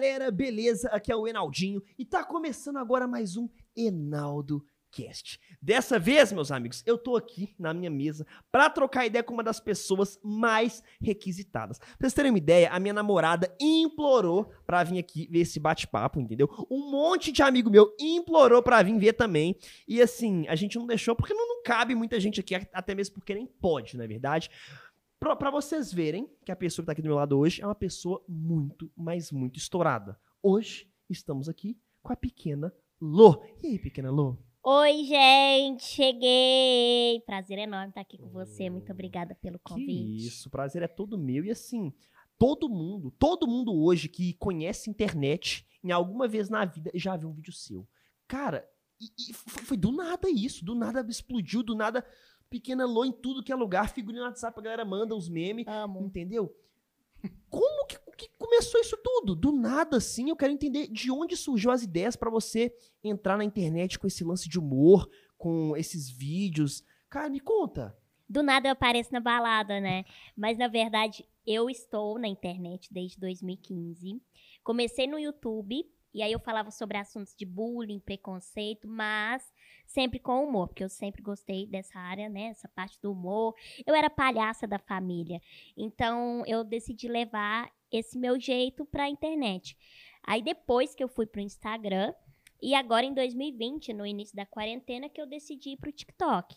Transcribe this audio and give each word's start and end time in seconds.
galera, 0.00 0.30
beleza? 0.30 0.88
Aqui 0.88 1.12
é 1.12 1.16
o 1.16 1.28
Enaldinho 1.28 1.82
e 1.98 2.06
tá 2.06 2.24
começando 2.24 2.78
agora 2.78 3.06
mais 3.06 3.36
um 3.36 3.46
Enaldo 3.76 4.64
Cast. 4.90 5.38
Dessa 5.60 5.98
vez, 5.98 6.32
meus 6.32 6.50
amigos, 6.50 6.82
eu 6.86 6.96
tô 6.96 7.16
aqui 7.16 7.54
na 7.58 7.74
minha 7.74 7.90
mesa 7.90 8.26
para 8.50 8.70
trocar 8.70 9.04
ideia 9.04 9.22
com 9.22 9.34
uma 9.34 9.42
das 9.42 9.60
pessoas 9.60 10.18
mais 10.24 10.82
requisitadas. 11.02 11.78
Pra 11.78 11.88
vocês 12.00 12.14
terem 12.14 12.30
uma 12.30 12.38
ideia, 12.38 12.70
a 12.70 12.80
minha 12.80 12.94
namorada 12.94 13.54
implorou 13.60 14.50
pra 14.64 14.82
vir 14.82 14.98
aqui 14.98 15.28
ver 15.30 15.40
esse 15.40 15.60
bate-papo, 15.60 16.18
entendeu? 16.18 16.48
Um 16.70 16.90
monte 16.90 17.30
de 17.30 17.42
amigo 17.42 17.68
meu 17.68 17.94
implorou 18.00 18.62
pra 18.62 18.82
vir 18.82 18.98
ver 18.98 19.12
também. 19.12 19.54
E 19.86 20.00
assim, 20.00 20.48
a 20.48 20.54
gente 20.54 20.78
não 20.78 20.86
deixou 20.86 21.14
porque 21.14 21.34
não, 21.34 21.46
não 21.46 21.62
cabe 21.62 21.94
muita 21.94 22.18
gente 22.18 22.40
aqui, 22.40 22.54
até 22.54 22.94
mesmo 22.94 23.16
porque 23.16 23.34
nem 23.34 23.46
pode, 23.46 23.98
não 23.98 24.04
é 24.04 24.08
verdade? 24.08 24.50
Pra, 25.20 25.36
pra 25.36 25.50
vocês 25.50 25.92
verem 25.92 26.26
que 26.46 26.50
a 26.50 26.56
pessoa 26.56 26.82
que 26.82 26.86
tá 26.86 26.92
aqui 26.92 27.02
do 27.02 27.08
meu 27.08 27.16
lado 27.16 27.38
hoje 27.38 27.60
é 27.60 27.66
uma 27.66 27.74
pessoa 27.74 28.24
muito, 28.26 28.90
mas 28.96 29.30
muito 29.30 29.58
estourada. 29.58 30.18
Hoje 30.42 30.90
estamos 31.10 31.46
aqui 31.46 31.78
com 32.02 32.10
a 32.10 32.16
pequena 32.16 32.74
Lô. 32.98 33.44
E 33.62 33.66
aí, 33.66 33.78
pequena 33.78 34.10
Lô? 34.10 34.38
Oi, 34.64 35.04
gente, 35.04 35.84
cheguei! 35.84 37.20
Prazer 37.26 37.58
enorme 37.58 37.90
estar 37.90 38.00
aqui 38.00 38.16
com 38.16 38.30
você. 38.30 38.70
Muito 38.70 38.90
obrigada 38.90 39.34
pelo 39.34 39.58
Que 39.58 39.64
convite. 39.74 40.26
isso, 40.26 40.48
o 40.48 40.50
prazer 40.50 40.82
é 40.82 40.88
todo 40.88 41.18
meu. 41.18 41.44
E 41.44 41.50
assim, 41.50 41.92
todo 42.38 42.66
mundo, 42.70 43.10
todo 43.10 43.46
mundo 43.46 43.74
hoje 43.74 44.08
que 44.08 44.32
conhece 44.34 44.88
internet, 44.88 45.66
em 45.84 45.92
alguma 45.92 46.26
vez 46.26 46.48
na 46.48 46.64
vida, 46.64 46.90
já 46.94 47.14
viu 47.14 47.28
um 47.28 47.34
vídeo 47.34 47.52
seu. 47.52 47.86
Cara, 48.26 48.66
e, 48.98 49.30
e 49.30 49.34
foi, 49.34 49.64
foi 49.64 49.76
do 49.76 49.92
nada 49.92 50.30
isso, 50.30 50.64
do 50.64 50.74
nada 50.74 51.04
explodiu, 51.10 51.62
do 51.62 51.74
nada 51.74 52.06
pequena 52.50 52.84
Lô 52.84 53.04
em 53.04 53.12
tudo 53.12 53.42
que 53.42 53.52
é 53.52 53.54
lugar, 53.54 53.88
figurinha 53.88 54.22
no 54.22 54.28
WhatsApp, 54.28 54.58
a 54.58 54.62
galera 54.62 54.84
manda 54.84 55.14
os 55.14 55.28
memes, 55.28 55.66
Amo. 55.66 56.02
entendeu? 56.02 56.54
Como 57.48 57.86
que, 57.86 57.98
que 58.16 58.30
começou 58.38 58.80
isso 58.80 58.96
tudo? 59.02 59.34
Do 59.34 59.52
nada, 59.52 59.96
assim, 59.96 60.28
eu 60.28 60.36
quero 60.36 60.52
entender 60.52 60.88
de 60.88 61.10
onde 61.10 61.36
surgiu 61.36 61.70
as 61.70 61.82
ideias 61.82 62.16
pra 62.16 62.30
você 62.30 62.74
entrar 63.02 63.36
na 63.36 63.44
internet 63.44 63.98
com 63.98 64.06
esse 64.06 64.24
lance 64.24 64.48
de 64.48 64.58
humor, 64.58 65.08
com 65.38 65.76
esses 65.76 66.10
vídeos. 66.10 66.84
Cara, 67.08 67.30
me 67.30 67.40
conta. 67.40 67.96
Do 68.28 68.42
nada 68.42 68.68
eu 68.68 68.72
apareço 68.72 69.12
na 69.12 69.20
balada, 69.20 69.80
né? 69.80 70.04
Mas 70.36 70.56
na 70.56 70.68
verdade 70.68 71.26
eu 71.46 71.68
estou 71.68 72.18
na 72.18 72.28
internet 72.28 72.92
desde 72.92 73.18
2015. 73.18 74.22
Comecei 74.62 75.06
no 75.06 75.18
YouTube 75.18 75.84
e 76.12 76.22
aí 76.22 76.32
eu 76.32 76.40
falava 76.40 76.70
sobre 76.70 76.98
assuntos 76.98 77.34
de 77.34 77.46
bullying, 77.46 78.00
preconceito, 78.00 78.88
mas 78.88 79.52
sempre 79.86 80.18
com 80.18 80.44
humor, 80.44 80.68
porque 80.68 80.84
eu 80.84 80.88
sempre 80.88 81.22
gostei 81.22 81.66
dessa 81.66 81.98
área, 81.98 82.28
né? 82.28 82.44
Essa 82.46 82.68
parte 82.68 83.00
do 83.00 83.12
humor. 83.12 83.54
Eu 83.86 83.94
era 83.94 84.10
palhaça 84.10 84.66
da 84.66 84.78
família. 84.78 85.40
Então 85.76 86.44
eu 86.46 86.64
decidi 86.64 87.08
levar 87.08 87.70
esse 87.90 88.18
meu 88.18 88.38
jeito 88.38 88.84
pra 88.84 89.08
internet. 89.08 89.76
Aí 90.22 90.42
depois 90.42 90.94
que 90.94 91.02
eu 91.02 91.08
fui 91.08 91.26
pro 91.26 91.40
Instagram, 91.40 92.14
e 92.62 92.74
agora 92.74 93.06
em 93.06 93.14
2020, 93.14 93.92
no 93.92 94.04
início 94.04 94.36
da 94.36 94.44
quarentena, 94.44 95.08
que 95.08 95.20
eu 95.20 95.26
decidi 95.26 95.70
ir 95.70 95.76
pro 95.78 95.92
TikTok. 95.92 96.56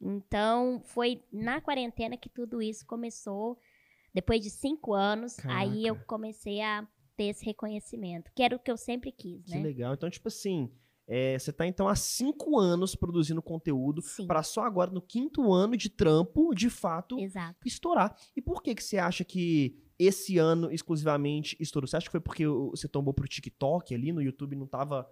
Então, 0.00 0.80
foi 0.84 1.22
na 1.32 1.60
quarentena 1.60 2.16
que 2.16 2.28
tudo 2.28 2.62
isso 2.62 2.86
começou. 2.86 3.58
Depois 4.14 4.40
de 4.40 4.50
cinco 4.50 4.92
anos, 4.92 5.38
aí 5.46 5.86
eu 5.86 5.94
Caraca. 5.94 6.06
comecei 6.06 6.60
a 6.60 6.86
ter 7.22 7.28
esse 7.28 7.44
reconhecimento, 7.44 8.30
que 8.34 8.42
era 8.42 8.56
o 8.56 8.58
que 8.58 8.70
eu 8.70 8.76
sempre 8.76 9.12
quis, 9.12 9.44
Que 9.44 9.56
né? 9.56 9.62
legal. 9.62 9.94
Então, 9.94 10.10
tipo 10.10 10.28
assim, 10.28 10.70
é, 11.06 11.38
você 11.38 11.52
tá 11.52 11.66
então 11.66 11.88
há 11.88 11.94
cinco 11.94 12.58
anos 12.58 12.94
produzindo 12.94 13.40
conteúdo 13.40 14.02
pra 14.26 14.42
só 14.42 14.64
agora, 14.64 14.90
no 14.90 15.00
quinto 15.00 15.52
ano 15.52 15.76
de 15.76 15.88
trampo, 15.88 16.54
de 16.54 16.68
fato, 16.68 17.18
exato. 17.18 17.56
estourar. 17.66 18.16
E 18.36 18.42
por 18.42 18.62
que 18.62 18.74
que 18.74 18.82
você 18.82 18.98
acha 18.98 19.24
que 19.24 19.76
esse 19.98 20.38
ano 20.38 20.70
exclusivamente 20.72 21.56
estourou? 21.60 21.86
Você 21.86 21.96
acha 21.96 22.06
que 22.06 22.12
foi 22.12 22.20
porque 22.20 22.46
você 22.46 22.88
tombou 22.88 23.14
pro 23.14 23.28
TikTok 23.28 23.94
ali, 23.94 24.12
no 24.12 24.22
YouTube 24.22 24.56
não 24.56 24.66
tava 24.66 25.08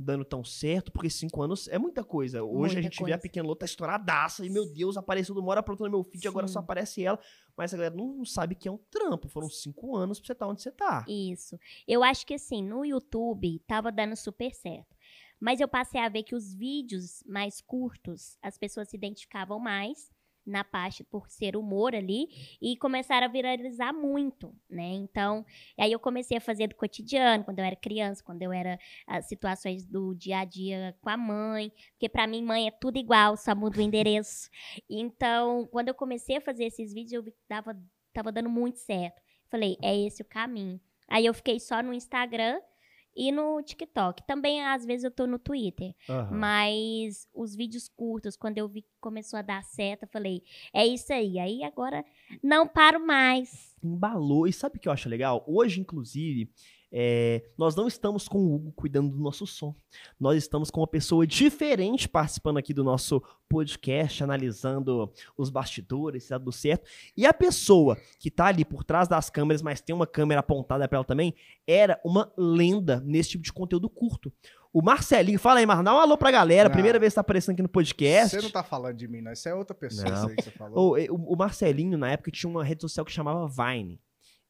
dando 0.00 0.24
tão 0.24 0.42
certo? 0.42 0.90
Porque 0.90 1.10
cinco 1.10 1.42
anos 1.42 1.68
é 1.68 1.78
muita 1.78 2.02
coisa. 2.02 2.42
Hoje 2.42 2.74
Muita 2.74 2.78
a 2.78 2.82
gente 2.82 2.96
vê 2.98 3.12
a 3.12 3.16
coisa. 3.16 3.18
pequena 3.18 3.46
Lô 3.46 3.54
tá 3.54 3.64
estouradaça 3.64 4.44
e, 4.44 4.50
meu 4.50 4.66
Deus, 4.72 4.96
apareceu 4.96 5.36
hora 5.44 5.62
pra 5.62 5.72
outra 5.72 5.86
no 5.86 5.90
meu 5.90 6.04
feed, 6.04 6.26
agora 6.26 6.46
Sim. 6.46 6.54
só 6.54 6.58
aparece 6.60 7.04
ela. 7.04 7.18
Mas 7.56 7.74
a 7.74 7.76
galera 7.76 7.94
não, 7.94 8.24
sabe 8.24 8.54
que 8.54 8.68
é 8.68 8.72
um 8.72 8.78
trampo. 8.90 9.28
Foram 9.28 9.48
cinco 9.48 9.96
anos 9.96 10.18
pra 10.18 10.26
você 10.26 10.32
estar 10.32 10.46
onde 10.48 10.62
você 10.62 10.72
tá. 10.72 11.04
Isso. 11.08 11.58
Eu 11.86 12.02
acho 12.02 12.26
que 12.26 12.34
assim, 12.34 12.62
no 12.62 12.84
YouTube 12.84 13.58
tava 13.66 13.92
dando 13.92 14.16
super 14.16 14.52
certo. 14.54 14.96
Mas 15.38 15.60
eu 15.60 15.68
passei 15.68 16.00
a 16.00 16.08
ver 16.08 16.22
que 16.22 16.34
os 16.34 16.54
vídeos 16.54 17.22
mais 17.26 17.60
curtos, 17.60 18.36
as 18.42 18.58
pessoas 18.58 18.88
se 18.88 18.96
identificavam 18.96 19.58
mais 19.58 20.10
na 20.46 20.64
parte 20.64 21.04
por 21.04 21.28
ser 21.28 21.56
humor 21.56 21.94
ali 21.94 22.28
e 22.60 22.76
começaram 22.76 23.26
a 23.26 23.30
viralizar 23.30 23.92
muito, 23.92 24.54
né? 24.68 24.92
Então, 24.94 25.44
aí 25.78 25.92
eu 25.92 25.98
comecei 25.98 26.36
a 26.36 26.40
fazer 26.40 26.68
do 26.68 26.74
cotidiano, 26.74 27.44
quando 27.44 27.58
eu 27.58 27.64
era 27.64 27.76
criança, 27.76 28.22
quando 28.24 28.42
eu 28.42 28.52
era 28.52 28.78
as 29.06 29.26
situações 29.26 29.86
do 29.86 30.14
dia 30.14 30.40
a 30.40 30.44
dia 30.44 30.96
com 31.00 31.10
a 31.10 31.16
mãe, 31.16 31.72
porque 31.92 32.08
pra 32.08 32.26
mim 32.26 32.42
mãe 32.42 32.66
é 32.66 32.70
tudo 32.70 32.98
igual, 32.98 33.36
só 33.36 33.54
muda 33.54 33.78
o 33.78 33.82
endereço. 33.82 34.48
Então, 34.88 35.66
quando 35.70 35.88
eu 35.88 35.94
comecei 35.94 36.36
a 36.36 36.40
fazer 36.40 36.64
esses 36.64 36.92
vídeos, 36.92 37.12
eu 37.12 37.22
vi 37.22 37.32
que 37.32 37.38
dava, 37.48 37.76
tava 38.12 38.32
dando 38.32 38.48
muito 38.48 38.78
certo. 38.78 39.20
Falei, 39.50 39.76
é 39.82 39.96
esse 39.96 40.22
o 40.22 40.24
caminho. 40.24 40.80
Aí 41.08 41.26
eu 41.26 41.34
fiquei 41.34 41.58
só 41.58 41.82
no 41.82 41.92
Instagram 41.92 42.60
e 43.20 43.30
no 43.30 43.62
TikTok. 43.62 44.26
Também, 44.26 44.64
às 44.64 44.86
vezes, 44.86 45.04
eu 45.04 45.10
tô 45.10 45.26
no 45.26 45.38
Twitter. 45.38 45.94
Aham. 46.08 46.30
Mas 46.38 47.28
os 47.34 47.54
vídeos 47.54 47.86
curtos, 47.86 48.34
quando 48.34 48.56
eu 48.56 48.66
vi 48.66 48.80
que 48.80 48.88
começou 48.98 49.38
a 49.38 49.42
dar 49.42 49.62
certo, 49.62 50.04
eu 50.04 50.08
falei, 50.08 50.42
é 50.72 50.86
isso 50.86 51.12
aí. 51.12 51.38
Aí 51.38 51.62
agora 51.62 52.02
não 52.42 52.66
paro 52.66 52.98
mais. 53.04 53.76
embalou. 53.82 54.46
E 54.46 54.52
sabe 54.54 54.78
o 54.78 54.80
que 54.80 54.88
eu 54.88 54.92
acho 54.92 55.06
legal? 55.06 55.44
Hoje, 55.46 55.80
inclusive, 55.82 56.50
é, 56.92 57.44
nós 57.56 57.76
não 57.76 57.86
estamos 57.86 58.26
com 58.26 58.38
o 58.38 58.54
Hugo 58.54 58.72
cuidando 58.72 59.10
do 59.10 59.22
nosso 59.22 59.46
som. 59.46 59.74
Nós 60.18 60.36
estamos 60.36 60.70
com 60.70 60.80
uma 60.80 60.86
pessoa 60.86 61.26
diferente 61.26 62.08
participando 62.08 62.56
aqui 62.58 62.74
do 62.74 62.82
nosso 62.82 63.22
podcast, 63.48 64.22
analisando 64.24 65.12
os 65.36 65.50
bastidores, 65.50 66.24
se 66.24 66.28
tá 66.30 66.38
tudo 66.38 66.52
certo. 66.52 66.88
E 67.16 67.26
a 67.26 67.32
pessoa 67.32 67.96
que 68.18 68.30
tá 68.30 68.46
ali 68.46 68.64
por 68.64 68.82
trás 68.84 69.06
das 69.08 69.30
câmeras, 69.30 69.62
mas 69.62 69.80
tem 69.80 69.94
uma 69.94 70.06
câmera 70.06 70.40
apontada 70.40 70.86
pra 70.88 70.96
ela 70.98 71.04
também, 71.04 71.34
era 71.66 72.00
uma 72.04 72.32
lenda 72.36 73.00
nesse 73.00 73.30
tipo 73.30 73.44
de 73.44 73.52
conteúdo 73.52 73.88
curto. 73.88 74.32
O 74.72 74.80
Marcelinho, 74.82 75.38
fala 75.38 75.58
aí, 75.58 75.66
Marcelo, 75.66 75.84
dá 75.84 75.94
um 75.96 75.98
alô 75.98 76.16
pra 76.16 76.30
galera. 76.30 76.68
Não. 76.68 76.72
Primeira 76.74 76.96
vez 76.98 77.12
que 77.12 77.16
tá 77.16 77.20
aparecendo 77.22 77.54
aqui 77.54 77.62
no 77.62 77.68
podcast. 77.68 78.36
Você 78.36 78.42
não 78.42 78.50
tá 78.52 78.62
falando 78.62 78.96
de 78.96 79.08
mim, 79.08 79.20
não. 79.20 79.32
Isso 79.32 79.48
é 79.48 79.54
outra 79.54 79.74
pessoa 79.74 80.30
que 80.36 80.42
você 80.44 80.50
falou. 80.52 80.96
O, 80.96 81.12
o- 81.12 81.32
o 81.34 81.36
Marcelinho, 81.36 81.98
na 81.98 82.12
época, 82.12 82.30
tinha 82.30 82.48
uma 82.48 82.62
rede 82.62 82.82
social 82.82 83.04
que 83.04 83.10
chamava 83.10 83.48
Vine. 83.48 84.00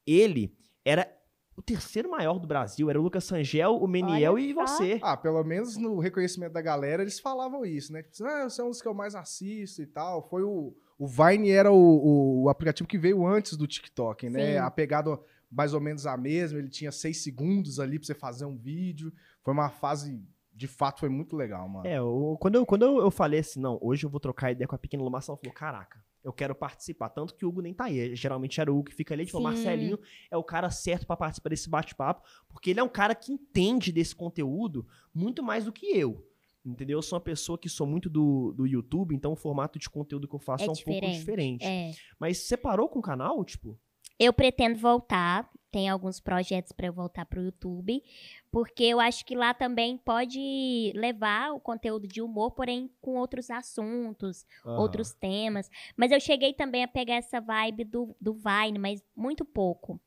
Ele 0.05 0.53
era 0.85 1.11
o 1.55 1.61
terceiro 1.61 2.09
maior 2.09 2.39
do 2.39 2.47
Brasil. 2.47 2.89
Era 2.89 2.99
o 2.99 3.03
Lucas 3.03 3.23
Sangel, 3.23 3.75
o 3.77 3.87
Meniel 3.87 4.33
Olha 4.33 4.41
e 4.41 4.53
você. 4.53 4.99
Ah, 5.03 5.15
pelo 5.17 5.43
menos 5.43 5.77
no 5.77 5.99
reconhecimento 5.99 6.53
da 6.53 6.61
galera, 6.61 7.01
eles 7.03 7.19
falavam 7.19 7.65
isso, 7.65 7.91
né? 7.93 8.03
Tipo 8.03 8.25
ah, 8.27 8.49
você 8.49 8.61
é 8.61 8.63
um 8.63 8.69
dos 8.69 8.81
que 8.81 8.87
eu 8.87 8.93
mais 8.93 9.15
assisto 9.15 9.81
e 9.81 9.85
tal. 9.87 10.27
Foi 10.29 10.43
o. 10.43 10.73
O 10.97 11.07
Vine 11.07 11.49
era 11.49 11.71
o, 11.71 11.75
o, 11.75 12.43
o 12.43 12.49
aplicativo 12.49 12.87
que 12.87 12.97
veio 12.97 13.25
antes 13.25 13.57
do 13.57 13.65
TikTok, 13.65 14.29
né? 14.29 14.53
Sim. 14.53 14.57
A 14.59 14.69
pegada 14.69 15.19
mais 15.51 15.73
ou 15.73 15.81
menos 15.81 16.05
a 16.05 16.15
mesma. 16.15 16.59
Ele 16.59 16.69
tinha 16.69 16.91
seis 16.91 17.23
segundos 17.23 17.79
ali 17.79 17.97
pra 17.97 18.05
você 18.05 18.13
fazer 18.13 18.45
um 18.45 18.55
vídeo. 18.57 19.11
Foi 19.43 19.51
uma 19.53 19.69
fase. 19.69 20.23
De 20.53 20.67
fato, 20.67 20.99
foi 20.99 21.09
muito 21.09 21.35
legal, 21.35 21.67
mano. 21.67 21.87
É, 21.87 21.99
o- 21.99 22.37
quando, 22.39 22.55
eu, 22.55 22.65
quando 22.67 22.83
eu, 22.83 22.99
eu 22.99 23.09
falei 23.09 23.39
assim, 23.39 23.59
não, 23.59 23.79
hoje 23.81 24.05
eu 24.05 24.09
vou 24.11 24.19
trocar 24.19 24.51
ideia 24.51 24.67
com 24.67 24.75
a 24.75 24.77
pequena 24.77 25.01
Lumação, 25.01 25.33
ela 25.33 25.39
falou, 25.41 25.55
caraca, 25.55 25.99
eu 26.23 26.31
quero 26.31 26.53
participar. 26.53 27.09
Tanto 27.09 27.35
que 27.35 27.45
o 27.45 27.49
Hugo 27.49 27.61
nem 27.61 27.73
tá 27.73 27.85
aí. 27.85 28.15
Geralmente 28.15 28.59
era 28.61 28.71
o 28.71 28.77
Hugo 28.77 28.89
que 28.89 28.95
fica 28.95 29.13
ali, 29.13 29.25
tipo, 29.25 29.37
o 29.37 29.41
Sim. 29.41 29.43
Marcelinho 29.45 29.99
é 30.29 30.37
o 30.37 30.43
cara 30.43 30.69
certo 30.69 31.05
pra 31.07 31.17
participar 31.17 31.49
desse 31.49 31.69
bate-papo, 31.69 32.27
porque 32.47 32.69
ele 32.69 32.79
é 32.79 32.83
um 32.83 32.89
cara 32.89 33.15
que 33.15 33.31
entende 33.31 33.91
desse 33.91 34.15
conteúdo 34.15 34.85
muito 35.13 35.41
mais 35.41 35.65
do 35.65 35.71
que 35.71 35.85
eu. 35.87 36.27
Entendeu? 36.63 36.99
Eu 36.99 37.01
sou 37.01 37.17
uma 37.17 37.23
pessoa 37.23 37.57
que 37.57 37.67
sou 37.67 37.87
muito 37.87 38.07
do, 38.07 38.53
do 38.55 38.67
YouTube, 38.67 39.15
então 39.15 39.31
o 39.33 39.35
formato 39.35 39.79
de 39.79 39.89
conteúdo 39.89 40.27
que 40.27 40.35
eu 40.35 40.39
faço 40.39 40.63
é, 40.63 40.67
É 40.67 40.69
um 40.69 40.73
pouco 40.75 40.91
diferente. 40.91 41.17
diferente. 41.17 41.65
É. 41.65 41.91
Mas 42.19 42.37
você 42.37 42.55
parou 42.55 42.87
com 42.87 42.99
o 42.99 43.01
canal, 43.01 43.43
tipo? 43.43 43.79
Eu 44.19 44.31
pretendo 44.31 44.77
voltar. 44.77 45.49
Tem 45.71 45.87
alguns 45.87 46.19
projetos 46.19 46.73
para 46.73 46.87
eu 46.87 46.93
voltar 46.93 47.25
pro 47.25 47.41
YouTube, 47.41 48.03
porque 48.51 48.83
eu 48.83 48.99
acho 48.99 49.25
que 49.25 49.35
lá 49.35 49.53
também 49.53 49.97
pode 49.97 50.91
levar 50.93 51.53
o 51.53 51.61
conteúdo 51.61 52.07
de 52.07 52.21
humor, 52.21 52.51
porém 52.51 52.91
com 52.99 53.15
outros 53.15 53.49
assuntos, 53.49 54.45
outros 54.65 55.13
temas. 55.13 55.69
Mas 55.95 56.11
eu 56.11 56.19
cheguei 56.19 56.53
também 56.53 56.83
a 56.83 56.87
pegar 56.89 57.15
essa 57.15 57.39
vibe 57.39 57.85
do, 57.85 58.15
do 58.19 58.33
Vine, 58.33 58.77
mas 58.77 59.01
muito 59.15 59.45
pouco. 59.45 59.99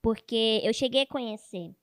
Porque 0.00 0.60
eu 0.64 0.72
cheguei 0.72 1.02
a 1.02 1.06
conhecer. 1.06 1.74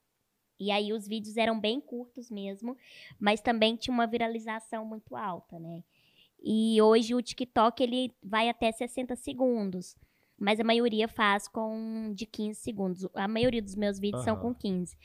E 0.60 0.72
aí 0.72 0.92
os 0.92 1.07
vídeos 1.07 1.38
eram 1.38 1.60
bem 1.60 1.80
curtos 1.80 2.31
mesmo, 2.31 2.75
mas 3.19 3.39
também 3.39 3.75
tinha 3.75 3.94
uma 3.94 4.07
viralização 4.07 4.84
muito 4.84 5.16
alta, 5.16 5.60
né? 5.60 5.84
E 6.42 6.81
hoje 6.81 7.13
o 7.13 7.22
TikTok 7.22 7.81
ele 7.81 8.12
vai 8.24 8.50
até 8.50 8.72
60 8.72 9.16
segundos. 9.16 9.95
Mas 10.39 10.60
a 10.60 10.63
maioria 10.63 11.07
faz 11.07 11.48
com 11.48 12.13
de 12.13 12.25
15 12.25 12.60
segundos. 12.60 13.07
A 13.16 13.28
maioria 13.28 13.62
dos 13.62 13.75
meus 13.75 14.00
vídeos 14.00 14.24
são 14.24 14.36
Aham. 14.36 14.54
com 14.54 14.56
15. 14.56 14.95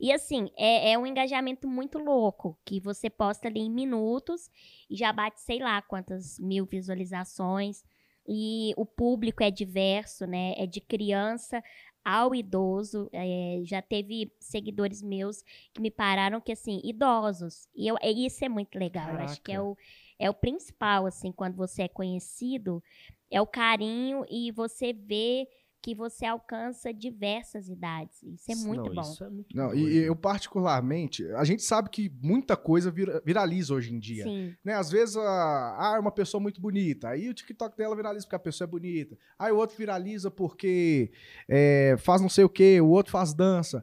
E 0.00 0.12
assim, 0.12 0.50
é, 0.56 0.92
é 0.92 0.98
um 0.98 1.06
engajamento 1.06 1.68
muito 1.68 1.98
louco. 1.98 2.58
Que 2.64 2.80
você 2.80 3.08
posta 3.08 3.46
ali 3.46 3.60
em 3.60 3.70
minutos 3.70 4.50
e 4.88 4.96
já 4.96 5.12
bate, 5.12 5.40
sei 5.40 5.60
lá, 5.60 5.80
quantas 5.80 6.38
mil 6.40 6.66
visualizações. 6.66 7.84
E 8.26 8.72
o 8.76 8.84
público 8.84 9.42
é 9.42 9.50
diverso, 9.50 10.26
né? 10.26 10.54
É 10.56 10.66
de 10.66 10.80
criança 10.80 11.62
ao 12.04 12.34
idoso. 12.34 13.08
É, 13.12 13.60
já 13.64 13.80
teve 13.80 14.32
seguidores 14.40 15.02
meus 15.02 15.42
que 15.72 15.80
me 15.80 15.90
pararam 15.90 16.40
que, 16.40 16.52
assim, 16.52 16.80
idosos. 16.82 17.68
E 17.74 17.86
eu, 17.86 17.96
isso 18.02 18.44
é 18.44 18.48
muito 18.48 18.78
legal. 18.78 19.12
Eu 19.12 19.20
acho 19.20 19.40
que 19.40 19.52
é 19.52 19.60
o, 19.60 19.76
é 20.18 20.28
o 20.28 20.34
principal, 20.34 21.06
assim, 21.06 21.30
quando 21.30 21.56
você 21.56 21.82
é 21.82 21.88
conhecido, 21.88 22.82
é 23.30 23.40
o 23.40 23.46
carinho 23.46 24.24
e 24.28 24.50
você 24.50 24.92
vê 24.92 25.46
que 25.82 25.94
você 25.94 26.26
alcança 26.26 26.92
diversas 26.92 27.68
idades. 27.70 28.22
Isso 28.22 28.52
é 28.52 28.54
muito 28.54 28.88
não, 28.88 28.94
bom. 28.94 29.00
Isso 29.00 29.24
é 29.24 29.30
muito 29.30 29.56
Não, 29.56 29.74
e 29.74 29.96
eu 29.96 30.14
particularmente, 30.14 31.24
a 31.32 31.42
gente 31.44 31.62
sabe 31.62 31.88
que 31.88 32.12
muita 32.22 32.54
coisa 32.54 32.90
vira- 32.90 33.22
viraliza 33.24 33.72
hoje 33.72 33.94
em 33.94 33.98
dia. 33.98 34.24
Sim, 34.24 34.54
Né? 34.62 34.74
Às 34.74 34.90
vezes, 34.90 35.16
ah, 35.16 35.76
ah, 35.78 35.94
é 35.96 35.98
uma 35.98 36.12
pessoa 36.12 36.38
muito 36.38 36.60
bonita. 36.60 37.08
Aí 37.08 37.30
o 37.30 37.34
TikTok 37.34 37.76
dela 37.78 37.96
viraliza 37.96 38.26
porque 38.26 38.36
a 38.36 38.40
pessoa 38.40 38.66
é 38.66 38.70
bonita. 38.70 39.16
Aí 39.38 39.50
o 39.50 39.56
outro 39.56 39.74
viraliza 39.76 40.30
porque 40.30 41.10
é, 41.48 41.96
faz 41.98 42.20
não 42.20 42.28
sei 42.28 42.44
o 42.44 42.48
quê, 42.50 42.78
o 42.78 42.88
outro 42.88 43.12
faz 43.12 43.32
dança. 43.32 43.82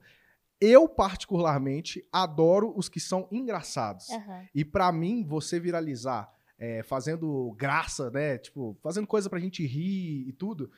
Eu, 0.61 0.87
particularmente, 0.87 2.05
adoro 2.11 2.73
os 2.75 2.89
que 2.89 2.99
são 2.99 3.27
engraçados. 3.31 4.09
aham, 4.11 4.45
E 4.53 4.63
pra 4.65 4.91
mim, 4.91 5.23
você 5.23 5.59
viralizar 5.59 6.31
é, 6.57 6.83
fazendo 6.83 7.53
graça, 7.57 8.09
né? 8.11 8.37
Tipo, 8.37 8.77
fazendo 8.81 9.05
coisa 9.07 9.29
pra 9.29 9.39
gente 9.39 9.65
rir 9.65 10.27
e 10.27 10.33
tudo. 10.33 10.71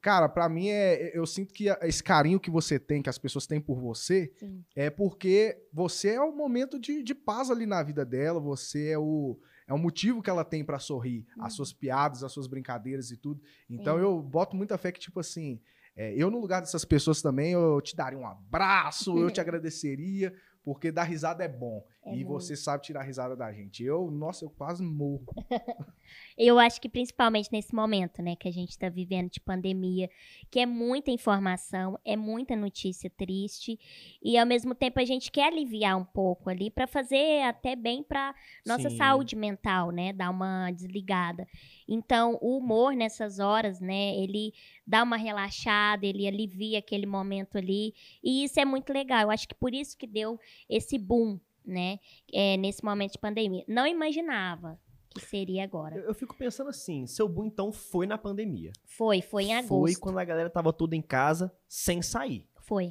Cara, 0.00 0.28
pra 0.28 0.48
mim 0.48 0.68
é. 0.68 1.10
Eu 1.16 1.26
sinto 1.26 1.52
que 1.52 1.68
esse 1.82 2.02
carinho 2.02 2.38
que 2.38 2.50
você 2.50 2.78
tem, 2.78 3.02
que 3.02 3.10
as 3.10 3.18
pessoas 3.18 3.46
têm 3.48 3.60
por 3.60 3.80
você, 3.80 4.32
sim. 4.38 4.64
é 4.76 4.88
porque 4.90 5.60
você 5.72 6.10
é 6.10 6.20
o 6.20 6.32
momento 6.34 6.78
de, 6.78 7.02
de 7.02 7.14
paz 7.16 7.50
ali 7.50 7.66
na 7.66 7.82
vida 7.82 8.04
dela, 8.04 8.38
você 8.38 8.90
é 8.90 8.98
o, 8.98 9.36
é 9.66 9.74
o 9.74 9.78
motivo 9.78 10.22
que 10.22 10.30
ela 10.30 10.44
tem 10.44 10.64
pra 10.64 10.78
sorrir, 10.78 11.26
Uhum. 11.36 11.44
as 11.44 11.52
suas 11.54 11.72
piadas, 11.72 12.22
as 12.22 12.30
suas 12.30 12.46
brincadeiras 12.46 13.10
e 13.10 13.16
tudo. 13.16 13.42
Então 13.68 13.98
eu 13.98 14.22
boto 14.22 14.54
muita 14.54 14.78
fé 14.78 14.92
que, 14.92 15.00
tipo 15.00 15.18
assim, 15.18 15.60
é, 15.96 16.14
eu 16.14 16.30
no 16.30 16.38
lugar 16.40 16.60
dessas 16.60 16.84
pessoas 16.84 17.20
também, 17.20 17.52
eu 17.54 17.80
te 17.80 17.96
daria 17.96 18.16
um 18.18 18.26
abraço, 18.26 19.18
eu 19.18 19.32
te 19.32 19.40
agradeceria, 19.42 20.32
porque 20.62 20.92
dar 20.92 21.02
risada 21.02 21.42
é 21.42 21.48
bom. 21.48 21.84
É 22.08 22.14
e 22.14 22.24
muito. 22.24 22.28
você 22.28 22.56
sabe 22.56 22.82
tirar 22.82 23.02
risada 23.02 23.36
da 23.36 23.52
gente. 23.52 23.84
Eu, 23.84 24.10
nossa, 24.10 24.44
eu 24.44 24.50
quase 24.50 24.82
morro. 24.82 25.26
Eu 26.36 26.58
acho 26.58 26.80
que 26.80 26.88
principalmente 26.88 27.50
nesse 27.52 27.74
momento, 27.74 28.22
né, 28.22 28.36
que 28.36 28.48
a 28.48 28.52
gente 28.52 28.70
está 28.70 28.88
vivendo 28.88 29.28
de 29.28 29.40
pandemia, 29.40 30.08
que 30.50 30.60
é 30.60 30.66
muita 30.66 31.10
informação, 31.10 31.98
é 32.04 32.16
muita 32.16 32.54
notícia 32.54 33.10
triste, 33.10 33.78
e 34.22 34.38
ao 34.38 34.46
mesmo 34.46 34.74
tempo 34.74 35.00
a 35.00 35.04
gente 35.04 35.32
quer 35.32 35.48
aliviar 35.48 35.98
um 35.98 36.04
pouco 36.04 36.48
ali 36.48 36.70
para 36.70 36.86
fazer 36.86 37.42
até 37.42 37.74
bem 37.74 38.04
para 38.04 38.34
nossa 38.64 38.88
Sim. 38.88 38.96
saúde 38.96 39.34
mental, 39.34 39.90
né, 39.90 40.12
dar 40.12 40.30
uma 40.30 40.70
desligada. 40.70 41.46
Então, 41.88 42.38
o 42.40 42.56
humor 42.58 42.94
nessas 42.94 43.40
horas, 43.40 43.80
né, 43.80 44.16
ele 44.16 44.54
dá 44.86 45.02
uma 45.02 45.16
relaxada, 45.16 46.06
ele 46.06 46.26
alivia 46.26 46.78
aquele 46.78 47.06
momento 47.06 47.58
ali, 47.58 47.92
e 48.22 48.44
isso 48.44 48.60
é 48.60 48.64
muito 48.64 48.92
legal. 48.92 49.22
Eu 49.22 49.30
acho 49.30 49.48
que 49.48 49.54
por 49.54 49.74
isso 49.74 49.98
que 49.98 50.06
deu 50.06 50.38
esse 50.68 50.96
boom, 50.96 51.40
né, 51.68 51.98
é, 52.32 52.56
nesse 52.56 52.84
momento 52.84 53.12
de 53.12 53.18
pandemia. 53.18 53.64
Não 53.68 53.86
imaginava 53.86 54.80
que 55.10 55.20
seria 55.20 55.64
agora. 55.64 55.96
Eu, 55.96 56.04
eu 56.04 56.14
fico 56.14 56.36
pensando 56.36 56.70
assim, 56.70 57.06
seu 57.06 57.28
boom 57.28 57.46
então 57.46 57.70
foi 57.72 58.06
na 58.06 58.16
pandemia. 58.18 58.72
Foi, 58.84 59.20
foi 59.20 59.44
em 59.44 59.54
agosto. 59.54 59.68
Foi 59.68 59.94
quando 59.94 60.18
a 60.18 60.24
galera 60.24 60.50
tava 60.50 60.72
toda 60.72 60.94
em 60.96 61.02
casa, 61.02 61.52
sem 61.68 62.02
sair. 62.02 62.46
Foi. 62.62 62.88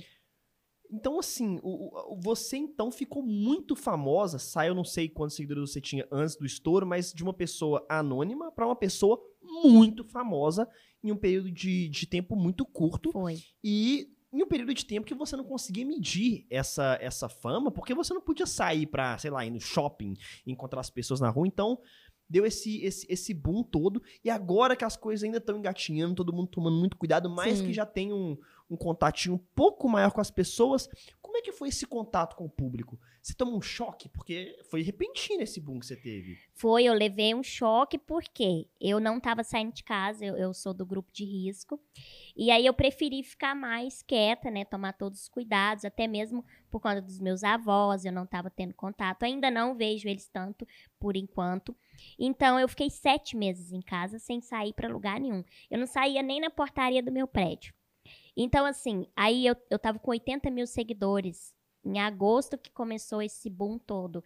Então, 0.89 1.19
assim, 1.19 1.59
o- 1.61 2.13
o- 2.13 2.19
você 2.21 2.55
então 2.57 2.89
ficou 2.91 3.21
muito 3.21 3.75
famosa. 3.75 4.39
Saiu, 4.39 4.73
não 4.73 4.85
sei 4.85 5.09
quantos 5.09 5.35
seguidores 5.35 5.71
você 5.71 5.81
tinha 5.81 6.07
antes 6.11 6.37
do 6.37 6.45
estouro, 6.45 6.85
mas 6.87 7.11
de 7.11 7.23
uma 7.23 7.33
pessoa 7.33 7.85
anônima 7.89 8.51
pra 8.53 8.65
uma 8.65 8.75
pessoa 8.75 9.21
muito 9.41 10.03
famosa 10.05 10.67
em 11.03 11.11
um 11.11 11.17
período 11.17 11.51
de, 11.51 11.89
de 11.89 12.05
tempo 12.07 12.35
muito 12.35 12.65
curto. 12.65 13.11
Foi. 13.11 13.37
E 13.63 14.09
em 14.31 14.43
um 14.43 14.47
período 14.47 14.73
de 14.73 14.85
tempo 14.85 15.07
que 15.07 15.15
você 15.15 15.35
não 15.35 15.43
conseguia 15.43 15.85
medir 15.85 16.45
essa, 16.49 16.97
essa 17.01 17.29
fama, 17.29 17.71
porque 17.71 17.93
você 17.93 18.13
não 18.13 18.21
podia 18.21 18.45
sair 18.45 18.85
pra, 18.85 19.17
sei 19.17 19.31
lá, 19.31 19.45
ir 19.45 19.51
no 19.51 19.59
shopping, 19.59 20.15
encontrar 20.45 20.81
as 20.81 20.89
pessoas 20.89 21.19
na 21.19 21.29
rua. 21.29 21.47
Então, 21.47 21.79
deu 22.29 22.45
esse, 22.45 22.83
esse, 22.83 23.05
esse 23.09 23.33
boom 23.33 23.63
todo. 23.63 24.01
E 24.23 24.29
agora 24.29 24.75
que 24.75 24.83
as 24.83 24.97
coisas 24.97 25.23
ainda 25.23 25.37
estão 25.37 25.57
engatinhando, 25.57 26.15
todo 26.15 26.33
mundo 26.33 26.47
tomando 26.47 26.77
muito 26.77 26.97
cuidado, 26.97 27.29
mas 27.29 27.59
Sim. 27.59 27.67
que 27.67 27.73
já 27.73 27.85
tem 27.85 28.11
um, 28.11 28.37
um 28.69 28.75
contatinho 28.75 29.35
um 29.35 29.41
pouco 29.55 29.87
maior 29.87 30.11
com 30.11 30.21
as 30.21 30.29
pessoas. 30.29 30.89
Como 31.37 31.43
é 31.43 31.51
que 31.51 31.51
foi 31.51 31.69
esse 31.69 31.85
contato 31.85 32.35
com 32.35 32.45
o 32.45 32.49
público? 32.49 32.99
Você 33.21 33.31
tomou 33.35 33.57
um 33.57 33.61
choque? 33.61 34.09
Porque 34.09 34.57
foi 34.71 34.81
repentino 34.81 35.43
esse 35.43 35.61
boom 35.61 35.79
que 35.79 35.85
você 35.85 35.95
teve. 35.95 36.35
Foi, 36.55 36.85
eu 36.85 36.95
levei 36.95 37.35
um 37.35 37.43
choque 37.43 37.99
porque 37.99 38.67
eu 38.81 38.99
não 38.99 39.19
tava 39.19 39.43
saindo 39.43 39.71
de 39.71 39.83
casa, 39.83 40.25
eu, 40.25 40.35
eu 40.35 40.51
sou 40.51 40.73
do 40.73 40.83
grupo 40.83 41.11
de 41.11 41.23
risco. 41.23 41.79
E 42.35 42.49
aí 42.49 42.65
eu 42.65 42.73
preferi 42.73 43.21
ficar 43.21 43.53
mais 43.53 44.01
quieta, 44.01 44.49
né? 44.49 44.65
Tomar 44.65 44.93
todos 44.93 45.21
os 45.21 45.29
cuidados, 45.29 45.85
até 45.85 46.07
mesmo 46.07 46.43
por 46.71 46.81
conta 46.81 47.03
dos 47.03 47.19
meus 47.19 47.43
avós, 47.43 48.03
eu 48.03 48.11
não 48.11 48.25
tava 48.25 48.49
tendo 48.49 48.73
contato. 48.73 49.21
Ainda 49.21 49.51
não 49.51 49.75
vejo 49.75 50.09
eles 50.09 50.27
tanto, 50.27 50.67
por 50.99 51.15
enquanto. 51.15 51.75
Então 52.17 52.59
eu 52.59 52.67
fiquei 52.67 52.89
sete 52.89 53.37
meses 53.37 53.71
em 53.71 53.81
casa 53.81 54.17
sem 54.17 54.41
sair 54.41 54.73
pra 54.73 54.89
lugar 54.89 55.19
nenhum. 55.19 55.43
Eu 55.69 55.77
não 55.77 55.85
saía 55.85 56.23
nem 56.23 56.41
na 56.41 56.49
portaria 56.49 57.03
do 57.03 57.11
meu 57.11 57.27
prédio. 57.27 57.76
Então, 58.39 58.65
assim, 58.67 59.07
aí 59.15 59.47
eu, 59.47 59.55
eu 59.67 59.79
tava 59.79 59.97
com 59.97 60.11
80 60.11 60.51
mil 60.51 60.67
seguidores. 60.67 61.55
Em 61.83 61.99
agosto 61.99 62.57
que 62.57 62.69
começou 62.69 63.21
esse 63.21 63.49
boom 63.49 63.79
todo. 63.79 64.23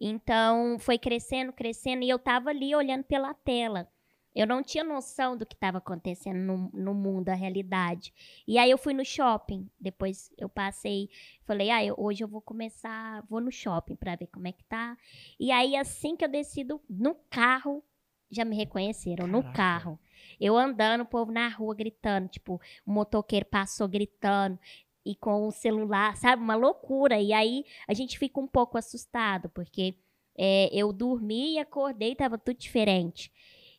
Então, 0.00 0.78
foi 0.78 0.96
crescendo, 0.98 1.52
crescendo, 1.52 2.04
e 2.04 2.08
eu 2.08 2.18
tava 2.18 2.50
ali 2.50 2.74
olhando 2.74 3.02
pela 3.02 3.34
tela. 3.34 3.88
Eu 4.34 4.46
não 4.46 4.62
tinha 4.62 4.84
noção 4.84 5.36
do 5.36 5.44
que 5.44 5.54
estava 5.54 5.78
acontecendo 5.78 6.36
no, 6.38 6.70
no 6.72 6.94
mundo, 6.94 7.24
da 7.24 7.34
realidade. 7.34 8.14
E 8.46 8.56
aí 8.58 8.70
eu 8.70 8.78
fui 8.78 8.94
no 8.94 9.04
shopping. 9.04 9.68
Depois 9.80 10.30
eu 10.38 10.48
passei, 10.48 11.10
falei, 11.44 11.70
ah, 11.70 11.84
eu- 11.84 11.96
hoje 11.98 12.22
eu 12.22 12.28
vou 12.28 12.40
começar, 12.40 13.24
vou 13.28 13.40
no 13.40 13.50
shopping 13.50 13.96
pra 13.96 14.14
ver 14.14 14.28
como 14.28 14.46
é 14.46 14.52
que 14.52 14.62
tá. 14.64 14.96
E 15.40 15.50
aí, 15.50 15.74
assim 15.74 16.14
que 16.14 16.24
eu 16.24 16.28
decido 16.28 16.80
no 16.88 17.16
carro, 17.28 17.82
já 18.30 18.44
me 18.44 18.54
reconheceram, 18.54 19.26
no 19.26 19.42
Caraca. 19.42 19.56
carro. 19.56 19.98
Eu 20.40 20.56
andando, 20.56 21.02
o 21.02 21.06
povo 21.06 21.32
na 21.32 21.48
rua 21.48 21.74
gritando, 21.74 22.28
tipo, 22.28 22.60
o 22.86 22.92
motoqueiro 22.92 23.46
passou 23.46 23.88
gritando 23.88 24.58
e 25.04 25.14
com 25.14 25.46
o 25.46 25.50
celular, 25.50 26.16
sabe? 26.16 26.42
Uma 26.42 26.54
loucura. 26.54 27.20
E 27.20 27.32
aí 27.32 27.64
a 27.86 27.94
gente 27.94 28.18
fica 28.18 28.38
um 28.38 28.46
pouco 28.46 28.76
assustado, 28.76 29.48
porque 29.50 29.94
é, 30.36 30.68
eu 30.72 30.92
dormi 30.92 31.54
e 31.54 31.58
acordei, 31.58 32.14
tava 32.14 32.38
tudo 32.38 32.56
diferente. 32.56 33.32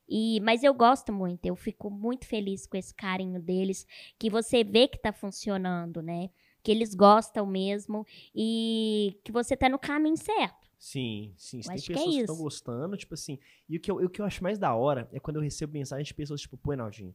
E, 0.08 0.40
mas 0.42 0.64
eu 0.64 0.74
gosto 0.74 1.14
muito, 1.14 1.46
eu 1.46 1.56
fico 1.56 1.90
muito 1.90 2.26
feliz 2.26 2.66
com 2.66 2.76
esse 2.76 2.94
carinho 2.94 3.40
deles, 3.40 3.86
que 4.18 4.30
você 4.30 4.64
vê 4.64 4.88
que 4.88 4.98
tá 4.98 5.14
funcionando, 5.14 6.02
né? 6.02 6.32
Que 6.64 6.72
eles 6.72 6.96
gostam 6.96 7.46
mesmo 7.46 8.06
e 8.34 9.20
que 9.24 9.32
você 9.32 9.56
tá 9.56 9.70
no 9.70 9.78
caminho 9.78 10.18
certo. 10.18 10.69
Sim, 10.80 11.34
sim. 11.36 11.60
Tem 11.60 11.76
que 11.76 11.92
é 11.92 11.96
pessoas 11.96 12.16
que 12.16 12.22
estão 12.22 12.36
isso. 12.36 12.44
gostando, 12.44 12.96
tipo 12.96 13.14
assim. 13.14 13.38
E 13.68 13.76
o 13.76 13.80
que, 13.82 13.92
eu, 13.92 13.98
o 13.98 14.10
que 14.10 14.22
eu 14.22 14.26
acho 14.26 14.42
mais 14.42 14.58
da 14.58 14.74
hora 14.74 15.10
é 15.12 15.20
quando 15.20 15.36
eu 15.36 15.42
recebo 15.42 15.74
mensagem 15.74 16.06
de 16.06 16.14
pessoas, 16.14 16.40
tipo, 16.40 16.58
pô, 16.58 16.72
Enaldinho, 16.72 17.14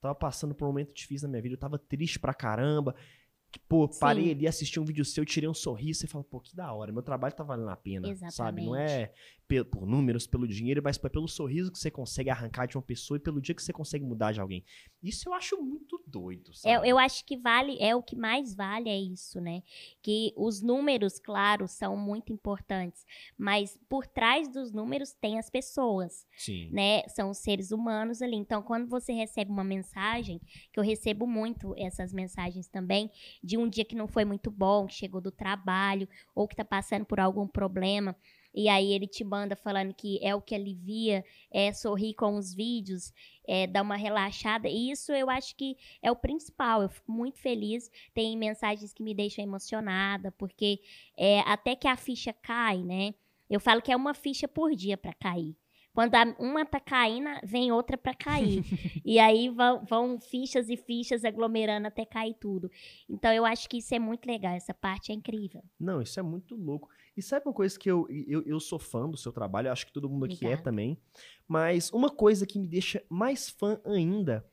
tava 0.00 0.14
passando 0.14 0.54
por 0.54 0.64
um 0.64 0.68
momento 0.68 0.94
difícil 0.94 1.26
na 1.26 1.32
minha 1.32 1.42
vida, 1.42 1.54
eu 1.56 1.58
tava 1.58 1.76
triste 1.76 2.20
pra 2.20 2.32
caramba. 2.32 2.94
Pô, 3.58 3.88
parei 3.88 4.24
Sim. 4.24 4.30
ali, 4.30 4.46
assisti 4.46 4.78
um 4.78 4.84
vídeo 4.84 5.04
seu, 5.04 5.24
tirei 5.24 5.48
um 5.48 5.54
sorriso 5.54 6.04
e 6.04 6.08
fala, 6.08 6.22
pô, 6.22 6.40
que 6.40 6.54
da 6.54 6.72
hora, 6.72 6.92
meu 6.92 7.02
trabalho 7.02 7.34
tá 7.34 7.42
valendo 7.42 7.70
a 7.70 7.76
pena, 7.76 8.14
sabe? 8.30 8.64
Não 8.64 8.76
é 8.76 9.12
por 9.70 9.84
números, 9.84 10.28
pelo 10.28 10.46
dinheiro, 10.46 10.80
mas 10.82 10.96
pelo 10.96 11.26
sorriso 11.26 11.72
que 11.72 11.78
você 11.78 11.90
consegue 11.90 12.30
arrancar 12.30 12.66
de 12.66 12.76
uma 12.76 12.82
pessoa 12.82 13.16
e 13.16 13.20
pelo 13.20 13.40
dia 13.40 13.52
que 13.52 13.62
você 13.62 13.72
consegue 13.72 14.04
mudar 14.04 14.30
de 14.30 14.40
alguém. 14.40 14.64
Isso 15.02 15.28
eu 15.28 15.34
acho 15.34 15.60
muito 15.60 16.00
doido, 16.06 16.54
sabe? 16.54 16.86
É, 16.86 16.90
eu 16.90 16.96
acho 16.96 17.24
que 17.24 17.36
vale, 17.36 17.76
é 17.80 17.96
o 17.96 18.02
que 18.02 18.14
mais 18.14 18.54
vale 18.54 18.88
é 18.88 18.96
isso, 18.96 19.40
né? 19.40 19.62
Que 20.00 20.32
os 20.36 20.62
números, 20.62 21.18
claro, 21.18 21.66
são 21.66 21.96
muito 21.96 22.32
importantes, 22.32 23.04
mas 23.36 23.76
por 23.88 24.06
trás 24.06 24.46
dos 24.48 24.70
números 24.72 25.12
tem 25.12 25.38
as 25.38 25.50
pessoas, 25.50 26.24
Sim. 26.36 26.70
né? 26.70 27.02
São 27.08 27.30
os 27.30 27.38
seres 27.38 27.72
humanos 27.72 28.22
ali. 28.22 28.36
Então, 28.36 28.62
quando 28.62 28.86
você 28.88 29.12
recebe 29.12 29.50
uma 29.50 29.64
mensagem, 29.64 30.40
que 30.72 30.78
eu 30.78 30.84
recebo 30.84 31.26
muito 31.26 31.74
essas 31.76 32.12
mensagens 32.12 32.68
também, 32.68 33.10
de 33.42 33.56
um 33.56 33.68
dia 33.68 33.84
que 33.84 33.96
não 33.96 34.06
foi 34.06 34.24
muito 34.24 34.50
bom, 34.50 34.86
que 34.86 34.94
chegou 34.94 35.20
do 35.20 35.30
trabalho, 35.30 36.08
ou 36.34 36.46
que 36.46 36.56
tá 36.56 36.64
passando 36.64 37.04
por 37.04 37.18
algum 37.18 37.46
problema, 37.46 38.16
e 38.52 38.68
aí 38.68 38.92
ele 38.92 39.06
te 39.06 39.22
manda 39.22 39.54
falando 39.54 39.94
que 39.94 40.18
é 40.22 40.34
o 40.34 40.42
que 40.42 40.54
alivia, 40.54 41.24
é 41.50 41.72
sorrir 41.72 42.14
com 42.14 42.36
os 42.36 42.52
vídeos, 42.52 43.12
é 43.46 43.66
dar 43.66 43.82
uma 43.82 43.96
relaxada. 43.96 44.68
E 44.68 44.90
isso 44.90 45.12
eu 45.12 45.30
acho 45.30 45.54
que 45.56 45.76
é 46.02 46.10
o 46.10 46.16
principal. 46.16 46.82
Eu 46.82 46.88
fico 46.88 47.12
muito 47.12 47.38
feliz. 47.38 47.90
Tem 48.12 48.36
mensagens 48.36 48.92
que 48.92 49.02
me 49.02 49.14
deixam 49.14 49.44
emocionada, 49.44 50.32
porque 50.32 50.80
é, 51.16 51.40
até 51.40 51.76
que 51.76 51.86
a 51.86 51.96
ficha 51.96 52.32
cai, 52.32 52.78
né? 52.82 53.14
Eu 53.48 53.60
falo 53.60 53.82
que 53.82 53.92
é 53.92 53.96
uma 53.96 54.14
ficha 54.14 54.48
por 54.48 54.74
dia 54.74 54.96
para 54.96 55.14
cair. 55.14 55.56
Quando 55.92 56.14
uma 56.38 56.64
tá 56.64 56.78
caindo, 56.78 57.28
vem 57.42 57.72
outra 57.72 57.98
pra 57.98 58.14
cair. 58.14 58.62
e 59.04 59.18
aí 59.18 59.48
vão, 59.48 59.84
vão 59.84 60.20
fichas 60.20 60.68
e 60.68 60.76
fichas 60.76 61.24
aglomerando 61.24 61.88
até 61.88 62.04
cair 62.04 62.34
tudo. 62.34 62.70
Então 63.08 63.32
eu 63.32 63.44
acho 63.44 63.68
que 63.68 63.78
isso 63.78 63.94
é 63.94 63.98
muito 63.98 64.26
legal, 64.26 64.54
essa 64.54 64.72
parte 64.72 65.10
é 65.10 65.14
incrível. 65.14 65.62
Não, 65.78 66.00
isso 66.00 66.18
é 66.18 66.22
muito 66.22 66.54
louco. 66.54 66.88
E 67.16 67.22
sabe 67.22 67.46
uma 67.46 67.54
coisa 67.54 67.78
que 67.78 67.90
eu, 67.90 68.06
eu, 68.08 68.42
eu 68.46 68.60
sou 68.60 68.78
fã 68.78 69.08
do 69.08 69.16
seu 69.16 69.32
trabalho, 69.32 69.70
acho 69.70 69.86
que 69.86 69.92
todo 69.92 70.08
mundo 70.08 70.26
aqui 70.26 70.44
é 70.44 70.48
Obrigada. 70.48 70.62
também. 70.62 70.98
Mas 71.46 71.90
uma 71.92 72.08
coisa 72.08 72.46
que 72.46 72.58
me 72.58 72.68
deixa 72.68 73.02
mais 73.08 73.50
fã 73.50 73.80
ainda 73.84 74.46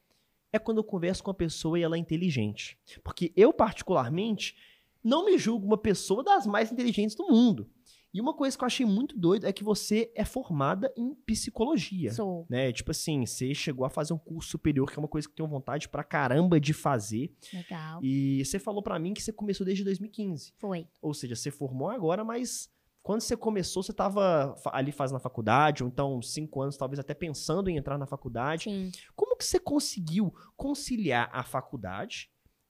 é 0.51 0.57
quando 0.57 0.79
eu 0.79 0.83
converso 0.83 1.23
com 1.23 1.29
uma 1.29 1.37
pessoa 1.37 1.77
e 1.77 1.83
ela 1.83 1.95
é 1.95 1.99
inteligente. 1.99 2.79
Porque 3.03 3.31
eu, 3.35 3.53
particularmente, 3.53 4.55
não 5.03 5.25
me 5.25 5.37
julgo 5.37 5.65
uma 5.65 5.77
pessoa 5.77 6.23
das 6.23 6.47
mais 6.47 6.71
inteligentes 6.71 7.15
do 7.15 7.27
mundo. 7.27 7.69
E 8.13 8.21
uma 8.21 8.33
coisa 8.33 8.57
que 8.57 8.63
eu 8.63 8.65
achei 8.65 8.85
muito 8.85 9.17
doido 9.17 9.45
é 9.45 9.53
que 9.53 9.63
você 9.63 10.11
é 10.15 10.25
formada 10.25 10.91
em 10.97 11.13
psicologia. 11.25 12.11
Sou. 12.11 12.45
Né? 12.49 12.71
Tipo 12.71 12.91
assim, 12.91 13.25
você 13.25 13.53
chegou 13.53 13.85
a 13.85 13.89
fazer 13.89 14.13
um 14.13 14.17
curso 14.17 14.49
superior, 14.49 14.89
que 14.89 14.97
é 14.97 15.01
uma 15.01 15.07
coisa 15.07 15.27
que 15.27 15.33
eu 15.33 15.35
tenho 15.35 15.49
vontade 15.49 15.89
pra 15.89 16.03
caramba 16.03 16.59
de 16.59 16.73
fazer. 16.73 17.33
Legal. 17.53 17.99
E 18.03 18.43
você 18.43 18.59
falou 18.59 18.81
pra 18.81 18.97
mim 18.97 19.13
que 19.13 19.21
você 19.21 19.31
começou 19.31 19.65
desde 19.65 19.83
2015. 19.83 20.53
Foi. 20.57 20.87
Ou 21.01 21.13
seja, 21.13 21.35
você 21.35 21.51
formou 21.51 21.89
agora, 21.89 22.23
mas 22.23 22.69
quando 23.07 23.21
você 23.21 23.37
começou, 23.37 23.81
você 23.81 23.91
estava 23.91 24.53
ali 24.65 24.91
fazendo 24.91 25.15
a 25.15 25.21
faculdade, 25.21 25.81
ou 25.81 25.87
então 25.87 26.21
cinco 26.21 26.61
anos, 26.61 26.75
talvez 26.75 26.99
até 26.99 27.13
pensando 27.13 27.69
em 27.69 27.77
entrar 27.77 27.97
na 27.97 28.05
faculdade. 28.05 28.65
Sim. 28.65 28.91
Como 29.15 29.37
que 29.37 29.45
você 29.45 29.59
conseguiu 29.59 30.33
conciliar 30.57 31.29
a 31.31 31.41
faculdade 31.41 32.29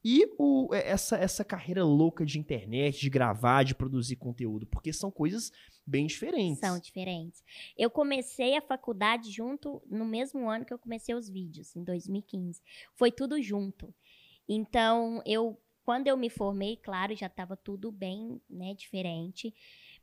e 0.09 0.33
o- 0.37 0.73
é, 0.73 0.89
essa, 0.89 1.17
essa 1.17 1.43
carreira 1.43 1.83
louca 1.83 2.25
de 2.25 2.39
internet, 2.39 2.99
de 2.99 3.09
gravar, 3.09 3.63
de 3.63 3.75
produzir 3.75 4.15
conteúdo? 4.15 4.65
Porque 4.65 4.93
são 4.93 5.11
coisas 5.11 5.51
bem 5.85 6.07
diferentes. 6.07 6.59
São 6.59 6.79
diferentes. 6.79 7.43
Eu 7.77 7.89
comecei 7.89 8.55
a 8.55 8.61
faculdade 8.61 9.31
junto 9.31 9.81
no 9.85 10.05
mesmo 10.05 10.49
ano 10.49 10.63
que 10.65 10.73
eu 10.73 10.79
comecei 10.79 11.13
os 11.15 11.29
vídeos, 11.29 11.75
em 11.75 11.83
2015. 11.83 12.61
Foi 12.95 13.11
tudo 13.11 13.41
junto. 13.41 13.93
Então, 14.47 15.21
eu 15.25 15.59
quando 15.83 16.07
eu 16.07 16.17
me 16.17 16.29
formei, 16.29 16.75
claro, 16.75 17.15
já 17.15 17.27
estava 17.27 17.55
tudo 17.55 17.93
bem, 17.93 18.41
né, 18.49 18.73
diferente, 18.73 19.53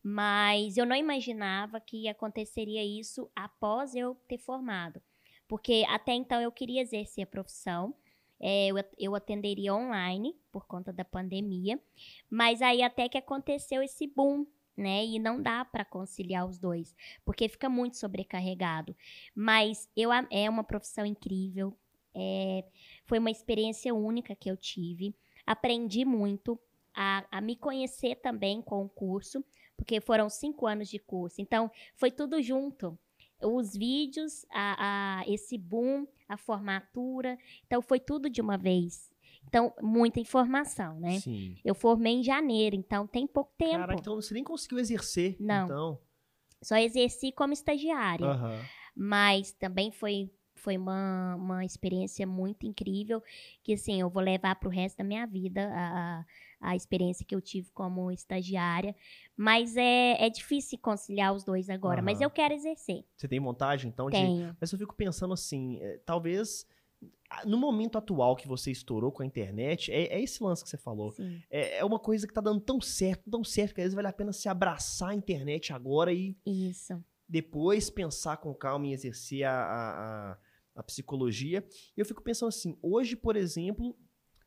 mas 0.02 0.78
eu 0.78 0.86
não 0.86 0.96
imaginava 0.96 1.78
que 1.78 2.08
aconteceria 2.08 2.82
isso 2.82 3.30
após 3.36 3.94
eu 3.94 4.14
ter 4.26 4.38
formado. 4.38 5.02
Porque 5.46 5.84
até 5.88 6.12
então 6.14 6.40
eu 6.40 6.50
queria 6.50 6.80
exercer 6.80 7.24
a 7.24 7.26
profissão, 7.26 7.94
é, 8.40 8.68
eu, 8.68 8.76
eu 8.98 9.14
atenderia 9.14 9.74
online 9.74 10.34
por 10.52 10.66
conta 10.66 10.92
da 10.92 11.04
pandemia, 11.04 11.80
mas 12.30 12.60
aí 12.62 12.82
até 12.82 13.08
que 13.08 13.18
aconteceu 13.18 13.82
esse 13.82 14.06
boom 14.06 14.46
né? 14.76 15.04
E 15.04 15.20
não 15.20 15.40
dá 15.40 15.64
para 15.64 15.84
conciliar 15.84 16.44
os 16.44 16.58
dois, 16.58 16.96
porque 17.24 17.48
fica 17.48 17.68
muito 17.68 17.96
sobrecarregado. 17.96 18.96
Mas 19.32 19.88
eu 19.96 20.10
é 20.12 20.50
uma 20.50 20.64
profissão 20.64 21.06
incrível, 21.06 21.76
é, 22.14 22.64
foi 23.04 23.18
uma 23.18 23.30
experiência 23.30 23.94
única 23.94 24.34
que 24.34 24.50
eu 24.50 24.56
tive. 24.56 25.14
Aprendi 25.46 26.04
muito 26.04 26.58
a, 26.94 27.24
a 27.30 27.40
me 27.40 27.56
conhecer 27.56 28.16
também 28.16 28.62
com 28.62 28.84
o 28.84 28.88
curso, 28.88 29.44
porque 29.76 30.00
foram 30.00 30.28
cinco 30.28 30.66
anos 30.66 30.88
de 30.88 30.98
curso. 30.98 31.40
Então, 31.40 31.70
foi 31.96 32.10
tudo 32.10 32.40
junto. 32.40 32.98
Os 33.42 33.76
vídeos, 33.76 34.46
a, 34.50 35.20
a- 35.20 35.24
esse 35.28 35.58
boom, 35.58 36.06
a 36.28 36.36
formatura. 36.36 37.38
Então, 37.66 37.80
foi 37.82 38.00
tudo 38.00 38.28
de 38.30 38.40
uma 38.40 38.56
vez. 38.56 39.12
Então, 39.46 39.72
muita 39.80 40.18
informação, 40.20 40.98
né? 40.98 41.20
Sim. 41.20 41.56
Eu 41.64 41.74
formei 41.74 42.14
em 42.14 42.22
janeiro, 42.24 42.74
então 42.74 43.06
tem 43.06 43.26
pouco 43.26 43.52
tempo. 43.56 43.72
Caraca, 43.78 44.00
então 44.00 44.14
você 44.16 44.34
nem 44.34 44.42
conseguiu 44.44 44.78
exercer. 44.78 45.36
Não. 45.38 45.66
Então. 45.66 45.98
Só 46.62 46.76
exerci 46.76 47.30
como 47.30 47.52
estagiária. 47.52 48.26
Aham. 48.26 48.60
Mas 48.96 49.52
também 49.52 49.90
foi, 49.90 50.30
foi 50.54 50.76
uma, 50.78 51.34
uma 51.36 51.64
experiência 51.64 52.26
muito 52.26 52.64
incrível, 52.66 53.22
que 53.62 53.74
assim, 53.74 54.00
eu 54.00 54.08
vou 54.08 54.22
levar 54.22 54.54
para 54.56 54.68
o 54.68 54.72
resto 54.72 54.98
da 54.98 55.04
minha 55.04 55.26
vida 55.26 55.68
a, 55.72 56.20
a- 56.20 56.24
a 56.64 56.74
experiência 56.74 57.24
que 57.26 57.34
eu 57.34 57.40
tive 57.40 57.70
como 57.72 58.10
estagiária. 58.10 58.94
Mas 59.36 59.76
é, 59.76 60.16
é 60.24 60.30
difícil 60.30 60.78
conciliar 60.78 61.32
os 61.34 61.44
dois 61.44 61.68
agora. 61.68 62.00
Mas 62.02 62.18
Aham. 62.18 62.24
eu 62.26 62.30
quero 62.30 62.54
exercer. 62.54 63.04
Você 63.16 63.28
tem 63.28 63.38
vontade, 63.40 63.86
então, 63.86 64.06
de 64.10 64.16
Tenho. 64.16 64.56
Mas 64.60 64.72
eu 64.72 64.78
fico 64.78 64.94
pensando 64.94 65.34
assim, 65.34 65.78
é, 65.80 65.98
talvez 66.06 66.66
ah, 67.28 67.44
no 67.44 67.58
momento 67.58 67.98
atual 67.98 68.34
que 68.34 68.48
você 68.48 68.70
estourou 68.70 69.12
com 69.12 69.22
a 69.22 69.26
internet, 69.26 69.92
é, 69.92 70.04
é 70.14 70.20
esse 70.22 70.42
lance 70.42 70.62
que 70.64 70.70
você 70.70 70.78
falou. 70.78 71.14
É, 71.50 71.78
é 71.78 71.84
uma 71.84 71.98
coisa 71.98 72.26
que 72.26 72.32
tá 72.32 72.40
dando 72.40 72.60
tão 72.60 72.80
certo, 72.80 73.30
tão 73.30 73.44
certo, 73.44 73.74
que 73.74 73.80
às 73.80 73.84
vezes 73.86 73.94
vale 73.94 74.08
a 74.08 74.12
pena 74.12 74.32
se 74.32 74.48
abraçar 74.48 75.10
a 75.10 75.14
internet 75.14 75.72
agora 75.72 76.12
e 76.12 76.36
Isso. 76.46 77.02
depois 77.28 77.90
pensar 77.90 78.36
com 78.38 78.54
calma 78.54 78.86
em 78.86 78.92
exercer 78.92 79.44
a, 79.44 79.52
a, 79.52 80.32
a- 80.32 80.38
a 80.76 80.82
psicologia. 80.82 81.64
E 81.96 82.00
eu 82.00 82.04
fico 82.06 82.22
pensando 82.22 82.48
assim, 82.48 82.76
hoje, 82.82 83.14
por 83.14 83.36
exemplo, 83.36 83.96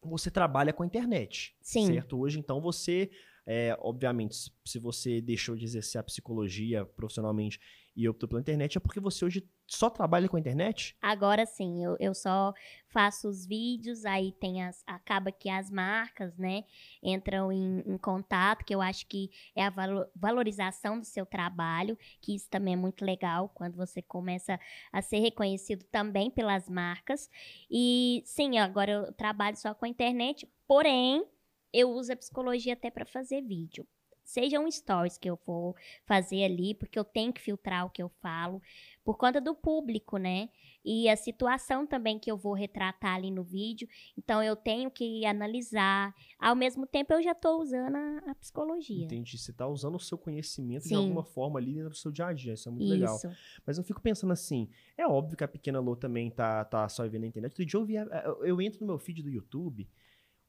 você 0.03 0.29
trabalha 0.31 0.71
com 0.73 0.83
a 0.83 0.85
internet. 0.85 1.55
Sim. 1.61 1.87
Certo? 1.87 2.17
Hoje, 2.19 2.39
então, 2.39 2.61
você, 2.61 3.09
é, 3.45 3.75
obviamente, 3.79 4.35
se- 4.35 4.51
se 4.65 4.79
você 4.79 5.21
deixou 5.21 5.55
de 5.55 5.65
exercer 5.65 5.99
a 5.99 6.03
psicologia 6.03 6.85
profissionalmente 6.85 7.59
e 7.97 8.07
optou 8.07 8.29
pela 8.29 8.39
internet, 8.39 8.77
é 8.77 8.79
porque 8.79 8.99
você 8.99 9.25
hoje 9.25 9.49
só 9.65 9.89
trabalha 9.89 10.29
com 10.29 10.37
a 10.37 10.39
internet? 10.39 10.95
Agora 11.01 11.45
sim, 11.47 11.83
eu, 11.83 11.97
eu 11.99 12.13
só 12.13 12.53
faço 12.87 13.27
os 13.27 13.43
vídeos, 13.45 14.05
aí 14.05 14.31
tem 14.33 14.63
as. 14.63 14.83
Acaba 14.85 15.31
que 15.31 15.49
as 15.49 15.71
marcas, 15.71 16.37
né, 16.37 16.63
entram 17.01 17.51
em, 17.51 17.79
em 17.79 17.97
contato, 17.97 18.63
que 18.63 18.73
eu 18.73 18.81
acho 18.81 19.07
que 19.07 19.31
é 19.55 19.65
a 19.65 19.71
valo- 19.71 20.05
valorização 20.15 20.99
do 20.99 21.05
seu 21.05 21.25
trabalho, 21.25 21.97
que 22.21 22.35
isso 22.35 22.47
também 22.49 22.75
é 22.75 22.77
muito 22.77 23.03
legal 23.03 23.49
quando 23.49 23.75
você 23.75 24.01
começa 24.01 24.59
a 24.91 25.01
ser 25.01 25.17
reconhecido 25.19 25.83
também 25.85 26.29
pelas 26.29 26.69
marcas. 26.69 27.29
E 27.69 28.21
sim, 28.25 28.59
agora 28.59 28.91
eu 28.91 29.13
trabalho 29.13 29.57
só 29.57 29.73
com 29.73 29.85
a 29.85 29.89
internet, 29.89 30.47
porém, 30.67 31.25
eu 31.73 31.89
uso 31.89 32.13
a 32.13 32.15
psicologia 32.15 32.73
até 32.73 32.91
para 32.91 33.05
fazer 33.05 33.41
vídeo. 33.41 33.87
Seja 34.27 34.59
um 34.59 34.69
stories 34.69 35.17
que 35.17 35.29
eu 35.29 35.37
for 35.37 35.73
fazer 36.05 36.43
ali, 36.43 36.73
porque 36.73 36.99
eu 36.99 37.05
tenho 37.05 37.31
que 37.31 37.39
filtrar 37.39 37.85
o 37.85 37.89
que 37.89 38.03
eu 38.03 38.09
falo 38.21 38.61
por 39.01 39.17
conta 39.17 39.39
do 39.39 39.55
público, 39.55 40.17
né? 40.17 40.49
E 40.83 41.07
a 41.07 41.15
situação 41.15 41.87
também 41.87 42.19
que 42.19 42.29
eu 42.29 42.35
vou 42.35 42.53
retratar 42.53 43.15
ali 43.15 43.31
no 43.31 43.41
vídeo. 43.41 43.87
Então 44.17 44.43
eu 44.43 44.53
tenho 44.53 44.91
que 44.91 45.25
analisar. 45.25 46.13
Ao 46.37 46.53
mesmo 46.57 46.85
tempo 46.85 47.13
eu 47.13 47.23
já 47.23 47.31
estou 47.31 47.61
usando 47.61 47.95
a, 47.95 48.31
a 48.31 48.35
psicologia. 48.35 49.05
Entendi. 49.05 49.37
Você 49.37 49.53
tá 49.53 49.65
usando 49.65 49.95
o 49.95 49.99
seu 49.99 50.17
conhecimento 50.17 50.83
de 50.83 50.89
Sim. 50.89 50.95
alguma 50.95 51.23
forma 51.23 51.57
ali 51.57 51.75
dentro 51.75 51.91
do 51.91 51.95
seu 51.95 52.11
dia 52.11 52.25
a 52.25 52.33
dia. 52.33 52.53
Isso 52.53 52.67
é 52.67 52.71
muito 52.73 52.89
legal. 52.89 53.15
Isso. 53.15 53.29
Mas 53.65 53.77
eu 53.77 53.83
fico 53.85 54.01
pensando 54.01 54.33
assim, 54.33 54.69
é 54.97 55.07
óbvio 55.07 55.37
que 55.37 55.43
a 55.45 55.47
pequena 55.47 55.79
Lô 55.79 55.95
também 55.95 56.29
tá, 56.29 56.65
tá 56.65 56.89
só 56.89 57.07
vendo 57.07 57.21
na 57.21 57.27
internet. 57.27 57.51
Outro 57.51 57.65
dia 57.65 57.79
eu, 57.79 57.85
vi 57.85 57.95
eu 58.41 58.61
entro 58.61 58.81
no 58.81 58.87
meu 58.87 58.99
feed 58.99 59.23
do 59.23 59.29
YouTube. 59.29 59.87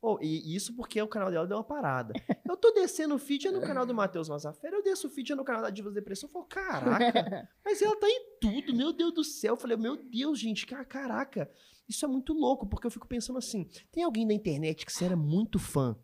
Oh, 0.00 0.16
e 0.22 0.54
isso 0.54 0.74
porque 0.76 1.02
o 1.02 1.08
canal 1.08 1.30
dela 1.30 1.46
deu 1.46 1.56
uma 1.56 1.64
parada. 1.64 2.12
Eu 2.48 2.56
tô 2.56 2.70
descendo 2.70 3.16
o 3.16 3.18
feed 3.18 3.48
é 3.48 3.50
no 3.50 3.60
canal 3.60 3.84
do 3.84 3.92
Matheus 3.94 4.28
Mazafera, 4.28 4.76
eu 4.76 4.82
desço 4.82 5.08
o 5.08 5.10
feed 5.10 5.32
é 5.32 5.34
no 5.34 5.44
canal 5.44 5.62
da 5.62 5.70
Divas 5.70 5.92
Depressão. 5.92 6.28
Eu 6.28 6.32
falo, 6.32 6.44
caraca, 6.44 7.48
mas 7.64 7.82
ela 7.82 7.96
tá 7.96 8.08
em 8.08 8.38
tudo, 8.40 8.74
meu 8.74 8.92
Deus 8.92 9.12
do 9.12 9.24
céu. 9.24 9.54
Eu 9.54 9.56
falei, 9.56 9.76
meu 9.76 9.96
Deus, 9.96 10.38
gente, 10.38 10.66
ca- 10.66 10.84
caraca. 10.84 11.50
Isso 11.88 12.04
é 12.04 12.08
muito 12.08 12.32
louco, 12.32 12.66
porque 12.66 12.86
eu 12.86 12.90
fico 12.90 13.08
pensando 13.08 13.38
assim: 13.38 13.66
tem 13.90 14.04
alguém 14.04 14.24
na 14.26 14.34
internet 14.34 14.84
que 14.86 14.92
você 14.92 15.04
era 15.06 15.16
muito 15.16 15.58
fã, 15.58 15.96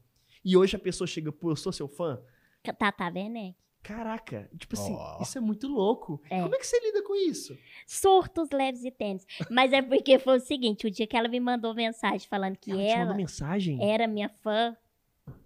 e 0.44 0.56
hoje 0.56 0.74
a 0.74 0.78
pessoa 0.78 1.06
chega, 1.06 1.30
pô, 1.30 1.50
eu 1.52 1.56
sou 1.56 1.72
seu 1.72 1.86
fã? 1.86 2.20
Tata 2.78 3.04
Werneck. 3.04 3.56
Caraca, 3.84 4.48
tipo 4.58 4.74
assim, 4.74 4.94
Ó. 4.94 5.20
isso 5.20 5.36
é 5.36 5.40
muito 5.42 5.68
louco. 5.68 6.18
É. 6.30 6.40
Como 6.40 6.54
é 6.54 6.58
que 6.58 6.66
você 6.66 6.80
lida 6.80 7.02
com 7.02 7.14
isso? 7.14 7.54
Surtos 7.86 8.48
leves 8.50 8.82
e 8.82 8.90
tênis. 8.90 9.26
Mas 9.50 9.74
é 9.74 9.82
porque 9.82 10.18
foi 10.18 10.38
o 10.38 10.40
seguinte: 10.40 10.86
o 10.86 10.90
dia 10.90 11.06
que 11.06 11.14
ela 11.14 11.28
me 11.28 11.38
mandou 11.38 11.74
mensagem 11.74 12.26
falando 12.26 12.56
que 12.56 12.70
ela 12.70 12.80
te 12.80 12.88
mandou 12.88 13.02
ela 13.02 13.14
mensagem? 13.14 13.78
era 13.86 14.08
minha 14.08 14.30
fã. 14.30 14.74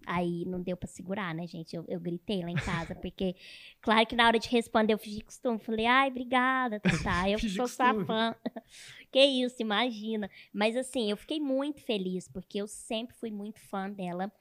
Aí 0.07 0.45
não 0.47 0.63
deu 0.63 0.77
pra 0.77 0.87
segurar, 0.87 1.35
né, 1.35 1.49
gente? 1.49 1.75
Eu, 1.75 1.85
eu 1.89 1.99
gritei 1.99 2.43
lá 2.43 2.51
em 2.51 2.55
casa, 2.55 2.95
porque, 3.03 3.35
claro 3.81 4.07
que 4.07 4.15
na 4.15 4.29
hora 4.29 4.39
de 4.39 4.49
responder 4.49 4.93
eu 4.95 4.99
fingi 4.99 5.21
costume. 5.21 5.59
Falei, 5.59 5.87
ai, 5.87 6.09
obrigada, 6.09 6.79
Tatá, 6.79 7.29
eu 7.29 7.41
Fingi 7.41 7.57
sou 7.57 7.67
sua 7.67 7.93
fã. 8.05 8.37
que 9.11 9.21
isso, 9.21 9.57
imagina. 9.61 10.31
Mas 10.53 10.77
assim, 10.77 11.11
eu 11.11 11.17
fiquei 11.17 11.41
muito 11.41 11.83
feliz, 11.83 12.29
porque 12.29 12.59
eu 12.59 12.69
sempre 12.69 13.17
fui 13.17 13.33
muito 13.33 13.59
fã 13.61 13.91
dela. 13.91 14.33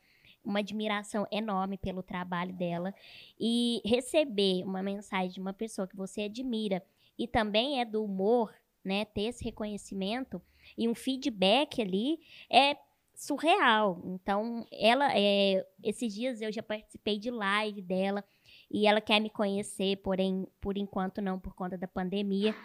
Uma 0.48 0.60
admiração 0.60 1.27
enorme 1.32 1.77
pelo 1.77 2.01
trabalho 2.01 2.54
dela. 2.54 2.94
E 3.39 3.82
receber 3.86 4.63
uma 4.63 4.82
mensagem 4.82 5.32
de 5.32 5.39
uma 5.39 5.54
pessoa 5.54 5.88
que 5.88 5.96
você 5.96 6.22
admira 6.22 6.82
e 7.18 7.27
também 7.27 7.82
é 7.82 7.86
do 7.86 8.04
humor, 8.04 8.54
né? 8.84 9.06
Ter 9.06 9.24
esse 9.24 9.44
reconhecimento 9.44 10.42
e 10.77 10.88
um 10.88 10.96
feedback 10.96 11.82
ali 11.82 12.20
é 12.50 12.77
surreal. 13.18 14.01
Então, 14.06 14.66
ela, 14.72 15.10
é, 15.18 15.66
esses 15.84 16.13
dias 16.13 16.42
eu 16.42 16.51
já 16.51 16.62
participei 16.62 17.18
de 17.18 17.32
live 17.32 17.82
dela 17.82 18.24
e 18.70 18.86
ela 18.86 19.01
quer 19.01 19.20
me 19.20 19.30
conhecer, 19.30 19.98
porém, 19.98 20.48
por 20.62 20.77
enquanto 20.77 21.22
não, 21.22 21.39
por 21.39 21.54
conta 21.54 21.77
da 21.77 21.88
pandemia. 21.88 22.56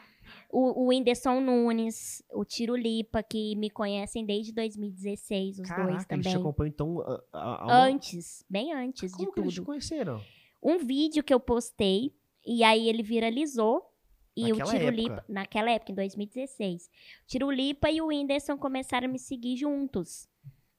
O, 0.50 0.82
o 0.84 0.86
Whindersson 0.88 1.40
Nunes, 1.40 2.22
o 2.32 2.44
Tiro 2.44 2.76
Lipa, 2.76 3.22
que 3.22 3.56
me 3.56 3.70
conhecem 3.70 4.24
desde 4.24 4.52
2016, 4.52 5.50
os 5.50 5.56
dois 5.56 5.68
Caraca, 5.68 5.92
eles 5.92 6.02
te 6.04 6.08
também. 6.08 6.34
acompanham 6.34 6.68
então 6.70 7.00
a, 7.00 7.22
a- 7.32 7.54
a 7.72 7.84
Antes, 7.86 8.44
bem 8.48 8.72
antes 8.72 9.10
de 9.12 9.16
Como 9.18 9.32
que 9.32 9.40
eles 9.40 9.52
te 9.52 9.56
tudo. 9.56 9.66
conheceram? 9.66 10.20
Um 10.62 10.78
vídeo 10.78 11.22
que 11.24 11.32
eu 11.34 11.40
postei, 11.40 12.14
e 12.46 12.62
aí 12.62 12.88
ele 12.88 13.02
viralizou. 13.02 13.88
E 14.34 14.44
Naquela 14.48 14.68
o 14.68 14.72
Tirulipa, 14.72 15.12
época. 15.14 15.24
naquela 15.32 15.70
época, 15.72 15.92
em 15.92 15.94
2016. 15.94 16.86
O 16.86 17.26
Tirulipa 17.26 17.90
e 17.90 18.00
o 18.00 18.06
Whindersson 18.06 18.56
começaram 18.56 19.06
a 19.06 19.10
me 19.10 19.18
seguir 19.18 19.56
juntos. 19.56 20.26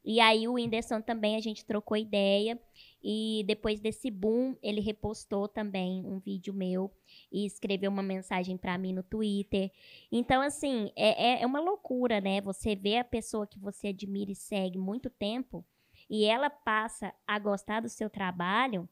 E 0.03 0.19
aí 0.19 0.47
o 0.47 0.53
Whindersson 0.53 1.01
também, 1.01 1.35
a 1.35 1.39
gente 1.39 1.63
trocou 1.63 1.95
ideia. 1.95 2.59
E 3.03 3.43
depois 3.45 3.79
desse 3.79 4.09
boom, 4.09 4.55
ele 4.61 4.79
repostou 4.79 5.47
também 5.47 6.05
um 6.05 6.19
vídeo 6.19 6.53
meu 6.53 6.91
e 7.31 7.45
escreveu 7.45 7.91
uma 7.91 8.03
mensagem 8.03 8.57
pra 8.57 8.77
mim 8.77 8.93
no 8.93 9.03
Twitter. 9.03 9.71
Então, 10.11 10.41
assim, 10.41 10.91
é, 10.95 11.39
é- 11.39 11.41
é 11.41 11.45
uma 11.45 11.59
loucura, 11.59 12.21
né? 12.21 12.39
Você 12.41 12.75
vê 12.75 12.97
a 12.97 13.03
pessoa 13.03 13.45
que 13.47 13.59
você 13.59 13.87
admira 13.89 14.31
e 14.31 14.35
segue 14.35 14.77
muito 14.77 15.09
tempo 15.09 15.65
e 16.09 16.25
ela 16.25 16.49
passa 16.49 17.13
a 17.27 17.37
gostar 17.39 17.81
do 17.81 17.89
seu 17.89 18.09
trabalho. 18.09 18.87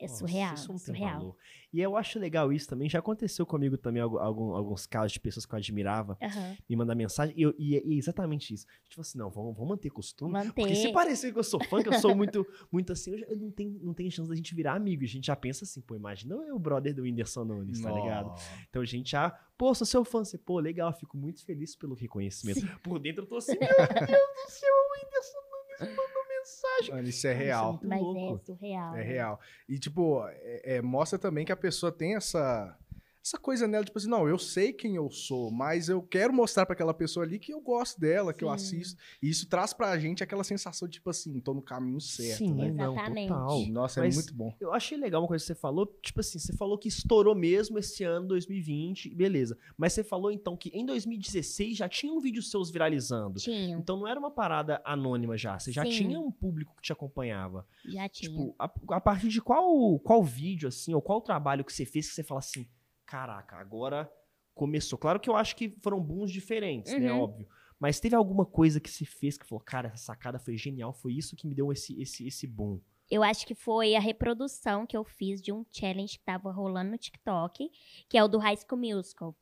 É 0.00 0.06
Nossa, 0.06 0.16
surreal, 0.18 0.54
isso 0.54 0.68
não 0.68 0.76
tem 0.78 0.86
surreal. 0.86 1.18
valor. 1.20 1.36
E 1.72 1.80
eu 1.80 1.94
acho 1.96 2.18
legal 2.18 2.50
isso 2.52 2.66
também. 2.66 2.88
Já 2.88 2.98
aconteceu 3.00 3.44
comigo 3.44 3.76
também 3.76 4.00
algu- 4.02 4.18
algum- 4.18 4.54
alguns 4.54 4.86
casos 4.86 5.12
de 5.12 5.20
pessoas 5.20 5.44
que 5.44 5.54
eu 5.54 5.58
admirava 5.58 6.16
Aham. 6.22 6.56
me 6.68 6.74
mandar 6.74 6.94
mensagem. 6.94 7.34
E, 7.38 7.42
eu- 7.42 7.54
e 7.58 7.76
é 7.76 7.82
e 7.84 7.94
é 7.94 7.96
exatamente 7.98 8.54
isso. 8.54 8.66
Tipo 8.88 9.02
assim, 9.02 9.18
não, 9.18 9.28
vamos, 9.30 9.54
vamos 9.54 9.68
manter 9.68 9.90
costume. 9.90 10.32
Porque 10.54 10.74
se 10.74 10.84
Manter. 10.84 10.92
parecer 10.94 11.32
que 11.32 11.38
eu 11.38 11.44
sou 11.44 11.62
fã, 11.62 11.82
que 11.82 11.88
eu 11.90 11.92
sou 12.00 12.16
muito, 12.16 12.44
muito 12.72 12.92
assim, 12.92 13.10
eu, 13.12 13.18
já- 13.18 13.26
eu 13.26 13.36
não, 13.36 13.50
tenho, 13.50 13.78
não 13.82 13.92
tenho 13.94 14.10
chance 14.10 14.28
da 14.28 14.34
gente 14.34 14.54
virar 14.54 14.74
amigo. 14.74 15.04
A 15.04 15.06
gente 15.06 15.26
já 15.26 15.36
pensa 15.36 15.64
assim, 15.64 15.80
pô, 15.82 15.94
imagina 15.94 16.34
eu 16.34 16.56
o 16.56 16.58
brother 16.58 16.94
do 16.94 17.02
Whindersson 17.02 17.44
Nunes, 17.44 17.80
tá 17.82 17.92
ligado? 17.92 18.32
Então 18.70 18.80
a 18.80 18.86
gente 18.86 19.10
já, 19.10 19.30
pô, 19.58 19.74
sou 19.74 19.86
seu 19.86 20.02
fã. 20.04 20.24
Você, 20.24 20.38
pô, 20.38 20.58
legal, 20.60 20.92
fico 20.94 21.16
muito 21.16 21.44
feliz 21.44 21.76
pelo 21.76 21.94
reconhecimento. 21.94 22.60
Sim. 22.60 22.68
Por 22.82 22.98
dentro 22.98 23.24
eu 23.24 23.28
tô 23.28 23.36
assim, 23.36 23.52
meu 23.60 23.68
Deus 23.68 24.08
do 24.08 24.50
céu, 24.50 24.74
o 24.74 25.04
Whindersson 25.04 25.38
Nunes 25.50 25.96
mandou 25.96 26.24
mensagem. 26.40 26.94
Mano, 26.94 27.08
isso 27.08 27.26
é 27.26 27.32
real. 27.32 27.72
muito 27.72 27.86
Mas 27.88 28.00
louco. 28.00 28.40
é 28.42 28.46
surreal. 28.46 28.94
É 28.94 28.98
né? 28.98 29.02
real. 29.04 29.40
E, 29.68 29.78
tipo, 29.78 30.24
é- 30.28 30.76
é, 30.76 30.82
mostra 30.82 31.18
também 31.18 31.44
que 31.44 31.52
a 31.52 31.56
pessoa 31.56 31.92
tem 31.92 32.16
essa. 32.16 32.76
Essa 33.22 33.36
coisa 33.38 33.68
nela, 33.68 33.84
tipo 33.84 33.98
assim, 33.98 34.08
não, 34.08 34.26
eu 34.26 34.38
sei 34.38 34.72
quem 34.72 34.96
eu 34.96 35.10
sou, 35.10 35.50
mas 35.50 35.90
eu 35.90 36.00
quero 36.02 36.32
mostrar 36.32 36.64
pra 36.64 36.72
aquela 36.72 36.94
pessoa 36.94 37.24
ali 37.26 37.38
que 37.38 37.52
eu 37.52 37.60
gosto 37.60 38.00
dela, 38.00 38.32
que 38.32 38.42
eu 38.42 38.48
Sim. 38.48 38.54
assisto. 38.54 38.98
E 39.22 39.28
isso 39.28 39.46
traz 39.46 39.74
pra 39.74 39.98
gente 39.98 40.22
aquela 40.22 40.42
sensação 40.42 40.88
de, 40.88 40.94
tipo 40.94 41.10
assim, 41.10 41.38
tô 41.38 41.52
no 41.52 41.60
caminho 41.60 42.00
certo, 42.00 42.38
Sim, 42.38 42.54
né? 42.54 42.70
não, 42.72 42.92
Exatamente. 42.94 43.28
total. 43.28 43.66
Nossa, 43.66 44.00
Mas- 44.00 44.14
é 44.14 44.16
muito 44.16 44.34
bom. 44.34 44.54
Eu 44.58 44.72
achei 44.72 44.96
legal 44.96 45.20
uma 45.20 45.28
coisa 45.28 45.42
que 45.42 45.48
você 45.48 45.54
falou, 45.54 45.86
tipo 46.02 46.20
assim, 46.20 46.38
você 46.38 46.54
falou 46.54 46.78
que 46.78 46.88
estourou 46.88 47.34
mesmo 47.34 47.78
esse 47.78 48.02
ano, 48.04 48.26
2020, 48.26 49.14
beleza. 49.14 49.58
Mas 49.76 49.92
você 49.92 50.02
falou 50.02 50.32
então 50.32 50.56
que 50.56 50.70
em 50.70 50.86
2016 50.86 51.76
já 51.76 51.88
tinha 51.90 52.12
um 52.12 52.20
vídeo 52.20 52.42
seus 52.42 52.70
viralizando. 52.70 53.38
Tinha, 53.38 53.76
Então 53.76 53.98
não 53.98 54.08
era 54.08 54.18
uma 54.18 54.30
parada 54.30 54.80
anônima 54.82 55.36
já, 55.36 55.58
você 55.58 55.70
já 55.70 55.84
Sim. 55.84 55.90
tinha 55.90 56.18
um 56.18 56.32
público 56.32 56.74
que 56.76 56.82
te 56.82 56.92
acompanhava. 56.92 57.66
já 57.84 58.08
tinha. 58.08 58.30
Tipo, 58.30 58.54
a, 58.58 58.64
a 58.96 59.00
partir 59.00 59.28
de 59.28 59.42
qual 59.42 59.98
qual 60.00 60.24
vídeo 60.24 60.68
assim, 60.68 60.94
ou 60.94 61.02
qual 61.02 61.20
trabalho 61.20 61.62
que 61.64 61.72
você 61.72 61.84
fez 61.84 62.08
que 62.08 62.14
você 62.14 62.24
fala 62.24 62.38
assim, 62.38 62.66
caraca, 63.10 63.56
agora 63.56 64.10
começou. 64.54 64.98
Claro 64.98 65.18
que 65.18 65.28
eu 65.28 65.34
acho 65.36 65.56
que 65.56 65.76
foram 65.82 66.00
booms 66.00 66.30
diferentes, 66.30 66.92
né, 66.98 67.12
Uhum. 67.12 67.20
óbvio. 67.22 67.48
Mas 67.78 67.98
teve 67.98 68.14
alguma 68.14 68.44
coisa 68.44 68.78
que 68.78 68.90
se 68.90 69.04
fez 69.06 69.38
que 69.38 69.46
falou, 69.46 69.64
cara, 69.64 69.88
essa 69.88 70.04
sacada 70.04 70.38
foi 70.38 70.56
genial, 70.56 70.92
foi 70.92 71.14
isso 71.14 71.34
que 71.34 71.46
me 71.46 71.54
deu 71.54 71.72
esse 71.72 72.00
esse 72.00 72.26
esse 72.26 72.46
boom. 72.46 72.78
Eu 73.10 73.22
acho 73.24 73.44
que 73.46 73.54
foi 73.54 73.96
a 73.96 74.00
reprodução 74.00 74.86
que 74.86 74.96
eu 74.96 75.02
fiz 75.04 75.42
de 75.42 75.50
um 75.52 75.64
challenge 75.72 76.18
que 76.18 76.24
tava 76.24 76.52
rolando 76.52 76.92
no 76.92 76.98
TikTok, 76.98 77.68
que 78.08 78.16
é 78.16 78.22
o 78.22 78.28
do 78.28 78.38
High 78.38 78.58
School 78.58 78.78
Musical. 78.80 79.34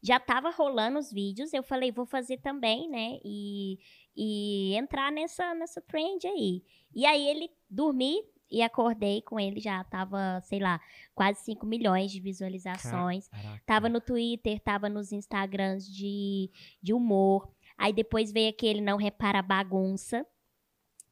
Já 0.00 0.20
tava 0.20 0.50
rolando 0.50 0.98
os 1.00 1.10
vídeos, 1.12 1.52
eu 1.52 1.62
falei, 1.64 1.90
vou 1.90 2.06
fazer 2.06 2.36
também, 2.38 2.88
né? 2.88 3.18
E, 3.24 3.78
e 4.16 4.74
entrar 4.76 5.10
nessa, 5.10 5.52
nessa 5.54 5.80
trend 5.80 6.24
aí. 6.28 6.62
E 6.94 7.04
aí 7.04 7.26
ele 7.26 7.50
dormi 7.68 8.22
e 8.50 8.62
acordei 8.62 9.20
com 9.22 9.38
ele, 9.38 9.60
já 9.60 9.84
tava, 9.84 10.40
sei 10.44 10.58
lá, 10.58 10.80
quase 11.14 11.40
5 11.44 11.66
milhões 11.66 12.10
de 12.10 12.20
visualizações. 12.20 13.28
Caraca. 13.28 13.62
Tava 13.66 13.88
no 13.88 14.00
Twitter, 14.00 14.58
tava 14.60 14.88
nos 14.88 15.12
Instagrams 15.12 15.86
de, 15.86 16.50
de 16.82 16.94
humor. 16.94 17.50
Aí 17.76 17.92
depois 17.92 18.32
veio 18.32 18.50
aquele 18.50 18.80
Não 18.80 18.96
Repara 18.96 19.42
Bagunça. 19.42 20.26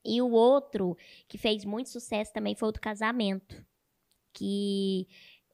E 0.04 0.22
o 0.22 0.30
outro, 0.30 0.96
que 1.28 1.36
fez 1.36 1.64
muito 1.64 1.90
sucesso 1.90 2.32
também, 2.32 2.54
foi 2.54 2.68
o 2.68 2.72
do 2.72 2.80
casamento. 2.80 3.64
Que 4.32 5.06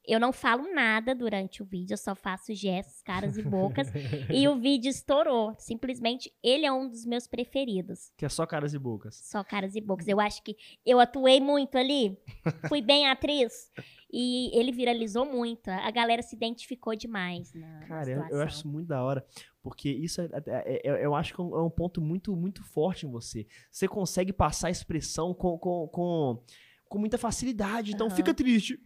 eu 0.06 0.18
não 0.18 0.32
falo 0.32 0.72
nada 0.74 1.14
durante 1.14 1.62
o 1.62 1.66
vídeo, 1.66 1.94
eu 1.94 1.98
só 1.98 2.14
faço 2.14 2.52
gestos, 2.54 3.02
caras 3.02 3.36
e 3.36 3.42
bocas. 3.42 3.88
e 4.32 4.48
o 4.48 4.56
vídeo 4.58 4.88
estourou. 4.88 5.54
Simplesmente, 5.58 6.32
ele 6.42 6.66
é 6.66 6.72
um 6.72 6.88
dos 6.88 7.04
meus 7.06 7.26
preferidos. 7.26 8.12
Que 8.16 8.24
é 8.24 8.28
só 8.28 8.44
caras 8.44 8.74
e 8.74 8.78
bocas. 8.78 9.16
Só 9.22 9.44
caras 9.44 9.76
e 9.76 9.80
bocas. 9.80 10.08
Eu 10.08 10.20
acho 10.20 10.42
que 10.42 10.56
eu 10.84 10.98
atuei 10.98 11.40
muito 11.40 11.78
ali. 11.78 12.18
Fui 12.68 12.82
bem 12.82 13.06
atriz. 13.06 13.70
E 14.12 14.50
ele 14.58 14.72
viralizou 14.72 15.24
muito. 15.24 15.68
A 15.68 15.90
galera 15.90 16.20
se 16.20 16.36
identificou 16.36 16.94
demais 16.94 17.54
na, 17.54 17.80
na 17.80 17.86
Cara, 17.86 18.10
eu, 18.10 18.22
eu 18.28 18.42
acho 18.42 18.56
isso 18.58 18.68
muito 18.68 18.88
da 18.88 19.02
hora, 19.02 19.24
porque 19.62 19.88
isso 19.88 20.20
é, 20.20 20.28
é- 20.46 20.80
é- 20.84 21.06
eu 21.06 21.14
acho 21.14 21.32
que 21.34 21.40
é 21.40 21.44
um, 21.44 21.56
é 21.56 21.62
um 21.62 21.70
ponto 21.70 22.00
muito, 22.02 22.36
muito 22.36 22.62
forte 22.62 23.06
em 23.06 23.10
você. 23.10 23.46
Você 23.70 23.88
consegue 23.88 24.32
passar 24.32 24.68
a 24.68 24.70
expressão 24.70 25.32
com, 25.32 25.56
com, 25.56 25.88
com, 25.88 26.42
com 26.88 26.98
muita 26.98 27.16
facilidade, 27.16 27.92
então 27.92 28.08
Aham. 28.08 28.16
fica 28.16 28.34
triste. 28.34 28.78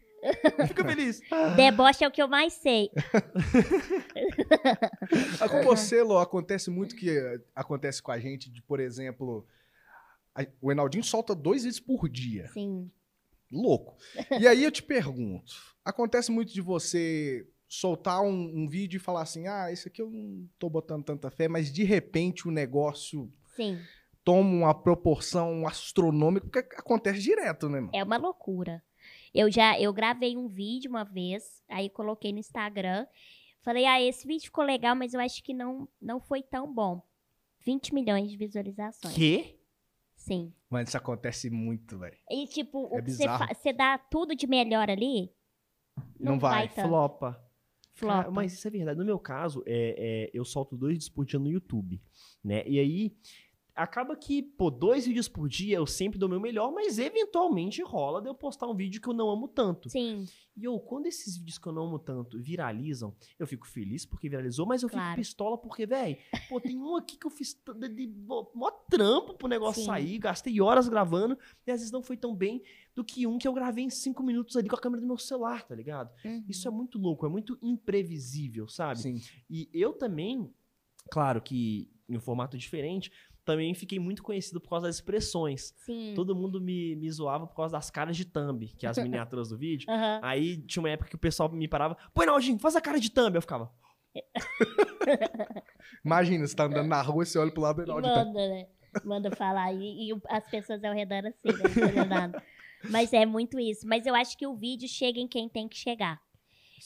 Fica 0.66 0.84
feliz. 0.84 1.20
Deboche 1.56 2.04
é 2.04 2.08
o 2.08 2.10
que 2.10 2.22
eu 2.22 2.28
mais 2.28 2.52
sei. 2.54 2.90
Ah, 5.40 5.48
com 5.48 5.62
você, 5.62 6.02
Lô, 6.02 6.18
acontece 6.18 6.70
muito 6.70 6.96
que 6.96 7.10
eh, 7.10 7.40
acontece 7.54 8.02
com 8.02 8.10
a 8.10 8.18
gente, 8.18 8.50
de, 8.50 8.62
por 8.62 8.80
exemplo, 8.80 9.46
a- 10.34 10.46
o 10.60 10.72
Enaldinho 10.72 11.04
solta 11.04 11.34
dois 11.34 11.62
vídeos 11.64 11.80
por 11.80 12.08
dia. 12.08 12.48
Sim. 12.48 12.90
Louco. 13.50 13.96
E 14.40 14.46
aí 14.48 14.64
eu 14.64 14.70
te 14.70 14.82
pergunto: 14.82 15.54
acontece 15.84 16.32
muito 16.32 16.52
de 16.52 16.60
você 16.60 17.46
soltar 17.68 18.20
um, 18.22 18.52
um 18.62 18.68
vídeo 18.68 18.96
e 18.96 19.00
falar 19.00 19.22
assim: 19.22 19.46
ah, 19.46 19.70
esse 19.70 19.88
aqui 19.88 20.02
eu 20.02 20.10
não 20.10 20.48
tô 20.58 20.68
botando 20.68 21.04
tanta 21.04 21.30
fé, 21.30 21.46
mas 21.48 21.72
de 21.72 21.84
repente 21.84 22.48
o 22.48 22.50
negócio 22.50 23.32
Sim. 23.54 23.78
toma 24.24 24.50
uma 24.50 24.74
proporção 24.74 25.66
astronômica, 25.66 26.46
porque 26.46 26.76
acontece 26.76 27.20
direto, 27.20 27.68
né, 27.68 27.80
mano? 27.80 27.92
É 27.94 28.02
uma 28.02 28.16
loucura. 28.16 28.82
Eu 29.34 29.50
já 29.50 29.78
eu 29.80 29.92
gravei 29.92 30.36
um 30.36 30.48
vídeo 30.48 30.90
uma 30.90 31.04
vez, 31.04 31.62
aí 31.68 31.88
coloquei 31.90 32.32
no 32.32 32.38
Instagram. 32.38 33.06
Falei, 33.62 33.84
ah, 33.84 34.00
esse 34.00 34.26
vídeo 34.26 34.44
ficou 34.44 34.64
legal, 34.64 34.94
mas 34.94 35.12
eu 35.12 35.20
acho 35.20 35.42
que 35.42 35.52
não, 35.52 35.88
não 36.00 36.20
foi 36.20 36.42
tão 36.42 36.72
bom. 36.72 37.02
20 37.64 37.92
milhões 37.94 38.30
de 38.30 38.36
visualizações. 38.36 39.12
Que? 39.14 39.58
Sim. 40.14 40.52
Mano, 40.70 40.84
isso 40.86 40.96
acontece 40.96 41.50
muito, 41.50 41.98
velho. 41.98 42.16
E, 42.30 42.46
tipo, 42.46 42.88
É 42.94 43.00
o 43.00 43.04
que 43.04 43.10
você 43.10 43.18
bizarro. 43.24 43.46
fa- 43.48 43.54
você 43.54 43.72
dá 43.72 43.98
tudo 43.98 44.34
de 44.36 44.46
melhor 44.46 44.88
ali, 44.88 45.32
não, 46.18 46.32
Não 46.32 46.38
vai. 46.38 46.68
tanto. 46.68 46.88
Flopa. 46.88 47.42
Flopa. 47.94 48.14
Cara, 48.22 48.30
mas 48.30 48.52
isso 48.52 48.68
é 48.68 48.70
verdade. 48.70 48.98
No 48.98 49.04
meu 49.04 49.18
caso, 49.18 49.62
é, 49.66 50.28
é, 50.28 50.30
eu 50.34 50.44
solto 50.44 50.76
dois 50.76 50.98
dia 51.26 51.38
no 51.38 51.50
YouTube, 51.50 52.00
né? 52.44 52.62
E 52.68 52.78
aí, 52.78 53.16
acaba 53.76 54.16
que, 54.16 54.42
pô, 54.42 54.70
dois 54.70 55.06
vídeos 55.06 55.28
por 55.28 55.48
dia 55.48 55.76
eu 55.76 55.86
sempre 55.86 56.18
dou 56.18 56.26
o 56.26 56.30
meu 56.30 56.40
melhor, 56.40 56.72
mas 56.72 56.98
eventualmente 56.98 57.82
rola 57.82 58.22
de 58.22 58.28
eu 58.28 58.34
postar 58.34 58.66
um 58.66 58.74
vídeo 58.74 59.00
que 59.00 59.08
eu 59.08 59.12
não 59.12 59.28
amo 59.28 59.46
tanto. 59.46 59.90
Sim, 59.90 60.26
E 60.56 60.64
eu, 60.64 60.78
quando 60.80 61.04
esses 61.04 61.36
vídeos 61.36 61.58
que 61.58 61.66
eu 61.66 61.72
não 61.72 61.84
amo 61.84 61.98
tanto 61.98 62.40
viralizam, 62.42 63.14
eu 63.38 63.46
fico 63.46 63.66
feliz 63.68 64.06
porque 64.06 64.28
viralizou, 64.28 64.64
mas 64.64 64.82
eu 64.82 64.88
Claro. 64.88 65.04
fico 65.10 65.16
pistola 65.20 65.58
porque, 65.58 65.84
velho, 65.84 66.16
pô, 66.48 66.58
tem 66.58 66.78
um 66.78 66.96
aqui 66.96 67.18
que 67.18 67.26
eu 67.26 67.30
fiz 67.30 67.54
de, 67.78 67.88
de, 67.90 68.06
mó- 68.06 68.50
mó 68.54 68.70
trampo 68.90 69.34
pro 69.34 69.46
negócio 69.48 69.82
Sim. 69.82 69.86
sair, 69.86 70.16
gastei 70.18 70.58
horas 70.60 70.88
gravando, 70.88 71.38
e 71.66 71.70
às 71.70 71.80
vezes 71.80 71.92
não 71.92 72.02
foi 72.02 72.16
tão 72.16 72.34
bem 72.34 72.62
do 72.94 73.04
que 73.04 73.26
um 73.26 73.36
que 73.36 73.46
eu 73.46 73.52
gravei 73.52 73.84
em 73.84 73.90
cinco 73.90 74.22
minutos 74.22 74.56
ali 74.56 74.66
com 74.68 74.76
a 74.76 74.80
câmera 74.80 75.02
do 75.02 75.06
meu 75.06 75.18
celular, 75.18 75.62
tá 75.66 75.74
ligado? 75.74 76.10
Uhum. 76.24 76.42
Isso 76.48 76.66
é 76.66 76.70
muito 76.70 76.98
louco, 76.98 77.26
é 77.26 77.28
muito 77.28 77.58
imprevisível, 77.60 78.66
sabe? 78.68 79.00
Sim. 79.00 79.20
E 79.50 79.68
eu 79.74 79.92
também, 79.92 80.50
claro 81.10 81.42
que 81.42 81.90
em 82.08 82.16
um 82.16 82.20
formato 82.20 82.56
diferente, 82.56 83.10
também 83.46 83.72
fiquei 83.74 83.98
muito 83.98 84.22
conhecido 84.22 84.60
por 84.60 84.68
causa 84.68 84.86
das 84.88 84.96
expressões. 84.96 85.72
sim. 85.78 86.12
Todo 86.14 86.34
mundo 86.36 86.60
me, 86.60 86.94
me 86.96 87.10
zoava 87.10 87.46
por 87.46 87.54
causa 87.56 87.72
das 87.72 87.90
caras 87.90 88.16
de 88.16 88.24
thumb, 88.26 88.66
que 88.76 88.84
é 88.84 88.90
as 88.90 88.98
miniaturas 88.98 89.48
do 89.48 89.56
vídeo. 89.56 89.88
Aham. 89.90 90.20
Aí 90.22 90.58
tinha 90.58 90.82
uma 90.82 90.90
época 90.90 91.08
que 91.08 91.16
o 91.16 91.18
pessoal 91.18 91.48
me 91.50 91.66
parava, 91.68 91.96
pô, 92.12 92.24
Naldinho, 92.24 92.58
faz 92.58 92.76
a 92.76 92.80
cara 92.80 93.00
de 93.00 93.10
thumb. 93.10 93.34
Eu 93.36 93.40
ficava, 93.40 93.72
Imagina, 96.04 96.46
você 96.46 96.54
tá 96.56 96.64
andando 96.64 96.88
na 96.88 97.00
rua 97.02 97.22
e 97.22 97.26
você 97.26 97.38
olha 97.38 97.50
pro 97.50 97.62
lado 97.62 97.76
do 97.76 97.82
E 97.82 97.84
Enaldinho. 97.90 98.14
tá- 98.14 98.24
manda, 98.24 98.48
né? 98.48 98.66
Manda 99.04 99.30
falar. 99.36 99.72
E, 99.72 100.10
e 100.10 100.20
as 100.28 100.46
pessoas 100.48 100.82
ao 100.82 100.94
redor 100.94 101.26
assim, 101.26 101.48
né? 101.52 101.54
não 101.62 101.70
entendem 101.70 102.08
nada. 102.08 102.42
Mas 102.90 103.12
é 103.12 103.26
muito 103.26 103.58
isso. 103.58 103.86
Mas 103.86 104.06
eu 104.06 104.14
acho 104.14 104.36
que 104.38 104.46
o 104.46 104.54
vídeo 104.56 104.88
chega 104.88 105.18
em 105.18 105.28
quem 105.28 105.48
tem 105.48 105.68
que 105.68 105.76
chegar. 105.76 106.20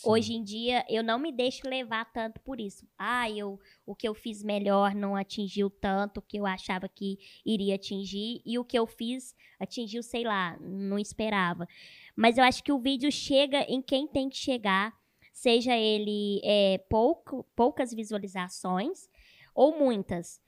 Hoje 0.05 0.35
em 0.35 0.43
dia, 0.43 0.85
eu 0.89 1.03
não 1.03 1.19
me 1.19 1.33
deixo 1.33 1.69
levar 1.69 2.05
tanto 2.13 2.41
por 2.41 2.61
isso. 2.61 2.87
Ah, 2.97 3.31
eu, 3.31 3.59
o 3.85 3.95
que 3.95 4.07
eu 4.07 4.15
fiz 4.15 4.43
melhor 4.43 4.95
não 4.95 5.17
atingiu 5.17 5.69
tanto 5.69 6.19
o 6.19 6.23
que 6.23 6.39
eu 6.39 6.47
achava 6.47 6.89
que 6.89 7.19
iria 7.45 7.75
atingir. 7.75 8.41
E 8.45 8.59
o 8.59 8.65
que 8.65 8.79
eu 8.79 8.87
fiz 8.87 9.35
atingiu, 9.59 10.03
sei 10.03 10.25
lá, 10.25 10.57
não 10.61 10.99
esperava. 10.99 11.69
Mas 12.17 12.39
eu 12.39 12.45
acho 12.45 12.63
que 12.63 12.73
o 12.73 12.79
vídeo 12.79 13.11
chega 13.11 13.61
em 13.69 13.83
quem 13.83 14.07
tem 14.07 14.29
que 14.29 14.37
chegar. 14.37 14.95
Seja 15.33 15.77
ele 15.77 16.41
é, 16.45 16.79
pouco, 16.89 17.45
poucas 17.57 17.93
visualizações 17.93 19.09
ou 19.55 19.79
muitas. 19.79 20.41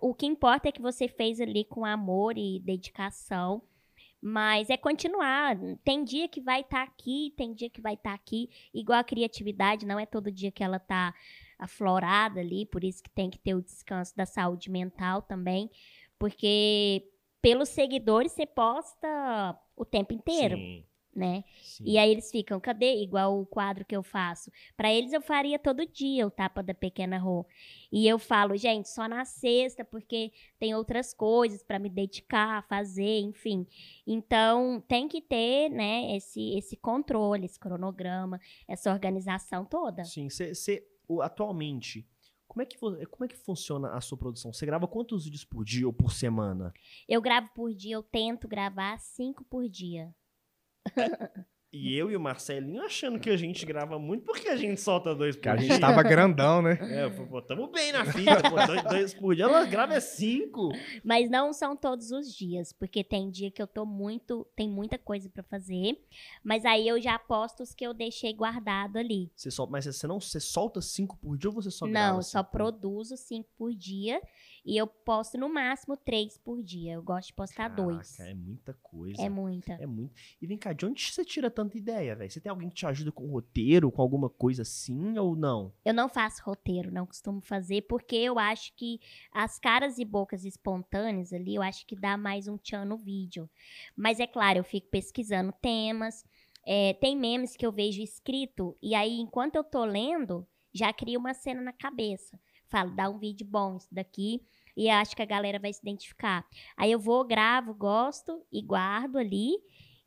O 0.00 0.14
que 0.14 0.26
importa 0.26 0.68
é 0.68 0.72
que 0.72 0.82
você 0.82 1.08
fez 1.08 1.40
ali 1.40 1.64
com 1.64 1.84
amor 1.84 2.38
e 2.38 2.60
dedicação. 2.60 3.62
Mas 4.20 4.68
é 4.68 4.76
continuar. 4.76 5.56
Tem 5.84 6.02
dia 6.02 6.28
que 6.28 6.40
vai 6.40 6.60
estar 6.60 6.82
aqui, 6.82 7.32
tem 7.36 7.54
dia 7.54 7.70
que 7.70 7.80
vai 7.80 7.94
estar 7.94 8.12
aqui. 8.12 8.50
Igual 8.74 8.98
a 8.98 9.04
criatividade, 9.04 9.86
não 9.86 9.98
é 9.98 10.06
todo 10.06 10.32
dia 10.32 10.50
que 10.50 10.64
ela 10.64 10.78
tá 10.78 11.14
aflorada 11.58 12.40
ali, 12.40 12.66
por 12.66 12.84
isso 12.84 13.02
que 13.02 13.10
tem 13.10 13.30
que 13.30 13.38
ter 13.38 13.54
o 13.54 13.62
descanso 13.62 14.16
da 14.16 14.26
saúde 14.26 14.70
mental 14.70 15.22
também. 15.22 15.70
Porque 16.18 17.08
pelos 17.40 17.68
seguidores 17.68 18.32
você 18.32 18.46
posta 18.46 19.56
o 19.76 19.84
tempo 19.84 20.12
inteiro, 20.12 20.56
Sim, 20.56 20.84
né? 21.18 21.44
sim. 21.60 21.84
E 21.84 21.98
aí 21.98 22.10
eles 22.10 22.30
ficam, 22.30 22.58
cadê? 22.60 23.02
Igual 23.02 23.40
o 23.40 23.46
quadro 23.46 23.84
que 23.84 23.96
eu 23.96 24.02
faço. 24.02 24.50
Pra 24.76 24.92
eles 24.92 25.12
eu 25.12 25.20
faria 25.20 25.58
todo 25.58 25.86
dia 25.86 26.26
o 26.26 26.30
tapa 26.30 26.62
da 26.62 26.72
pequena 26.72 27.18
Rô. 27.18 27.46
E 27.92 28.06
eu 28.06 28.18
falo, 28.18 28.56
gente, 28.56 28.88
só 28.88 29.08
na 29.08 29.24
sexta, 29.24 29.84
porque 29.84 30.32
tem 30.58 30.74
outras 30.74 31.12
coisas 31.12 31.62
pra 31.62 31.78
me 31.78 31.88
dedicar, 31.88 32.66
fazer, 32.68 33.20
enfim. 33.20 33.66
Então, 34.06 34.82
tem 34.86 35.08
que 35.08 35.20
ter, 35.20 35.68
né, 35.68 36.16
esse 36.16 36.56
esse 36.56 36.76
controle, 36.76 37.44
esse 37.44 37.58
cronograma, 37.58 38.40
essa 38.66 38.92
organização 38.92 39.64
toda. 39.64 40.04
Sim, 40.04 40.28
você, 40.28 40.86
atualmente, 41.20 42.06
como 42.48 42.62
é, 42.62 42.66
que, 42.66 42.78
como 42.78 43.24
é 43.24 43.28
que 43.28 43.36
funciona 43.36 43.92
a 43.92 44.00
sua 44.00 44.16
produção? 44.16 44.52
Você 44.52 44.64
grava 44.64 44.88
quantos 44.88 45.24
vídeos 45.24 45.44
por 45.44 45.64
dia 45.64 45.86
ou 45.86 45.92
por 45.92 46.12
semana? 46.12 46.72
Eu 47.06 47.20
gravo 47.20 47.50
por 47.54 47.74
dia, 47.74 47.94
eu 47.94 48.02
tento 48.02 48.48
gravar 48.48 48.98
cinco 48.98 49.44
por 49.44 49.68
dia. 49.68 50.14
E 51.70 51.94
eu 51.94 52.10
e 52.10 52.16
o 52.16 52.20
Marcelinho 52.20 52.82
achando 52.82 53.20
que 53.20 53.28
a 53.28 53.36
gente 53.36 53.66
grava 53.66 53.98
muito 53.98 54.24
porque 54.24 54.48
a 54.48 54.56
gente 54.56 54.80
solta 54.80 55.14
dois 55.14 55.36
por 55.36 55.42
Que 55.42 55.48
a 55.50 55.56
dia. 55.56 55.68
gente 55.68 55.80
tava 55.80 56.02
grandão, 56.02 56.62
né? 56.62 56.78
É, 56.80 57.10
pô, 57.10 57.42
tamo 57.42 57.66
bem 57.70 57.92
na 57.92 58.06
fita, 58.06 58.40
pô, 58.48 58.56
dois, 58.66 58.82
dois 58.84 59.14
por 59.14 59.34
dia, 59.34 59.44
ela 59.44 59.66
grava 59.66 59.92
é 59.92 60.00
cinco. 60.00 60.70
Mas 61.04 61.28
não 61.28 61.52
são 61.52 61.76
todos 61.76 62.10
os 62.10 62.34
dias, 62.34 62.72
porque 62.72 63.04
tem 63.04 63.28
dia 63.30 63.50
que 63.50 63.60
eu 63.60 63.66
tô 63.66 63.84
muito, 63.84 64.46
tem 64.56 64.66
muita 64.66 64.96
coisa 64.96 65.28
pra 65.28 65.42
fazer, 65.42 66.00
mas 66.42 66.64
aí 66.64 66.88
eu 66.88 66.98
já 67.02 67.18
posto 67.18 67.62
os 67.62 67.74
que 67.74 67.86
eu 67.86 67.92
deixei 67.92 68.32
guardado 68.32 68.96
ali. 68.96 69.30
Você 69.36 69.50
solta, 69.50 69.70
mas 69.70 69.84
você 69.84 70.06
não, 70.06 70.18
você 70.18 70.40
solta 70.40 70.80
cinco 70.80 71.18
por 71.18 71.36
dia 71.36 71.50
ou 71.50 71.54
você 71.54 71.70
só 71.70 71.84
não, 71.84 71.92
grava? 71.92 72.18
eu 72.18 72.22
só 72.22 72.42
produzo 72.42 73.14
cinco 73.14 73.50
por 73.58 73.74
dia 73.74 74.22
e 74.68 74.76
eu 74.76 74.86
posto 74.86 75.38
no 75.38 75.48
máximo 75.48 75.96
três 75.96 76.36
por 76.36 76.62
dia. 76.62 76.92
Eu 76.92 77.02
gosto 77.02 77.28
de 77.28 77.32
postar 77.32 77.68
dois. 77.68 78.16
Caraca, 78.16 78.30
é 78.30 78.34
muita 78.34 78.74
coisa. 78.74 79.22
É 79.22 79.28
muita. 79.30 79.72
É 79.72 79.86
muito. 79.86 80.14
E 80.42 80.46
vem 80.46 80.58
cá, 80.58 80.74
de 80.74 80.84
onde 80.84 81.02
você 81.10 81.24
tira 81.24 81.50
tanta 81.50 81.78
ideia, 81.78 82.14
velho? 82.14 82.30
Você 82.30 82.38
tem 82.38 82.50
alguém 82.50 82.68
que 82.68 82.74
te 82.74 82.84
ajuda 82.84 83.10
com 83.10 83.26
roteiro, 83.26 83.90
com 83.90 84.02
alguma 84.02 84.28
coisa 84.28 84.60
assim 84.60 85.16
ou 85.18 85.34
não? 85.34 85.72
Eu 85.82 85.94
não 85.94 86.06
faço 86.06 86.42
roteiro, 86.44 86.92
não 86.92 87.06
costumo 87.06 87.40
fazer, 87.40 87.82
porque 87.88 88.16
eu 88.16 88.38
acho 88.38 88.74
que 88.76 89.00
as 89.32 89.58
caras 89.58 89.98
e 89.98 90.04
bocas 90.04 90.44
espontâneas 90.44 91.32
ali, 91.32 91.54
eu 91.54 91.62
acho 91.62 91.86
que 91.86 91.96
dá 91.96 92.18
mais 92.18 92.46
um 92.46 92.58
tchan 92.58 92.84
no 92.84 92.98
vídeo. 92.98 93.48
Mas 93.96 94.20
é 94.20 94.26
claro, 94.26 94.58
eu 94.58 94.64
fico 94.64 94.88
pesquisando 94.88 95.50
temas. 95.62 96.26
é, 96.70 96.92
tem 96.92 97.16
memes 97.16 97.56
que 97.56 97.64
eu 97.64 97.72
vejo 97.72 98.02
escrito, 98.02 98.76
e 98.82 98.94
aí, 98.94 99.18
enquanto 99.18 99.54
eu 99.56 99.64
tô 99.64 99.86
lendo, 99.86 100.46
já 100.70 100.92
crio 100.92 101.18
uma 101.18 101.32
cena 101.32 101.62
na 101.62 101.72
cabeça. 101.72 102.38
Falo, 102.66 102.94
dá 102.94 103.08
um 103.08 103.18
vídeo 103.18 103.46
bom 103.46 103.78
isso 103.78 103.88
daqui, 103.90 104.42
e 104.78 104.88
acho 104.88 105.16
que 105.16 105.22
a 105.22 105.26
galera 105.26 105.58
vai 105.58 105.72
se 105.72 105.80
identificar. 105.82 106.46
Aí 106.76 106.92
eu 106.92 107.00
vou, 107.00 107.24
gravo, 107.24 107.74
gosto 107.74 108.46
e 108.52 108.62
guardo 108.62 109.18
ali. 109.18 109.50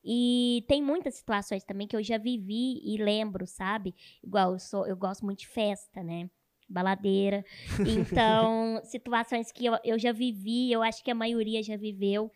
E 0.01 0.63
tem 0.65 0.81
muitas 0.81 1.15
situações 1.15 1.61
também 1.65 1.85
que 1.85 1.95
eu 1.95 2.01
já 2.01 2.17
vivi 2.17 2.79
e 2.81 2.95
lembro, 2.95 3.45
sabe? 3.45 3.93
Igual 4.23 4.53
eu 4.53 4.59
sou, 4.59 4.87
eu 4.87 4.95
gosto 4.95 5.25
muito 5.25 5.39
de 5.39 5.49
festa, 5.49 6.01
né? 6.01 6.29
Baladeira. 6.69 7.43
Então, 7.85 8.79
situações 8.85 9.51
que 9.51 9.65
eu, 9.65 9.77
eu 9.83 9.99
já 9.99 10.13
vivi, 10.13 10.71
eu 10.71 10.81
acho 10.81 11.03
que 11.03 11.11
a 11.11 11.15
maioria 11.15 11.61
já 11.61 11.75
viveu. 11.75 12.31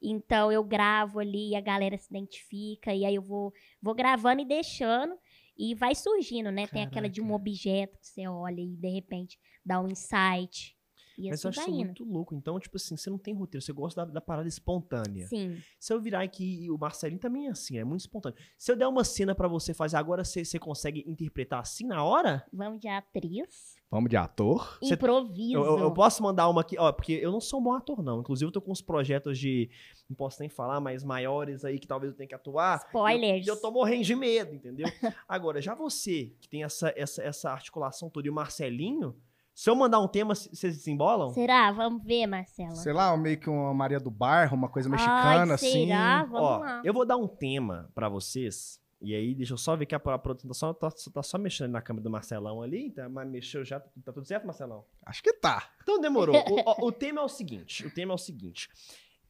Então, 0.00 0.50
eu 0.50 0.64
gravo 0.64 1.18
ali 1.18 1.50
e 1.50 1.54
a 1.54 1.60
galera 1.60 1.98
se 1.98 2.08
identifica. 2.08 2.94
E 2.94 3.04
aí 3.04 3.14
eu 3.14 3.22
vou, 3.22 3.52
vou 3.82 3.94
gravando 3.94 4.40
e 4.40 4.46
deixando. 4.46 5.18
E 5.54 5.74
vai 5.74 5.94
surgindo, 5.94 6.50
né? 6.50 6.66
Tem 6.66 6.82
aquela 6.82 7.10
de 7.10 7.20
um 7.20 7.24
Caraca. 7.24 7.42
objeto 7.42 7.98
que 7.98 8.06
você 8.06 8.26
olha 8.26 8.62
e 8.62 8.74
de 8.74 8.88
repente 8.88 9.38
dá 9.62 9.78
um 9.78 9.88
insight. 9.88 10.74
E 11.18 11.28
Mas 11.30 11.44
eu 11.44 11.50
assim 11.50 11.60
acho 11.60 11.60
vai 11.60 11.68
isso 11.70 11.80
indo. 11.80 11.86
muito 11.86 12.04
louco. 12.04 12.34
Então, 12.34 12.58
tipo 12.58 12.76
assim, 12.76 12.96
você 12.96 13.08
não 13.08 13.18
tem 13.18 13.34
roteiro, 13.34 13.64
você 13.64 13.72
gosta 13.72 14.04
da, 14.04 14.12
da 14.14 14.20
parada 14.20 14.48
espontânea. 14.48 15.26
Sim. 15.28 15.58
Se 15.78 15.92
eu 15.92 16.00
virar 16.00 16.22
aqui, 16.22 16.64
e 16.64 16.70
o 16.70 16.76
Marcelinho 16.78 17.20
também 17.20 17.46
é 17.46 17.50
assim, 17.50 17.78
é 17.78 17.84
muito 17.84 18.00
espontâneo. 18.00 18.36
Se 18.58 18.72
eu 18.72 18.76
der 18.76 18.86
uma 18.88 19.04
cena 19.04 19.34
pra 19.34 19.46
você 19.48 19.72
fazer 19.72 19.96
agora, 19.96 20.24
você, 20.24 20.44
você 20.44 20.58
consegue 20.58 21.04
interpretar 21.06 21.60
assim 21.60 21.86
na 21.86 22.02
hora? 22.02 22.44
Vamos 22.52 22.80
de 22.80 22.88
atriz. 22.88 23.76
Vamos 23.90 24.10
de 24.10 24.16
ator. 24.16 24.78
Você- 24.82 24.94
Improviso. 24.94 25.54
Eu, 25.54 25.64
eu- 25.64 25.78
eu 25.78 25.94
posso 25.94 26.22
mandar 26.22 26.48
uma 26.48 26.62
aqui, 26.62 26.76
ó, 26.78 26.90
porque 26.92 27.12
eu 27.12 27.30
não 27.30 27.40
sou 27.40 27.60
um 27.60 27.62
bom 27.62 27.74
ator, 27.74 28.02
não. 28.02 28.20
Inclusive, 28.20 28.48
eu 28.48 28.52
tô 28.52 28.60
com 28.60 28.72
uns 28.72 28.82
projetos 28.82 29.38
de, 29.38 29.70
não 30.10 30.16
posso 30.16 30.40
nem 30.40 30.48
falar, 30.48 30.80
mas 30.80 31.04
maiores 31.04 31.64
aí 31.64 31.78
que 31.78 31.86
talvez 31.86 32.10
eu 32.12 32.16
tenha 32.16 32.26
que 32.28 32.34
atuar. 32.34 32.78
Spoilers. 32.86 33.46
E 33.46 33.48
eu, 33.48 33.54
eu 33.54 33.60
tô 33.60 33.70
morrendo 33.70 34.02
de 34.02 34.16
medo, 34.16 34.52
entendeu? 34.52 34.86
Agora, 35.28 35.62
já 35.62 35.74
você, 35.76 36.34
que 36.40 36.48
tem 36.48 36.64
essa, 36.64 36.92
essa, 36.96 37.22
essa 37.22 37.50
articulação 37.52 38.10
toda, 38.10 38.26
e 38.26 38.30
o 38.30 38.34
Marcelinho, 38.34 39.14
se 39.54 39.70
eu 39.70 39.76
mandar 39.76 40.00
um 40.00 40.08
tema, 40.08 40.34
vocês 40.34 40.76
desembolam? 40.76 41.32
Será? 41.32 41.70
Vamos 41.70 42.02
ver, 42.04 42.26
Marcela. 42.26 42.74
Sei 42.74 42.92
lá, 42.92 43.16
meio 43.16 43.38
que 43.38 43.48
uma 43.48 43.72
Maria 43.72 44.00
do 44.00 44.10
Bairro, 44.10 44.56
uma 44.56 44.68
coisa 44.68 44.88
mexicana, 44.88 45.44
Ai, 45.44 45.50
assim. 45.52 45.86
será? 45.86 46.24
Vamos 46.24 46.40
Ó, 46.40 46.58
lá. 46.58 46.82
eu 46.84 46.92
vou 46.92 47.06
dar 47.06 47.16
um 47.16 47.28
tema 47.28 47.88
pra 47.94 48.08
vocês. 48.08 48.82
E 49.00 49.14
aí, 49.14 49.34
deixa 49.34 49.52
eu 49.52 49.58
só 49.58 49.76
ver 49.76 49.84
que 49.86 49.94
a, 49.94 50.00
produção 50.00 50.72
tá 50.74 50.90
só, 50.90 50.90
tá, 50.90 51.12
tá 51.12 51.22
só 51.22 51.36
mexendo 51.38 51.70
na 51.72 51.82
câmera 51.82 52.02
do 52.04 52.10
Marcelão 52.10 52.62
ali. 52.62 52.90
Tá, 52.90 53.08
mas 53.08 53.28
mexeu 53.28 53.64
já. 53.64 53.78
Tá 53.78 54.12
tudo 54.12 54.24
certo, 54.26 54.46
Marcelão? 54.46 54.84
Acho 55.04 55.22
que 55.22 55.32
tá. 55.34 55.70
Então 55.82 56.00
demorou. 56.00 56.34
o, 56.50 56.62
ó, 56.64 56.86
o 56.86 56.90
tema 56.90 57.20
é 57.20 57.24
o 57.24 57.28
seguinte: 57.28 57.86
o 57.86 57.90
tema 57.94 58.12
é 58.12 58.14
o 58.14 58.18
seguinte. 58.18 58.68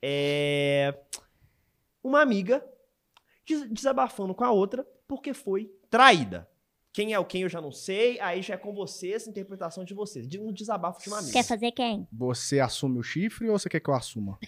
É. 0.00 0.96
Uma 2.02 2.20
amiga 2.22 2.64
des- 3.46 3.68
desabafando 3.70 4.34
com 4.34 4.44
a 4.44 4.50
outra 4.50 4.86
porque 5.08 5.34
foi 5.34 5.70
traída. 5.90 6.48
Quem 6.94 7.12
é 7.12 7.18
o 7.18 7.24
quem 7.24 7.42
eu 7.42 7.48
já 7.48 7.60
não 7.60 7.72
sei, 7.72 8.20
aí 8.20 8.40
já 8.40 8.54
é 8.54 8.56
com 8.56 8.72
vocês, 8.72 9.26
interpretação 9.26 9.84
de 9.84 9.92
vocês. 9.92 10.28
De 10.28 10.38
um 10.40 10.52
desabafo 10.52 11.02
de 11.02 11.08
uma 11.08 11.18
amiga. 11.18 11.32
Quer 11.32 11.42
fazer 11.44 11.72
quem? 11.72 12.06
Você 12.12 12.60
assume 12.60 13.00
o 13.00 13.02
chifre 13.02 13.50
ou 13.50 13.58
você 13.58 13.68
quer 13.68 13.80
que 13.80 13.90
eu 13.90 13.94
assuma? 13.94 14.38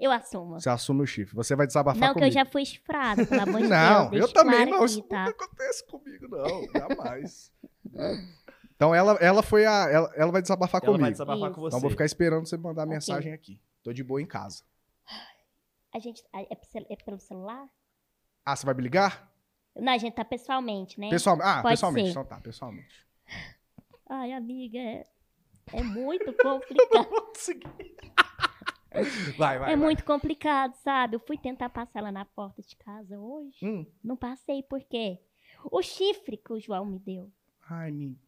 Eu 0.00 0.10
assumo. 0.10 0.58
Você 0.58 0.70
assume 0.70 1.02
o 1.02 1.06
chifre. 1.06 1.34
Você 1.36 1.54
vai 1.54 1.66
desabafar 1.66 2.00
Não, 2.00 2.08
que 2.08 2.14
comigo. 2.14 2.30
eu 2.30 2.32
já 2.32 2.44
fui 2.50 2.64
chifrada, 2.64 3.26
pelo 3.26 3.42
amor 3.42 3.60
de 3.60 3.68
Não, 3.68 4.10
Deus. 4.10 4.22
eu 4.22 4.26
deixa 4.26 4.32
também 4.34 4.54
claro 4.66 4.70
não. 4.70 4.76
aqui, 4.78 4.84
Isso 4.86 5.02
tá? 5.02 5.24
nunca 5.26 5.44
acontece 5.44 5.86
comigo, 5.86 6.28
não. 6.28 6.72
Jamais. 6.72 7.52
então 8.74 8.94
ela, 8.94 9.12
ela 9.20 9.42
foi 9.42 9.66
a. 9.66 9.88
Ela, 9.90 10.12
ela 10.16 10.32
vai 10.32 10.40
desabafar 10.42 10.80
Ela 10.82 10.86
comigo. 10.86 11.02
vai 11.02 11.12
desabafar 11.12 11.48
Isso. 11.50 11.54
com 11.54 11.60
você. 11.60 11.68
Então 11.68 11.78
eu 11.78 11.82
vou 11.82 11.90
ficar 11.90 12.04
esperando 12.06 12.48
você 12.48 12.56
mandar 12.56 12.82
a 12.82 12.84
Ok. 12.86 12.94
mensagem 12.94 13.32
aqui. 13.34 13.60
Tô 13.82 13.92
de 13.92 14.02
boa 14.02 14.20
em 14.20 14.26
casa. 14.26 14.62
A 15.94 15.98
gente, 15.98 16.22
é, 16.34 16.54
é 16.90 16.96
pelo 17.04 17.20
celular? 17.20 17.68
Ah, 18.46 18.56
você 18.56 18.64
vai 18.64 18.74
me 18.74 18.82
ligar? 18.82 19.30
Não, 19.76 19.92
a 19.92 19.98
gente 19.98 20.14
tá 20.14 20.24
pessoalmente, 20.24 21.00
né? 21.00 21.08
Pessoalmente. 21.10 21.48
Ah, 21.48 21.62
Pode 21.62 21.72
pessoalmente. 21.74 22.06
ser. 22.06 22.10
Então 22.10 22.24
tá, 22.24 22.40
pessoalmente. 22.40 23.06
Ai, 24.08 24.32
amiga, 24.32 24.78
é, 24.78 25.06
é 25.72 25.82
muito 25.82 26.32
complicado. 26.36 27.08
Vai, 29.38 29.58
vai. 29.58 29.72
é 29.72 29.76
vai. 29.76 29.76
muito 29.76 30.04
complicado, 30.04 30.74
sabe? 30.84 31.16
Eu 31.16 31.20
fui 31.20 31.38
tentar 31.38 31.70
passar 31.70 32.00
ela 32.00 32.12
na 32.12 32.26
porta 32.26 32.60
de 32.60 32.76
casa 32.76 33.18
hoje. 33.18 33.56
Hum. 33.64 33.86
Não 34.04 34.18
passei, 34.18 34.62
por 34.62 34.82
quê? 34.84 35.18
O 35.64 35.80
chifre 35.80 36.36
que 36.36 36.52
o 36.52 36.60
João 36.60 36.84
me 36.84 36.98
deu. 36.98 37.32
Ai, 37.70 37.90
me. 37.90 38.18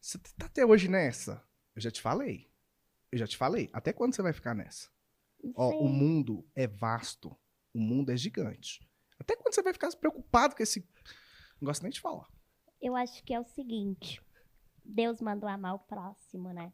Você 0.00 0.18
tá 0.36 0.46
até 0.46 0.66
hoje 0.66 0.88
nessa? 0.88 1.44
Eu 1.76 1.82
já 1.82 1.92
te 1.92 2.00
falei. 2.00 2.50
Eu 3.12 3.18
já 3.18 3.26
te 3.28 3.36
falei. 3.36 3.70
Até 3.72 3.92
quando 3.92 4.14
você 4.16 4.22
vai 4.22 4.32
ficar 4.32 4.52
nessa? 4.52 4.88
Ó, 5.54 5.70
o 5.78 5.88
mundo 5.88 6.44
é 6.56 6.66
vasto. 6.66 7.36
O 7.72 7.78
mundo 7.78 8.10
é 8.10 8.16
gigante. 8.16 8.87
Até 9.20 9.36
quando 9.36 9.54
você 9.54 9.62
vai 9.62 9.72
ficar 9.72 9.90
preocupado 9.96 10.56
com 10.56 10.62
esse. 10.62 10.80
Não 11.60 11.66
gosto 11.66 11.82
nem 11.82 11.90
de 11.92 12.00
falar. 12.00 12.26
Eu 12.80 12.94
acho 12.94 13.22
que 13.24 13.34
é 13.34 13.40
o 13.40 13.44
seguinte. 13.44 14.20
Deus 14.84 15.20
mandou 15.20 15.48
amar 15.48 15.74
o 15.74 15.78
próximo, 15.80 16.52
né? 16.52 16.72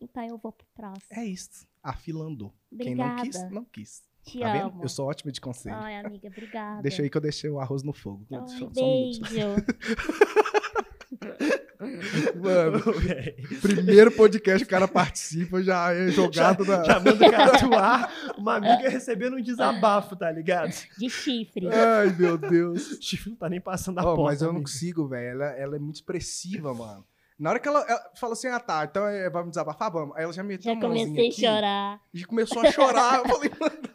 Então 0.00 0.22
eu 0.24 0.36
vou 0.38 0.52
pro 0.52 0.66
próximo. 0.74 1.18
É 1.18 1.24
isso. 1.24 1.66
A 1.82 1.94
fila 1.94 2.24
andou. 2.26 2.52
Quem 2.70 2.92
Obrigada. 2.92 3.14
não 3.16 3.22
quis, 3.22 3.50
não 3.50 3.64
quis. 3.64 4.02
Te 4.24 4.40
Tá 4.40 4.52
amo. 4.60 4.72
vendo? 4.72 4.82
Eu 4.84 4.88
sou 4.88 5.06
ótima 5.08 5.32
de 5.32 5.40
conselho. 5.40 5.76
Ai, 5.76 5.96
amiga, 5.96 6.28
obrigada. 6.36 6.82
Deixa 6.82 7.02
aí 7.02 7.08
que 7.08 7.16
eu 7.16 7.20
deixei 7.20 7.48
o 7.48 7.58
arroz 7.58 7.82
no 7.82 7.92
fogo. 7.92 8.26
Ai, 8.32 8.46
Só- 8.46 8.58
só 8.58 8.66
um 8.66 8.72
beijo. 8.72 9.22
Mano, 12.36 12.82
primeiro 13.60 14.10
podcast 14.10 14.64
o 14.64 14.68
cara 14.68 14.88
participa, 14.88 15.62
já 15.62 15.92
é 15.92 16.08
jogado 16.08 16.64
na. 16.64 16.82
Já 16.84 16.98
manda 17.00 17.26
o 17.26 17.30
cara 17.30 17.56
atuar, 17.56 18.34
uma 18.38 18.56
amiga 18.56 18.88
recebendo 18.88 19.36
um 19.36 19.42
desabafo, 19.42 20.16
tá 20.16 20.30
ligado? 20.30 20.72
De 20.98 21.10
chifre. 21.10 21.68
Ai, 21.68 22.14
meu 22.18 22.38
Deus. 22.38 22.92
O 22.92 23.02
chifre 23.02 23.30
não 23.30 23.36
tá 23.36 23.48
nem 23.48 23.60
passando 23.60 23.98
a 23.98 24.02
Ó, 24.02 24.16
porta. 24.16 24.32
mas 24.32 24.40
eu 24.40 24.46
não 24.46 24.56
amigo. 24.56 24.64
consigo, 24.68 25.08
velho. 25.08 25.30
Ela, 25.42 25.46
ela 25.52 25.76
é 25.76 25.78
muito 25.78 25.96
expressiva, 25.96 26.72
mano. 26.72 27.04
Na 27.38 27.50
hora 27.50 27.58
que 27.58 27.68
ela, 27.68 27.84
ela 27.86 28.00
fala 28.18 28.32
assim, 28.32 28.48
ah 28.48 28.58
tá, 28.58 28.86
então 28.90 29.06
é, 29.06 29.28
vamos 29.28 29.50
desabafar, 29.50 29.92
vamos. 29.92 30.16
Aí 30.16 30.24
ela 30.24 30.32
já 30.32 30.42
meteu 30.42 30.72
Já 30.72 30.72
a 30.72 30.74
mãozinha 30.88 31.06
comecei 31.08 31.46
a 31.46 31.50
chorar. 31.52 32.00
E 32.14 32.24
começou 32.24 32.62
a 32.62 32.72
chorar. 32.72 33.18
Eu 33.18 33.28
falei, 33.28 33.50
mano, 33.60 33.88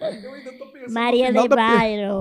eu 0.00 0.32
ainda 0.34 0.52
tô 0.52 0.66
pensando 0.72 0.92
Maria 0.94 1.32
de 1.32 1.48
Bairro. 1.48 2.20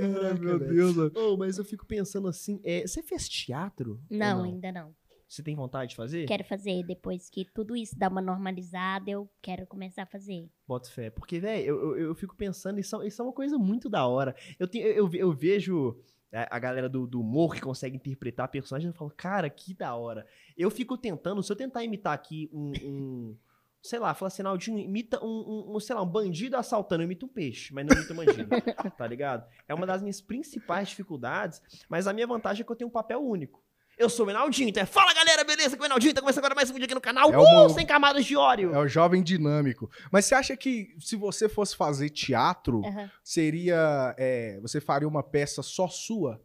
Ai, 0.00 0.34
meu. 0.38 0.58
Deus. 0.58 0.96
Ô, 1.16 1.36
mas 1.36 1.58
eu 1.58 1.64
fico 1.64 1.86
pensando 1.86 2.28
assim, 2.28 2.60
é, 2.64 2.86
você 2.86 3.02
fez 3.02 3.28
teatro? 3.28 4.00
ou 4.10 4.16
Não, 4.18 4.42
ainda 4.44 4.72
não. 4.72 4.94
Você 5.28 5.42
tem 5.42 5.56
vontade 5.56 5.90
de 5.90 5.96
fazer? 5.96 6.26
Quero 6.26 6.44
fazer. 6.44 6.82
Depois 6.84 7.30
que 7.30 7.46
tudo 7.54 7.74
isso 7.74 7.98
dá 7.98 8.08
uma 8.08 8.20
normalizada, 8.20 9.10
eu 9.10 9.26
quero 9.40 9.66
começar 9.66 10.02
a 10.02 10.06
fazer. 10.06 10.50
Bota 10.68 10.90
fé. 10.90 11.08
Porque, 11.08 11.40
velho, 11.40 11.64
eu, 11.64 11.96
eu, 11.96 12.06
eu 12.08 12.14
fico 12.14 12.36
pensando, 12.36 12.78
isso, 12.78 13.00
é- 13.00 13.06
isso 13.06 13.22
é 13.22 13.24
uma 13.24 13.32
coisa 13.32 13.56
muito 13.56 13.88
da 13.88 14.06
hora. 14.06 14.36
Eu, 14.58 14.68
tenho, 14.68 14.86
eu, 14.88 15.08
eu- 15.14 15.32
vejo 15.32 15.96
a, 16.30 16.56
a 16.56 16.58
galera 16.58 16.86
do, 16.86 17.06
do 17.06 17.18
humor 17.20 17.54
que 17.54 17.62
consegue 17.62 17.96
interpretar 17.96 18.48
personagens, 18.48 18.92
eu 18.92 18.98
falo, 18.98 19.10
cara, 19.16 19.48
que 19.48 19.72
da 19.72 19.94
hora. 19.94 20.26
Eu 20.54 20.70
fico 20.70 20.98
tentando, 20.98 21.42
se 21.42 21.50
eu 21.50 21.56
tentar 21.56 21.82
imitar 21.82 22.12
aqui 22.12 22.50
um. 22.52 22.72
um, 22.84 23.36
sei 23.82 23.98
lá, 23.98 24.14
falar 24.14 24.28
assim, 24.28 24.42
Naldinho, 24.42 24.78
imita 24.78 25.22
um, 25.22 25.26
um, 25.26 25.76
um, 25.76 25.80
sei 25.80 25.96
lá, 25.96 26.02
um 26.02 26.06
bandido 26.06 26.56
assaltando, 26.56 27.02
eu 27.02 27.06
imito 27.06 27.26
um 27.26 27.28
peixe, 27.28 27.74
mas 27.74 27.84
não 27.84 27.96
imito 27.96 28.12
um 28.12 28.16
bandido, 28.16 28.48
tá 28.96 29.06
ligado? 29.06 29.44
É 29.66 29.74
uma 29.74 29.84
das 29.84 30.00
minhas 30.00 30.20
principais 30.20 30.88
dificuldades, 30.88 31.60
mas 31.88 32.06
a 32.06 32.12
minha 32.12 32.26
vantagem 32.26 32.62
é 32.62 32.64
que 32.64 32.70
eu 32.70 32.76
tenho 32.76 32.88
um 32.88 32.92
papel 32.92 33.20
único. 33.20 33.60
Eu 33.98 34.08
sou 34.08 34.26
o 34.26 34.30
Enaldinho, 34.30 34.70
então 34.70 34.82
é 34.82 34.86
Fala 34.86 35.12
galera, 35.12 35.44
beleza? 35.44 35.76
Que 35.76 35.82
o 35.82 35.84
Enaldinho 35.84 36.14
tá 36.14 36.20
começando 36.20 36.38
agora 36.38 36.54
mais 36.54 36.70
um 36.70 36.72
vídeo 36.72 36.86
aqui 36.86 36.94
no 36.94 37.00
canal. 37.00 37.30
É 37.30 37.38
uh, 37.38 37.68
sem 37.70 37.84
camadas 37.84 38.24
de 38.24 38.34
óleo. 38.36 38.74
É 38.74 38.78
o 38.78 38.88
jovem 38.88 39.22
dinâmico. 39.22 39.90
Mas 40.10 40.24
você 40.24 40.34
acha 40.34 40.56
que 40.56 40.96
se 40.98 41.14
você 41.14 41.48
fosse 41.48 41.76
fazer 41.76 42.08
teatro, 42.08 42.82
Aham. 42.84 43.10
seria. 43.22 44.14
é, 44.16 44.58
você 44.60 44.80
faria 44.80 45.06
uma 45.06 45.22
peça 45.22 45.62
só 45.62 45.88
sua? 45.88 46.40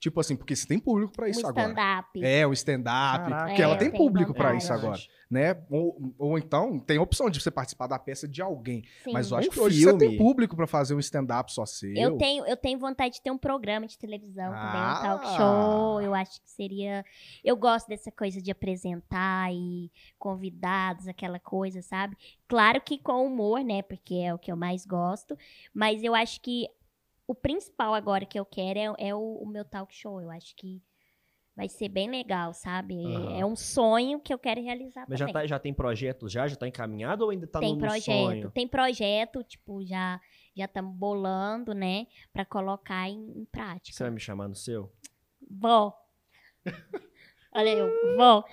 Tipo 0.00 0.18
assim, 0.18 0.34
porque 0.34 0.56
você 0.56 0.66
tem 0.66 0.78
público 0.78 1.12
pra 1.12 1.28
isso 1.28 1.44
um 1.44 1.48
agora. 1.48 1.68
stand-up. 1.68 2.24
É, 2.24 2.46
o 2.46 2.52
stand-up. 2.54 3.28
Caraca. 3.28 3.46
Porque 3.48 3.62
ela 3.62 3.74
É, 3.74 3.76
tem 3.76 3.88
eu 3.88 3.92
tenho 3.92 4.02
público 4.02 4.32
pra 4.32 4.44
vontade. 4.52 4.62
isso 4.64 4.72
agora, 4.72 4.98
né? 5.30 5.62
Ou, 5.70 6.14
ou 6.18 6.38
então 6.38 6.78
tem 6.78 6.96
a 6.96 7.02
opção 7.02 7.28
de 7.28 7.38
você 7.38 7.50
participar 7.50 7.86
da 7.86 7.98
peça 7.98 8.26
de 8.26 8.40
alguém. 8.40 8.82
Sim. 9.04 9.12
Mas 9.12 9.30
eu 9.30 9.36
acho 9.36 9.48
Um 9.48 9.52
que 9.52 9.60
hoje 9.60 9.82
você 9.82 9.98
tem 9.98 10.16
público 10.16 10.56
pra 10.56 10.66
fazer 10.66 10.94
um 10.94 10.98
stand-up 10.98 11.52
só 11.52 11.66
seu. 11.66 11.94
Eu 11.94 12.16
tenho, 12.16 12.46
eu 12.46 12.56
tenho 12.56 12.78
vontade 12.78 13.16
de 13.16 13.22
ter 13.22 13.30
um 13.30 13.36
programa 13.36 13.86
de 13.86 13.98
televisão 13.98 14.46
também, 14.46 14.80
um 14.80 14.84
Ah. 14.84 15.00
talk 15.02 15.36
show. 15.36 16.00
Eu 16.00 16.14
acho 16.14 16.40
que 16.40 16.50
seria. 16.50 17.04
Eu 17.44 17.54
gosto 17.56 17.86
dessa 17.86 18.10
coisa 18.10 18.40
de 18.40 18.50
apresentar 18.50 19.52
e 19.52 19.90
convidados, 20.18 21.06
aquela 21.08 21.38
coisa, 21.38 21.82
sabe? 21.82 22.16
Claro 22.48 22.80
que 22.80 22.96
com 22.98 23.26
humor, 23.26 23.62
né? 23.62 23.82
Porque 23.82 24.14
é 24.14 24.32
o 24.32 24.38
que 24.38 24.50
eu 24.50 24.56
mais 24.56 24.86
gosto. 24.86 25.36
Mas 25.74 26.02
eu 26.02 26.14
acho 26.14 26.40
que 26.40 26.66
o 27.30 27.34
principal 27.34 27.94
agora 27.94 28.26
que 28.26 28.38
eu 28.38 28.44
quero 28.44 28.76
é, 28.98 29.08
é 29.10 29.14
o, 29.14 29.36
o 29.36 29.46
meu 29.46 29.64
talk 29.64 29.94
show. 29.94 30.20
Eu 30.20 30.32
acho 30.32 30.52
que 30.56 30.82
vai 31.54 31.68
ser 31.68 31.88
bem 31.88 32.10
legal, 32.10 32.52
sabe? 32.52 32.96
É- 33.00 33.06
Aham. 33.06 33.38
É 33.38 33.46
um 33.46 33.54
sonho 33.54 34.18
que 34.18 34.34
eu 34.34 34.38
quero 34.38 34.60
realizar 34.60 35.06
Mas 35.08 35.20
já, 35.20 35.28
tá, 35.28 35.46
já 35.46 35.56
tem 35.56 35.72
projeto 35.72 36.28
já? 36.28 36.48
Já 36.48 36.56
tá 36.56 36.66
encaminhado 36.66 37.22
ou 37.22 37.30
ainda 37.30 37.46
tá 37.46 37.60
tem 37.60 37.68
no, 37.68 37.74
no 37.76 37.80
projeto, 37.82 38.04
sonho? 38.04 38.50
tem 38.50 38.66
projeto, 38.66 39.44
tipo, 39.44 39.84
já 39.86 40.20
já 40.56 40.64
estamos 40.64 40.92
bolando, 40.96 41.72
né, 41.72 42.08
Pra 42.32 42.44
colocar 42.44 43.08
em, 43.08 43.30
em 43.38 43.44
prática. 43.44 43.96
Você 43.96 44.02
vai 44.02 44.10
me 44.10 44.18
chamar 44.18 44.48
no 44.48 44.56
seu? 44.56 44.92
Vó. 45.48 45.96
Olha 47.54 47.70
eu, 47.70 48.16
vó. 48.16 48.44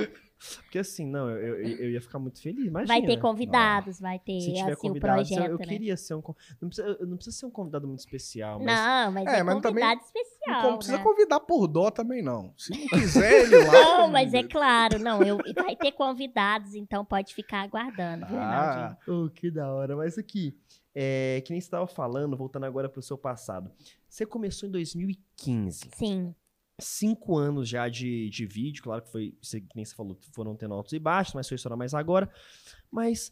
Porque 0.63 0.79
assim, 0.79 1.05
não, 1.05 1.29
eu, 1.29 1.55
eu, 1.59 1.77
eu 1.79 1.91
ia 1.91 2.01
ficar 2.01 2.19
muito 2.19 2.41
feliz. 2.41 2.65
Imagina. 2.65 2.87
Vai 2.99 3.05
ter 3.05 3.17
convidados, 3.17 3.99
vai 3.99 4.19
ter 4.19 4.39
Se 4.39 4.53
tiver 4.53 4.61
assim 4.71 4.73
o 4.73 4.77
convidados, 4.77 5.31
eu- 5.31 5.35
projeto, 5.37 5.51
eu, 5.51 5.57
né? 5.59 5.65
queria 5.65 5.97
ser 5.97 6.13
um. 6.13 6.21
Não 6.61 6.69
precisa, 6.69 6.97
não 7.05 7.17
precisa 7.17 7.37
ser 7.37 7.45
um 7.47 7.51
convidado 7.51 7.87
muito 7.87 7.99
especial, 7.99 8.59
mas. 8.59 8.65
Não, 8.79 9.11
mas 9.11 9.27
É, 9.27 9.39
é, 9.39 9.43
mas 9.43 9.61
também 9.61 9.83
convidado 9.83 10.01
Não 10.01 10.05
especial, 10.07 10.77
precisa 10.77 10.97
né? 10.97 11.03
convidar 11.03 11.39
por 11.39 11.67
dó 11.67 11.89
também, 11.89 12.21
não. 12.21 12.53
Se 12.57 12.71
não 12.71 12.87
quiser, 12.87 13.43
ele 13.43 13.57
lá. 13.65 13.73
Não, 13.73 14.07
mas 14.09 14.33
é 14.33 14.43
claro, 14.43 14.99
não, 14.99 15.23
eu 15.23 15.37
vai 15.55 15.75
ter 15.75 15.91
convidados, 15.93 16.75
então 16.75 17.03
pode 17.03 17.33
ficar 17.33 17.61
aguardando, 17.61 18.25
viu, 18.27 18.37
Ah? 18.39 18.97
Oh, 19.07 19.29
que 19.29 19.49
da 19.49 19.71
hora. 19.73 19.95
Mas 19.95 20.17
aqui, 20.17 20.55
é, 20.93 21.41
que 21.45 21.51
nem 21.51 21.59
você 21.59 21.65
estava 21.67 21.87
falando, 21.87 22.37
voltando 22.37 22.65
agora 22.65 22.87
pro 22.87 23.01
seu 23.01 23.17
passado. 23.17 23.71
Você 24.07 24.25
começou 24.25 24.69
em 24.69 24.71
2015. 24.71 25.89
Sim. 25.95 26.33
Cinco 26.79 27.35
anos 27.35 27.67
já 27.67 27.89
de, 27.89 28.29
de 28.29 28.45
vídeo, 28.45 28.83
claro 28.83 29.01
que 29.01 29.11
foi, 29.11 29.33
nem 29.75 29.83
você 29.83 29.95
falou, 29.95 30.17
foram 30.33 30.55
tendo 30.55 30.75
altos 30.75 30.93
e 30.93 30.99
baixos, 30.99 31.33
mas 31.33 31.47
foi 31.47 31.55
estourar 31.55 31.77
mais 31.77 31.93
agora. 31.95 32.31
Mas 32.91 33.31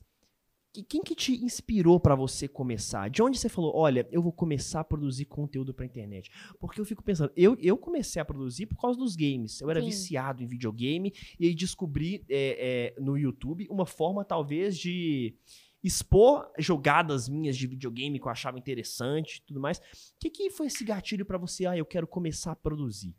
que- 0.73 0.83
quem 0.83 1.03
que 1.03 1.13
te 1.15 1.31
inspirou 1.43 1.99
pra 1.99 2.15
você 2.15 2.47
começar? 2.47 3.07
De 3.09 3.21
onde 3.21 3.37
você 3.37 3.47
falou, 3.47 3.71
olha, 3.75 4.07
eu 4.11 4.21
vou 4.21 4.33
começar 4.33 4.79
a 4.79 4.83
produzir 4.83 5.25
conteúdo 5.25 5.73
pra 5.75 5.85
internet? 5.85 6.31
Porque 6.59 6.81
eu 6.81 6.85
fico 6.85 7.03
pensando, 7.03 7.31
eu, 7.35 7.55
eu 7.59 7.77
comecei 7.77 8.19
a 8.19 8.25
produzir 8.25 8.65
por 8.65 8.81
causa 8.81 8.97
dos 8.97 9.15
games. 9.15 9.61
Eu 9.61 9.69
era 9.69 9.79
Sim. 9.79 9.85
viciado 9.87 10.41
em 10.43 10.47
videogame 10.47 11.13
e 11.39 11.45
aí 11.45 11.53
descobri 11.53 12.25
é, 12.27 12.93
é, 12.97 12.99
no 12.99 13.15
YouTube 13.17 13.67
uma 13.69 13.85
forma, 13.85 14.25
talvez, 14.25 14.75
de 14.77 15.35
expor 15.83 16.51
jogadas 16.57 17.29
minhas 17.29 17.55
de 17.55 17.67
videogame 17.67 18.19
que 18.19 18.25
eu 18.25 18.31
achava 18.31 18.57
interessante 18.57 19.35
e 19.35 19.41
tudo 19.45 19.59
mais. 19.59 19.77
O 19.77 19.81
que, 20.19 20.31
que 20.31 20.49
foi 20.49 20.65
esse 20.65 20.83
gatilho 20.83 21.27
pra 21.27 21.37
você? 21.37 21.67
Ah, 21.67 21.77
eu 21.77 21.85
quero 21.85 22.07
começar 22.07 22.51
a 22.53 22.55
produzir. 22.55 23.15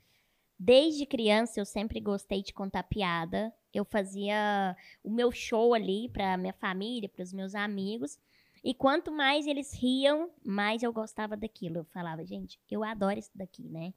Desde 0.58 1.04
criança 1.04 1.60
eu 1.60 1.64
sempre 1.64 2.00
gostei 2.00 2.42
de 2.42 2.52
contar 2.52 2.82
piada. 2.84 3.52
Eu 3.72 3.84
fazia 3.84 4.76
o 5.04 5.10
meu 5.10 5.30
show 5.30 5.74
ali 5.74 6.08
pra 6.08 6.36
minha 6.36 6.54
família, 6.54 7.08
para 7.08 7.22
os 7.22 7.32
meus 7.32 7.54
amigos. 7.54 8.18
E 8.64 8.74
quanto 8.74 9.12
mais 9.12 9.46
eles 9.46 9.72
riam, 9.72 10.30
mais 10.44 10.82
eu 10.82 10.92
gostava 10.92 11.36
daquilo. 11.36 11.78
Eu 11.78 11.84
falava, 11.84 12.24
gente, 12.24 12.58
eu 12.70 12.82
adoro 12.82 13.18
isso 13.18 13.30
daqui, 13.34 13.62
né? 13.68 13.92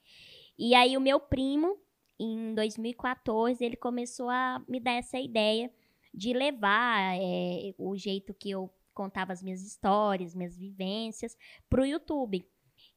E 0.58 0.76
aí 0.76 0.96
o 0.98 1.02
meu 1.02 1.20
primo, 1.20 1.78
em 2.20 2.54
2014, 2.54 3.64
ele 3.64 3.78
começou 3.78 4.30
a 4.30 4.62
me 4.68 4.80
dar 4.80 4.94
essa 4.94 5.18
ideia 5.18 5.72
de 6.14 6.34
levar 6.34 7.18
é, 7.18 7.74
o 7.78 7.96
jeito 7.96 8.34
que 8.34 8.52
eu 8.52 8.70
contava 8.94 9.32
as 9.32 9.42
minhas 9.42 9.62
histórias, 9.62 10.36
minhas 10.36 10.58
vivências, 10.58 11.38
pro 11.70 11.86
YouTube. 11.86 12.46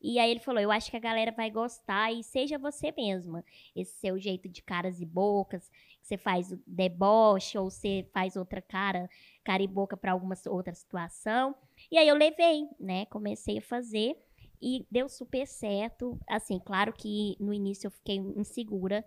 E 0.03 0.19
aí 0.19 0.31
ele 0.31 0.41
falou: 0.41 0.61
Eu 0.61 0.73
acho 0.73 0.91
que 0.91 0.97
a 0.97 1.01
galera 1.01 1.31
vai 1.31 1.51
gostar 1.51 2.12
e 2.12 2.25
seja 2.25 2.59
você 2.59 2.93
mesma. 2.97 3.45
Esse 3.75 3.93
seu 4.01 4.19
jeito 4.19 4.49
de 4.49 4.62
caras 4.62 5.01
e 5.01 5.07
bocas, 5.07 5.69
que 6.01 6.07
você 6.09 6.17
faz 6.17 6.53
deboche 6.67 7.57
ou 7.57 7.71
você 7.71 8.09
faz 8.12 8.37
outra 8.37 8.61
cara, 8.61 9.09
cara 9.45 9.62
e 9.62 9.69
boca 9.69 9.97
para 9.97 10.12
alguma 10.12 10.35
outra 10.49 10.75
situação. 10.75 11.55
E 11.91 11.97
aí 11.97 12.09
eu 12.09 12.17
levei, 12.17 12.67
né? 12.81 13.07
Comecei 13.07 13.59
a 13.59 13.62
fazer 13.62 14.17
e 14.61 14.87
deu 14.91 15.09
super 15.09 15.47
certo. 15.47 16.19
Assim, 16.29 16.59
claro 16.59 16.93
que 16.93 17.37
no 17.38 17.53
início 17.53 17.87
eu 17.87 17.91
fiquei 17.91 18.17
insegura, 18.17 19.05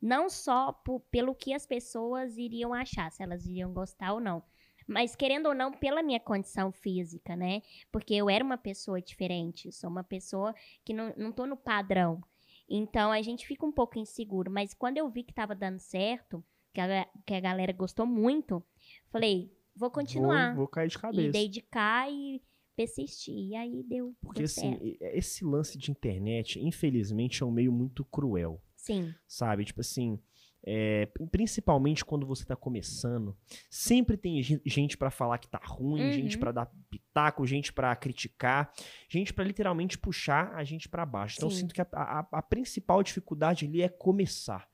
não 0.00 0.28
só 0.28 0.72
pelo 1.10 1.34
que 1.34 1.52
as 1.52 1.66
pessoas 1.66 2.36
iriam 2.36 2.72
achar, 2.72 3.10
se 3.10 3.22
elas 3.22 3.46
iriam 3.46 3.72
gostar 3.72 4.12
ou 4.12 4.20
não. 4.20 4.42
Mas 4.86 5.16
querendo 5.16 5.46
ou 5.46 5.54
não, 5.54 5.72
pela 5.72 6.02
minha 6.02 6.20
condição 6.20 6.70
física, 6.70 7.34
né? 7.34 7.60
Porque 7.90 8.14
eu 8.14 8.30
era 8.30 8.44
uma 8.44 8.56
pessoa 8.58 9.00
diferente, 9.02 9.72
sou 9.72 9.90
uma 9.90 10.04
pessoa 10.04 10.54
que 10.84 10.92
não, 10.94 11.12
não 11.16 11.32
tô 11.32 11.46
no 11.46 11.56
padrão. 11.56 12.22
Então 12.68 13.10
a 13.10 13.20
gente 13.22 13.46
fica 13.46 13.64
um 13.66 13.72
pouco 13.72 13.98
inseguro. 13.98 14.50
Mas 14.50 14.74
quando 14.74 14.98
eu 14.98 15.08
vi 15.08 15.22
que 15.22 15.32
tava 15.34 15.54
dando 15.54 15.78
certo, 15.80 16.44
que 16.72 16.80
a, 16.80 17.04
que 17.26 17.34
a 17.34 17.40
galera 17.40 17.72
gostou 17.72 18.06
muito, 18.06 18.62
falei, 19.10 19.52
vou 19.74 19.90
continuar. 19.90 20.48
Vou, 20.48 20.58
vou 20.58 20.68
cair 20.68 20.88
de 20.88 20.96
e 20.96 21.00
cabeça. 21.00 21.32
dedicar 21.32 22.10
e 22.10 22.42
persistir. 22.76 23.34
E 23.34 23.54
aí 23.56 23.82
deu, 23.82 24.14
Porque 24.20 24.42
assim, 24.42 24.78
e- 24.80 24.98
esse 25.00 25.44
lance 25.44 25.78
de 25.78 25.90
internet, 25.90 26.58
infelizmente, 26.60 27.42
é 27.42 27.46
um 27.46 27.50
meio 27.50 27.72
muito 27.72 28.04
cruel, 28.04 28.60
Sim, 28.76 29.14
sabe? 29.26 29.64
Tipo 29.64 29.80
assim, 29.80 30.20
é, 30.68 31.06
principalmente 31.30 32.04
quando 32.04 32.26
você 32.26 32.44
tá 32.44 32.56
começando, 32.56 33.36
sempre 33.70 34.16
tem 34.16 34.42
gen- 34.42 34.60
gente 34.66 34.96
pra 34.98 35.10
falar 35.12 35.38
que 35.38 35.48
tá 35.48 35.60
ruim, 35.64 36.02
Uhum. 36.02 36.12
gente 36.12 36.36
pra 36.36 36.50
dar 36.50 36.66
pitaco, 36.90 37.46
gente 37.46 37.72
pra 37.72 37.94
criticar, 37.94 38.72
gente 39.08 39.32
pra 39.32 39.44
literalmente 39.44 39.96
puxar 39.96 40.52
a 40.54 40.64
gente 40.64 40.88
pra 40.88 41.06
baixo. 41.06 41.36
Então 41.38 41.48
eu 41.48 41.54
sinto 41.54 41.72
que 41.72 41.80
a, 41.80 41.86
a- 41.92 42.28
a 42.32 42.42
principal 42.42 43.02
dificuldade 43.02 43.64
ali 43.64 43.80
é 43.80 43.88
começar. 43.88 44.68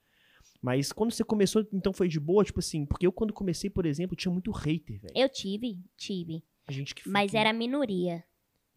Mas 0.63 0.93
quando 0.93 1.11
você 1.13 1.25
começou, 1.25 1.67
então 1.73 1.93
foi 1.93 2.09
de 2.09 2.19
boa, 2.21 2.45
tipo 2.45 2.61
assim, 2.61 2.87
porque 2.87 3.07
eu 3.07 3.13
quando 3.13 3.33
comecei, 3.33 3.69
por 3.69 3.85
exemplo, 3.85 4.17
tinha 4.17 4.33
muito 4.33 4.51
hater, 4.53 5.01
velho. 5.01 5.13
eu 5.15 5.29
tive, 5.29 5.79
tive. 5.97 6.43
Gente 6.71 6.95
que 6.95 7.09
Mas 7.09 7.35
era 7.35 7.53
minoria. 7.53 8.25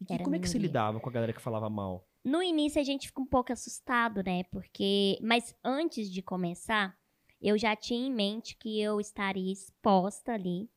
E 0.00 0.12
era 0.12 0.22
como 0.24 0.34
é 0.36 0.38
que 0.38 0.48
você 0.48 0.58
minoria. 0.58 0.68
lidava 0.68 1.00
com 1.00 1.08
a 1.08 1.12
galera 1.12 1.32
que 1.32 1.40
falava 1.40 1.70
mal? 1.70 2.06
No 2.24 2.42
início 2.42 2.80
a 2.80 2.84
gente 2.84 3.06
fica 3.06 3.22
um 3.22 3.26
pouco 3.26 3.52
assustado, 3.52 4.20
né? 4.24 4.42
Porque. 4.50 5.16
Mas 5.22 5.54
antes 5.64 6.10
de 6.10 6.20
começar, 6.22 6.98
eu 7.46 7.56
já 7.56 7.76
tinha 7.76 8.08
em 8.08 8.12
mente 8.12 8.56
que 8.56 8.80
eu 8.80 9.00
estaria 9.00 9.52
exposta 9.52 10.32
ali. 10.32 10.68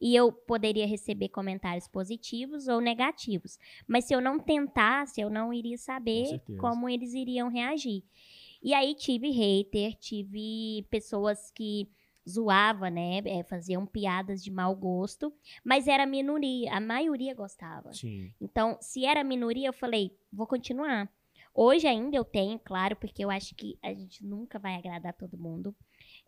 E 0.00 0.14
eu 0.14 0.30
poderia 0.30 0.86
receber 0.86 1.30
comentários 1.30 1.88
positivos 1.88 2.68
ou 2.68 2.80
negativos. 2.80 3.58
Mas 3.88 4.04
se 4.04 4.14
eu 4.14 4.20
não 4.20 4.38
tentasse, 4.38 5.20
eu 5.20 5.28
não 5.28 5.52
iria 5.52 5.76
saber 5.76 6.26
certeza. 6.26 6.60
como 6.60 6.88
eles 6.88 7.12
iriam 7.12 7.48
reagir. 7.48 8.04
E 8.62 8.72
aí 8.72 8.94
tive 8.94 9.30
hater, 9.30 9.94
tive 9.94 10.86
pessoas 10.90 11.50
que 11.50 11.88
zoavam, 12.28 12.88
né? 12.88 13.20
eh, 13.24 13.42
faziam 13.42 13.84
piadas 13.84 14.44
de 14.44 14.50
mau 14.50 14.76
gosto. 14.76 15.32
Mas 15.64 15.88
era 15.88 16.06
minoria, 16.06 16.72
a 16.72 16.80
maioria 16.80 17.34
gostava. 17.34 17.92
Sim. 17.92 18.32
Então, 18.40 18.78
se 18.80 19.04
era 19.04 19.24
minoria, 19.24 19.68
eu 19.68 19.72
falei, 19.72 20.16
vou 20.32 20.46
continuar. 20.46 21.10
Hoje 21.54 21.86
ainda 21.86 22.16
eu 22.16 22.24
tenho, 22.24 22.58
claro, 22.58 22.96
porque 22.96 23.24
eu 23.24 23.30
acho 23.30 23.54
que 23.54 23.78
a 23.82 23.92
gente 23.92 24.24
nunca 24.24 24.58
vai 24.58 24.74
agradar 24.74 25.12
todo 25.12 25.36
mundo. 25.36 25.74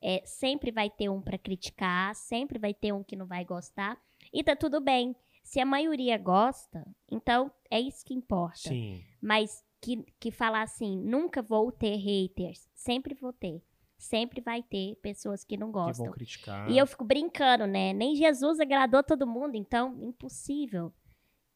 É, 0.07 0.23
sempre 0.27 0.71
vai 0.71 0.91
ter 0.91 1.09
um 1.09 1.23
pra 1.23 1.39
criticar, 1.39 2.15
sempre 2.15 2.59
vai 2.59 2.75
ter 2.75 2.93
um 2.93 3.03
que 3.03 3.17
não 3.17 3.27
vai 3.27 3.43
gostar. 3.45 3.99
E 4.33 4.45
tá 4.45 4.55
tudo 4.55 4.79
bem. 4.81 5.17
Se 5.43 5.59
a 5.61 5.65
maioria 5.67 6.19
gosta, 6.19 6.87
então 7.11 7.51
é 7.71 7.81
isso 7.81 8.05
que 8.05 8.13
importa. 8.13 8.69
Sim. 8.69 9.03
Mas 9.23 9.65
que, 9.81 10.05
que 10.21 10.31
falar 10.31 10.63
assim, 10.63 10.99
nunca 10.99 11.41
vou 11.41 11.73
ter 11.73 11.97
haters. 11.97 12.69
Sempre 12.75 13.15
vou 13.15 13.33
ter. 13.33 13.63
sempre 13.97 14.43
vai 14.43 14.63
ter 14.63 14.97
pessoas 14.97 15.43
que 15.45 15.57
não 15.57 15.69
Que 15.69 15.73
vão 15.73 15.87
gostam. 15.87 16.11
criticar. 16.13 16.71
E 16.71 16.77
eu 16.77 16.87
fico 16.87 17.05
brincando, 17.05 17.67
né? 17.67 17.95
Nem 17.95 18.15
Jesus 18.15 18.61
agradou 18.61 19.03
todo 19.03 19.27
mundo, 19.27 19.57
então 19.57 19.97
impossível. 20.03 20.93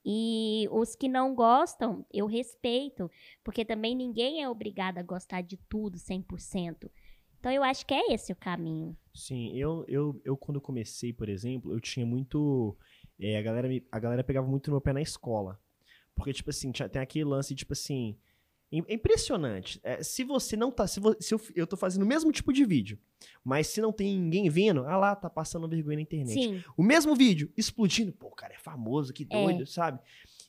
E 0.05 0.67
os 0.71 0.95
que 0.97 1.09
não 1.09 1.35
gostam, 1.35 2.07
eu 2.11 2.27
respeito, 2.27 3.11
porque 3.45 3.65
também 3.65 3.95
ninguém 3.95 4.43
é 4.43 4.49
obrigado 4.49 4.97
a 4.97 5.03
gostar 5.03 5.43
de 5.43 5.59
tudo 5.69 5.99
100%. 5.99 6.91
Então 7.41 7.53
eu 7.53 7.63
acho 7.63 7.87
que 7.87 7.95
é 7.95 8.13
esse 8.13 8.33
o 8.33 8.37
caminho. 8.37 8.97
Sim, 9.15 9.57
eu, 9.57 9.85
eu, 9.89 10.21
eu 10.25 10.37
quando 10.37 10.61
comecei, 10.61 11.13
por 11.13 11.29
exemplo, 11.29 11.73
eu 11.73 11.81
tinha 11.81 12.05
muito. 12.07 12.77
é, 13.19 13.37
a, 13.39 13.43
galera 13.43 13.69
me- 13.69 13.87
a 13.91 13.99
galera 13.99 14.25
pegava 14.25 14.47
muito 14.47 14.69
no 14.71 14.75
meu 14.75 14.81
pé 14.81 14.93
na 14.93 15.01
escola. 15.03 15.61
Porque, 16.15 16.33
tipo 16.33 16.51
assim, 16.51 16.73
tem 16.73 17.01
aquele 17.01 17.25
lance, 17.25 17.55
tipo 17.55 17.73
assim. 17.73 18.17
im- 18.73 18.85
É 18.89 18.95
impressionante. 18.95 19.79
É, 19.85 20.03
se 20.03 20.25
você 20.25 20.57
não 20.57 20.71
tá. 20.71 20.87
Se, 20.87 21.01
se 21.21 21.33
eu, 21.35 21.41
eu 21.55 21.67
tô 21.67 21.77
fazendo 21.77 22.03
o 22.03 22.07
mesmo 22.07 22.31
tipo 22.33 22.53
de 22.53 22.65
vídeo, 22.65 22.99
mas 23.45 23.69
se 23.69 23.81
não 23.81 23.93
tem 23.93 24.19
ninguém 24.19 24.49
vendo, 24.51 24.85
ah 24.85 24.97
lá, 24.97 25.15
tá 25.17 25.31
passando 25.31 25.69
vergonha 25.69 25.97
na 25.97 26.03
internet. 26.03 26.33
Sim, 26.43 26.63
O 26.77 26.83
mesmo 26.83 27.15
vídeo, 27.15 27.53
explodindo. 27.57 28.13
Pô, 28.13 28.31
cara 28.31 28.55
é 28.55 28.59
famoso, 28.59 29.13
que 29.13 29.25
doido, 29.25 29.65
sabe? 29.67 30.01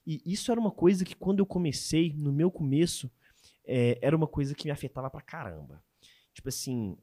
E 0.08 0.22
isso 0.26 0.52
era 0.52 0.60
uma 0.60 0.72
coisa 0.72 1.06
que 1.06 1.16
quando 1.16 1.40
eu 1.40 1.46
comecei, 1.46 2.14
no 2.18 2.32
meu 2.34 2.50
começo, 2.50 3.12
é, 3.66 4.00
era 4.02 4.16
uma 4.16 4.28
coisa 4.28 4.56
que 4.56 4.66
me 4.66 4.72
afetava 4.72 5.08
pra 5.10 5.22
caramba. 5.22 5.84
Tipo 6.40 6.48
assim, 6.48 6.96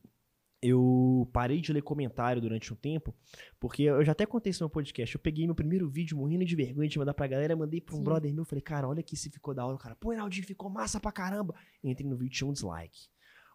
eu 0.63 1.29
parei 1.31 1.61
de 1.61 1.71
ler 1.71 1.83
comentário 1.83 2.41
durante 2.41 2.73
um 2.73 2.77
tempo, 2.77 3.15
porque 3.61 3.83
eu 3.83 4.03
já 4.03 4.13
até 4.13 4.25
contei 4.25 4.51
isso 4.51 4.63
no 4.63 4.67
meu 4.67 4.73
podcast. 4.73 5.15
Eu 5.15 5.21
peguei 5.21 5.45
meu 5.45 5.55
primeiro 5.55 5.87
vídeo 5.91 6.17
morrendo 6.17 6.43
de 6.43 6.57
vergonha 6.57 6.89
de 6.89 6.99
mandar 6.99 7.13
pra 7.13 7.27
galera, 7.27 7.55
mandei 7.55 7.79
pra 7.79 7.95
um 7.95 7.99
Sim. 7.99 8.05
brother 8.05 8.33
meu, 8.33 8.47
falei, 8.47 8.63
cara, 8.63 8.89
olha 8.89 9.01
aqui 9.01 9.15
se 9.15 9.29
ficou 9.29 9.53
da 9.53 9.67
hora. 9.67 9.77
O 9.77 9.79
cara, 9.79 9.95
pô, 9.95 10.11
Enaldinho, 10.11 10.47
ficou 10.47 10.71
massa 10.71 10.99
pra 10.99 11.13
caramba. 11.13 11.55
Entrei 11.85 12.09
no 12.09 12.17
vídeo 12.17 12.33
e 12.33 12.35
tinha 12.35 12.49
um 12.49 12.53
dislike. 12.55 13.09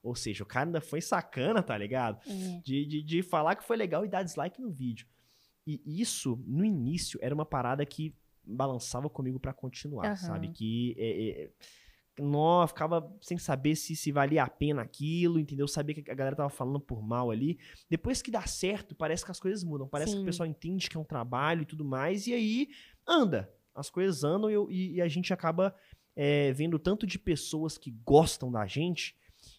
Ou 0.04 0.13
seja, 0.13 0.44
o 0.44 0.46
cara 0.46 0.67
ainda 0.67 0.82
foi 0.82 1.02
sacana, 1.02 1.63
tá 1.63 1.76
ligado? 1.76 2.22
é. 2.28 2.62
de, 2.63 2.86
de, 2.86 3.02
de 3.04 3.24
falar 3.24 3.56
que 3.56 3.63
foi 3.65 3.76
legal 3.76 4.06
e 4.06 4.08
dar 4.08 4.22
dislike 4.22 4.62
no 4.62 4.70
vídeo. 4.70 5.08
E 5.65 5.82
isso, 6.00 6.39
no 6.46 6.63
início, 6.63 7.20
era 7.24 7.34
uma 7.34 7.46
parada 7.46 7.84
que 7.84 8.15
balançava 8.44 9.10
comigo 9.10 9.39
pra 9.39 9.52
continuar, 9.52 10.06
Aham. 10.06 10.15
sabe? 10.15 10.52
Que 10.52 10.96
é, 11.00 11.30
é, 11.44 11.50
nó, 12.19 12.67
ficava 12.67 13.10
sem 13.21 13.38
saber 13.38 13.76
se, 13.76 13.95
se 13.95 14.12
valia 14.12 14.43
a 14.43 14.50
pena 14.50 14.82
aquilo, 14.82 15.39
entendeu? 15.39 15.67
Sabia 15.67 15.95
que 15.95 16.12
a 16.12 16.13
galera 16.13 16.36
tava 16.36 16.50
falando 16.50 16.80
por 16.80 17.02
mal 17.02 17.32
ali. 17.32 17.58
Depois 17.89 18.21
que 18.21 18.30
dá 18.30 18.41
certo, 18.45 18.93
parece 18.93 19.24
que 19.26 19.32
as 19.32 19.39
coisas 19.39 19.63
mudam. 19.63 19.88
Parece 19.88 20.12
que 20.12 20.17
Sim. 20.17 20.24
o 20.24 20.26
pessoal 20.26 20.47
entende 20.47 20.89
que 20.89 20.97
é 20.97 21.00
um 21.00 21.04
trabalho 21.06 21.62
e 21.62 21.65
tudo 21.65 21.86
mais, 21.86 22.28
e 22.28 22.34
aí 22.34 22.67
anda. 23.08 23.52
As 23.74 23.89
coisas 23.89 24.24
andam 24.24 24.50
e, 24.50 24.54
eu- 24.54 24.69
e- 24.69 24.95
e 24.95 25.02
a 25.02 25.08
gente 25.08 25.34
acaba 25.34 25.74
é, 26.15 26.52
vendo 26.52 26.78
tanto 26.78 27.08
de 27.08 27.17
pessoas 27.17 27.78
que 27.78 27.89
gostam 28.06 28.52
da 28.52 28.67
gente 28.67 29.15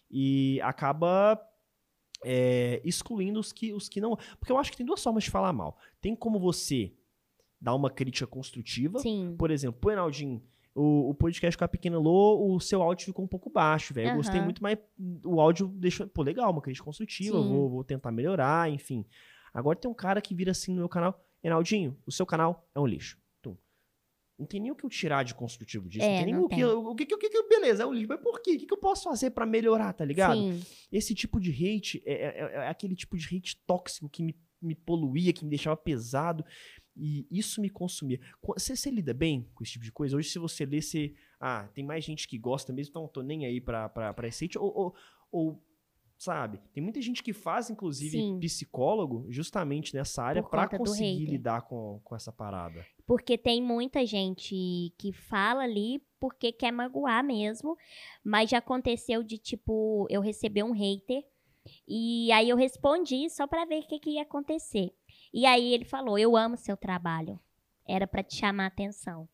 e 0.09 0.61
acaba 0.61 1.41
é, 2.23 2.79
excluindo 2.85 3.39
os 3.39 3.51
que, 3.51 3.73
os 3.73 3.89
que 3.89 3.99
não. 3.99 4.15
Porque 4.39 4.51
eu 4.51 4.57
acho 4.57 4.69
que 4.71 4.77
tem 4.77 4.85
duas 4.85 5.01
formas 5.03 5.23
de 5.23 5.31
falar 5.31 5.51
mal. 5.51 5.77
Tem 5.99 6.15
como 6.15 6.39
você 6.39 6.93
dar 7.59 7.73
uma 7.75 7.89
crítica 7.89 8.27
construtiva. 8.27 8.99
Sim. 8.99 9.35
Por 9.37 9.49
exemplo, 9.51 9.79
pô, 9.81 9.89
Enaldinho, 9.91 10.41
o, 10.75 11.09
o 11.11 11.13
podcast 11.13 11.57
com 11.57 11.63
a 11.63 11.67
Pequena 11.67 11.99
Lô, 11.99 12.53
o 12.55 12.59
seu 12.59 12.81
áudio 12.81 13.05
ficou 13.05 13.23
um 13.23 13.27
pouco 13.27 13.49
baixo, 13.49 13.93
velho. 13.93 14.09
Eu 14.09 14.15
gostei 14.15 14.41
muito, 14.41 14.61
mas 14.63 14.77
o 15.23 15.39
áudio 15.39 15.67
deixou. 15.67 16.07
Pô, 16.07 16.23
legal, 16.23 16.51
uma 16.51 16.61
crítica 16.61 16.83
construtiva, 16.85 17.41
Sim. 17.41 17.47
vou, 17.49 17.69
vou 17.69 17.83
tentar 17.83 18.11
melhorar, 18.11 18.69
enfim. 18.71 19.05
Agora 19.53 19.77
tem 19.77 19.89
um 19.89 19.93
cara 19.93 20.19
que 20.21 20.33
vira 20.33 20.51
assim 20.51 20.71
no 20.71 20.79
meu 20.79 20.89
canal: 20.89 21.23
Enaldinho, 21.43 21.97
o 22.07 22.11
seu 22.11 22.25
canal 22.25 22.67
é 22.73 22.79
um 22.79 22.87
lixo. 22.87 23.19
Tum. 23.41 23.55
Não 24.39 24.47
tem 24.47 24.59
nem 24.59 24.71
o 24.71 24.75
que 24.75 24.83
eu 24.83 24.89
tirar 24.89 25.23
de 25.23 25.35
construtivo 25.35 25.87
disso. 25.87 26.03
É, 26.05 26.09
não 26.09 26.15
tem 26.17 26.25
nem 26.25 26.33
não 26.33 26.43
o 26.45 26.49
que, 26.49 26.55
tem. 26.55 26.63
eu- 26.63 26.85
o 26.85 26.95
que, 26.95 27.03
o 27.13 27.17
que, 27.19 27.29
que- 27.29 27.47
beleza, 27.47 27.83
é 27.83 27.85
um 27.85 27.93
lixo. 27.93 28.07
Mas 28.09 28.19
por 28.21 28.41
quê? 28.41 28.55
O 28.55 28.57
que, 28.59 28.65
que 28.65 28.73
eu 28.73 28.79
posso 28.79 29.03
fazer 29.03 29.29
pra 29.29 29.45
melhorar, 29.45 29.93
tá 29.93 30.03
ligado? 30.03 30.35
Sim. 30.39 30.59
Esse 30.91 31.13
tipo 31.13 31.39
de 31.39 31.51
hate 31.51 32.01
é, 32.05 32.13
é- 32.13 32.39
é- 32.39 32.55
é 32.65 32.67
aquele 32.67 32.95
tipo 32.95 33.15
de 33.15 33.25
hate 33.35 33.61
tóxico 33.67 34.09
que 34.09 34.23
me, 34.23 34.35
me 34.59 34.73
poluía, 34.73 35.31
que 35.33 35.43
me 35.43 35.49
deixava 35.51 35.77
pesado. 35.77 36.43
E 36.95 37.27
isso 37.31 37.59
me 37.59 37.69
consumia. 37.69 38.19
Você, 38.55 38.75
você 38.75 38.91
lida 38.91 39.13
bem 39.13 39.49
com 39.55 39.63
esse 39.63 39.73
tipo 39.73 39.85
de 39.85 39.91
coisa? 39.91 40.15
Hoje, 40.15 40.29
se 40.29 40.39
você 40.39 40.65
lê, 40.65 40.81
você. 40.81 41.13
Ah, 41.39 41.67
tem 41.73 41.83
mais 41.83 42.03
gente 42.03 42.27
que 42.27 42.37
gosta 42.37 42.71
mesmo, 42.71 42.91
então 42.91 43.03
eu 43.03 43.07
tô 43.07 43.21
nem 43.21 43.45
aí 43.45 43.59
pra, 43.59 43.89
pra, 43.89 44.13
pra 44.13 44.27
esse 44.27 44.45
hate. 44.45 44.57
Ou, 44.57 44.71
ou, 44.75 44.95
ou, 45.31 45.63
sabe? 46.17 46.59
Tem 46.71 46.83
muita 46.83 47.01
gente 47.01 47.23
que 47.23 47.33
faz, 47.33 47.69
inclusive, 47.69 48.11
Sim. 48.11 48.39
psicólogo 48.39 49.25
justamente 49.29 49.93
nessa 49.95 50.23
área 50.23 50.41
do 50.41 50.77
conseguir 50.77 51.25
lidar 51.25 51.63
com, 51.63 51.99
com 52.03 52.15
essa 52.15 52.31
parada. 52.31 52.85
Porque 53.05 53.37
tem 53.37 53.61
muita 53.61 54.05
gente 54.05 54.93
que 54.97 55.11
fala 55.11 55.63
ali 55.63 56.01
porque 56.19 56.51
quer 56.51 56.71
magoar 56.71 57.23
mesmo. 57.23 57.75
Mas 58.23 58.51
já 58.51 58.59
aconteceu 58.59 59.23
de, 59.23 59.37
tipo, 59.37 60.05
eu 60.09 60.21
receber 60.21 60.63
um 60.63 60.71
hater. 60.71 61.23
E 61.87 62.31
aí 62.31 62.49
eu 62.49 62.57
respondi 62.57 63.29
só 63.29 63.47
pra 63.47 63.65
ver 63.65 63.79
o 63.79 63.87
que, 63.87 63.99
que 63.99 64.11
ia 64.11 64.21
acontecer. 64.21 64.93
E 65.33 65.45
aí 65.45 65.73
ele 65.73 65.85
falou: 65.85 66.17
Eu 66.19 66.35
amo 66.37 66.55
seu 66.57 66.77
trabalho. 66.77 67.39
Era 67.87 68.05
pra 68.07 68.23
te 68.23 68.35
chamar 68.35 68.65
a 68.65 68.67
atenção. 68.67 69.27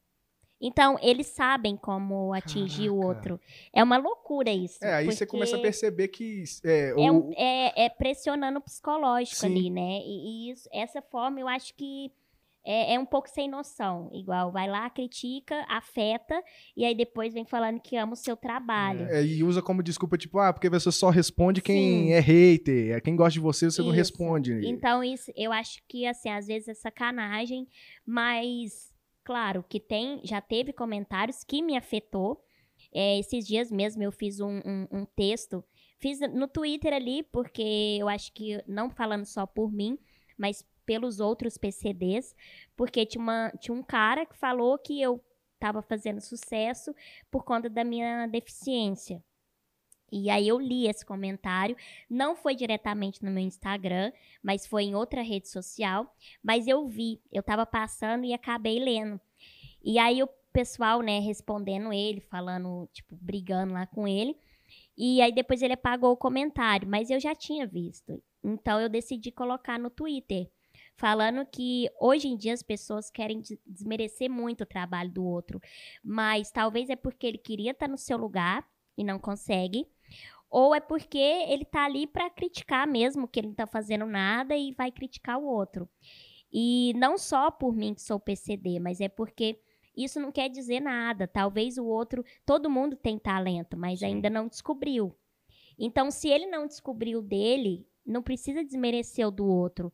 Então, 0.62 0.97
eles 1.01 1.27
sabem 1.27 1.77
como 1.77 2.33
atingir 2.33 2.89
o 2.89 2.99
Caraca. 2.99 3.07
outro. 3.17 3.39
É 3.71 3.81
uma 3.81 3.95
loucura 3.97 4.51
isso. 4.51 4.83
É, 4.83 4.93
aí 4.95 5.05
você 5.05 5.25
começa 5.25 5.55
a 5.55 5.59
perceber 5.62 6.09
que 6.09 6.43
é, 6.65 6.89
É, 6.89 7.12
o, 7.12 7.29
um- 7.29 7.31
é- 7.38 7.85
é 7.85 7.89
pressionando 7.89 8.59
o 8.59 8.62
psicológico 8.62 9.38
Sim. 9.38 9.45
ali, 9.47 9.69
né? 9.69 9.99
E, 10.03 10.47
e 10.47 10.51
isso, 10.51 10.67
essa 10.73 11.01
forma 11.01 11.39
eu 11.39 11.47
acho 11.47 11.73
que 11.75 12.12
é, 12.71 12.93
é 12.93 12.99
um 12.99 13.05
pouco 13.05 13.27
sem 13.29 13.49
noção. 13.49 14.10
Igual, 14.13 14.51
vai 14.51 14.67
lá, 14.69 14.89
critica, 14.89 15.65
afeta, 15.67 16.41
e 16.77 16.86
aí 16.86 16.93
depois 16.93 17.34
vem 17.34 17.45
falando 17.45 17.79
que 17.79 17.95
ama 17.95 18.13
o 18.13 18.15
seu 18.15 18.38
trabalho. 18.38 19.08
é, 19.10 19.23
e 19.25 19.43
usa 19.43 19.62
como 19.62 19.82
desculpa, 19.82 20.17
tipo, 20.17 20.38
ah, 20.39 20.53
porque 20.53 20.69
você 20.69 20.91
só 20.91 21.10
responde 21.10 21.62
quem 21.62 21.77
Sim. 22.08 22.12
é 22.12 22.19
hater, 22.19 22.95
é 22.97 23.01
quem 23.01 23.15
gosta 23.15 23.34
de 23.34 23.39
você, 23.39 23.65
você 23.71 23.82
não 23.82 23.89
Isso. 23.89 23.95
responde. 23.97 24.51
Então, 24.67 25.03
isso, 25.03 25.32
eu 25.36 25.51
acho 25.51 25.82
que, 25.88 26.05
assim, 26.05 26.29
às 26.29 26.45
vezes 26.47 26.67
é 26.67 26.73
sacanagem, 26.75 27.67
mas, 28.05 28.93
claro, 29.23 29.63
que 29.67 29.79
tem, 29.79 30.21
já 30.23 30.41
teve 30.41 30.73
comentários 30.73 31.43
que 31.43 31.62
me 31.62 31.77
afetou. 31.77 32.43
É, 32.93 33.19
esses 33.19 33.45
dias 33.45 33.69
mesmo 33.71 34.01
eu 34.03 34.12
fiz 34.12 34.39
um, 34.39 34.60
um- 34.65 34.88
um 34.91 35.05
texto, 35.05 35.63
fiz 35.99 36.19
no 36.34 36.47
Twitter 36.47 36.93
ali, 36.93 37.23
porque 37.23 37.97
eu 37.99 38.08
acho 38.10 38.34
que, 38.34 38.63
não 38.67 38.89
falando 38.89 39.25
só 39.25 39.45
por 39.45 39.71
mim, 39.71 39.97
mas 40.38 40.63
pelos 40.89 41.19
outros 41.19 41.56
PCDs, 41.56 42.36
porque 42.75 43.06
tinha, 43.06 43.21
uma, 43.21 43.54
tinha 43.60 43.78
um 43.78 43.84
cara 43.84 44.25
que 44.25 44.36
falou 44.36 44.75
que 44.80 44.99
eu 44.99 45.23
tava 45.60 45.84
fazendo 45.84 46.19
sucesso 46.19 46.95
por 47.30 47.43
conta 47.43 47.69
da 47.69 47.84
minha 47.84 48.25
deficiência. 48.25 49.23
E 50.12 50.32
aí 50.32 50.47
eu 50.47 50.60
li 50.60 50.88
esse 50.88 51.06
comentário, 51.06 51.78
não 52.10 52.36
foi 52.36 52.56
diretamente 52.56 53.23
no 53.23 53.30
meu 53.30 53.43
Instagram, 53.43 54.12
mas 54.41 54.65
foi 54.65 54.86
em 54.86 54.95
outra 54.95 55.21
rede 55.21 55.47
social, 55.47 56.12
mas 56.41 56.67
eu 56.67 56.88
vi, 56.88 57.21
eu 57.32 57.43
tava 57.43 57.67
passando 57.67 58.25
e 58.25 58.34
acabei 58.34 58.80
lendo. 58.80 59.21
E 59.84 59.99
aí 59.99 60.23
o 60.23 60.30
pessoal, 60.52 61.04
né, 61.04 61.19
respondendo 61.19 61.93
ele, 61.93 62.19
falando, 62.19 62.89
tipo, 62.91 63.15
brigando 63.15 63.75
lá 63.75 63.86
com 63.86 64.08
ele. 64.08 64.36
E 64.97 65.21
aí 65.21 65.32
depois 65.32 65.62
ele 65.62 65.73
apagou 65.73 66.13
o 66.13 66.17
comentário, 66.17 66.89
mas 66.89 67.12
eu 67.12 67.19
já 67.19 67.36
tinha 67.36 67.67
visto. 67.67 68.19
Então 68.43 68.82
eu 68.82 68.89
decidi 68.89 69.32
colocar 69.32 69.78
no 69.78 69.91
Twitter, 69.91 70.49
falando 70.99 71.45
que 71.45 71.89
hoje 71.97 72.27
em 72.27 72.35
dia 72.35 72.53
as 72.53 72.62
pessoas 72.62 73.09
querem 73.09 73.39
des- 73.39 73.57
desmerecer 73.65 74.29
muito 74.29 74.62
o 74.62 74.67
trabalho 74.67 75.09
do 75.09 75.23
outro, 75.23 75.62
mas 76.03 76.51
talvez 76.51 76.89
é 76.89 76.95
porque 76.95 77.25
ele 77.25 77.38
queria 77.38 77.71
estar 77.71 77.88
no 77.88 77.97
seu 77.97 78.17
lugar 78.17 78.67
e 78.97 79.03
não 79.03 79.17
consegue, 79.17 79.88
ou 80.49 80.75
é 80.75 80.81
porque 80.81 81.17
ele 81.17 81.63
tá 81.63 81.85
ali 81.85 82.05
pra 82.05 82.29
criticar 82.29 82.85
mesmo 82.85 83.29
que 83.29 83.39
ele 83.39 83.47
não 83.47 83.55
tá 83.55 83.65
fazendo 83.65 84.05
nada 84.05 84.57
e 84.57 84.73
vai 84.73 84.91
criticar 84.91 85.39
o 85.39 85.45
outro. 85.45 85.88
E 86.51 86.91
não 86.97 87.17
só 87.17 87.49
por 87.49 87.73
mim 87.73 87.93
que 87.93 88.01
sou 88.01 88.19
PCD, 88.19 88.77
mas 88.79 88.99
é 88.99 89.07
porque 89.07 89.62
isso 89.95 90.19
não 90.19 90.31
quer 90.33 90.49
dizer 90.49 90.81
nada. 90.81 91.27
Talvez 91.27 91.77
o 91.77 91.85
outro, 91.85 92.25
todo 92.45 92.69
mundo 92.69 92.97
tem 92.97 93.17
talento, 93.17 93.77
mas 93.77 93.99
Sim. 93.99 94.05
ainda 94.07 94.29
não 94.29 94.47
descobriu. 94.47 95.15
Então, 95.77 96.12
se 96.12 96.27
ele 96.27 96.47
não 96.47 96.67
descobriu 96.67 97.21
dele, 97.21 97.88
não 98.05 98.21
precisa 98.21 98.65
desmerecer 98.65 99.25
o 99.25 99.31
do 99.31 99.45
outro. 99.45 99.93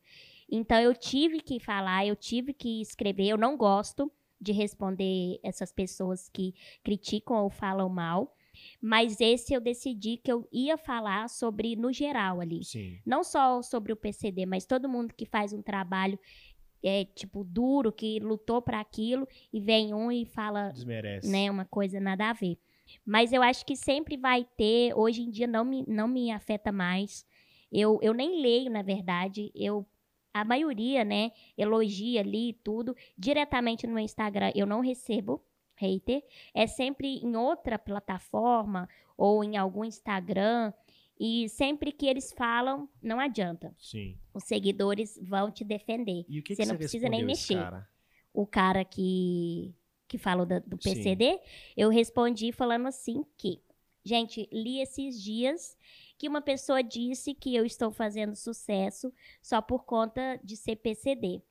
Então, 0.50 0.78
eu 0.80 0.94
tive 0.94 1.40
que 1.40 1.58
falar, 1.58 2.06
eu 2.06 2.16
tive 2.16 2.52
que 2.52 2.80
escrever. 2.80 3.28
Eu 3.28 3.36
não 3.36 3.56
gosto 3.56 4.10
de 4.40 4.52
responder 4.52 5.38
essas 5.42 5.72
pessoas 5.72 6.28
que 6.28 6.54
criticam 6.84 7.42
ou 7.42 7.50
falam 7.50 7.88
mal. 7.88 8.34
Mas 8.80 9.20
esse 9.20 9.52
eu 9.52 9.60
decidi 9.60 10.16
que 10.16 10.32
eu 10.32 10.48
ia 10.52 10.78
falar 10.78 11.28
sobre 11.28 11.76
no 11.76 11.92
geral 11.92 12.40
ali. 12.40 12.64
Sim. 12.64 12.98
Não 13.04 13.22
só 13.22 13.60
sobre 13.60 13.92
o 13.92 13.96
PCD, 13.96 14.46
mas 14.46 14.64
todo 14.64 14.88
mundo 14.88 15.14
que 15.14 15.26
faz 15.26 15.52
um 15.52 15.60
trabalho 15.60 16.18
é, 16.82 17.04
tipo 17.04 17.44
duro, 17.44 17.92
que 17.92 18.18
lutou 18.20 18.62
para 18.62 18.80
aquilo 18.80 19.26
e 19.52 19.60
vem 19.60 19.92
um 19.92 20.10
e 20.10 20.24
fala 20.24 20.70
Desmerece. 20.70 21.28
né, 21.30 21.50
uma 21.50 21.64
coisa 21.64 21.98
nada 22.00 22.30
a 22.30 22.32
ver. 22.32 22.58
Mas 23.04 23.32
eu 23.32 23.42
acho 23.42 23.66
que 23.66 23.74
sempre 23.74 24.16
vai 24.16 24.46
ter, 24.56 24.94
hoje 24.94 25.22
em 25.22 25.30
dia 25.30 25.46
não 25.46 25.64
me, 25.64 25.84
não 25.88 26.06
me 26.06 26.30
afeta 26.30 26.70
mais. 26.70 27.26
Eu, 27.70 27.98
eu 28.00 28.14
nem 28.14 28.40
leio, 28.40 28.70
na 28.70 28.82
verdade. 28.82 29.50
Eu 29.54 29.84
a 30.40 30.44
maioria, 30.44 31.04
né, 31.04 31.32
elogia 31.56 32.20
ali 32.20 32.50
e 32.50 32.52
tudo 32.52 32.94
diretamente 33.16 33.86
no 33.86 33.94
meu 33.94 34.04
Instagram. 34.04 34.52
Eu 34.54 34.66
não 34.66 34.80
recebo 34.80 35.42
hater, 35.76 36.22
é 36.54 36.66
sempre 36.66 37.18
em 37.18 37.36
outra 37.36 37.78
plataforma 37.78 38.88
ou 39.16 39.42
em 39.42 39.56
algum 39.56 39.84
Instagram. 39.84 40.72
E 41.18 41.48
sempre 41.48 41.92
que 41.92 42.06
eles 42.06 42.30
falam, 42.32 42.86
não 43.02 43.18
adianta. 43.18 43.74
Sim. 43.78 44.18
Os 44.34 44.44
seguidores 44.44 45.18
vão 45.22 45.50
te 45.50 45.64
defender. 45.64 46.26
E 46.28 46.40
o 46.40 46.42
que, 46.42 46.54
Você 46.54 46.62
que 46.62 46.68
não 46.68 46.76
precisa 46.76 47.08
nem 47.08 47.24
mexer. 47.24 47.54
cara? 47.54 47.88
O 48.34 48.46
cara 48.46 48.84
que, 48.84 49.74
que 50.06 50.18
falou 50.18 50.44
do 50.44 50.60
Sim. 50.78 50.94
PCD, 50.94 51.40
eu 51.74 51.88
respondi 51.88 52.52
falando 52.52 52.86
assim 52.86 53.24
que, 53.38 53.62
gente, 54.04 54.46
li 54.52 54.78
esses 54.82 55.22
dias 55.22 55.74
que 56.18 56.28
uma 56.28 56.40
pessoa 56.40 56.82
disse 56.82 57.34
que 57.34 57.54
eu 57.54 57.64
estou 57.64 57.90
fazendo 57.90 58.34
sucesso 58.34 59.12
só 59.42 59.60
por 59.60 59.84
conta 59.84 60.40
de 60.42 60.56
ser 60.56 60.76
PCD. 60.76 61.42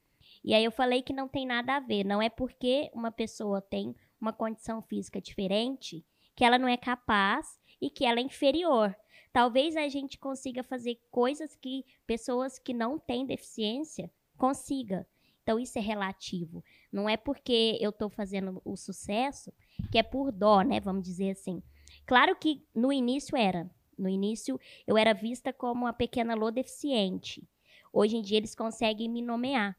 E 0.44 0.54
aí 0.54 0.64
eu 0.64 0.72
falei 0.72 1.02
que 1.02 1.14
não 1.14 1.28
tem 1.28 1.46
nada 1.46 1.76
a 1.76 1.80
ver. 1.80 2.04
Não 2.04 2.22
é 2.22 2.30
porque 2.30 2.90
uma 2.94 3.12
pessoa 3.12 3.62
tem 3.62 3.96
uma 4.20 4.34
condição 4.34 4.82
física 4.82 5.22
diferente 5.22 6.06
que 6.36 6.44
ela 6.44 6.60
não 6.60 6.68
é 6.68 6.78
capaz 6.78 7.60
e 7.82 7.90
que 7.90 8.06
ela 8.06 8.20
é 8.20 8.24
inferior. 8.24 8.96
Talvez 9.32 9.76
a 9.76 9.88
gente 9.88 10.18
consiga 10.18 10.64
fazer 10.64 11.00
coisas 11.12 11.56
que 11.56 11.86
pessoas 12.06 12.58
que 12.58 12.74
não 12.74 12.98
têm 12.98 13.26
deficiência 13.26 14.12
consiga. 14.38 15.08
Então 15.44 15.60
isso 15.60 15.78
é 15.78 15.82
relativo. 15.82 16.64
Não 16.92 17.08
é 17.08 17.16
porque 17.16 17.78
eu 17.80 17.92
estou 17.92 18.10
fazendo 18.10 18.62
o 18.66 18.76
sucesso 18.76 19.54
que 19.92 19.98
é 19.98 20.04
por 20.04 20.32
dó, 20.32 20.62
né? 20.62 20.80
Vamos 20.80 21.04
dizer 21.04 21.32
assim. 21.32 21.62
Claro 22.06 22.36
que 22.36 22.66
no 22.74 22.92
início 22.92 23.38
era. 23.38 23.70
No 23.98 24.10
início 24.10 24.60
eu 24.86 24.98
era 24.98 25.14
vista 25.14 25.54
como 25.54 25.88
a 25.88 25.94
pequena 25.94 26.36
Lô 26.36 26.52
deficiente. 26.52 27.48
Hoje 27.92 28.18
em 28.18 28.22
dia 28.22 28.38
eles 28.38 28.56
conseguem 28.56 29.10
me 29.10 29.22
nomear. 29.22 29.78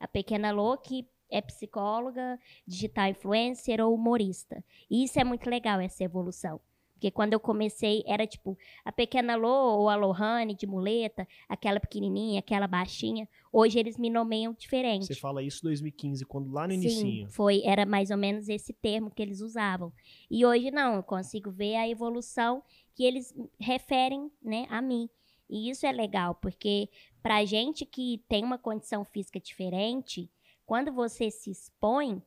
A 0.00 0.08
pequena 0.08 0.50
Lô 0.50 0.76
que 0.76 1.06
é 1.30 1.40
psicóloga, 1.40 2.38
digital 2.66 3.08
influencer 3.08 3.80
ou 3.80 3.94
humorista. 3.94 4.64
E 4.90 5.04
isso 5.04 5.18
é 5.20 5.24
muito 5.24 5.48
legal, 5.48 5.80
essa 5.80 6.02
evolução. 6.04 6.60
Porque 6.98 7.12
quando 7.12 7.32
eu 7.32 7.38
comecei, 7.38 8.02
era 8.06 8.26
tipo 8.26 8.58
a 8.84 8.90
pequena 8.90 9.36
Lô 9.36 9.78
ou 9.78 9.88
a 9.88 9.94
Lohane 9.94 10.52
de 10.52 10.66
muleta, 10.66 11.28
aquela 11.48 11.78
pequenininha, 11.78 12.40
aquela 12.40 12.66
baixinha. 12.66 13.28
Hoje 13.52 13.78
eles 13.78 13.96
me 13.96 14.10
nomeiam 14.10 14.52
diferente. 14.52 15.06
Você 15.06 15.14
fala 15.14 15.40
isso 15.40 15.60
em 15.62 15.68
2015, 15.68 16.24
quando 16.26 16.50
lá 16.50 16.66
no 16.66 16.72
Sim, 16.72 16.80
inicinho. 16.80 17.28
foi, 17.30 17.62
era 17.64 17.86
mais 17.86 18.10
ou 18.10 18.16
menos 18.16 18.48
esse 18.48 18.72
termo 18.72 19.12
que 19.12 19.22
eles 19.22 19.40
usavam. 19.40 19.92
E 20.28 20.44
hoje 20.44 20.72
não, 20.72 20.96
eu 20.96 21.02
consigo 21.04 21.52
ver 21.52 21.76
a 21.76 21.88
evolução 21.88 22.64
que 22.96 23.04
eles 23.04 23.32
referem, 23.60 24.28
né, 24.42 24.66
a 24.68 24.82
mim. 24.82 25.08
E 25.48 25.70
isso 25.70 25.86
é 25.86 25.92
legal, 25.92 26.34
porque 26.34 26.90
pra 27.22 27.44
gente 27.44 27.86
que 27.86 28.24
tem 28.28 28.42
uma 28.42 28.58
condição 28.58 29.04
física 29.04 29.38
diferente, 29.38 30.28
quando 30.66 30.92
você 30.92 31.30
se 31.30 31.48
expõe, 31.48 32.20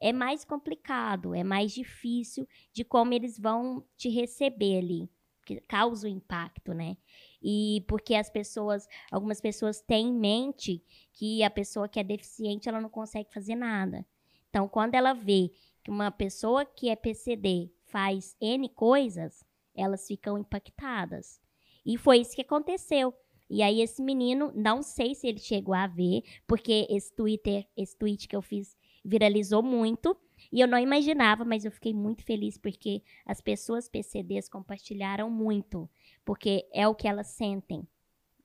é 0.00 0.12
mais 0.12 0.44
complicado, 0.44 1.34
é 1.34 1.42
mais 1.42 1.72
difícil 1.72 2.46
de 2.72 2.84
como 2.84 3.14
eles 3.14 3.38
vão 3.38 3.84
te 3.96 4.08
receber 4.08 4.78
ali, 4.78 5.10
que 5.44 5.60
causa 5.62 6.06
o 6.06 6.10
impacto, 6.10 6.74
né? 6.74 6.96
E 7.42 7.84
porque 7.88 8.14
as 8.14 8.28
pessoas, 8.28 8.86
algumas 9.10 9.40
pessoas 9.40 9.80
têm 9.80 10.08
em 10.08 10.12
mente 10.12 10.82
que 11.12 11.42
a 11.42 11.50
pessoa 11.50 11.88
que 11.88 12.00
é 12.00 12.04
deficiente, 12.04 12.68
ela 12.68 12.80
não 12.80 12.90
consegue 12.90 13.32
fazer 13.32 13.54
nada. 13.54 14.04
Então, 14.50 14.68
quando 14.68 14.94
ela 14.94 15.12
vê 15.12 15.50
que 15.82 15.90
uma 15.90 16.10
pessoa 16.10 16.64
que 16.64 16.88
é 16.88 16.96
PCD 16.96 17.70
faz 17.84 18.36
N 18.40 18.68
coisas, 18.68 19.44
elas 19.74 20.06
ficam 20.06 20.38
impactadas. 20.38 21.40
E 21.84 21.96
foi 21.96 22.18
isso 22.18 22.34
que 22.34 22.42
aconteceu. 22.42 23.14
E 23.48 23.62
aí 23.62 23.80
esse 23.80 24.02
menino, 24.02 24.50
não 24.54 24.82
sei 24.82 25.14
se 25.14 25.28
ele 25.28 25.38
chegou 25.38 25.74
a 25.74 25.86
ver, 25.86 26.22
porque 26.46 26.86
esse 26.90 27.14
Twitter, 27.14 27.66
esse 27.76 27.96
tweet 27.96 28.26
que 28.26 28.34
eu 28.34 28.42
fiz 28.42 28.76
viralizou 29.06 29.62
muito. 29.62 30.16
E 30.52 30.60
eu 30.60 30.68
não 30.68 30.78
imaginava, 30.78 31.44
mas 31.44 31.64
eu 31.64 31.70
fiquei 31.70 31.94
muito 31.94 32.22
feliz 32.24 32.58
porque 32.58 33.02
as 33.24 33.40
pessoas 33.40 33.88
PCDs 33.88 34.48
compartilharam 34.48 35.30
muito, 35.30 35.88
porque 36.24 36.68
é 36.72 36.86
o 36.86 36.94
que 36.94 37.08
elas 37.08 37.28
sentem, 37.28 37.86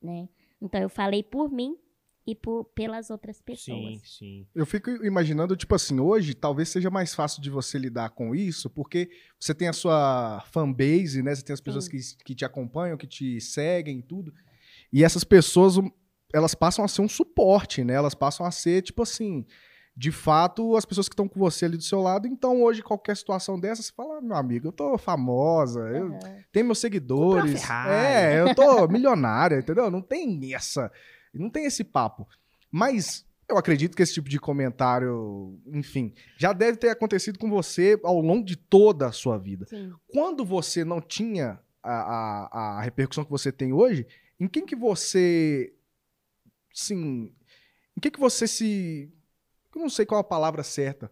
né? 0.01 0.29
Então 0.61 0.81
eu 0.81 0.89
falei 0.89 1.21
por 1.21 1.51
mim 1.51 1.75
e 2.25 2.35
por, 2.35 2.65
pelas 2.65 3.09
outras 3.09 3.41
pessoas. 3.41 3.99
Sim, 3.99 4.05
sim. 4.05 4.47
Eu 4.53 4.65
fico 4.65 4.89
imaginando, 5.03 5.55
tipo 5.55 5.73
assim, 5.73 5.99
hoje 5.99 6.33
talvez 6.33 6.69
seja 6.69 6.89
mais 6.89 7.13
fácil 7.13 7.41
de 7.41 7.49
você 7.49 7.77
lidar 7.77 8.11
com 8.11 8.35
isso, 8.35 8.69
porque 8.69 9.09
você 9.39 9.53
tem 9.53 9.67
a 9.67 9.73
sua 9.73 10.43
fanbase, 10.51 11.21
né? 11.21 11.35
Você 11.35 11.43
tem 11.43 11.53
as 11.53 11.61
pessoas 11.61 11.87
que, 11.87 11.97
que 12.23 12.35
te 12.35 12.45
acompanham, 12.45 12.97
que 12.97 13.07
te 13.07 13.41
seguem 13.41 13.99
e 13.99 14.03
tudo. 14.03 14.33
E 14.93 15.03
essas 15.03 15.23
pessoas, 15.23 15.75
elas 16.33 16.53
passam 16.53 16.85
a 16.85 16.87
ser 16.87 17.01
um 17.01 17.09
suporte, 17.09 17.83
né? 17.83 17.93
Elas 17.93 18.13
passam 18.13 18.45
a 18.45 18.51
ser, 18.51 18.81
tipo 18.83 19.01
assim, 19.01 19.45
de 19.95 20.11
fato, 20.11 20.75
as 20.77 20.85
pessoas 20.85 21.09
que 21.09 21.13
estão 21.13 21.27
com 21.27 21.39
você 21.39 21.65
ali 21.65 21.77
do 21.77 21.83
seu 21.83 21.99
lado. 22.01 22.27
Então, 22.27 22.61
hoje, 22.63 22.81
qualquer 22.81 23.15
situação 23.17 23.59
dessa, 23.59 23.83
você 23.83 23.91
fala, 23.91 24.17
"Ah, 24.17 24.21
meu 24.21 24.35
amigo, 24.35 24.67
eu 24.67 24.71
tô 24.71 24.97
famosa, 24.97 25.81
eu 25.81 26.07
Aham. 26.07 26.19
tenho 26.51 26.65
meus 26.65 26.79
seguidores. 26.79 27.69
É, 27.69 28.39
eu 28.39 28.55
tô 28.55 28.87
milionária, 28.87 29.57
entendeu? 29.57 29.91
Não 29.91 30.01
tem 30.01 30.53
essa. 30.53 30.91
Não 31.33 31.49
tem 31.49 31.65
esse 31.65 31.83
papo. 31.83 32.27
Mas 32.71 33.25
eu 33.49 33.57
acredito 33.57 33.95
que 33.97 34.01
esse 34.01 34.13
tipo 34.13 34.29
de 34.29 34.39
comentário, 34.39 35.59
enfim, 35.67 36.13
já 36.37 36.53
deve 36.53 36.77
ter 36.77 36.89
acontecido 36.89 37.37
com 37.37 37.49
você 37.49 37.99
ao 38.03 38.21
longo 38.21 38.45
de 38.45 38.55
toda 38.55 39.07
a 39.07 39.11
sua 39.11 39.37
vida. 39.37 39.65
Sim. 39.67 39.91
Quando 40.13 40.45
você 40.45 40.85
não 40.85 41.01
tinha 41.01 41.59
a, 41.83 41.91
a, 41.93 42.77
a 42.77 42.81
repercussão 42.81 43.25
que 43.25 43.29
você 43.29 43.51
tem 43.51 43.73
hoje, 43.73 44.07
em 44.39 44.47
quem 44.47 44.65
que 44.65 44.75
você. 44.75 45.73
Sim. 46.73 47.33
Em 47.97 47.99
que 47.99 48.09
que 48.09 48.19
você 48.19 48.47
se. 48.47 49.11
Eu 49.75 49.81
não 49.81 49.89
sei 49.89 50.05
qual 50.05 50.19
a 50.19 50.23
palavra 50.23 50.63
certa. 50.63 51.11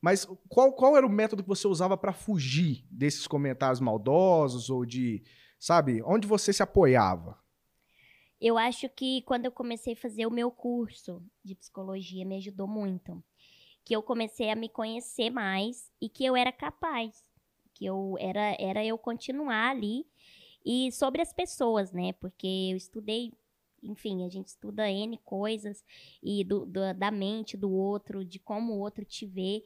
Mas 0.00 0.26
qual, 0.48 0.72
qual 0.72 0.96
era 0.96 1.06
o 1.06 1.10
método 1.10 1.42
que 1.42 1.48
você 1.48 1.68
usava 1.68 1.96
pra 1.96 2.12
fugir 2.12 2.84
desses 2.90 3.26
comentários 3.26 3.80
maldosos 3.80 4.70
ou 4.70 4.84
de. 4.84 5.22
Sabe? 5.58 6.02
Onde 6.02 6.26
você 6.26 6.52
se 6.52 6.62
apoiava? 6.62 7.38
Eu 8.40 8.56
acho 8.56 8.88
que 8.88 9.20
quando 9.22 9.44
eu 9.44 9.52
comecei 9.52 9.92
a 9.92 9.96
fazer 9.96 10.26
o 10.26 10.30
meu 10.30 10.50
curso 10.50 11.22
de 11.44 11.54
psicologia 11.54 12.24
me 12.24 12.36
ajudou 12.36 12.66
muito. 12.66 13.22
Que 13.84 13.94
eu 13.94 14.02
comecei 14.02 14.50
a 14.50 14.56
me 14.56 14.68
conhecer 14.68 15.28
mais 15.28 15.92
e 16.00 16.08
que 16.08 16.24
eu 16.24 16.34
era 16.34 16.50
capaz. 16.50 17.22
Que 17.74 17.84
eu 17.84 18.16
era, 18.18 18.56
era 18.58 18.84
eu 18.84 18.96
continuar 18.96 19.70
ali. 19.70 20.06
E 20.64 20.90
sobre 20.92 21.20
as 21.20 21.32
pessoas, 21.32 21.92
né? 21.92 22.14
Porque 22.14 22.70
eu 22.72 22.76
estudei, 22.76 23.32
enfim, 23.82 24.24
a 24.24 24.28
gente 24.28 24.48
estuda 24.48 24.90
N 24.90 25.18
coisas 25.24 25.84
e 26.22 26.44
do, 26.44 26.66
do- 26.66 26.94
da 26.94 27.10
mente 27.10 27.56
do 27.56 27.70
outro, 27.70 28.24
de 28.24 28.38
como 28.38 28.74
o 28.74 28.78
outro 28.80 29.04
te 29.04 29.26
vê. 29.26 29.62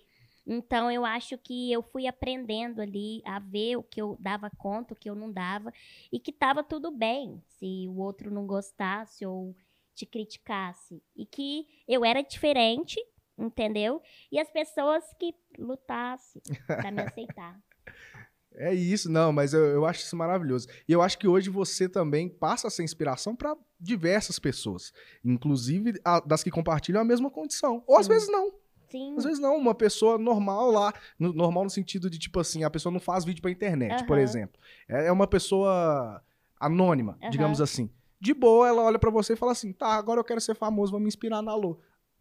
Então 0.46 0.90
eu 0.90 1.04
acho 1.06 1.38
que 1.38 1.72
eu 1.72 1.82
fui 1.82 2.06
aprendendo 2.06 2.80
ali 2.82 3.22
a 3.24 3.38
ver 3.38 3.76
o 3.76 3.82
que 3.82 4.00
eu 4.00 4.16
dava 4.20 4.50
conta, 4.50 4.92
o 4.92 4.96
que 4.96 5.08
eu 5.08 5.14
não 5.14 5.32
dava 5.32 5.72
e 6.12 6.20
que 6.20 6.30
tava 6.32 6.62
tudo 6.62 6.90
bem 6.90 7.42
se 7.58 7.86
o 7.88 7.98
outro 7.98 8.30
não 8.30 8.46
gostasse 8.46 9.24
ou 9.24 9.56
te 9.94 10.04
criticasse 10.04 11.02
e 11.16 11.24
que 11.24 11.66
eu 11.88 12.04
era 12.04 12.20
diferente, 12.22 13.00
entendeu? 13.38 14.02
E 14.30 14.38
as 14.38 14.50
pessoas 14.50 15.02
que 15.18 15.34
lutassem 15.58 16.42
pra 16.78 16.90
me 16.90 17.00
aceitar. 17.08 17.58
É 18.56 18.72
isso, 18.72 19.10
não, 19.10 19.32
mas 19.32 19.52
eu, 19.52 19.64
eu 19.64 19.84
acho 19.84 20.00
isso 20.04 20.16
maravilhoso. 20.16 20.68
E 20.88 20.92
eu 20.92 21.02
acho 21.02 21.18
que 21.18 21.26
hoje 21.26 21.50
você 21.50 21.88
também 21.88 22.28
passa 22.28 22.68
essa 22.68 22.82
inspiração 22.82 23.34
para 23.34 23.56
diversas 23.80 24.38
pessoas, 24.38 24.92
inclusive 25.24 26.00
a- 26.04 26.20
das 26.20 26.42
que 26.42 26.50
compartilham 26.50 27.00
a 27.00 27.04
mesma 27.04 27.30
condição. 27.30 27.82
Ou 27.86 27.98
às 27.98 28.06
Sim. 28.06 28.12
vezes 28.12 28.28
não. 28.30 28.52
Sim. 28.88 29.14
Às 29.18 29.24
vezes 29.24 29.40
não, 29.40 29.56
uma 29.56 29.74
pessoa 29.74 30.16
normal 30.18 30.70
lá, 30.70 30.94
no- 31.18 31.32
normal 31.32 31.64
no 31.64 31.70
sentido 31.70 32.08
de 32.08 32.16
tipo 32.18 32.38
assim, 32.38 32.62
a 32.62 32.70
pessoa 32.70 32.92
não 32.92 33.00
faz 33.00 33.24
vídeo 33.24 33.42
pra 33.42 33.50
internet, 33.50 34.04
por 34.06 34.16
Aham. 34.16 34.22
exemplo. 34.24 34.60
É 34.88 35.06
é 35.06 35.12
uma 35.12 35.26
pessoa 35.26 36.22
anônima, 36.60 37.18
Aham. 37.20 37.30
digamos 37.30 37.60
assim. 37.60 37.90
De 38.20 38.32
boa, 38.32 38.68
ela 38.68 38.82
olha 38.82 38.98
pra 38.98 39.10
você 39.10 39.32
e 39.32 39.36
fala 39.36 39.50
assim: 39.52 39.72
"Tá, 39.72 39.88
agora 39.88 40.20
eu 40.20 40.24
quero 40.24 40.40
ser 40.40 40.54
famoso, 40.54 40.92
vou 40.92 41.00
me 41.00 41.08
inspirar 41.08 41.42
na 41.42 41.54
Lô". 41.56 41.80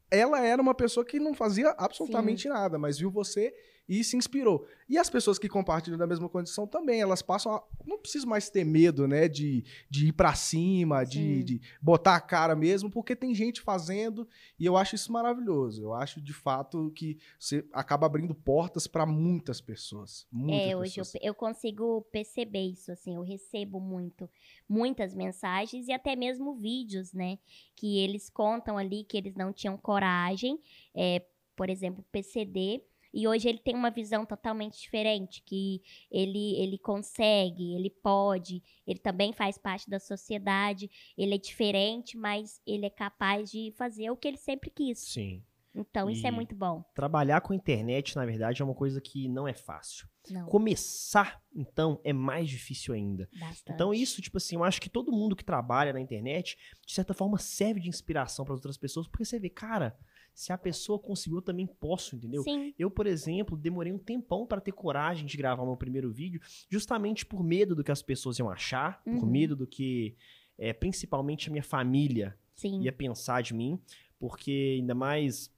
Ela 0.10 0.44
era 0.46 0.62
uma 0.62 0.74
pessoa 0.76 1.06
que 1.06 1.20
não 1.20 1.34
fazia 1.34 1.70
absolutamente 1.78 2.48
nada, 2.50 2.78
mas 2.78 2.98
viu 3.00 3.10
você 3.12 3.54
e 3.88 4.04
se 4.04 4.16
inspirou. 4.16 4.66
E 4.88 4.98
as 4.98 5.10
pessoas 5.10 5.38
que 5.38 5.50
compartilham 5.50 5.98
da 5.98 6.08
mesma 6.08 6.30
condição 6.30 6.66
também, 6.66 7.02
elas 7.02 7.22
passam 7.22 7.54
a. 7.54 7.64
Não 7.86 7.98
precisa 7.98 8.26
mais 8.26 8.50
ter 8.50 8.64
medo, 8.64 9.08
né? 9.08 9.28
De, 9.28 9.64
de 9.90 10.08
ir 10.08 10.14
pra 10.14 10.34
cima, 10.34 11.04
de, 11.04 11.44
de 11.44 11.62
botar 11.82 12.16
a 12.16 12.22
cara 12.22 12.56
mesmo, 12.56 12.90
porque 12.90 13.16
tem 13.16 13.34
gente 13.34 13.62
fazendo 13.62 14.28
e 14.60 14.66
eu 14.66 14.78
acho 14.78 14.96
isso 14.96 15.12
maravilhoso. 15.12 15.82
Eu 15.82 15.94
acho 15.94 16.22
de 16.22 16.34
fato 16.34 16.92
que 16.96 17.18
você 17.40 17.66
acaba 17.74 18.06
abrindo 18.06 18.34
portas 18.34 18.88
pra 18.88 19.06
muitas 19.06 19.60
pessoas. 19.60 20.28
Muitas 20.32 20.70
É, 20.70 20.76
hoje 20.76 21.00
eu, 21.00 21.06
eu 21.22 21.34
consigo 21.34 22.02
perceber 22.12 22.62
isso, 22.62 22.92
assim, 22.92 23.16
eu 23.16 23.22
recebo 23.22 23.80
muito, 23.80 24.30
muitas 24.68 25.14
mensagens 25.14 25.88
e 25.88 25.92
até 25.92 26.16
mesmo 26.16 26.56
vídeos, 26.56 27.14
né, 27.14 27.38
que 27.76 28.00
eles 28.00 28.30
contam 28.30 28.78
ali 28.78 29.04
que 29.04 29.18
eles 29.18 29.36
não 29.36 29.52
tinham 29.52 29.78
coragem, 29.78 30.60
é, 30.94 31.26
por 31.56 31.70
exemplo, 31.70 32.04
PCD, 32.12 32.82
e 33.14 33.28
hoje 33.28 33.48
ele 33.48 33.60
tem 33.60 33.76
uma 33.76 33.92
visão 33.92 34.26
totalmente 34.26 34.80
diferente, 34.80 35.44
que 35.46 35.82
ele, 36.10 36.56
ele 36.56 36.78
consegue, 36.78 37.76
ele 37.76 37.90
pode, 37.90 38.64
ele 38.88 39.00
também 39.00 39.32
faz 39.32 39.58
parte 39.58 39.90
da 39.90 40.00
sociedade, 40.00 40.90
ele 41.18 41.36
é 41.36 41.38
diferente, 41.38 42.18
mas 42.18 42.60
ele 42.66 42.86
é 42.86 42.90
capaz 42.90 43.52
de 43.52 43.72
fazer 43.78 44.10
o 44.10 44.18
que 44.18 44.28
ele 44.28 44.38
sempre 44.38 44.72
quis. 44.72 45.00
Sim. 45.00 45.44
Então, 45.76 46.08
isso 46.08 46.26
é 46.28 46.30
muito 46.30 46.56
bom. 46.56 46.84
Trabalhar 46.94 47.42
com 47.42 47.52
a 47.52 47.56
internet, 47.56 48.16
na 48.16 48.26
verdade, 48.26 48.62
é 48.62 48.66
uma 48.66 48.76
coisa 48.76 49.02
que 49.02 49.28
não 49.28 49.48
é 49.48 49.56
fácil. 49.56 50.08
Não, 50.30 50.46
Começar, 50.46 51.42
então, 51.54 52.00
é 52.04 52.14
mais 52.14 52.48
difícil 52.48 52.94
ainda. 52.94 53.28
bastante. 53.40 53.74
Então, 53.74 53.92
isso, 53.94 54.22
tipo 54.22 54.38
assim, 54.38 54.56
eu 54.56 54.64
acho 54.64 54.80
que 54.80 54.90
todo 54.90 55.12
mundo 55.12 55.36
que 55.36 55.44
trabalha 55.44 55.92
na 55.92 56.00
internet, 56.00 56.58
de 56.86 56.94
certa 56.94 57.14
forma, 57.14 57.40
serve 57.40 57.80
de 57.80 57.90
inspiração 57.90 58.46
para 58.46 58.54
outras 58.54 58.78
pessoas, 58.78 59.08
porque 59.08 59.26
você 59.26 59.40
vê, 59.40 59.50
cara, 59.50 59.98
se 60.34 60.52
a 60.52 60.58
pessoa 60.58 60.98
conseguiu, 61.00 61.38
eu 61.38 61.42
também 61.42 61.68
posso, 61.68 62.16
entendeu? 62.16 62.44
Sim, 62.44 62.74
Eu, 62.78 62.90
por 62.90 63.06
exemplo, 63.08 63.56
demorei 63.58 63.94
um 63.94 63.98
tempão 64.00 64.46
para 64.46 64.60
ter 64.60 64.72
coragem 64.72 65.26
de 65.26 65.38
gravar 65.38 65.66
meu 65.66 65.78
primeiro 65.78 66.12
vídeo, 66.12 66.42
justamente 66.70 67.26
por 67.26 67.44
medo 67.44 67.76
do 67.76 67.84
que 67.84 67.92
as 67.92 68.02
pessoas 68.02 68.40
iam 68.40 68.50
achar, 68.50 69.02
por 69.04 69.12
Uhum. 69.24 69.26
medo 69.26 69.56
do 69.56 69.68
que, 69.68 70.16
é, 70.58 70.74
principalmente, 70.74 71.50
a 71.50 71.52
minha 71.52 71.64
família 71.64 72.38
sim. 72.56 72.82
ia 72.82 72.92
pensar 72.92 73.42
de 73.44 73.54
mim, 73.54 73.80
porque 74.20 74.78
ainda 74.80 74.96
mais 74.96 75.52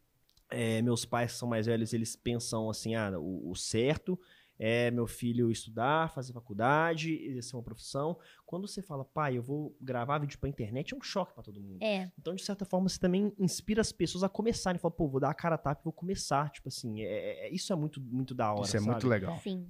é, 0.49 0.81
meus 0.81 1.05
pais 1.05 1.33
que 1.33 1.37
são 1.39 1.47
mais 1.47 1.65
velhos, 1.65 1.93
eles 1.93 2.15
pensam 2.15 2.69
assim, 2.69 2.95
ah, 2.95 3.17
o, 3.19 3.49
o 3.51 3.55
certo 3.55 4.19
é 4.57 4.89
meu 4.91 5.05
filho 5.07 5.51
estudar, 5.51 6.09
fazer 6.11 6.31
faculdade, 6.33 7.11
exercer 7.13 7.55
uma 7.55 7.63
profissão. 7.63 8.17
Quando 8.45 8.67
você 8.67 8.81
fala, 8.81 9.03
pai, 9.03 9.37
eu 9.37 9.43
vou 9.43 9.75
gravar 9.81 10.17
vídeo 10.19 10.39
pra 10.39 10.49
internet, 10.49 10.93
é 10.93 10.97
um 10.97 11.01
choque 11.01 11.33
pra 11.33 11.43
todo 11.43 11.59
mundo. 11.61 11.81
É, 11.83 12.11
Então, 12.17 12.33
de 12.33 12.43
certa 12.43 12.63
forma, 12.65 12.87
você 12.87 12.99
também 12.99 13.33
inspira 13.37 13.81
as 13.81 13.91
pessoas 13.91 14.23
a 14.23 14.29
começarem. 14.29 14.79
Fala, 14.79 14.93
pô, 14.93 15.07
vou 15.07 15.19
dar 15.19 15.29
a 15.29 15.33
cara 15.33 15.55
a 15.55 15.57
tapa 15.57 15.81
e 15.81 15.83
vou 15.83 15.93
começar. 15.93 16.49
Tipo 16.51 16.69
assim, 16.69 17.01
é- 17.01 17.47
é- 17.47 17.53
isso 17.53 17.71
é 17.73 17.75
muito, 17.75 17.99
muito 18.01 18.33
da 18.33 18.51
hora, 18.53 18.63
Isso 18.65 18.77
é 18.77 18.79
sabe? 18.79 18.91
muito 18.91 19.07
legal. 19.07 19.37
sim. 19.39 19.67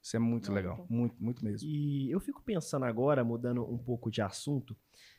Isso 0.00 0.16
é 0.16 0.20
muito, 0.20 0.50
Muito. 0.50 0.52
legal. 0.54 0.86
Muito, 0.88 1.16
muito 1.22 1.44
mesmo. 1.44 1.68
E 1.68 2.08
eu 2.10 2.20
fico 2.20 2.40
pensando 2.42 2.84
agora, 2.84 3.24
mudando 3.24 3.62
um 3.68 3.76
pouco 3.76 4.10
de 4.10 4.22
assunto, 4.22 4.74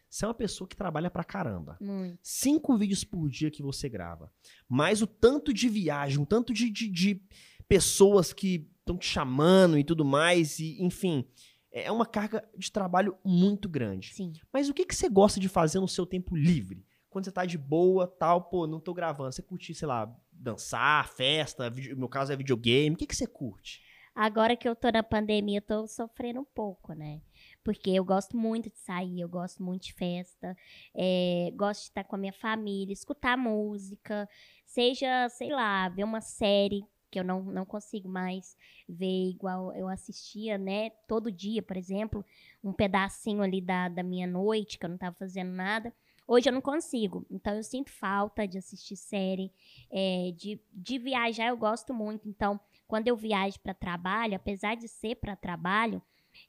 você 0.10 0.24
é 0.26 0.28
uma 0.28 0.34
pessoa 0.34 0.68
que 0.68 0.76
trabalha 0.76 1.12
pra 1.12 1.24
caramba. 1.24 1.78
Muito. 1.80 2.18
cinco 2.24 2.76
vídeos 2.78 3.04
por 3.04 3.30
dia 3.30 3.52
que 3.52 3.62
você 3.62 3.88
grava, 3.90 4.32
mais 4.68 5.02
o 5.02 5.06
tanto 5.06 5.54
de 5.54 5.68
viagem, 5.70 6.20
o 6.20 6.26
tanto 6.26 6.54
de, 6.54 6.72
de, 6.72 6.88
de 6.90 7.22
pessoas 7.68 8.34
que 8.34 8.68
estão 8.90 8.98
te 8.98 9.06
chamando 9.06 9.78
e 9.78 9.84
tudo 9.84 10.04
mais, 10.04 10.60
e 10.60 10.82
enfim, 10.84 11.24
é 11.72 11.92
uma 11.92 12.06
carga 12.06 12.48
de 12.58 12.72
trabalho 12.72 13.18
muito 13.24 13.70
grande. 13.70 14.14
Sim. 14.14 14.34
Mas 14.52 14.70
o 14.70 14.74
que, 14.74 14.86
que 14.86 14.96
você 14.96 15.08
gosta 15.08 15.40
de 15.40 15.48
fazer 15.48 15.80
no 15.80 15.88
seu 15.88 16.06
tempo 16.06 16.36
livre? 16.36 16.86
Quando 17.10 17.26
você 17.26 17.32
tá 17.32 17.46
de 17.46 17.58
boa, 17.58 18.08
tal, 18.08 18.50
pô, 18.50 18.68
não 18.68 18.80
tô 18.80 18.94
gravando, 18.94 19.32
você 19.32 19.42
curte, 19.42 19.74
sei 19.74 19.88
lá, 19.88 20.12
dançar, 20.32 21.08
festa, 21.10 21.70
vídeo- 21.70 21.94
no 21.94 22.00
meu 22.02 22.10
caso 22.10 22.32
é 22.32 22.36
videogame, 22.36 22.96
o 22.96 22.98
que, 22.98 23.08
que 23.08 23.16
você 23.16 23.28
curte? 23.28 23.82
Agora 24.16 24.56
que 24.56 24.68
eu 24.68 24.76
tô 24.76 24.90
na 24.92 25.02
pandemia, 25.02 25.60
eu 25.60 25.62
tô 25.62 25.88
sofrendo 25.88 26.42
um 26.42 26.46
pouco, 26.46 26.94
né? 26.94 27.22
Porque 27.64 27.90
eu 27.92 28.04
gosto 28.04 28.36
muito 28.36 28.70
de 28.70 28.78
sair, 28.78 29.22
eu 29.22 29.30
gosto 29.30 29.64
muito 29.64 29.84
de 29.84 29.94
festa, 29.94 30.58
é, 30.96 31.52
gosto 31.56 31.82
de 31.84 31.88
estar 31.90 32.04
com 32.04 32.16
a 32.16 32.20
minha 32.20 32.34
família, 32.34 32.92
escutar 32.92 33.38
música, 33.38 34.28
seja, 34.66 35.30
sei 35.30 35.52
lá, 35.52 35.88
ver 35.90 36.04
uma 36.04 36.22
série 36.22 36.84
que 37.10 37.20
eu 37.20 37.24
não, 37.24 37.44
não 37.44 37.66
consigo 37.66 38.08
mais 38.08 38.56
ver 38.88 39.30
igual 39.30 39.74
eu 39.74 39.88
assistia, 39.88 40.58
né? 40.58 40.92
Todo 41.08 41.32
dia, 41.32 41.62
por 41.62 41.78
exemplo, 41.78 42.26
um 42.64 42.74
pedacinho 42.74 43.42
ali 43.42 43.62
da, 43.62 43.90
da 43.90 44.04
minha 44.04 44.28
noite, 44.28 44.78
que 44.78 44.86
eu 44.86 44.90
não 44.90 44.98
tava 44.98 45.16
fazendo 45.16 45.52
nada. 45.52 45.94
Hoje 46.28 46.48
eu 46.48 46.54
não 46.54 46.62
consigo, 46.62 47.26
então 47.32 47.56
eu 47.56 47.64
sinto 47.64 47.90
falta 47.90 48.48
de 48.48 48.60
assistir 48.60 48.96
série, 48.96 49.52
é, 49.90 50.32
de, 50.38 50.62
de 50.72 51.00
viajar 51.00 51.48
eu 51.48 51.58
gosto 51.58 51.92
muito, 51.92 52.30
então 52.30 52.60
quando 52.88 53.08
eu 53.08 53.16
viajo 53.16 53.60
para 53.60 53.74
trabalho, 53.74 54.36
apesar 54.36 54.76
de 54.76 54.88
ser 54.88 55.16
para 55.16 55.36
trabalho, 55.36 56.02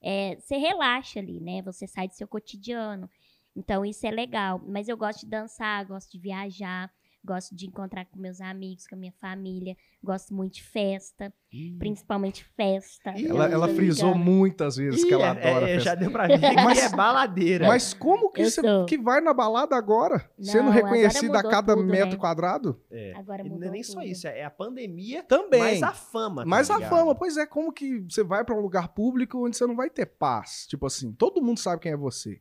é, 0.03 0.37
você 0.37 0.57
relaxa 0.57 1.19
ali, 1.19 1.41
né? 1.41 1.63
Você 1.63 1.87
sai 1.87 2.09
do 2.09 2.15
seu 2.15 2.29
cotidiano. 2.29 3.09
Então 3.55 3.85
isso 3.85 4.07
é 4.07 4.11
legal. 4.11 4.61
Mas 4.67 4.89
eu 4.89 4.97
gosto 4.97 5.21
de 5.21 5.27
dançar, 5.27 5.85
gosto 5.85 6.11
de 6.11 6.19
viajar, 6.19 6.91
gosto 7.25 7.55
de 7.55 7.67
encontrar 7.67 8.07
com 8.07 8.19
meus 8.19 8.41
amigos, 8.41 8.87
com 8.87 8.95
a 8.95 8.99
minha 8.99 9.13
família, 9.21 9.77
gosto 10.03 10.33
muito 10.35 10.55
de 10.55 10.63
festa, 10.63 11.33
principalmente 11.79 12.45
festa. 12.57 13.13
Ih, 13.19 13.27
Ela, 13.29 13.47
ela 13.47 13.69
frisou 13.69 14.15
muitas 14.15 14.77
vezes 14.77 15.03
que 15.05 15.11
Ih, 15.11 15.15
ela 15.15 15.27
é- 15.27 15.31
adora 15.31 15.65
é, 15.69 15.75
festa. 15.75 15.81
Já 15.91 15.95
deu 15.95 16.11
pra 16.11 16.27
ver 16.27 16.39
que 16.41 16.55
Mas- 16.55 16.79
é 16.79 16.89
baladeira. 16.97 17.67
Mas 17.69 17.93
como 17.93 18.31
que 18.31 18.41
Eu 18.43 18.51
você 18.51 18.63
que 18.89 18.97
vai 18.99 19.21
na 19.21 19.35
balada 19.35 19.77
agora? 19.77 20.31
Não, 20.39 20.45
sendo 20.45 20.71
agora 20.71 20.75
reconhecida 20.77 21.35
a 21.35 21.37
mudou 21.43 21.51
cada 21.51 21.75
tudo, 21.77 21.87
metro 21.87 22.11
né? 22.13 22.17
quadrado? 22.17 22.81
É. 22.91 23.13
Agora 23.17 23.43
E 23.43 23.45
não 23.49 23.55
mudou 23.57 23.69
é 23.69 23.73
nem 23.73 23.83
só 23.83 24.01
tudo. 24.01 24.07
isso, 24.11 24.27
é 24.27 24.43
a 24.45 24.51
pandemia, 24.51 25.23
Também. 25.25 25.61
mais 25.61 25.83
a 25.83 25.93
fama. 25.93 26.43
tá 26.43 26.49
Mas 26.49 26.71
a 26.71 26.77
ligado? 26.77 26.91
fama, 26.91 27.15
pois 27.15 27.37
é, 27.37 27.45
como 27.47 27.73
que 27.73 28.01
você 28.09 28.23
vai 28.25 28.45
pra 28.45 28.55
um 28.57 28.61
lugar 28.61 28.89
público 28.89 29.45
onde 29.47 29.57
você 29.57 29.67
não 29.67 29.77
vai 29.77 29.91
ter 29.91 30.07
paz? 30.07 30.67
Tipo 30.69 30.87
assim, 30.87 31.13
todo 31.13 31.43
mundo 31.43 31.59
sabe 31.59 31.83
quem 31.83 31.93
é 31.93 31.97
você. 31.97 32.41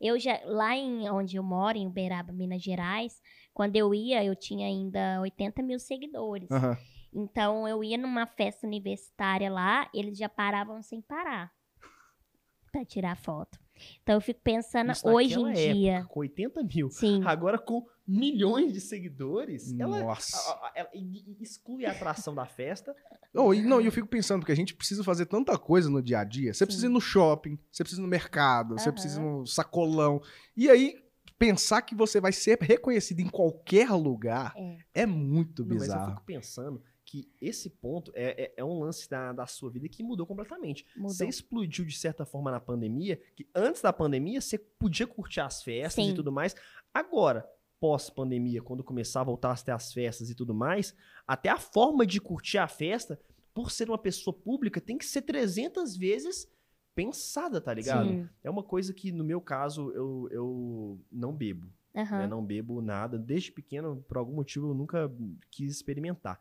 Eu 0.00 0.18
já, 0.18 0.38
lá 0.44 0.76
em 0.76 1.08
onde 1.08 1.36
eu 1.36 1.42
moro, 1.42 1.78
em 1.78 1.86
Uberaba, 1.86 2.32
Minas 2.32 2.62
Gerais, 2.62 3.14
quando 3.54 3.76
eu 3.76 3.94
ia, 3.94 4.22
eu 4.24 4.34
tinha 4.36 4.66
ainda 4.66 5.20
80 5.22 5.62
mil 5.62 5.78
seguidores. 5.78 6.50
Aham. 6.50 6.76
Então 7.12 7.66
eu 7.68 7.82
ia 7.84 7.96
numa 7.96 8.26
festa 8.26 8.66
universitária 8.66 9.50
lá, 9.50 9.88
eles 9.94 10.18
já 10.18 10.28
paravam 10.28 10.82
sem 10.82 11.00
parar 11.00 11.52
pra 12.72 12.84
tirar 12.84 13.16
foto. 13.16 13.58
Então 14.02 14.16
eu 14.16 14.20
fico 14.20 14.40
pensando 14.42 14.92
Isso 14.92 15.08
hoje 15.08 15.34
em 15.34 15.44
naquela 15.44 15.52
dia. 15.52 15.92
época, 15.98 16.12
com 16.14 16.20
80 16.20 16.62
mil. 16.62 16.90
Sim, 16.90 17.22
Agora 17.24 17.58
com 17.58 17.86
milhões 18.06 18.72
de 18.72 18.80
seguidores, 18.80 19.72
ela, 19.78 20.00
Nossa. 20.00 20.36
ela 20.74 20.88
i- 20.94 21.36
exclui 21.40 21.84
a 21.86 21.92
atração 21.92 22.34
da 22.34 22.46
festa. 22.46 22.94
Oh, 23.36 23.52
e, 23.52 23.62
não, 23.62 23.80
e 23.80 23.86
eu 23.86 23.90
fico 23.90 24.06
pensando, 24.06 24.38
porque 24.42 24.52
a 24.52 24.54
gente 24.54 24.76
precisa 24.76 25.02
fazer 25.02 25.26
tanta 25.26 25.58
coisa 25.58 25.90
no 25.90 26.00
dia 26.00 26.20
a 26.20 26.24
dia. 26.24 26.54
Você 26.54 26.64
precisa 26.64 26.86
ir 26.86 26.88
no 26.88 27.00
shopping, 27.00 27.58
você 27.68 27.82
precisa 27.82 28.00
ir 28.00 28.04
no 28.04 28.08
mercado, 28.08 28.78
você 28.78 28.84
Aham. 28.90 28.92
precisa 28.92 29.20
ir 29.20 29.24
no 29.24 29.44
sacolão. 29.44 30.22
E 30.56 30.70
aí, 30.70 31.03
pensar 31.38 31.82
que 31.82 31.94
você 31.94 32.20
vai 32.20 32.32
ser 32.32 32.58
reconhecido 32.60 33.20
em 33.20 33.28
qualquer 33.28 33.90
lugar 33.90 34.54
É. 34.56 34.78
é, 35.02 35.06
muito 35.06 35.62
Não, 35.64 35.76
mas 35.76 35.88
eu 35.88 35.94
bizarro. 35.94 36.10
fico 36.12 36.24
pensando 36.24 36.82
que 37.04 37.30
esse 37.40 37.68
ponto 37.68 38.10
é, 38.14 38.44
é, 38.44 38.54
é 38.56 38.64
um 38.64 38.80
lance 38.80 39.08
da, 39.08 39.32
da 39.32 39.46
sua 39.46 39.70
vida 39.70 39.88
que 39.88 40.02
mudou 40.02 40.26
completamente. 40.26 40.86
mudou. 40.96 41.10
Você 41.10 41.26
explodiu 41.26 41.84
de 41.84 41.96
certa 41.96 42.24
forma 42.24 42.50
na 42.50 42.58
pandemia, 42.60 43.20
que 43.36 43.46
antes 43.54 43.82
da 43.82 43.92
pandemia 43.92 44.40
você 44.40 44.58
podia 44.58 45.06
curtir 45.06 45.40
as 45.40 45.62
festas 45.62 46.04
e 46.04 46.08
Sim. 46.08 46.14
tudo 46.14 46.32
mais. 46.32 46.56
Agora, 46.92 47.46
pós-pandemia, 47.78 48.62
quando 48.62 48.82
começar 48.82 49.20
a 49.20 49.24
voltar 49.24 49.52
a 49.52 49.56
ter 49.56 49.72
as 49.72 49.92
festas 49.92 50.30
e 50.30 50.34
tudo 50.34 50.54
mais, 50.54 50.94
até 51.26 51.50
a 51.50 51.58
forma 51.58 52.06
de 52.06 52.20
curtir 52.20 52.56
a 52.58 52.66
festa, 52.66 53.20
por 53.52 53.70
ser 53.70 53.88
uma 53.90 53.98
pessoa 53.98 54.34
pública, 54.34 54.80
tem 54.80 54.96
que 54.96 55.04
ser 55.04 55.22
300 55.22 55.96
vezes 55.96 56.48
pensada, 56.94 57.60
tá 57.60 57.72
ligado? 57.74 58.08
Sim. 58.08 58.28
É 58.42 58.50
uma 58.50 58.62
coisa 58.62 58.92
que, 58.92 59.10
no 59.10 59.24
meu 59.24 59.40
caso, 59.40 59.90
eu, 59.92 60.28
eu 60.30 61.00
não 61.10 61.32
bebo. 61.32 61.72
Aham. 61.96 62.18
né? 62.18 62.26
Não 62.26 62.44
bebo 62.44 62.80
nada. 62.80 63.18
Desde 63.18 63.52
pequeno, 63.52 64.04
por 64.08 64.16
algum 64.16 64.34
motivo, 64.34 64.70
eu 64.70 64.74
nunca 64.74 65.10
quis 65.50 65.70
experimentar. 65.70 66.40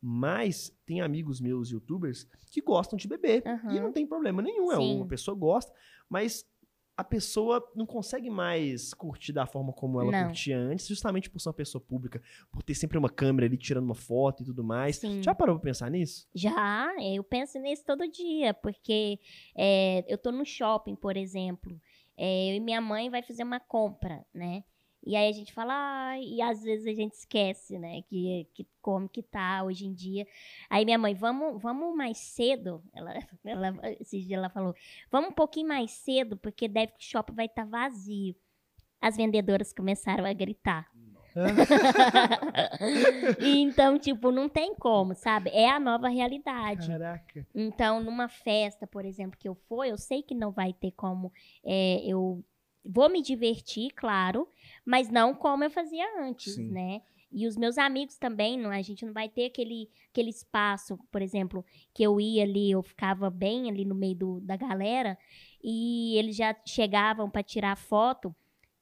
Mas 0.00 0.76
tem 0.84 1.00
amigos 1.00 1.40
meus, 1.40 1.70
youtubers, 1.70 2.28
que 2.50 2.60
gostam 2.60 2.96
de 2.96 3.06
beber. 3.06 3.42
E 3.44 3.48
Aham. 3.48 3.80
não 3.80 3.92
tem 3.92 4.06
problema 4.06 4.42
nenhum. 4.42 4.72
É 4.72 4.78
uma 4.78 5.06
pessoa 5.06 5.36
gosta, 5.36 5.72
mas 6.08 6.44
a 6.96 7.02
pessoa 7.02 7.66
não 7.74 7.86
consegue 7.86 8.28
mais 8.28 8.92
curtir 8.92 9.32
da 9.32 9.46
forma 9.46 9.72
como 9.72 10.00
ela 10.00 10.10
Não. 10.12 10.24
curtia 10.26 10.58
antes, 10.58 10.86
justamente 10.86 11.30
por 11.30 11.40
ser 11.40 11.48
uma 11.48 11.54
pessoa 11.54 11.80
pública, 11.80 12.22
por 12.50 12.62
ter 12.62 12.74
sempre 12.74 12.98
uma 12.98 13.08
câmera 13.08 13.46
ali 13.46 13.56
tirando 13.56 13.84
uma 13.84 13.94
foto 13.94 14.42
e 14.42 14.46
tudo 14.46 14.62
mais. 14.62 14.96
Sim. 14.96 15.22
Já 15.22 15.34
parou 15.34 15.56
pra 15.56 15.64
pensar 15.70 15.90
nisso? 15.90 16.28
Já, 16.34 16.92
eu 17.02 17.24
penso 17.24 17.58
nisso 17.58 17.82
todo 17.84 18.06
dia, 18.10 18.52
porque 18.52 19.18
é, 19.56 20.04
eu 20.06 20.18
tô 20.18 20.30
no 20.30 20.44
shopping, 20.44 20.94
por 20.94 21.16
exemplo, 21.16 21.80
é, 22.16 22.50
eu 22.50 22.56
e 22.56 22.60
minha 22.60 22.80
mãe 22.80 23.08
vai 23.08 23.22
fazer 23.22 23.42
uma 23.42 23.58
compra, 23.58 24.24
né? 24.34 24.62
E 25.04 25.16
aí 25.16 25.28
a 25.28 25.32
gente 25.32 25.52
fala, 25.52 25.72
ah, 25.74 26.18
e 26.18 26.40
às 26.40 26.62
vezes 26.62 26.86
a 26.86 26.94
gente 26.94 27.12
esquece, 27.12 27.78
né, 27.78 28.02
que, 28.02 28.46
que 28.54 28.66
como 28.80 29.08
que 29.08 29.22
tá 29.22 29.64
hoje 29.64 29.86
em 29.86 29.92
dia. 29.92 30.26
Aí 30.70 30.84
minha 30.84 30.98
mãe, 30.98 31.14
vamos, 31.14 31.60
vamos 31.60 31.96
mais 31.96 32.18
cedo, 32.18 32.82
ela, 32.94 33.12
ela, 33.44 33.74
esses 34.00 34.24
dias 34.26 34.38
ela 34.38 34.48
falou, 34.48 34.74
vamos 35.10 35.30
um 35.30 35.34
pouquinho 35.34 35.68
mais 35.68 35.90
cedo, 35.90 36.36
porque 36.36 36.68
deve 36.68 36.92
que 36.92 37.04
o 37.04 37.08
shopping 37.08 37.34
vai 37.34 37.46
estar 37.46 37.66
vazio. 37.66 38.34
As 39.00 39.16
vendedoras 39.16 39.72
começaram 39.72 40.24
a 40.24 40.32
gritar. 40.32 40.88
E 43.40 43.58
então, 43.62 43.98
tipo, 43.98 44.30
não 44.30 44.48
tem 44.48 44.74
como, 44.74 45.14
sabe? 45.14 45.50
É 45.50 45.68
a 45.70 45.80
nova 45.80 46.08
realidade. 46.08 46.86
Caraca. 46.86 47.46
Então, 47.54 48.02
numa 48.02 48.28
festa, 48.28 48.86
por 48.86 49.04
exemplo, 49.04 49.38
que 49.38 49.48
eu 49.48 49.54
for, 49.54 49.84
eu 49.84 49.96
sei 49.96 50.22
que 50.22 50.34
não 50.34 50.52
vai 50.52 50.72
ter 50.72 50.92
como 50.92 51.32
é, 51.64 52.02
eu 52.04 52.44
vou 52.84 53.08
me 53.08 53.22
divertir, 53.22 53.90
claro, 53.92 54.48
mas 54.84 55.08
não 55.08 55.34
como 55.34 55.64
eu 55.64 55.70
fazia 55.70 56.04
antes, 56.20 56.54
Sim. 56.54 56.70
né? 56.70 57.02
E 57.30 57.46
os 57.46 57.56
meus 57.56 57.78
amigos 57.78 58.18
também, 58.18 58.58
não, 58.58 58.70
a 58.70 58.82
gente 58.82 59.06
não 59.06 59.12
vai 59.12 59.26
ter 59.26 59.46
aquele, 59.46 59.88
aquele 60.10 60.28
espaço, 60.28 60.98
por 61.10 61.22
exemplo, 61.22 61.64
que 61.94 62.02
eu 62.02 62.20
ia 62.20 62.42
ali, 62.42 62.70
eu 62.70 62.82
ficava 62.82 63.30
bem 63.30 63.70
ali 63.70 63.86
no 63.86 63.94
meio 63.94 64.14
do, 64.14 64.40
da 64.40 64.54
galera, 64.54 65.16
e 65.64 66.18
eles 66.18 66.36
já 66.36 66.54
chegavam 66.66 67.30
para 67.30 67.42
tirar 67.42 67.74
foto, 67.76 68.34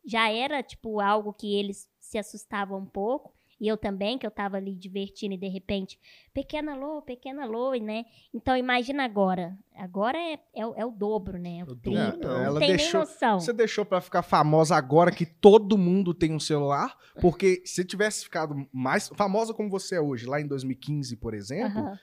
já 0.04 0.28
era 0.28 0.62
tipo 0.62 1.00
algo 1.00 1.32
que 1.32 1.54
eles 1.54 1.88
se 1.98 2.18
assustavam 2.18 2.80
um 2.80 2.86
pouco. 2.86 3.32
E 3.60 3.68
eu 3.68 3.76
também, 3.76 4.16
que 4.18 4.26
eu 4.26 4.30
tava 4.30 4.56
ali 4.56 4.74
divertindo 4.74 5.34
e 5.34 5.36
de 5.36 5.48
repente, 5.48 5.98
pequena 6.32 6.74
Lô, 6.74 7.02
pequena 7.02 7.44
Lô, 7.44 7.74
né? 7.74 8.04
Então 8.32 8.56
imagina 8.56 9.04
agora. 9.04 9.56
Agora 9.76 10.16
é, 10.18 10.38
é, 10.54 10.66
o- 10.66 10.74
é 10.74 10.84
o 10.86 10.90
dobro, 10.90 11.38
né? 11.38 11.62
O 11.68 11.72
O 11.72 11.76
triplo. 11.76 12.00
dobro, 12.12 12.28
não 12.28 12.42
ela 12.42 12.58
tem 12.58 12.68
deixou- 12.70 13.00
nem 13.00 13.08
noção. 13.08 13.38
Você 13.40 13.52
deixou 13.52 13.84
pra 13.84 14.00
ficar 14.00 14.22
famosa 14.22 14.74
agora 14.76 15.10
que 15.12 15.26
todo 15.26 15.76
mundo 15.76 16.14
tem 16.14 16.32
um 16.32 16.40
celular? 16.40 16.96
Porque 17.20 17.62
se 17.66 17.84
tivesse 17.84 18.24
ficado 18.24 18.66
mais 18.72 19.08
famosa 19.08 19.52
como 19.52 19.68
você 19.68 19.96
é 19.96 20.00
hoje, 20.00 20.26
lá 20.26 20.40
em 20.40 20.46
2015, 20.46 21.16
por 21.16 21.34
exemplo, 21.34 21.80
Aham. 21.80 21.98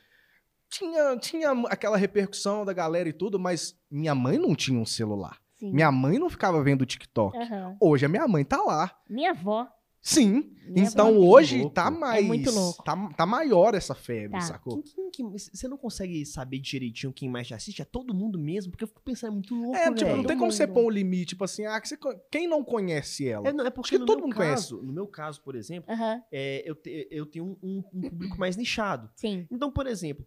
tinha, 0.69 1.17
tinha 1.17 1.51
aquela 1.69 1.97
repercussão 1.97 2.65
da 2.65 2.73
galera 2.73 3.07
e 3.09 3.13
tudo, 3.13 3.39
mas 3.39 3.75
minha 3.89 4.13
mãe 4.13 4.37
não 4.37 4.53
tinha 4.55 4.79
um 4.79 4.85
celular. 4.85 5.37
Sim. 5.55 5.71
Minha 5.73 5.91
mãe 5.91 6.19
não 6.19 6.29
ficava 6.29 6.61
vendo 6.61 6.85
TikTok. 6.85 7.35
Aham. 7.35 7.75
Hoje 7.81 8.05
a 8.05 8.09
minha 8.09 8.27
mãe 8.27 8.43
tá 8.45 8.61
lá. 8.61 8.95
Minha 9.09 9.31
avó. 9.31 9.67
Sim. 10.09 10.53
Minha 10.67 10.85
então 10.87 11.17
hoje 11.19 11.59
louco. 11.59 11.73
tá 11.73 11.91
mais. 11.91 12.25
muito 12.25 12.49
louco. 12.49 12.81
Tá, 12.83 13.09
tá 13.09 13.25
maior 13.25 13.73
essa 13.75 13.93
febre, 13.93 14.31
Tá. 14.39 14.41
sacou? 14.41 14.81
Quem- 14.81 15.09
quem- 15.11 15.11
quem- 15.11 15.37
você 15.37 15.67
não 15.67 15.77
consegue 15.77 16.25
saber 16.25 16.59
direitinho 16.59 17.11
quem 17.11 17.29
mais 17.29 17.45
te 17.47 17.53
assiste? 17.53 17.81
É 17.81 17.85
todo 17.85 18.13
mundo 18.13 18.39
mesmo? 18.39 18.71
Porque 18.71 18.85
eu 18.85 18.87
fico 18.87 19.01
pensando, 19.01 19.31
é 19.31 19.33
muito 19.33 19.53
louco, 19.53 19.75
É, 19.75 19.93
tipo, 19.93 20.15
não 20.15 20.23
tem 20.23 20.37
como 20.37 20.49
você 20.51 20.65
mundo. 20.65 20.75
pôr 20.75 20.85
um 20.85 20.89
limite, 20.89 21.25
tipo 21.27 21.43
assim, 21.43 21.65
ah, 21.65 21.79
que 21.81 21.89
você 21.89 21.97
quem 22.31 22.47
não 22.47 22.63
conhece 22.63 23.27
ela? 23.27 23.49
É, 23.49 23.53
não, 23.53 23.65
é 23.65 23.69
porque 23.69 23.97
que 23.99 24.05
todo 24.05 24.17
meu 24.19 24.27
mundo 24.27 24.35
conhece. 24.35 24.63
caso, 24.69 24.81
no 24.81 24.93
meu 24.93 25.07
caso, 25.07 25.41
por 25.41 25.55
exemplo, 25.55 25.93
Aham. 25.93 26.21
é, 26.31 26.63
eu, 26.69 26.75
te- 26.75 27.07
eu 27.11 27.25
tenho 27.25 27.45
um, 27.45 27.57
um- 27.61 27.83
um 27.93 28.01
público 28.09 28.37
mais 28.39 28.55
nichado. 28.55 29.09
Sim. 29.15 29.45
Então, 29.51 29.69
por 29.69 29.87
exemplo, 29.87 30.25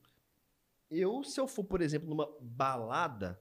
eu, 0.90 1.22
se 1.24 1.40
eu 1.40 1.46
for, 1.46 1.64
por 1.64 1.80
exemplo, 1.80 2.08
numa 2.08 2.28
balada, 2.40 3.40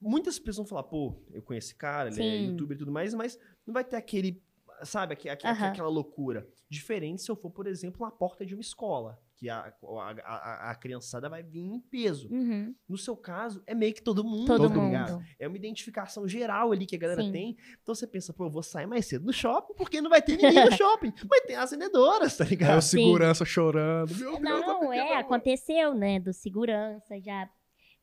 muitas 0.00 0.38
pessoas 0.38 0.68
vão 0.68 0.76
falar, 0.78 0.82
pô, 0.84 1.14
eu 1.32 1.42
conheço 1.42 1.68
esse 1.68 1.74
cara, 1.76 2.08
ele 2.10 2.20
é 2.20 2.38
Sim. 2.38 2.46
youtuber 2.50 2.74
e 2.74 2.78
tudo 2.78 2.92
mais, 2.92 3.14
mas 3.14 3.38
não 3.66 3.72
vai 3.72 3.84
ter 3.84 3.96
aquele, 3.96 4.42
sabe, 4.84 5.16
Aham. 5.44 5.68
aquela 5.68 5.88
loucura. 5.88 6.46
Diferente 6.68 7.22
se 7.22 7.30
eu 7.30 7.36
for, 7.36 7.50
por 7.50 7.66
exemplo, 7.66 8.04
na 8.04 8.10
porta 8.10 8.44
de 8.46 8.54
uma 8.54 8.60
escola, 8.60 9.18
que 9.36 9.48
a, 9.50 9.72
a, 9.82 10.10
a- 10.24 10.70
a 10.70 10.74
criançada 10.74 11.28
vai 11.28 11.42
vir 11.42 11.60
em 11.60 11.80
peso. 11.80 12.28
Uhum. 12.32 12.74
No 12.88 12.96
seu 12.96 13.16
caso, 13.16 13.62
é 13.66 13.74
meio 13.74 13.92
que 13.92 14.00
todo 14.02 14.22
mundo, 14.22 14.46
Todo 14.46 14.68
tá 14.68 14.74
mundo. 14.74 14.86
ligado? 14.86 15.22
É 15.38 15.48
uma 15.48 15.56
identificação 15.56 16.26
geral 16.28 16.70
ali 16.72 16.86
que 16.86 16.94
a 16.96 16.98
galera 16.98 17.22
Sim. 17.22 17.32
tem. 17.32 17.56
Então 17.82 17.94
você 17.94 18.06
pensa, 18.06 18.32
pô, 18.32 18.44
eu 18.46 18.50
vou 18.50 18.62
sair 18.62 18.86
mais 18.86 19.04
cedo 19.06 19.24
no 19.26 19.32
shopping, 19.32 19.74
porque 19.74 20.00
não 20.00 20.08
vai 20.08 20.22
ter 20.22 20.36
ninguém 20.36 20.64
no 20.64 20.72
shopping. 20.76 21.12
Mas 21.28 21.42
tem 21.42 21.56
as 21.56 21.70
vendedoras, 21.72 22.36
tá 22.36 22.44
ligado? 22.44 22.78
o 22.78 22.82
segurança 22.82 23.44
chorando. 23.44 24.14
Meu 24.16 24.40
Deus, 24.40 24.62
a 24.62 24.66
Não, 24.66 24.80
pequena 24.80 25.04
é, 25.10 25.16
aconteceu, 25.16 25.94
né? 25.94 26.20
Do 26.20 26.32
segurança 26.32 27.20
já 27.20 27.50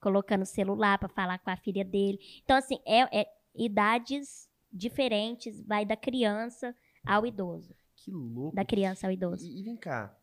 colocando 0.01 0.41
o 0.43 0.45
celular 0.45 0.97
pra 0.99 1.09
falar 1.09 1.39
com 1.39 1.49
a 1.49 1.57
filha 1.57 1.83
dele. 1.85 2.19
Então, 2.43 2.55
assim, 2.57 2.77
é, 2.85 3.21
é 3.21 3.25
idades 3.55 4.48
diferentes, 4.71 5.61
vai 5.61 5.85
da 5.85 5.95
criança 5.95 6.75
ao 7.05 7.25
idoso. 7.25 7.75
Que 7.95 8.11
louco. 8.11 8.55
Da 8.55 8.63
criança 8.65 9.07
ao 9.07 9.11
idoso. 9.13 9.45
E, 9.45 9.59
e 9.59 9.63
vem 9.63 9.75
cá, 9.75 10.17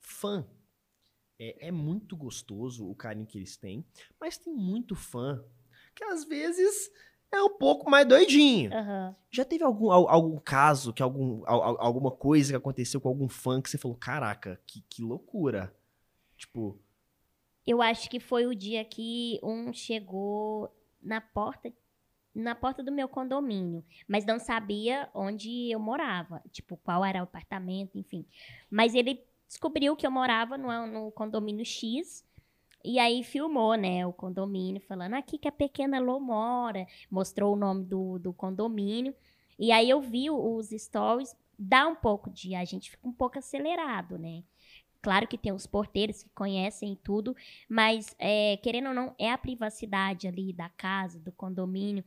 fã 0.00 0.46
é, 1.38 1.68
é 1.68 1.70
muito 1.70 2.16
gostoso 2.16 2.88
o 2.88 2.94
carinho 2.94 3.26
que 3.26 3.38
eles 3.38 3.56
têm, 3.56 3.84
mas 4.20 4.38
tem 4.38 4.52
muito 4.54 4.94
fã 4.94 5.44
que 5.94 6.02
às 6.04 6.24
vezes 6.24 6.90
é 7.32 7.40
um 7.42 7.56
pouco 7.58 7.90
mais 7.90 8.06
doidinho. 8.06 8.72
Aham. 8.72 9.16
Já 9.30 9.44
teve 9.44 9.64
algum, 9.64 9.90
al- 9.90 10.08
algum 10.08 10.38
caso, 10.38 10.92
que 10.92 11.02
algum, 11.02 11.42
al- 11.46 11.62
al- 11.62 11.80
alguma 11.80 12.10
coisa 12.10 12.52
que 12.52 12.56
aconteceu 12.56 13.00
com 13.00 13.08
algum 13.08 13.28
fã 13.28 13.60
que 13.60 13.68
você 13.70 13.76
falou, 13.78 13.96
caraca, 13.96 14.60
que, 14.66 14.80
que 14.82 15.02
loucura. 15.02 15.74
Tipo, 16.36 16.78
Eu 17.66 17.80
acho 17.82 18.08
que 18.10 18.20
foi 18.20 18.46
o 18.46 18.54
dia 18.54 18.84
que 18.84 19.38
um 19.42 19.72
chegou 19.72 20.70
na 21.02 21.20
porta 21.20 21.72
na 22.36 22.54
porta 22.54 22.82
do 22.82 22.92
meu 22.92 23.08
condomínio, 23.08 23.84
mas 24.06 24.26
não 24.26 24.38
sabia 24.38 25.08
onde 25.14 25.70
eu 25.70 25.80
morava, 25.80 26.42
tipo, 26.52 26.76
qual 26.76 27.04
era 27.04 27.20
o 27.20 27.24
apartamento, 27.24 27.98
enfim. 27.98 28.26
Mas 28.70 28.94
ele 28.94 29.24
descobriu 29.48 29.96
que 29.96 30.06
eu 30.06 30.10
morava 30.10 30.58
no, 30.58 30.86
no 30.86 31.10
condomínio 31.12 31.64
X 31.64 32.24
e 32.84 32.98
aí 32.98 33.24
filmou, 33.24 33.74
né, 33.74 34.06
o 34.06 34.12
condomínio, 34.12 34.80
falando 34.80 35.14
aqui 35.14 35.38
que 35.38 35.48
a 35.48 35.52
pequena 35.52 35.98
Lô 35.98 36.20
mora, 36.20 36.86
mostrou 37.10 37.54
o 37.54 37.58
nome 37.58 37.84
do, 37.84 38.18
do 38.18 38.32
condomínio. 38.32 39.14
E 39.58 39.72
aí 39.72 39.88
eu 39.88 40.00
vi 40.00 40.30
os 40.30 40.68
stories, 40.68 41.34
dá 41.58 41.88
um 41.88 41.96
pouco 41.96 42.30
de, 42.30 42.54
a 42.54 42.64
gente 42.64 42.90
fica 42.90 43.08
um 43.08 43.12
pouco 43.12 43.38
acelerado, 43.38 44.18
né? 44.18 44.44
Claro 45.00 45.26
que 45.26 45.38
tem 45.38 45.52
os 45.52 45.66
porteiros 45.66 46.22
que 46.22 46.28
conhecem 46.30 46.98
tudo, 47.02 47.34
mas 47.68 48.14
é, 48.18 48.56
querendo 48.56 48.88
ou 48.88 48.94
não, 48.94 49.14
é 49.18 49.30
a 49.30 49.38
privacidade 49.38 50.26
ali 50.26 50.52
da 50.52 50.68
casa, 50.68 51.18
do 51.20 51.30
condomínio, 51.30 52.04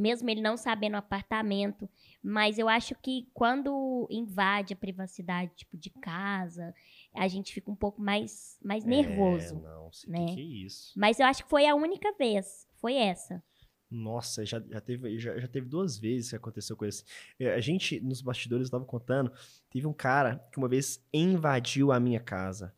mesmo 0.00 0.28
ele 0.30 0.40
não 0.40 0.56
sabendo 0.56 0.94
o 0.94 0.98
apartamento. 0.98 1.88
Mas 2.22 2.58
eu 2.58 2.68
acho 2.68 2.94
que 2.94 3.28
quando 3.32 4.06
invade 4.10 4.72
a 4.72 4.76
privacidade, 4.76 5.52
tipo, 5.54 5.76
de 5.76 5.90
casa, 5.90 6.74
a 7.14 7.28
gente 7.28 7.52
fica 7.52 7.70
um 7.70 7.76
pouco 7.76 8.00
mais, 8.00 8.58
mais 8.62 8.84
nervoso. 8.84 9.56
É, 9.56 9.60
não, 9.60 9.92
sei 9.92 10.10
né? 10.10 10.26
que, 10.26 10.34
que 10.34 10.64
isso. 10.66 10.92
Mas 10.96 11.18
eu 11.20 11.26
acho 11.26 11.44
que 11.44 11.50
foi 11.50 11.66
a 11.66 11.74
única 11.74 12.12
vez. 12.18 12.66
Foi 12.74 12.94
essa. 12.94 13.42
Nossa, 13.90 14.46
já, 14.46 14.62
já, 14.70 14.80
teve, 14.80 15.18
já, 15.18 15.36
já 15.38 15.48
teve 15.48 15.66
duas 15.66 15.98
vezes 15.98 16.30
que 16.30 16.36
aconteceu 16.36 16.76
com 16.76 16.84
isso. 16.84 17.04
É, 17.38 17.54
A 17.54 17.60
gente, 17.60 18.00
nos 18.00 18.22
bastidores, 18.22 18.66
estava 18.68 18.84
contando, 18.84 19.32
teve 19.68 19.86
um 19.86 19.92
cara 19.92 20.36
que 20.52 20.58
uma 20.58 20.68
vez 20.68 21.04
invadiu 21.12 21.90
a 21.90 21.98
minha 21.98 22.20
casa. 22.20 22.72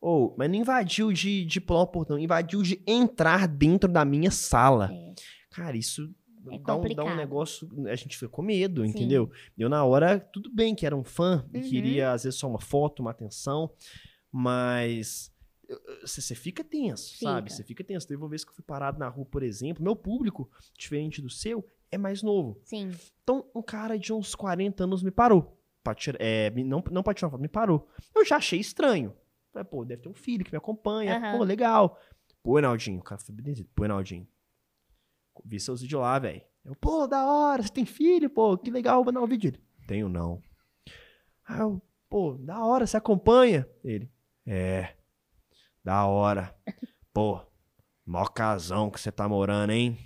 Ou, 0.00 0.34
mas 0.38 0.48
não 0.50 0.56
invadiu 0.56 1.12
de, 1.12 1.44
de 1.44 1.60
pular 1.60 1.82
o 1.82 1.86
portão, 1.86 2.18
invadiu 2.18 2.62
de 2.62 2.80
entrar 2.86 3.48
dentro 3.48 3.90
da 3.90 4.04
minha 4.04 4.30
sala. 4.30 4.90
É. 4.92 5.14
Cara, 5.50 5.76
isso 5.76 6.14
É 6.50 6.58
dá, 6.58 6.76
um, 6.76 6.94
dá 6.94 7.04
um 7.04 7.16
negócio. 7.16 7.68
A 7.86 7.94
gente 7.96 8.16
fica 8.18 8.28
com 8.28 8.42
medo, 8.42 8.82
Sim. 8.82 8.90
entendeu? 8.90 9.30
Eu, 9.56 9.68
na 9.68 9.84
hora, 9.84 10.18
tudo 10.20 10.50
bem 10.52 10.74
que 10.74 10.84
era 10.86 10.96
um 10.96 11.04
fã 11.04 11.44
e 11.52 11.58
Uhum. 11.58 11.62
queria, 11.68 12.12
às 12.12 12.24
vezes, 12.24 12.38
só 12.38 12.48
uma 12.48 12.60
foto, 12.60 13.00
uma 13.00 13.10
atenção, 13.10 13.70
mas. 14.30 15.32
Você 16.02 16.34
fica 16.34 16.62
tenso, 16.62 17.16
sabe? 17.16 17.48
Fica. 17.48 17.56
Você 17.56 17.64
fica 17.64 17.82
tenso. 17.84 18.06
Teve 18.06 18.20
uma 18.22 18.28
vez 18.28 18.44
que 18.44 18.50
eu 18.50 18.54
fui 18.54 18.64
parado 18.64 18.98
na 18.98 19.08
rua, 19.08 19.24
por 19.24 19.42
exemplo. 19.42 19.82
Meu 19.82 19.96
público, 19.96 20.50
diferente 20.78 21.22
do 21.22 21.30
seu, 21.30 21.66
é 21.90 21.96
mais 21.96 22.22
novo. 22.22 22.60
Sim. 22.64 22.92
Então, 23.22 23.48
um 23.54 23.62
cara 23.62 23.98
de 23.98 24.12
uns 24.12 24.34
40 24.34 24.84
anos 24.84 25.02
me 25.02 25.10
parou. 25.10 25.58
Pra 25.82 25.94
tirar, 25.94 26.18
é, 26.20 26.50
não, 26.50 26.82
não 26.90 27.02
pra 27.02 27.14
tirar 27.14 27.28
uma 27.28 27.32
foto, 27.32 27.40
me 27.40 27.48
parou. 27.48 27.88
Eu 28.14 28.24
já 28.24 28.36
achei 28.36 28.60
estranho. 28.60 29.14
Falei, 29.52 29.64
pô, 29.66 29.84
deve 29.84 30.02
ter 30.02 30.08
um 30.08 30.14
filho 30.14 30.44
que 30.44 30.52
me 30.52 30.58
acompanha. 30.58 31.16
Aham. 31.16 31.38
Pô, 31.38 31.44
legal. 31.44 31.98
Pô, 32.42 32.58
Enaldinho. 32.58 33.00
O 33.00 33.02
cara 33.02 33.18
foi 33.20 33.34
benedito. 33.34 33.70
Pô, 33.74 33.84
Enaldinho. 33.86 34.28
Vi 35.44 35.58
seus 35.58 35.80
vídeos 35.80 36.00
lá, 36.00 36.18
velho. 36.18 36.42
Eu, 36.64 36.74
pô, 36.74 37.06
da 37.06 37.26
hora. 37.26 37.62
Você 37.62 37.68
tem 37.70 37.84
filho? 37.84 38.30
Pô, 38.30 38.56
que 38.56 38.70
legal. 38.70 38.96
Vou 38.96 39.06
mandar 39.06 39.22
um 39.22 39.26
vídeo. 39.26 39.52
Tenho 39.86 40.08
não. 40.08 40.42
Aí 41.46 41.60
eu, 41.60 41.82
pô, 42.08 42.34
da 42.38 42.64
hora. 42.64 42.86
Você 42.86 42.96
acompanha? 42.96 43.68
Ele, 43.82 44.10
é. 44.46 44.94
Da 45.82 46.06
hora. 46.06 46.54
Pô, 47.12 47.40
mó 48.06 48.26
casão 48.26 48.90
que 48.90 49.00
você 49.00 49.12
tá 49.12 49.28
morando, 49.28 49.70
hein? 49.70 49.98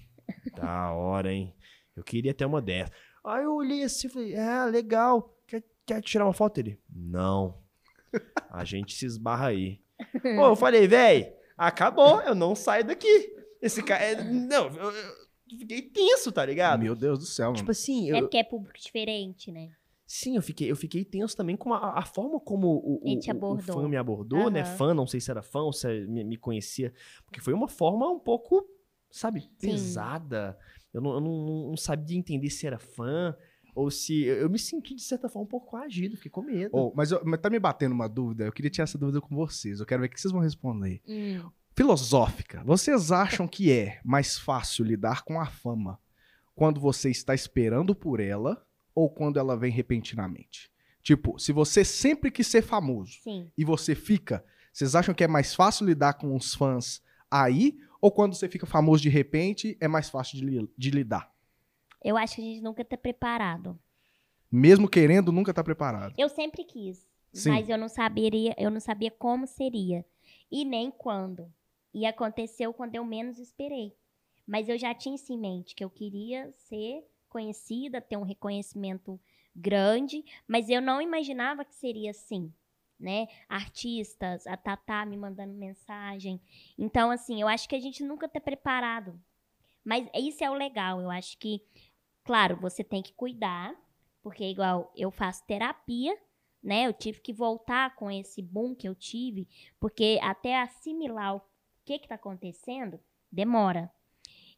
Da 0.57 0.93
hora, 0.93 1.33
hein? 1.33 1.55
Eu 1.95 2.03
queria 2.03 2.35
ter 2.35 2.45
uma 2.45 2.61
dessa. 2.61 2.93
Aí 3.25 3.45
eu 3.45 3.55
olhei 3.55 3.83
assim 3.83 4.07
e 4.07 4.11
falei, 4.11 4.35
é, 4.35 4.65
legal. 4.65 5.37
Quer, 5.47 5.63
quer 5.87 6.01
tirar 6.03 6.25
uma 6.25 6.33
foto? 6.33 6.59
Ele, 6.59 6.81
não. 6.89 7.63
A 8.51 8.65
gente 8.65 8.95
se 8.95 9.07
esbarra 9.07 9.49
aí. 9.49 9.83
Pô, 10.23 10.47
eu 10.47 10.57
falei, 10.57 10.87
véi, 10.89 11.37
acabou, 11.57 12.21
eu 12.23 12.35
não 12.35 12.55
saio 12.55 12.85
daqui. 12.85 13.38
Esse 13.61 13.83
cara, 13.83 14.03
é- 14.05 14.23
não, 14.25 14.67
eu, 14.69 14.91
eu 14.91 15.15
fiquei 15.59 15.83
tenso, 15.83 16.31
tá 16.33 16.45
ligado? 16.45 16.81
Meu 16.83 16.95
Deus 16.95 17.19
do 17.19 17.25
céu, 17.27 17.53
Tipo 17.53 17.63
mano. 17.67 17.71
assim, 17.71 18.11
É 18.11 18.15
eu, 18.17 18.21
porque 18.23 18.37
é 18.39 18.45
público 18.45 18.79
diferente, 18.79 19.51
né? 19.51 19.71
sim, 20.11 20.37
eu 20.37 20.43
fiquei, 20.43 20.71
eu 20.71 20.77
fiquei 20.77 21.05
tenso 21.05 21.37
também 21.37 21.55
com 21.57 21.73
a, 21.75 21.99
a 21.99 22.03
forma 22.05 22.41
como 22.41 22.67
o, 22.69 22.99
o, 23.05 23.19
o- 23.19 23.59
fã 23.61 23.87
me 23.89 23.97
abordou, 23.97 24.49
né? 24.51 24.61
Aham. 24.63 24.77
Fã, 24.77 24.95
não 24.95 25.07
sei 25.07 25.21
se 25.21 25.31
era 25.31 25.43
fã 25.43 25.61
ou 25.61 25.73
se 25.73 25.87
me, 26.07 26.25
me 26.25 26.37
conhecia. 26.37 26.93
Porque 27.27 27.41
foi 27.41 27.53
uma 27.53 27.69
forma 27.69 28.09
um 28.11 28.19
pouco, 28.19 28.67
sabe, 29.11 29.43
Sim. 29.43 29.49
pesada. 29.61 30.59
Eu 30.95 31.03
não, 31.03 31.13
eu 31.15 31.21
não, 31.21 31.69
não 31.69 31.77
sabia 31.77 32.17
entender 32.19 32.49
se 32.49 32.67
era 32.67 32.79
fã 32.79 33.37
ou 33.75 33.91
se. 33.91 34.23
Eu, 34.25 34.37
eu 34.37 34.51
me 34.51 34.59
senti, 34.59 34.95
de 34.95 35.03
certa 35.03 35.29
forma, 35.29 35.45
um 35.45 35.49
pouco 35.51 35.67
coagido, 35.67 36.17
fiquei 36.17 36.31
com 36.31 36.41
medo. 36.43 36.75
Ô, 36.75 36.93
mas, 36.97 37.13
eu- 37.13 37.21
mas 37.27 37.39
tá 37.41 37.51
me 37.51 37.59
batendo 37.59 37.93
uma 37.93 38.09
dúvida, 38.09 38.45
eu 38.45 38.53
queria 38.53 38.71
tirar 38.71 38.85
essa 38.85 38.97
dúvida 38.97 39.21
com 39.21 39.37
vocês. 39.37 39.79
Eu 39.79 39.85
quero 39.87 40.01
ver 40.01 40.07
o 40.09 40.11
que 40.11 40.19
vocês 40.21 40.33
vão 40.33 40.41
responder. 40.41 41.03
Hum. 41.07 41.51
Filosófica, 41.79 42.61
vocês 42.65 43.13
acham 43.13 43.47
que 43.47 43.71
é 43.71 44.01
mais 44.05 44.37
fácil 44.37 44.85
lidar 44.85 45.23
com 45.23 45.41
a 45.41 45.47
fama 45.47 45.97
quando 46.53 46.81
você 46.81 47.09
está 47.09 47.37
esperando 47.37 47.95
por 47.95 48.19
ela 48.19 48.67
ou 48.93 49.09
quando 49.09 49.39
ela 49.39 49.57
vem 49.57 49.71
repentinamente? 49.71 50.73
Tipo, 51.05 51.39
se 51.39 51.53
você 51.53 51.85
sempre 51.85 52.33
quis 52.33 52.49
ser 52.49 52.63
famoso 52.63 53.21
Sim. 53.23 53.53
e 53.57 53.65
você 53.65 53.95
fica, 53.95 54.45
vocês 54.73 54.97
acham 54.97 55.15
que 55.15 55.23
é 55.23 55.29
mais 55.29 55.55
fácil 55.55 55.87
lidar 55.87 56.15
com 56.15 56.35
os 56.35 56.53
fãs 56.53 57.01
aí 57.31 57.79
ou 58.01 58.11
quando 58.11 58.35
você 58.35 58.49
fica 58.49 58.67
famoso 58.67 59.01
de 59.01 59.09
repente 59.09 59.79
é 59.81 59.87
mais 59.87 60.11
fácil 60.11 60.37
de, 60.37 60.69
de 60.77 60.91
lidar? 60.91 61.33
Eu 62.03 62.17
acho 62.17 62.35
que 62.35 62.41
a 62.41 62.45
gente 62.45 62.61
nunca 62.61 62.85
tá 62.85 62.97
preparado. 62.97 63.79
Mesmo 64.51 64.89
querendo, 64.89 65.31
nunca 65.31 65.55
tá 65.55 65.63
preparado. 65.63 66.13
Eu 66.19 66.29
sempre 66.29 66.65
quis, 66.65 67.09
Sim. 67.33 67.51
mas 67.51 67.69
eu 67.69 67.79
não 67.79 67.89
saberia, 67.89 68.53
eu 68.59 68.69
não 68.69 68.81
sabia 68.81 69.13
como 69.13 69.47
seria 69.47 70.05
e 70.51 70.65
nem 70.65 70.91
quando. 70.91 71.57
E 71.93 72.07
aconteceu 72.07 72.73
quando 72.73 72.95
eu 72.95 73.05
menos 73.05 73.39
esperei. 73.39 73.97
Mas 74.47 74.69
eu 74.69 74.79
já 74.79 74.95
tinha 74.95 75.15
isso 75.15 75.33
em 75.33 75.39
mente 75.39 75.75
que 75.75 75.85
eu 75.85 75.91
queria 75.91 76.51
ser 76.53 77.05
conhecida, 77.29 78.01
ter 78.01 78.17
um 78.17 78.23
reconhecimento 78.23 79.21
grande, 79.55 80.25
mas 80.47 80.69
eu 80.69 80.81
não 80.81 81.03
imaginava 81.03 81.65
que 81.65 81.75
seria 81.75 82.13
assim, 82.13 82.53
né? 82.99 83.27
Artistas, 83.49 84.47
a 84.47 84.57
Tatá 84.57 85.05
me 85.05 85.17
mandando 85.17 85.53
mensagem. 85.53 86.41
Então, 86.79 87.11
assim, 87.11 87.41
eu 87.41 87.49
acho 87.49 87.69
que 87.69 87.77
a 87.77 87.81
gente 87.81 88.03
nunca 88.03 88.29
tá 88.29 88.41
preparado. 88.41 89.21
Mas 89.85 90.09
isso 90.15 90.45
é 90.45 90.51
o 90.51 90.55
legal, 90.55 91.01
eu 91.01 91.11
acho 91.11 91.39
que, 91.39 91.63
claro, 92.25 92.57
você 92.57 92.85
tem 92.85 93.03
que 93.03 93.13
cuidar, 93.13 93.75
porque 94.23 94.45
igual 94.45 94.93
eu 94.97 95.11
faço 95.11 95.47
terapia, 95.47 96.17
né? 96.63 96.87
Eu 96.87 96.93
tive 96.93 97.21
que 97.21 97.33
voltar 97.33 97.95
com 97.97 98.11
esse 98.11 98.43
boom 98.43 98.75
que 98.75 98.89
eu 98.89 98.95
tive, 98.95 99.49
porque 99.81 100.19
até 100.23 100.61
assimilar 100.61 101.37
que 101.89 101.99
que 101.99 102.09
tá 102.09 102.17
acontecendo, 102.17 103.01
demora. 103.33 103.91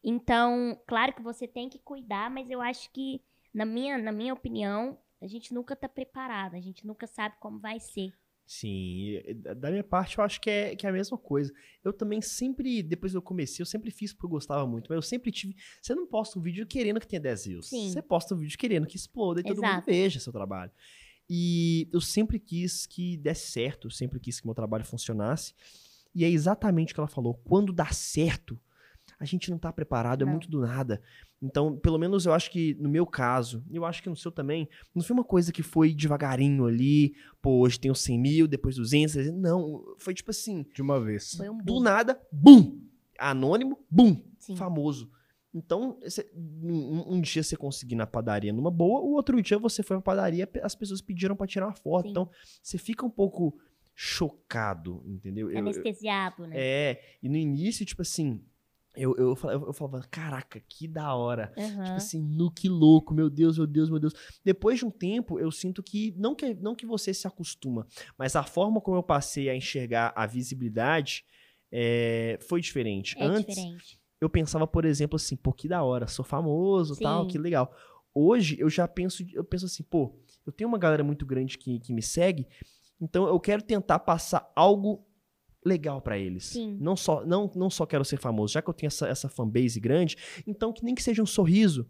Então, 0.03 0.77
claro 0.85 1.13
que 1.13 1.21
você 1.21 1.47
tem 1.47 1.69
que 1.69 1.79
cuidar, 1.79 2.29
mas 2.29 2.49
eu 2.49 2.59
acho 2.59 2.91
que, 2.91 3.21
na 3.53 3.65
minha, 3.65 3.97
na 3.97 4.11
minha 4.11 4.33
opinião, 4.33 4.97
a 5.21 5.27
gente 5.27 5.53
nunca 5.53 5.73
tá 5.73 5.87
preparado, 5.87 6.55
a 6.55 6.59
gente 6.59 6.85
nunca 6.85 7.07
sabe 7.07 7.35
como 7.39 7.57
vai 7.59 7.79
ser. 7.79 8.11
Sim, 8.45 9.21
da 9.55 9.69
minha 9.69 9.83
parte 9.83 10.17
eu 10.17 10.23
acho 10.25 10.41
que 10.41 10.49
é, 10.49 10.75
que 10.75 10.85
é 10.85 10.89
a 10.89 10.91
mesma 10.91 11.17
coisa. 11.17 11.53
Eu 11.85 11.93
também 11.93 12.21
sempre, 12.21 12.83
depois 12.83 13.13
que 13.13 13.17
eu 13.17 13.21
comecei, 13.21 13.61
eu 13.61 13.65
sempre 13.65 13.91
fiz 13.91 14.11
porque 14.11 14.25
eu 14.25 14.29
gostava 14.29 14.67
muito, 14.67 14.87
mas 14.89 14.97
eu 14.97 15.01
sempre 15.01 15.31
tive. 15.31 15.55
Você 15.81 15.95
não 15.95 16.05
posta 16.05 16.37
um 16.37 16.41
vídeo 16.41 16.67
querendo 16.67 16.99
que 16.99 17.07
tenha 17.07 17.21
10 17.21 17.45
views. 17.45 17.69
Sim. 17.69 17.91
Você 17.91 18.01
posta 18.01 18.35
um 18.35 18.37
vídeo 18.39 18.57
querendo 18.57 18.85
que 18.85 18.97
exploda 18.97 19.39
e 19.39 19.43
todo 19.43 19.55
mundo 19.55 19.67
Exato. 19.67 19.85
veja 19.85 20.19
seu 20.19 20.33
trabalho. 20.33 20.71
E 21.29 21.87
eu 21.93 22.01
sempre 22.01 22.39
quis 22.39 22.85
que 22.85 23.15
desse 23.15 23.51
certo, 23.51 23.87
eu 23.87 23.91
sempre 23.91 24.19
quis 24.19 24.41
que 24.41 24.45
meu 24.45 24.55
trabalho 24.55 24.83
funcionasse. 24.83 25.53
E 26.13 26.25
é 26.25 26.29
exatamente 26.29 26.91
o 26.91 26.95
que 26.95 26.99
ela 26.99 27.07
falou. 27.07 27.35
Quando 27.43 27.71
dá 27.71 27.87
certo, 27.87 28.59
a 29.19 29.25
gente 29.25 29.49
não 29.49 29.57
tá 29.57 29.71
preparado, 29.71 30.23
é 30.23 30.25
Não. 30.25 30.31
muito 30.31 30.49
do 30.49 30.61
nada. 30.61 31.01
Então, 31.41 31.75
pelo 31.77 31.97
menos 31.97 32.25
eu 32.25 32.33
acho 32.33 32.51
que 32.51 32.75
no 32.75 32.87
meu 32.89 33.05
caso, 33.05 33.63
eu 33.71 33.83
acho 33.83 34.03
que 34.03 34.09
no 34.09 34.15
seu 34.15 34.31
também, 34.31 34.69
não 34.93 35.01
foi 35.03 35.13
uma 35.15 35.23
coisa 35.23 35.51
que 35.51 35.63
foi 35.63 35.93
devagarinho 35.93 36.65
ali, 36.65 37.15
pô, 37.41 37.59
hoje 37.61 37.79
tem 37.79 37.89
os 37.89 38.01
100 38.01 38.19
mil, 38.19 38.47
depois 38.47 38.75
200, 38.75 39.13
300. 39.13 39.41
não, 39.41 39.83
foi 39.97 40.13
tipo 40.13 40.29
assim, 40.29 40.65
De 40.73 40.81
uma 40.81 40.99
vez. 40.99 41.33
Foi 41.35 41.49
um 41.49 41.57
do 41.57 41.79
nada, 41.79 42.21
bum! 42.31 42.79
Anônimo, 43.17 43.79
bum! 43.89 44.21
Sim. 44.37 44.55
Famoso. 44.55 45.09
Então, 45.53 45.99
um, 46.33 47.15
um 47.15 47.21
dia 47.21 47.43
você 47.43 47.57
conseguir 47.57 47.95
ir 47.95 47.97
na 47.97 48.07
padaria 48.07 48.53
numa 48.53 48.71
boa, 48.71 49.01
o 49.01 49.13
outro 49.13 49.41
dia 49.41 49.57
você 49.57 49.83
foi 49.83 49.97
na 49.97 50.01
padaria, 50.01 50.47
as 50.63 50.75
pessoas 50.75 51.01
pediram 51.01 51.35
pra 51.35 51.47
tirar 51.47 51.67
uma 51.67 51.75
foto. 51.75 52.05
Sim. 52.05 52.11
Então, 52.11 52.29
você 52.61 52.77
fica 52.77 53.05
um 53.05 53.09
pouco 53.09 53.57
chocado, 54.03 55.03
entendeu? 55.05 55.47
Eu- 55.51 55.53
eu- 55.53 55.59
Anestesiado, 55.59 56.47
né? 56.47 56.55
é, 56.57 57.01
e 57.21 57.29
no 57.29 57.37
início, 57.37 57.85
tipo 57.85 58.01
assim, 58.01 58.43
eu, 58.95 59.15
eu, 59.15 59.35
fal- 59.35 59.51
eu, 59.51 59.71
falava, 59.73 60.01
caraca, 60.09 60.59
que 60.67 60.87
da 60.87 61.13
hora. 61.13 61.53
Aham. 61.55 61.83
Tipo 61.85 61.97
assim, 61.97 62.19
no 62.19 62.49
que 62.51 62.67
louco, 62.67 63.13
meu 63.13 63.29
Deus, 63.29 63.59
meu 63.59 63.67
Deus, 63.67 63.91
meu 63.91 63.99
Deus. 63.99 64.13
Depois 64.43 64.79
de 64.79 64.85
um 64.85 64.89
tempo, 64.89 65.39
eu 65.39 65.51
sinto 65.51 65.83
que 65.83 66.15
não 66.17 66.33
que, 66.33 66.55
não 66.55 66.75
que 66.75 66.83
você 66.85 67.13
se 67.13 67.27
acostuma, 67.27 67.85
mas 68.17 68.35
a 68.35 68.41
forma 68.43 68.81
como 68.81 68.97
eu 68.97 69.03
passei 69.03 69.49
a 69.49 69.55
enxergar 69.55 70.11
a 70.15 70.25
visibilidade 70.25 71.23
é, 71.71 72.39
foi 72.49 72.59
diferente. 72.59 73.15
é 73.19 73.23
Antes, 73.23 73.55
diferente. 73.55 73.99
eu 74.19 74.29
pensava, 74.31 74.65
por 74.65 74.83
exemplo, 74.83 75.15
assim, 75.15 75.35
pô, 75.35 75.53
que 75.53 75.67
da 75.67 75.83
hora, 75.83 76.07
sou 76.07 76.25
famoso, 76.25 76.95
tal, 76.99 77.23
Sim. 77.25 77.27
que 77.29 77.37
legal. 77.37 77.71
Hoje 78.15 78.59
eu 78.59 78.67
já 78.67 78.87
penso, 78.87 79.23
eu 79.31 79.43
penso 79.43 79.65
assim, 79.67 79.83
pô, 79.83 80.19
eu 80.45 80.51
tenho 80.51 80.67
uma 80.67 80.79
galera 80.79 81.03
muito 81.03 81.23
grande 81.23 81.55
que, 81.57 81.79
que 81.79 81.93
me 81.93 82.01
segue, 82.01 82.47
então 83.01 83.27
eu 83.27 83.39
quero 83.39 83.61
tentar 83.63 83.99
passar 83.99 84.49
algo 84.55 85.03
legal 85.65 86.01
pra 86.01 86.17
eles. 86.17 86.45
Sim. 86.45 86.77
Não 86.79 86.95
só, 86.95 87.25
não, 87.25 87.49
não 87.55 87.69
só 87.69 87.85
quero 87.85 88.05
ser 88.05 88.17
famoso, 88.17 88.53
já 88.53 88.61
que 88.61 88.69
eu 88.69 88.73
tenho 88.73 88.87
essa, 88.87 89.07
essa 89.07 89.27
fanbase 89.29 89.79
grande, 89.79 90.15
então 90.47 90.71
que 90.73 90.83
nem 90.83 90.95
que 90.95 91.03
seja 91.03 91.21
um 91.21 91.25
sorriso, 91.25 91.87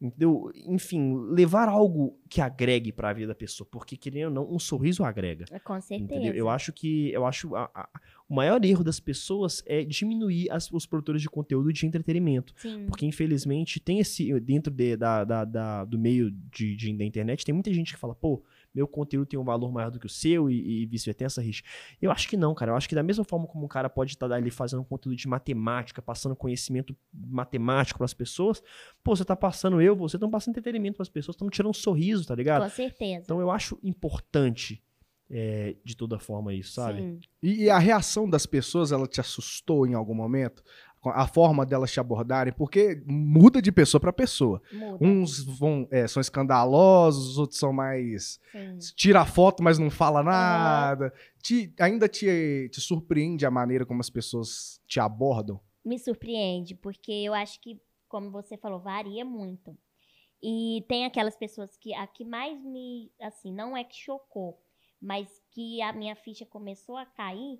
entendeu? 0.00 0.50
Enfim, 0.66 1.14
levar 1.30 1.66
algo 1.68 2.18
que 2.28 2.40
agregue 2.42 2.92
pra 2.92 3.12
vida 3.14 3.28
da 3.28 3.34
pessoa, 3.34 3.66
porque 3.70 3.96
querendo 3.96 4.26
ou 4.28 4.30
não, 4.46 4.54
um 4.54 4.58
sorriso 4.58 5.02
agrega. 5.04 5.46
Com 5.64 5.80
certeza. 5.80 6.12
Entendeu? 6.14 6.34
Eu 6.34 6.48
acho 6.50 6.70
que 6.72 7.10
eu 7.12 7.24
acho 7.24 7.54
a- 7.56 7.70
a- 7.74 7.88
o 8.28 8.34
maior 8.34 8.62
erro 8.62 8.84
das 8.84 9.00
pessoas 9.00 9.62
é 9.66 9.82
diminuir 9.84 10.50
as- 10.50 10.70
os 10.70 10.84
produtores 10.84 11.22
de 11.22 11.30
conteúdo 11.30 11.72
de 11.72 11.86
entretenimento. 11.86 12.52
Sim. 12.56 12.84
Porque, 12.86 13.06
infelizmente, 13.06 13.80
tem 13.80 14.00
esse. 14.00 14.38
Dentro 14.40 14.70
de- 14.72 14.96
da, 14.98 15.24
da- 15.24 15.44
da- 15.46 15.84
do 15.86 15.98
meio 15.98 16.30
de, 16.30 16.76
de- 16.76 16.92
da 16.92 17.04
internet, 17.04 17.42
tem 17.42 17.54
muita 17.54 17.72
gente 17.72 17.94
que 17.94 17.98
fala, 17.98 18.14
pô, 18.14 18.42
meu 18.74 18.88
conteúdo 18.88 19.26
tem 19.26 19.38
um 19.38 19.44
valor 19.44 19.70
maior 19.70 19.90
do 19.90 20.00
que 20.00 20.06
o 20.06 20.10
seu 20.10 20.50
e, 20.50 20.82
e 20.82 20.86
vice-versa, 20.86 21.40
rixa. 21.40 21.62
Eu 22.02 22.10
acho 22.10 22.28
que 22.28 22.36
não, 22.36 22.54
cara. 22.54 22.72
Eu 22.72 22.76
acho 22.76 22.88
que 22.88 22.94
da 22.94 23.02
mesma 23.02 23.24
forma 23.24 23.46
como 23.46 23.64
um 23.64 23.68
cara 23.68 23.88
pode 23.88 24.12
estar 24.12 24.30
ali 24.32 24.50
fazendo 24.50 24.84
conteúdo 24.84 25.16
de 25.16 25.28
matemática, 25.28 26.02
passando 26.02 26.34
conhecimento 26.34 26.96
matemático 27.12 27.98
para 27.98 28.04
as 28.04 28.14
pessoas, 28.14 28.62
pô, 29.02 29.14
você 29.14 29.24
tá 29.24 29.36
passando 29.36 29.80
eu, 29.80 29.94
você 29.94 30.16
estão 30.16 30.30
passando 30.30 30.52
entretenimento 30.52 30.96
para 30.96 31.02
as 31.02 31.08
pessoas, 31.08 31.34
estão 31.34 31.48
tirando 31.48 31.70
um 31.70 31.74
sorriso, 31.74 32.26
tá 32.26 32.34
ligado? 32.34 32.62
Com 32.62 32.70
certeza. 32.70 33.22
Então 33.22 33.40
eu 33.40 33.50
acho 33.50 33.78
importante 33.82 34.82
é, 35.30 35.76
de 35.84 35.96
toda 35.96 36.18
forma 36.18 36.52
isso, 36.52 36.72
sabe? 36.72 37.00
Sim. 37.00 37.20
E, 37.42 37.64
e 37.64 37.70
a 37.70 37.78
reação 37.78 38.28
das 38.28 38.46
pessoas, 38.46 38.92
ela 38.92 39.06
te 39.06 39.20
assustou 39.20 39.86
em 39.86 39.94
algum 39.94 40.14
momento? 40.14 40.62
A 41.10 41.26
forma 41.26 41.66
delas 41.66 41.92
te 41.92 42.00
abordarem? 42.00 42.52
Porque 42.52 43.02
muda 43.06 43.60
de 43.60 43.70
pessoa 43.72 44.00
pra 44.00 44.12
pessoa. 44.12 44.62
Muda. 44.72 45.04
Uns 45.04 45.42
vão, 45.44 45.86
é, 45.90 46.06
são 46.06 46.20
escandalosos, 46.20 47.30
os 47.30 47.38
outros 47.38 47.58
são 47.58 47.72
mais. 47.72 48.40
Sim. 48.52 48.78
Tira 48.94 49.20
a 49.22 49.26
foto, 49.26 49.62
mas 49.62 49.78
não 49.78 49.90
fala 49.90 50.22
nada. 50.22 51.12
Te- 51.42 51.72
ainda 51.78 52.08
te, 52.08 52.68
te 52.72 52.80
surpreende 52.80 53.44
a 53.44 53.50
maneira 53.50 53.84
como 53.84 54.00
as 54.00 54.10
pessoas 54.10 54.80
te 54.86 55.00
abordam? 55.00 55.60
Me 55.84 55.98
surpreende, 55.98 56.74
porque 56.74 57.12
eu 57.12 57.34
acho 57.34 57.60
que, 57.60 57.78
como 58.08 58.30
você 58.30 58.56
falou, 58.56 58.80
varia 58.80 59.24
muito. 59.24 59.76
E 60.42 60.84
tem 60.88 61.04
aquelas 61.06 61.36
pessoas 61.36 61.76
que 61.76 61.94
a 61.94 62.06
que 62.06 62.24
mais 62.24 62.62
me, 62.64 63.10
assim, 63.20 63.52
não 63.52 63.76
é 63.76 63.82
que 63.82 63.96
chocou, 63.96 64.60
mas 65.00 65.28
que 65.50 65.80
a 65.80 65.92
minha 65.92 66.14
ficha 66.14 66.44
começou 66.46 66.96
a 66.96 67.06
cair 67.06 67.58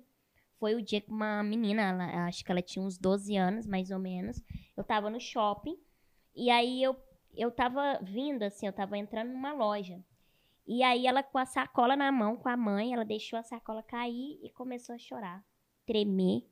foi 0.65 0.73
o 0.73 0.81
dia 0.81 0.99
que 0.99 1.11
uma 1.11 1.43
menina, 1.43 1.83
ela- 1.83 2.25
acho 2.25 2.43
que 2.43 2.51
ela 2.51 2.61
tinha 2.61 2.83
uns 2.83 2.97
12 2.97 3.35
anos, 3.35 3.67
mais 3.67 3.91
ou 3.91 3.99
menos. 3.99 4.41
Eu 4.75 4.83
tava 4.83 5.11
no 5.11 5.19
shopping 5.19 5.77
e 6.35 6.49
aí 6.49 6.81
eu 6.81 6.95
eu 7.37 7.51
tava 7.51 7.99
vindo 8.01 8.41
assim, 8.43 8.65
eu 8.65 8.73
tava 8.73 8.97
entrando 8.97 9.29
numa 9.31 9.53
loja. 9.53 9.99
E 10.65 10.81
aí 10.81 11.05
ela 11.05 11.21
com 11.21 11.37
a 11.37 11.45
sacola 11.45 11.95
na 11.95 12.11
mão, 12.11 12.35
com 12.35 12.49
a 12.49 12.57
mãe, 12.57 12.93
ela 12.93 13.03
deixou 13.05 13.37
a 13.37 13.43
sacola 13.43 13.83
cair 13.83 14.39
e 14.41 14.49
começou 14.51 14.95
a 14.95 14.97
chorar, 14.97 15.43
tremer. 15.85 16.43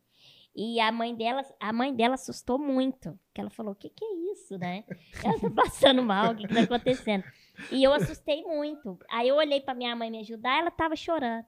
E 0.55 0.79
a 0.79 0.91
mãe 0.91 1.15
dela, 1.15 1.41
a 1.59 1.73
mãe 1.73 1.91
dela 1.95 2.13
assustou 2.13 2.59
muito, 2.59 3.17
que 3.33 3.41
ela 3.41 3.49
falou: 3.49 3.71
"O 3.71 3.75
que 3.75 3.89
que 3.89 4.05
é 4.05 4.13
isso, 4.33 4.57
né? 4.59 4.83
Ela 5.23 5.39
tá 5.39 5.49
passando 5.49 6.03
mal, 6.03 6.33
o 6.33 6.35
que 6.35 6.47
que 6.47 6.53
tá 6.53 6.61
acontecendo?" 6.61 7.23
E 7.71 7.81
eu 7.83 7.91
assustei 7.93 8.43
muito. 8.43 8.99
Aí 9.09 9.27
eu 9.29 9.35
olhei 9.37 9.59
pra 9.61 9.73
minha 9.73 9.95
mãe 9.95 10.11
me 10.11 10.19
ajudar, 10.19 10.59
ela 10.59 10.69
tava 10.69 10.95
chorando. 10.95 11.45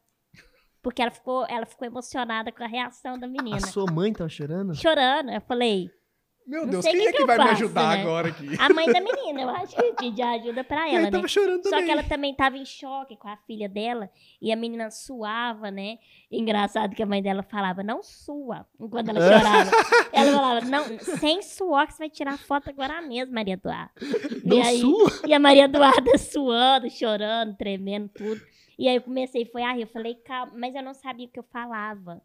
Porque 0.86 1.02
ela 1.02 1.10
ficou, 1.10 1.48
ela 1.50 1.66
ficou 1.66 1.88
emocionada 1.88 2.52
com 2.52 2.64
a 2.64 2.68
reação 2.68 3.18
da 3.18 3.28
menina. 3.28 3.58
A 3.58 3.62
sua 3.62 3.92
mãe 3.92 4.14
tava 4.14 4.30
chorando? 4.30 4.76
Chorando. 4.76 5.32
Eu 5.32 5.42
falei: 5.42 5.90
Meu 6.46 6.62
Não 6.62 6.70
Deus, 6.70 6.86
quem 6.86 6.94
que 6.94 7.08
é 7.08 7.12
que 7.12 7.18
que 7.18 7.26
vai 7.26 7.40
me 7.40 7.44
faço, 7.44 7.64
ajudar 7.64 7.98
né? 7.98 8.04
agora 8.04 8.28
aqui? 8.28 8.56
A 8.60 8.70
mãe 8.72 8.94
da 8.94 9.02
menina, 9.02 9.42
eu 9.42 9.50
acho 9.50 9.76
que 9.76 9.82
eu 9.84 9.96
pedi 9.96 10.22
ajuda 10.22 10.64
pra 10.64 10.88
ela, 10.88 11.00
aí 11.00 11.04
né? 11.06 11.10
tava 11.10 11.28
chorando 11.28 11.64
Só 11.64 11.72
também. 11.72 11.86
que 11.86 11.92
ela 11.92 12.04
também 12.04 12.36
tava 12.36 12.56
em 12.56 12.66
choque 12.66 13.18
com 13.18 13.28
a 13.28 13.36
filha 13.36 13.68
dela 13.68 14.12
e 14.40 14.52
a 14.52 14.56
menina 14.56 14.92
suava, 14.92 15.72
né? 15.72 15.98
Engraçado 16.32 16.96
que 16.96 17.02
a 17.02 17.06
mãe 17.08 17.20
dela 17.20 17.42
falava, 17.42 17.82
não 17.82 18.04
sua, 18.04 18.64
enquanto 18.80 19.10
ela 19.10 19.22
chorava. 19.22 19.72
ela 20.14 20.32
falava, 20.34 20.66
não, 20.68 21.00
sem 21.00 21.42
suor 21.42 21.88
que 21.88 21.94
você 21.94 21.98
vai 22.04 22.10
tirar 22.12 22.38
foto 22.38 22.70
agora 22.70 23.02
mesmo, 23.02 23.34
Maria 23.34 23.56
Eduarda. 23.56 23.92
Não 24.44 24.58
e, 24.58 24.62
aí, 24.62 24.82
sua? 24.82 25.12
e 25.26 25.34
a 25.34 25.40
Maria 25.40 25.64
Eduarda 25.64 26.16
suando, 26.22 26.88
chorando, 26.92 27.58
tremendo, 27.58 28.08
tudo. 28.10 28.40
E 28.78 28.88
aí 28.88 28.96
eu 28.96 29.02
comecei, 29.02 29.46
foi 29.46 29.64
a 29.64 29.74
rir, 29.74 29.82
eu 29.82 29.88
falei, 29.88 30.16
calma, 30.16 30.54
mas 30.56 30.76
eu 30.76 30.84
não 30.84 30.94
sabia 30.94 31.28
o 31.28 31.30
que 31.30 31.40
eu 31.40 31.44
falava. 31.44 32.22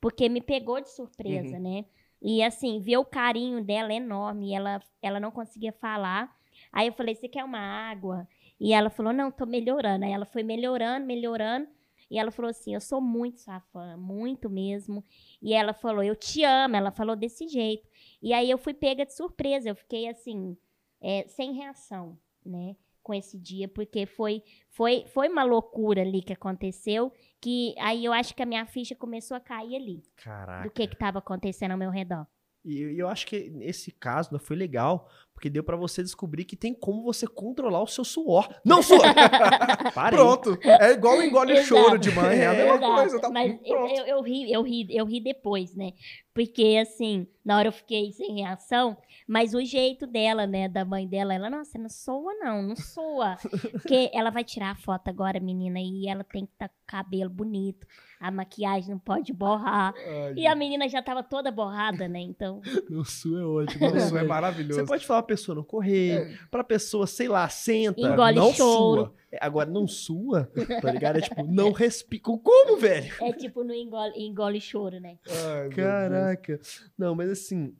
Porque 0.00 0.28
me 0.28 0.40
pegou 0.40 0.80
de 0.80 0.90
surpresa, 0.90 1.58
né? 1.58 1.84
E 2.20 2.42
assim, 2.42 2.80
ver 2.80 2.98
o 2.98 3.04
carinho 3.04 3.62
dela 3.62 3.92
é 3.92 3.96
enorme, 3.96 4.54
ela, 4.54 4.80
ela 5.02 5.20
não 5.20 5.30
conseguia 5.30 5.72
falar. 5.72 6.34
Aí 6.72 6.86
eu 6.88 6.92
falei, 6.92 7.14
você 7.14 7.28
quer 7.28 7.44
uma 7.44 7.58
água? 7.58 8.26
E 8.58 8.72
ela 8.72 8.90
falou, 8.90 9.12
não, 9.12 9.30
tô 9.30 9.46
melhorando. 9.46 10.04
Aí 10.04 10.12
ela 10.12 10.24
foi 10.24 10.42
melhorando, 10.42 11.06
melhorando. 11.06 11.68
E 12.10 12.18
ela 12.18 12.30
falou 12.30 12.50
assim, 12.50 12.74
eu 12.74 12.80
sou 12.80 13.00
muito 13.00 13.40
sua 13.40 13.60
fã, 13.60 13.96
muito 13.96 14.48
mesmo. 14.48 15.04
E 15.42 15.52
ela 15.52 15.72
falou, 15.72 16.02
eu 16.02 16.14
te 16.14 16.44
amo. 16.44 16.76
Ela 16.76 16.90
falou 16.90 17.16
desse 17.16 17.48
jeito. 17.48 17.88
E 18.22 18.32
aí 18.32 18.50
eu 18.50 18.58
fui 18.58 18.74
pega 18.74 19.04
de 19.04 19.14
surpresa. 19.14 19.68
Eu 19.68 19.74
fiquei 19.74 20.08
assim, 20.08 20.56
é, 21.00 21.26
sem 21.28 21.52
reação, 21.52 22.18
né? 22.44 22.76
Com 23.04 23.12
esse 23.14 23.38
dia, 23.38 23.68
porque 23.68 24.06
foi, 24.06 24.42
foi, 24.70 25.04
foi 25.12 25.28
uma 25.28 25.44
loucura 25.44 26.00
ali 26.00 26.22
que 26.22 26.32
aconteceu. 26.32 27.12
Que 27.40 27.74
aí 27.78 28.02
eu 28.04 28.12
acho 28.14 28.34
que 28.34 28.42
a 28.42 28.46
minha 28.46 28.64
ficha 28.64 28.94
começou 28.96 29.36
a 29.36 29.40
cair 29.40 29.76
ali. 29.76 30.02
Caraca. 30.16 30.66
Do 30.66 30.70
que 30.72 30.86
que 30.88 30.96
tava 30.96 31.18
acontecendo 31.18 31.72
ao 31.72 31.78
meu 31.78 31.90
redor. 31.90 32.26
E 32.64 32.80
eu- 32.80 32.90
e 32.92 32.98
eu 32.98 33.06
acho 33.06 33.26
que 33.26 33.36
esse 33.60 33.92
caso 33.92 34.32
né, 34.32 34.38
foi 34.38 34.56
legal, 34.56 35.06
Porque 35.34 35.50
deu 35.50 35.62
pra 35.64 35.76
você 35.76 36.02
descobrir 36.02 36.44
que 36.44 36.56
tem 36.56 36.72
como 36.72 37.02
você 37.02 37.26
controlar 37.26 37.82
o 37.82 37.86
seu 37.86 38.04
suor. 38.04 38.48
Não 38.64 38.82
sua! 38.82 39.02
Pronto. 40.10 40.58
É 40.62 40.92
igual 40.92 41.22
engole 41.22 41.62
choro 41.64 41.98
de 41.98 42.10
mãe. 42.12 42.38
É 42.38 42.46
a 42.46 42.52
mesma 42.52 42.74
Exato, 42.76 42.94
coisa. 42.94 43.20
Tá 43.20 43.30
Mas 43.30 43.58
eu, 43.64 43.86
eu, 43.88 44.06
eu 44.06 44.22
ri, 44.22 44.52
eu 44.52 44.62
ri, 44.62 44.86
eu 44.90 45.04
ri 45.04 45.20
depois, 45.20 45.74
né? 45.74 45.92
Porque, 46.32 46.78
assim, 46.82 47.26
na 47.44 47.56
hora 47.58 47.68
eu 47.68 47.72
fiquei 47.72 48.10
sem 48.10 48.40
reação, 48.40 48.96
mas 49.28 49.54
o 49.54 49.64
jeito 49.64 50.04
dela, 50.06 50.46
né, 50.48 50.68
da 50.68 50.84
mãe 50.84 51.06
dela, 51.06 51.32
ela, 51.32 51.48
nossa, 51.48 51.78
não 51.78 51.88
soa 51.88 52.34
não, 52.40 52.60
não 52.60 52.74
soa. 52.74 53.36
Porque 53.70 54.10
ela 54.12 54.30
vai 54.30 54.42
tirar 54.42 54.70
a 54.72 54.74
foto 54.74 55.08
agora, 55.08 55.38
menina, 55.38 55.78
e 55.80 56.08
ela 56.08 56.24
tem 56.24 56.44
que 56.44 56.52
estar 56.52 56.68
com 56.68 56.74
o 56.74 56.86
cabelo 56.86 57.30
bonito, 57.30 57.86
a 58.18 58.32
maquiagem 58.32 58.90
não 58.90 58.98
pode 58.98 59.32
borrar. 59.32 59.94
Ai, 59.96 60.34
E 60.36 60.46
a 60.46 60.56
menina 60.56 60.88
já 60.88 61.00
tava 61.00 61.22
toda 61.22 61.52
borrada, 61.52 62.08
né? 62.08 62.18
Então, 62.20 62.60
Não 62.90 63.04
sua 63.04 63.40
é 63.40 63.44
ótimo. 63.44 63.86
Isso 63.86 63.96
é 63.96 64.00
Você 64.20 64.22
maravilhoso. 64.24 64.86
pode 64.86 65.06
falar 65.06 65.22
pessoa 65.24 65.54
não 65.56 65.64
correr, 65.64 66.38
pra 66.50 66.62
pessoa, 66.62 67.06
sei 67.06 67.28
lá, 67.28 67.48
senta, 67.48 68.00
Engole 68.00 68.36
não 68.36 68.52
choro. 68.52 69.02
sua. 69.02 69.14
É, 69.32 69.38
Agora, 69.40 69.68
não 69.68 69.88
sua, 69.88 70.50
tá 70.80 70.92
ligado? 70.92 71.16
É 71.18 71.20
tipo, 71.20 71.42
não 71.50 71.72
respira. 71.72 72.22
Como, 72.22 72.76
velho? 72.76 73.12
é 73.20 73.32
tipo 73.32 73.64
no 73.64 73.74
engole, 73.74 74.12
engole 74.16 74.60
choro, 74.60 75.00
né? 75.00 75.18
Ai. 75.28 75.68
Caraca. 75.70 76.60
Não, 76.96 77.14
mas 77.14 77.30
assim, 77.30 77.74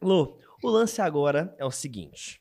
Lô, 0.00 0.38
o 0.62 0.68
lance 0.68 1.00
agora 1.00 1.54
é 1.58 1.64
o 1.64 1.70
seguinte. 1.70 2.40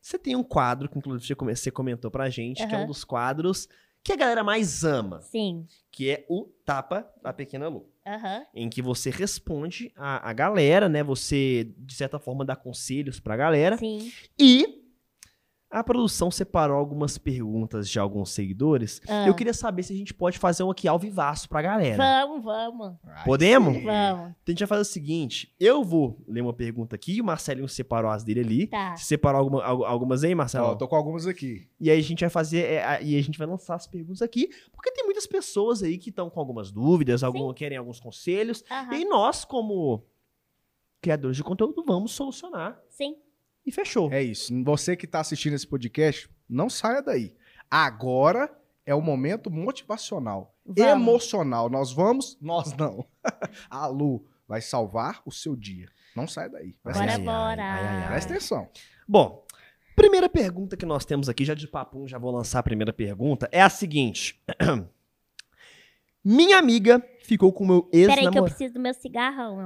Você 0.00 0.18
tem 0.18 0.34
um 0.34 0.42
quadro, 0.42 0.88
que 0.88 0.98
inclusive 0.98 1.34
você 1.54 1.70
comentou 1.70 2.10
pra 2.10 2.30
gente, 2.30 2.66
que 2.66 2.74
é 2.74 2.78
um 2.78 2.86
dos 2.86 3.04
quadros 3.04 3.68
que 4.02 4.12
a 4.12 4.16
galera 4.16 4.42
mais 4.42 4.84
ama, 4.84 5.20
Sim. 5.20 5.66
que 5.90 6.10
é 6.10 6.24
o 6.28 6.44
Tapa 6.64 7.06
da 7.22 7.32
Pequena 7.32 7.68
Lu. 7.68 7.88
Aham. 8.08 8.46
Em 8.54 8.70
que 8.70 8.80
você 8.80 9.10
responde 9.10 9.92
a, 9.94 10.30
a 10.30 10.32
galera, 10.32 10.88
né? 10.88 11.02
Você, 11.02 11.70
de 11.76 11.92
certa 11.94 12.18
forma, 12.18 12.42
dá 12.42 12.56
conselhos 12.56 13.20
pra 13.20 13.36
galera. 13.36 13.76
Sim. 13.76 14.10
E 14.38 14.77
a 15.70 15.84
produção 15.84 16.30
separou 16.30 16.76
algumas 16.78 17.18
perguntas 17.18 17.88
de 17.90 17.98
alguns 17.98 18.30
seguidores. 18.30 19.02
Ah. 19.06 19.26
Eu 19.26 19.34
queria 19.34 19.52
saber 19.52 19.82
se 19.82 19.92
a 19.92 19.96
gente 19.96 20.14
pode 20.14 20.38
fazer 20.38 20.62
um 20.62 20.70
aqui 20.70 20.88
ao 20.88 20.98
vivaço 20.98 21.46
pra 21.48 21.60
galera. 21.60 21.96
Vamos, 21.96 22.42
vamos. 22.42 22.96
Podemos? 23.24 23.74
Vamos. 23.82 24.30
Então 24.30 24.34
a 24.46 24.50
gente 24.50 24.58
vai 24.60 24.66
fazer 24.68 24.80
o 24.80 24.84
seguinte: 24.84 25.54
eu 25.60 25.84
vou 25.84 26.24
ler 26.26 26.40
uma 26.40 26.54
pergunta 26.54 26.96
aqui, 26.96 27.20
o 27.20 27.24
Marcelinho 27.24 27.68
separou 27.68 28.10
as 28.10 28.24
dele 28.24 28.40
ali. 28.40 28.66
Tá. 28.68 28.96
Você 28.96 29.04
separou 29.04 29.40
alguma- 29.40 29.62
al- 29.62 29.84
algumas 29.84 30.24
aí, 30.24 30.34
Marcelo? 30.34 30.68
Ó, 30.68 30.74
tô 30.74 30.88
com 30.88 30.96
algumas 30.96 31.26
aqui. 31.26 31.68
E 31.78 31.90
aí 31.90 31.98
a 31.98 32.02
gente 32.02 32.20
vai 32.20 32.30
fazer. 32.30 32.64
é, 32.64 32.84
a- 32.84 33.00
e 33.02 33.16
a 33.16 33.22
gente 33.22 33.38
vai 33.38 33.46
lançar 33.46 33.74
as 33.74 33.86
perguntas 33.86 34.22
aqui, 34.22 34.48
porque 34.72 34.90
tem 34.90 35.04
muitas 35.04 35.26
pessoas 35.26 35.82
aí 35.82 35.98
que 35.98 36.08
estão 36.10 36.30
com 36.30 36.40
algumas 36.40 36.70
dúvidas, 36.72 37.22
algum, 37.22 37.52
querem 37.52 37.76
alguns 37.76 38.00
conselhos. 38.00 38.64
Aham. 38.70 38.94
E 38.94 39.04
nós, 39.04 39.44
como 39.44 40.02
criadores 41.00 41.36
de 41.36 41.44
conteúdo, 41.44 41.84
vamos 41.86 42.12
solucionar. 42.12 42.80
Sim. 42.88 43.16
E 43.68 43.72
fechou. 43.72 44.10
É 44.12 44.22
isso. 44.22 44.52
Você 44.64 44.96
que 44.96 45.06
tá 45.06 45.20
assistindo 45.20 45.52
esse 45.54 45.66
podcast, 45.66 46.28
não 46.48 46.70
saia 46.70 47.02
daí. 47.02 47.34
Agora 47.70 48.50
é 48.86 48.94
o 48.94 49.02
momento 49.02 49.50
motivacional, 49.50 50.54
Vamos. 50.64 50.90
emocional. 50.90 51.68
Nós 51.68 51.92
vamos, 51.92 52.38
nós 52.40 52.72
não. 52.74 53.04
A 53.68 53.86
Lu 53.86 54.24
vai 54.48 54.62
salvar 54.62 55.20
o 55.26 55.30
seu 55.30 55.54
dia. 55.54 55.86
Não 56.16 56.26
saia 56.26 56.48
daí. 56.48 56.74
Presta, 56.82 57.02
Bora, 57.02 57.12
ai, 57.12 57.18
bora. 57.20 57.62
ai, 57.62 57.84
ai, 57.86 58.02
ai. 58.04 58.08
presta 58.08 58.32
atenção. 58.32 58.68
Bom, 59.06 59.44
primeira 59.94 60.28
pergunta 60.30 60.76
que 60.76 60.86
nós 60.86 61.04
temos 61.04 61.28
aqui, 61.28 61.44
já 61.44 61.52
de 61.52 61.68
papum, 61.68 62.08
já 62.08 62.16
vou 62.18 62.30
lançar 62.30 62.60
a 62.60 62.62
primeira 62.62 62.92
pergunta, 62.92 63.48
é 63.52 63.60
a 63.60 63.68
seguinte. 63.68 64.40
Minha 66.24 66.58
amiga 66.58 67.02
ficou 67.22 67.52
com 67.52 67.64
meu 67.66 67.82
Peraí 67.82 68.06
que 68.06 68.10
eu 68.10 68.16
ex-namorado. 68.16 68.44
preciso 68.46 68.74
do 68.74 68.80
meu 68.80 68.92
cigarrão, 68.94 69.60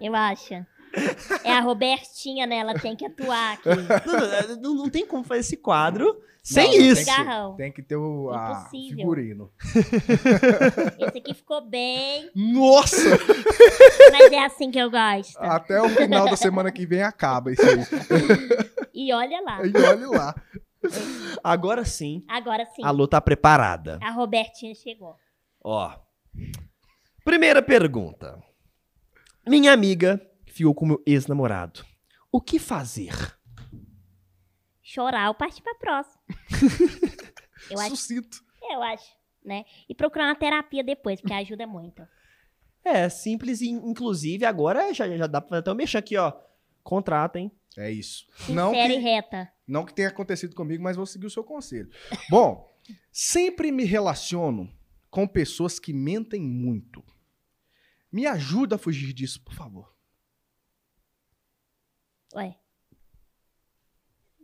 eu 0.00 0.14
acho. 0.14 0.54
É 1.44 1.52
a 1.52 1.60
Robertinha, 1.60 2.46
né? 2.46 2.56
Ela 2.56 2.74
tem 2.74 2.96
que 2.96 3.06
atuar 3.06 3.54
aqui. 3.54 3.68
Não, 3.68 4.56
não, 4.56 4.74
não 4.74 4.90
tem 4.90 5.06
como 5.06 5.24
fazer 5.24 5.40
esse 5.40 5.56
quadro 5.56 6.20
sem 6.42 6.70
Não, 6.70 6.78
não 6.78 6.84
isso. 6.84 7.04
Tem 7.04 7.24
que, 7.24 7.56
tem 7.56 7.72
que 7.72 7.82
ter 7.82 7.96
o 7.96 8.30
a 8.30 8.68
figurino. 8.70 9.52
Esse 10.98 11.18
aqui 11.18 11.34
ficou 11.34 11.60
bem, 11.60 12.30
Nossa! 12.34 12.96
mas 14.10 14.32
é 14.32 14.44
assim 14.44 14.70
que 14.70 14.78
eu 14.78 14.90
gosto. 14.90 15.36
Até 15.38 15.80
o 15.80 15.88
final 15.90 16.28
da 16.28 16.36
semana 16.36 16.72
que 16.72 16.86
vem 16.86 17.02
acaba 17.02 17.52
isso 17.52 17.62
aí. 17.62 17.84
E 18.94 19.12
olha 19.12 19.40
lá. 19.42 19.60
E 19.66 19.72
olha 19.76 20.08
lá. 20.08 20.34
Agora 21.44 21.84
sim, 21.84 22.24
Agora 22.26 22.64
sim, 22.64 22.82
a 22.82 22.90
Lu 22.90 23.06
tá 23.06 23.20
preparada. 23.20 23.98
a 24.02 24.10
Robertinha 24.10 24.74
chegou. 24.74 25.14
Ó. 25.62 25.92
Primeira 27.22 27.60
pergunta. 27.60 28.42
Minha 29.46 29.72
amiga 29.72 30.20
ficou 30.60 30.74
com 30.74 30.86
meu 30.86 31.02
ex-namorado. 31.06 31.84
O 32.30 32.40
que 32.40 32.58
fazer? 32.58 33.14
Chorar 34.82 35.28
ou 35.28 35.34
partir 35.34 35.62
pra 35.62 35.74
próxima. 35.74 36.20
Eu 37.70 37.78
acho, 37.78 37.90
Sucinto. 37.96 38.42
eu 38.72 38.82
acho, 38.82 39.12
né? 39.44 39.64
E 39.88 39.94
procurar 39.94 40.24
uma 40.28 40.34
terapia 40.34 40.82
depois, 40.82 41.20
porque 41.20 41.34
ajuda 41.34 41.66
muito. 41.66 42.02
É, 42.82 43.06
simples 43.10 43.60
e 43.60 43.68
inclusive 43.68 44.46
agora 44.46 44.92
já, 44.94 45.06
já 45.14 45.26
dá 45.26 45.40
pra 45.42 45.58
até 45.58 45.70
eu 45.70 45.74
mexer 45.74 45.98
aqui, 45.98 46.16
ó. 46.16 46.32
Contratem. 46.82 47.52
É 47.76 47.90
isso. 47.90 48.26
Não 48.48 48.74
e 48.74 48.88
que, 48.88 48.96
reta. 48.96 49.52
não 49.68 49.84
que 49.84 49.92
tenha 49.94 50.08
acontecido 50.08 50.56
comigo, 50.56 50.82
mas 50.82 50.96
vou 50.96 51.04
seguir 51.04 51.26
o 51.26 51.30
seu 51.30 51.44
conselho. 51.44 51.90
Bom, 52.30 52.66
sempre 53.12 53.70
me 53.70 53.84
relaciono 53.84 54.72
com 55.10 55.28
pessoas 55.28 55.78
que 55.78 55.92
mentem 55.92 56.40
muito. 56.40 57.04
Me 58.10 58.26
ajuda 58.26 58.76
a 58.76 58.78
fugir 58.78 59.12
disso, 59.12 59.44
por 59.44 59.52
favor. 59.52 59.94
Ué. 62.34 62.56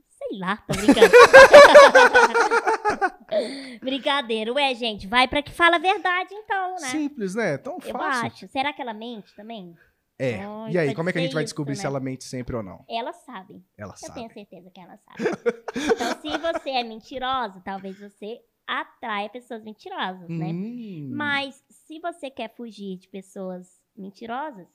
Sei 0.09 0.39
lá, 0.39 0.57
tô 0.59 0.74
brincando. 0.74 1.07
Brincadeira. 3.80 4.53
Ué, 4.53 4.74
gente, 4.74 5.07
vai 5.07 5.28
pra 5.28 5.43
que 5.43 5.53
fala 5.53 5.76
a 5.76 5.78
verdade 5.78 6.34
então, 6.34 6.72
né? 6.74 6.89
Simples, 6.89 7.34
né? 7.34 7.57
Tão 7.59 7.74
Eu 7.74 7.80
fácil. 7.93 8.26
acho. 8.26 8.49
Será 8.49 8.72
que 8.72 8.80
ela 8.82 8.95
mente 8.95 9.34
também? 9.34 9.76
É. 10.18 10.41
Ai, 10.43 10.72
e 10.72 10.78
aí, 10.78 10.87
pode 10.87 10.97
como 10.97 11.11
é 11.11 11.12
que 11.12 11.18
a 11.18 11.22
gente 11.22 11.34
vai 11.34 11.45
isso, 11.45 11.53
descobrir 11.53 11.76
se 11.76 11.82
né? 11.82 11.89
ela 11.89 12.01
mente 12.01 12.24
sempre 12.24 12.57
ou 12.57 12.62
não? 12.62 12.84
Elas 12.89 13.16
sabem. 13.16 13.62
Ela 13.76 13.93
Eu 13.93 13.97
sabe. 13.99 14.14
tenho 14.14 14.32
certeza 14.32 14.70
que 14.70 14.80
ela 14.80 14.97
sabe. 14.99 15.30
Então, 15.76 16.20
se 16.22 16.39
você 16.39 16.70
é 16.70 16.82
mentirosa, 16.82 17.61
talvez 17.62 17.99
você 18.01 18.41
atraia 18.66 19.28
pessoas 19.28 19.62
mentirosas, 19.62 20.28
né? 20.28 20.47
Hum. 20.47 21.11
Mas 21.14 21.62
se 21.68 22.01
você 22.01 22.30
quer 22.30 22.55
fugir 22.57 22.97
de 22.99 23.09
pessoas 23.09 23.68
mentirosas, 23.95 24.66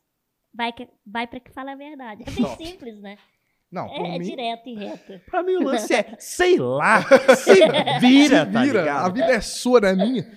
vai, 0.54 0.72
que, 0.74 0.88
vai 1.06 1.28
pra 1.28 1.40
que 1.40 1.52
fala 1.52 1.74
a 1.74 1.76
verdade. 1.76 2.24
É 2.28 2.32
bem 2.32 2.56
simples, 2.58 3.00
né? 3.00 3.18
Não, 3.72 3.88
É, 3.88 4.16
é 4.16 4.20
mim, 4.20 4.26
direto 4.26 4.68
e 4.68 4.76
reto. 4.76 5.22
Pra 5.30 5.42
mim 5.42 5.56
o 5.56 5.64
lance 5.68 5.94
é, 5.94 6.16
sei 6.20 6.58
lá, 6.58 7.02
se 7.36 7.54
vira, 8.02 8.46
se 8.46 8.52
tá 8.52 8.62
vira. 8.64 8.80
ligado? 8.82 9.06
a 9.06 9.10
vida 9.10 9.32
é 9.32 9.40
sua, 9.42 9.80
não 9.80 9.90
é 9.90 9.96
minha. 9.96 10.32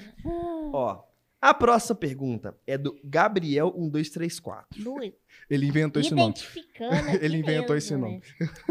Ó, 0.72 1.02
a 1.40 1.52
próxima 1.52 1.96
pergunta 1.96 2.56
é 2.66 2.78
do 2.78 2.94
Gabriel1234. 3.04 4.64
Lu, 4.78 4.96
Ele 5.50 5.66
inventou 5.66 6.00
esse 6.00 6.14
nome. 6.14 6.34
Ele 7.20 7.38
inventou 7.38 7.74
mesmo, 7.74 7.76
esse 7.76 7.96
né? 7.96 8.00
nome. 8.08 8.22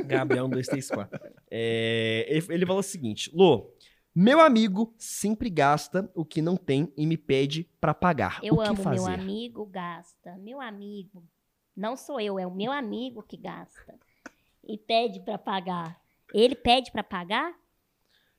Gabriel1234. 0.08 1.10
É, 1.52 2.26
ele, 2.30 2.46
ele 2.50 2.66
falou 2.66 2.80
o 2.80 2.84
seguinte, 2.84 3.30
Lô, 3.34 3.70
meu 4.16 4.40
amigo 4.40 4.94
sempre 4.98 5.50
gasta 5.50 6.10
o 6.16 6.24
que 6.24 6.42
não 6.42 6.56
tem 6.56 6.92
e 6.96 7.06
me 7.06 7.18
pede 7.18 7.70
pra 7.82 7.94
pagar. 7.94 8.40
Eu 8.42 8.56
o 8.56 8.64
que 8.64 8.70
amo 8.70 8.82
fazer? 8.82 9.02
meu 9.02 9.08
amigo 9.14 9.66
gasta. 9.66 10.38
Meu 10.38 10.62
amigo. 10.62 11.24
Não 11.76 11.96
sou 11.96 12.20
eu, 12.20 12.38
é 12.38 12.46
o 12.46 12.52
meu 12.52 12.72
amigo 12.72 13.24
que 13.24 13.38
gasta. 13.38 13.98
E 14.64 14.78
pede 14.78 15.20
pra 15.20 15.38
pagar. 15.38 16.00
Ele 16.34 16.56
pede 16.56 16.92
pra 16.92 17.04
pagar? 17.04 17.54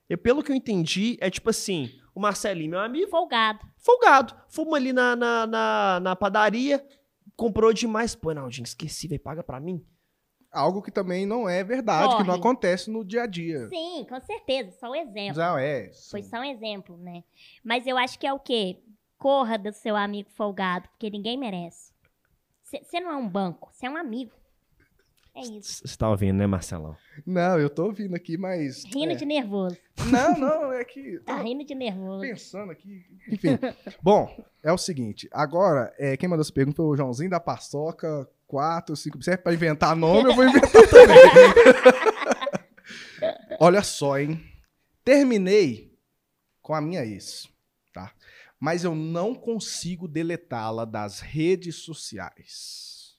Eu, 0.09 0.17
pelo 0.17 0.43
que 0.43 0.51
eu 0.51 0.55
entendi, 0.55 1.17
é 1.19 1.29
tipo 1.29 1.49
assim, 1.49 1.89
o 2.13 2.19
Marcelinho, 2.19 2.71
meu 2.71 2.79
amigo, 2.79 3.09
Folgado. 3.09 3.59
folgado. 3.77 4.35
Fomos 4.47 4.73
ali 4.75 4.93
na, 4.93 5.15
na, 5.15 5.47
na, 5.47 5.99
na 5.99 6.15
padaria, 6.15 6.85
comprou 7.35 7.73
demais. 7.73 8.15
Pô, 8.15 8.33
Naldinho, 8.33 8.65
esqueci, 8.65 9.07
velho, 9.07 9.21
paga 9.21 9.43
pra 9.43 9.59
mim. 9.59 9.85
Algo 10.51 10.81
que 10.81 10.91
também 10.91 11.25
não 11.25 11.49
é 11.49 11.63
verdade, 11.63 12.13
que 12.15 12.19
não 12.19 12.27
Corre. 12.27 12.39
acontece 12.39 12.89
no 12.89 13.03
dia 13.03 13.23
a 13.23 13.27
dia. 13.27 13.67
Sim, 13.67 14.05
com 14.07 14.19
certeza. 14.21 14.71
Só 14.79 14.89
um 14.91 14.95
exemplo. 14.95 15.35
Já 15.35 15.59
é. 15.59 15.91
Foi 16.09 16.21
sim. 16.23 16.29
só 16.29 16.37
um 16.37 16.45
exemplo, 16.45 16.95
né? 16.97 17.23
Mas 17.61 17.85
eu 17.85 17.97
acho 17.97 18.17
que 18.17 18.25
é 18.25 18.31
o 18.31 18.39
quê? 18.39 18.81
Corra 19.17 19.57
do 19.57 19.73
seu 19.73 19.97
amigo 19.97 20.29
folgado, 20.29 20.87
porque 20.89 21.09
ninguém 21.09 21.37
merece. 21.37 21.91
Você 22.65 22.99
não 22.99 23.11
é 23.11 23.15
um 23.15 23.29
banco, 23.29 23.69
você 23.71 23.85
é 23.85 23.89
um 23.89 23.95
amigo. 23.95 24.31
É 25.35 25.41
isso. 25.41 25.85
Você 25.85 25.97
tá 25.97 26.09
ouvindo, 26.09 26.37
né, 26.37 26.47
Marcelão? 26.47 26.95
Não, 27.25 27.59
eu 27.59 27.69
tô 27.69 27.85
ouvindo 27.85 28.15
aqui, 28.15 28.37
mas. 28.37 28.85
Rindo 28.85 29.11
é. 29.11 29.15
de 29.15 29.25
nervoso. 29.25 29.77
Não, 30.09 30.37
não, 30.37 30.73
é 30.73 30.83
que. 30.85 31.19
Tá 31.25 31.41
rindo 31.41 31.65
de 31.65 31.75
nervoso. 31.75 32.21
pensando 32.21 32.71
aqui. 32.71 33.05
Enfim. 33.29 33.59
Bom, 34.01 34.33
é 34.63 34.71
o 34.71 34.77
seguinte. 34.77 35.27
Agora, 35.31 35.93
é, 35.99 36.15
quem 36.15 36.29
mandou 36.29 36.41
essa 36.41 36.53
pergunta 36.53 36.77
foi 36.77 36.85
o 36.85 36.95
Joãozinho 36.95 37.29
da 37.29 37.39
Paçoca 37.39 38.29
4, 38.47 38.95
5. 38.95 39.21
Se 39.21 39.31
é 39.31 39.37
pra 39.37 39.53
inventar 39.53 39.93
nome, 39.93 40.29
eu 40.29 40.35
vou 40.35 40.45
inventar 40.45 40.71
também. 40.71 41.17
Olha 43.59 43.83
só, 43.83 44.17
hein? 44.17 44.41
Terminei 45.03 45.93
com 46.61 46.73
a 46.73 46.79
minha 46.79 47.05
ex? 47.05 47.49
Mas 48.59 48.83
eu 48.83 48.95
não 48.95 49.35
consigo 49.35 50.07
deletá-la 50.07 50.85
das 50.85 51.19
redes 51.19 51.83
sociais. 51.83 53.17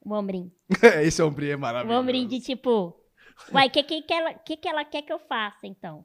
O 0.00 0.12
ombrinho. 0.14 0.50
Esse 1.02 1.22
ombrinho 1.22 1.52
é 1.52 1.56
O 1.56 1.60
maravilhoso. 1.60 2.00
ombrinho 2.00 2.28
de 2.28 2.40
tipo. 2.40 2.98
Uai, 3.52 3.68
o 3.68 3.70
que, 3.70 3.82
que, 3.82 4.02
que, 4.02 4.12
ela, 4.12 4.34
que, 4.34 4.56
que 4.56 4.68
ela 4.68 4.84
quer 4.84 5.02
que 5.02 5.12
eu 5.12 5.18
faça, 5.18 5.66
então? 5.66 6.04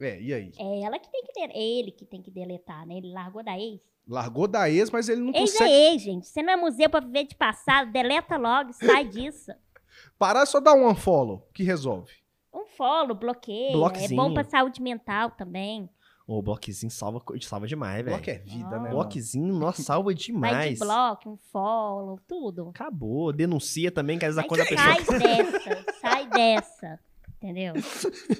É, 0.00 0.20
e 0.20 0.32
aí? 0.32 0.52
É 0.58 0.80
ela 0.82 0.98
que 0.98 1.10
tem 1.10 1.22
que 1.24 1.32
deletar. 1.32 1.56
É 1.56 1.62
ele 1.62 1.90
que 1.92 2.04
tem 2.04 2.22
que 2.22 2.30
deletar, 2.30 2.86
né? 2.86 2.96
Ele 2.96 3.12
largou 3.12 3.42
da 3.42 3.58
ex. 3.58 3.80
Largou 4.06 4.46
da 4.46 4.68
ex, 4.68 4.90
mas 4.90 5.08
ele 5.08 5.20
não 5.22 5.32
Ex 5.34 5.52
consegue 5.52 5.70
é 5.72 5.92
ex, 5.92 6.02
gente. 6.02 6.26
Você 6.26 6.42
não 6.42 6.52
é 6.52 6.56
museu 6.56 6.90
pra 6.90 7.00
viver 7.00 7.24
de 7.24 7.34
passado. 7.34 7.90
Deleta 7.90 8.36
logo, 8.36 8.72
sai 8.72 9.04
disso. 9.08 9.50
parar, 10.18 10.44
só 10.46 10.60
dar 10.60 10.74
um 10.74 10.88
unfollow, 10.88 11.48
que 11.54 11.62
resolve. 11.62 12.12
Um 12.52 12.66
follow, 12.66 13.14
bloqueio. 13.14 13.70
É 13.70 13.72
Bloquezinho. 13.72 14.16
bom 14.16 14.34
pra 14.34 14.44
saúde 14.44 14.80
mental 14.82 15.30
também. 15.30 15.88
O 16.26 16.40
bloquezinho 16.40 16.90
salva, 16.90 17.22
salva 17.42 17.66
demais, 17.66 18.02
velho. 18.02 18.16
Bloco 18.16 18.30
é 18.30 18.38
vida, 18.38 18.70
né? 18.70 18.76
Ah. 18.76 18.80
mano? 18.80 18.90
Bloquezinho, 18.94 19.54
nossa, 19.54 19.82
salva 19.84 20.06
Vai 20.06 20.14
demais. 20.14 20.78
de 20.78 20.84
bloco, 20.84 21.30
um 21.30 21.36
follow, 21.52 22.18
tudo. 22.26 22.68
Acabou. 22.70 23.32
Denuncia 23.32 23.90
também, 23.90 24.18
que 24.18 24.24
às 24.24 24.34
vezes 24.34 24.44
a 24.44 24.48
coisa 24.48 24.64
a 24.64 24.66
pessoa. 24.66 25.04
sai 25.04 25.18
dessa, 25.20 25.84
sai 26.00 26.26
dessa. 26.28 27.00
Entendeu? 27.36 27.74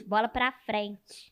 Bola 0.07 0.29
pra 0.29 0.51
frente. 0.65 1.31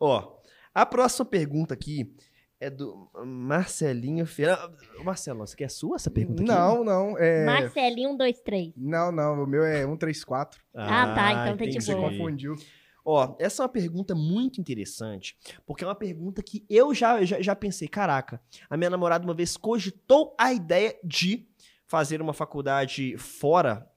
Ó, 0.00 0.40
a 0.74 0.84
próxima 0.84 1.24
pergunta 1.24 1.72
aqui 1.72 2.12
é 2.58 2.68
do 2.68 3.08
Marcelinho 3.24 4.26
Ferreira. 4.26 4.70
Ô, 4.98 5.04
Marcelo, 5.04 5.38
você 5.46 5.56
quer 5.56 5.70
sua 5.70 5.94
essa 5.94 6.10
pergunta 6.10 6.42
aqui? 6.42 6.50
Não, 6.50 6.82
não. 6.84 7.16
É... 7.16 7.44
Marcelinho, 7.44 8.10
um, 8.10 8.16
dois, 8.16 8.40
três. 8.40 8.72
Não, 8.76 9.12
não. 9.12 9.44
O 9.44 9.46
meu 9.46 9.62
é 9.62 9.84
134. 9.84 10.60
Ah, 10.74 11.14
tá, 11.14 11.32
então 11.32 11.44
tá 11.44 11.52
de 11.52 11.52
entendi. 11.52 11.80
Você 11.80 11.94
boa. 11.94 12.10
confundiu. 12.10 12.56
Ó, 13.04 13.36
essa 13.38 13.62
é 13.62 13.64
uma 13.64 13.68
pergunta 13.68 14.14
muito 14.14 14.60
interessante, 14.60 15.36
porque 15.66 15.84
é 15.84 15.86
uma 15.86 15.94
pergunta 15.94 16.42
que 16.42 16.64
eu 16.68 16.94
já, 16.94 17.24
já, 17.24 17.40
já 17.40 17.56
pensei, 17.56 17.88
caraca, 17.88 18.40
a 18.68 18.76
minha 18.76 18.90
namorada 18.90 19.24
uma 19.24 19.34
vez 19.34 19.56
cogitou 19.56 20.34
a 20.38 20.52
ideia 20.52 20.98
de 21.02 21.48
fazer 21.86 22.22
uma 22.22 22.32
faculdade 22.32 23.16
fora 23.18 23.90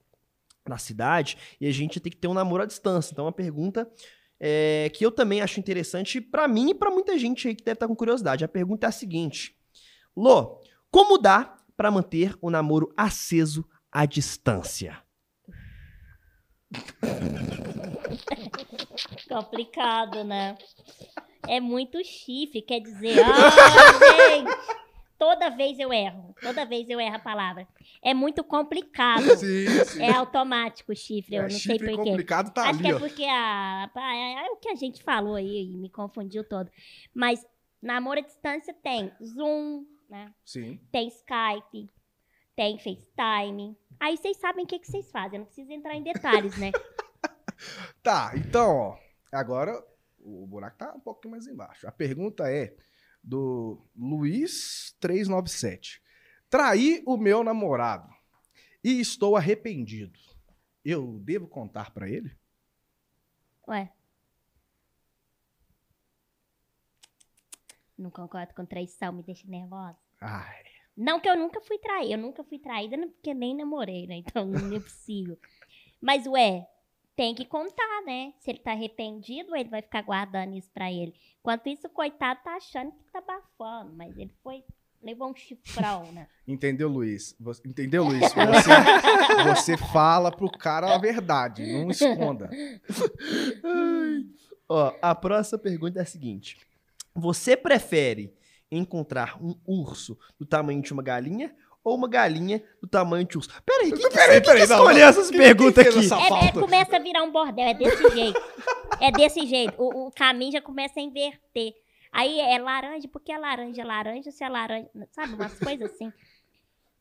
da 0.68 0.78
cidade 0.78 1.38
e 1.60 1.68
a 1.68 1.72
gente 1.72 2.00
tem 2.00 2.12
que 2.12 2.18
ter 2.18 2.28
um 2.28 2.34
namoro 2.34 2.64
à 2.64 2.66
distância. 2.66 3.12
Então, 3.12 3.26
é 3.26 3.28
uma 3.28 3.34
pergunta 3.34 3.90
é, 4.40 4.90
que 4.94 5.06
eu 5.06 5.12
também 5.12 5.42
acho 5.42 5.60
interessante 5.60 6.20
pra 6.20 6.48
mim 6.48 6.72
e 6.72 6.76
pra 6.76 6.90
muita 6.90 7.18
gente 7.18 7.48
aí 7.48 7.56
que 7.56 7.64
deve 7.64 7.76
estar 7.76 7.88
com 7.88 7.96
curiosidade. 7.96 8.44
A 8.44 8.48
pergunta 8.48 8.88
é 8.88 8.90
a 8.90 8.92
seguinte: 8.92 9.56
Lô, 10.16 10.62
como 10.90 11.18
dá 11.18 11.56
pra 11.76 11.92
manter 11.92 12.36
o 12.42 12.50
namoro 12.50 12.94
aceso 12.96 13.68
à 13.92 14.06
distância? 14.06 15.02
Complicado, 19.28 20.24
né? 20.24 20.58
É 21.48 21.60
muito 21.60 22.04
chifre, 22.04 22.62
quer 22.62 22.80
dizer, 22.80 23.18
ah, 23.20 24.30
gente, 24.30 24.52
toda 25.20 25.50
vez 25.50 25.78
eu 25.78 25.92
erro, 25.92 26.34
toda 26.42 26.66
vez 26.66 26.90
eu 26.90 27.00
erro 27.02 27.16
a 27.18 27.20
palavra. 27.20 27.68
É 28.02 28.14
muito 28.14 28.44
complicado. 28.44 29.24
Sim, 29.38 29.68
sim. 29.86 30.02
É 30.02 30.14
automático 30.14 30.92
o 30.92 30.96
chifre, 30.96 31.36
eu 31.36 31.42
É, 31.42 31.44
não 31.44 31.50
sei 31.50 31.60
chifre 31.78 31.96
porquê. 31.96 32.10
complicado 32.12 32.54
tá 32.54 32.70
Acho 32.70 32.80
que 32.80 32.86
ali, 32.88 32.94
é 32.94 32.96
ó. 32.96 33.00
porque 33.00 33.24
a, 33.26 33.90
a- 33.94 34.16
é 34.46 34.50
o 34.52 34.56
que 34.58 34.70
a 34.70 34.76
gente 34.76 35.04
falou 35.04 35.36
aí 35.36 35.74
e 35.74 35.78
me 35.78 35.90
confundiu 35.90 36.44
todo. 36.48 36.70
Mas 37.14 37.46
namoro 37.82 38.20
à 38.20 38.24
distância 38.24 38.74
tem 38.74 39.12
Zoom, 39.22 39.86
né? 40.10 40.34
Sim. 40.46 40.80
Tem 40.92 41.08
Skype, 41.10 41.90
tem 42.56 42.78
FaceTime. 42.78 43.76
Aí 44.00 44.16
vocês 44.18 44.38
sabem 44.38 44.64
o 44.64 44.68
que, 44.68 44.80
que 44.80 44.88
vocês 44.88 45.12
fazem, 45.12 45.34
eu 45.34 45.40
não 45.40 45.46
preciso 45.46 45.72
entrar 45.72 45.96
em 45.96 46.04
detalhes, 46.04 46.58
né? 46.58 46.72
Tá, 48.02 48.32
então, 48.36 48.76
ó. 48.76 48.98
Agora 49.32 49.84
o 50.20 50.46
buraco 50.48 50.78
tá 50.78 50.94
um 50.94 51.00
pouquinho 51.00 51.32
mais 51.32 51.48
embaixo. 51.48 51.88
A 51.88 51.92
pergunta 51.92 52.52
é 52.52 52.76
do 53.24 53.82
Luiz397. 53.98 56.02
Traí 56.50 57.02
o 57.06 57.18
meu 57.18 57.44
namorado 57.44 58.14
e 58.84 59.00
estou 59.00 59.36
arrependido. 59.36 60.20
Eu 60.84 61.20
devo 61.20 61.48
contar 61.48 61.92
pra 61.92 62.10
ele? 62.10 62.36
Ué. 63.68 63.92
Não 67.98 68.12
concordo 68.12 68.54
com 68.54 68.66
traição, 68.66 69.14
me 69.14 69.24
deixa 69.24 69.48
nervosa. 69.48 69.98
Ai, 70.20 70.64
Não 70.96 71.20
que 71.20 71.30
eu 71.30 71.38
nunca 71.38 71.62
fui 71.62 71.78
traída, 71.80 72.14
eu 72.14 72.18
nunca 72.18 72.44
fui 72.44 72.60
traída 72.60 72.98
porque 73.08 73.34
nem 73.34 73.56
namorei, 73.56 74.06
né? 74.08 74.16
Então 74.18 74.46
não 74.46 74.76
é 74.76 74.80
possível. 74.80 75.38
Mas, 76.02 76.28
ué, 76.28 76.68
tem 77.16 77.36
que 77.36 77.46
contar, 77.46 78.02
né? 78.06 78.34
Se 78.40 78.50
ele 78.52 78.60
tá 78.60 78.72
arrependido, 78.72 79.56
ele 79.56 79.70
vai 79.70 79.82
ficar 79.82 80.02
guardando 80.02 80.56
isso 80.56 80.70
pra 80.74 80.92
ele. 80.92 81.14
Enquanto 81.40 81.68
isso, 81.68 81.88
o 81.88 81.90
coitado 81.90 82.40
tá 82.44 82.56
achando 82.56 82.92
que 82.92 83.12
tá 83.12 83.20
abafando, 83.20 83.94
mas 83.96 84.18
ele 84.18 84.34
foi. 84.42 84.64
levou 85.02 85.30
um 85.30 85.36
chifrão, 85.36 86.12
né? 86.12 86.28
entendeu, 86.48 86.90
Luiz? 86.90 87.36
Você- 87.40 87.62
entendeu, 87.68 88.04
Luiz? 88.06 88.22
Você, 88.34 89.74
você 89.74 89.78
fala 89.78 90.32
pro 90.32 90.50
cara 90.50 90.96
a 90.96 90.98
verdade, 90.98 91.66
não 91.72 91.92
esconda. 91.92 92.50
Ó, 94.68 94.94
a 95.02 95.14
próxima 95.14 95.60
pergunta 95.60 96.00
é 96.00 96.02
a 96.02 96.06
seguinte: 96.06 96.58
Você 97.14 97.56
prefere 97.58 98.34
encontrar 98.72 99.38
um 99.44 99.56
urso 99.68 100.18
do 100.40 100.46
tamanho 100.46 100.82
de 100.82 100.92
uma 100.94 101.04
galinha 101.04 101.56
ou 101.84 101.96
uma 101.96 102.08
galinha 102.08 102.64
do 102.82 102.88
tamanho 102.88 103.26
de 103.26 103.38
urso? 103.38 103.50
Peraí, 103.66 103.92
que, 103.92 104.10
Peraí, 104.10 104.40
que, 104.42 104.46
peraí, 104.48 104.62
que 104.62 104.68
não, 104.70 104.78
escolheu 104.78 105.00
não. 105.02 105.08
essas 105.10 105.30
Quem- 105.30 105.40
perguntas 105.40 105.84
quem 105.88 105.98
aqui? 105.98 106.46
É, 106.46 106.48
é, 106.48 106.52
começa 106.52 106.96
a 106.96 107.00
virar 107.00 107.24
um 107.24 107.32
bordel, 107.32 107.66
é 107.68 107.74
desse 107.74 108.10
jeito. 108.10 108.42
É 109.02 109.12
desse 109.12 109.46
jeito. 109.46 109.74
O, 109.82 110.08
o 110.08 110.12
caminho 110.12 110.52
já 110.54 110.62
começa 110.62 111.00
a 111.00 111.04
inverter. 111.04 111.74
Aí 112.12 112.40
é 112.40 112.58
laranja, 112.60 113.08
porque 113.08 113.32
é 113.32 113.38
laranja, 113.38 113.84
laranja, 113.84 114.32
se 114.32 114.44
é 114.44 114.50
laranja. 114.50 114.88
Sabe, 115.12 115.34
umas 115.34 115.58
coisas 115.60 115.92
assim. 115.92 116.12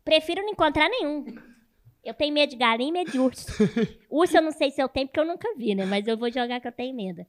Prefiro 0.04 0.42
não 0.42 0.48
encontrar 0.50 0.88
nenhum. 0.88 1.24
Eu 2.02 2.14
tenho 2.14 2.34
medo 2.34 2.50
de 2.50 2.56
galinha 2.56 2.88
e 2.88 2.92
medo 2.92 3.12
de 3.12 3.18
urso. 3.20 3.46
Urso 4.10 4.36
eu 4.36 4.42
não 4.42 4.50
sei 4.50 4.70
se 4.72 4.82
eu 4.82 4.88
tenho, 4.88 5.06
porque 5.06 5.20
eu 5.20 5.24
nunca 5.26 5.54
vi, 5.56 5.74
né? 5.74 5.84
Mas 5.86 6.06
eu 6.08 6.16
vou 6.16 6.30
jogar 6.32 6.60
que 6.60 6.66
eu 6.66 6.72
tenho 6.72 6.96
medo. 6.96 7.24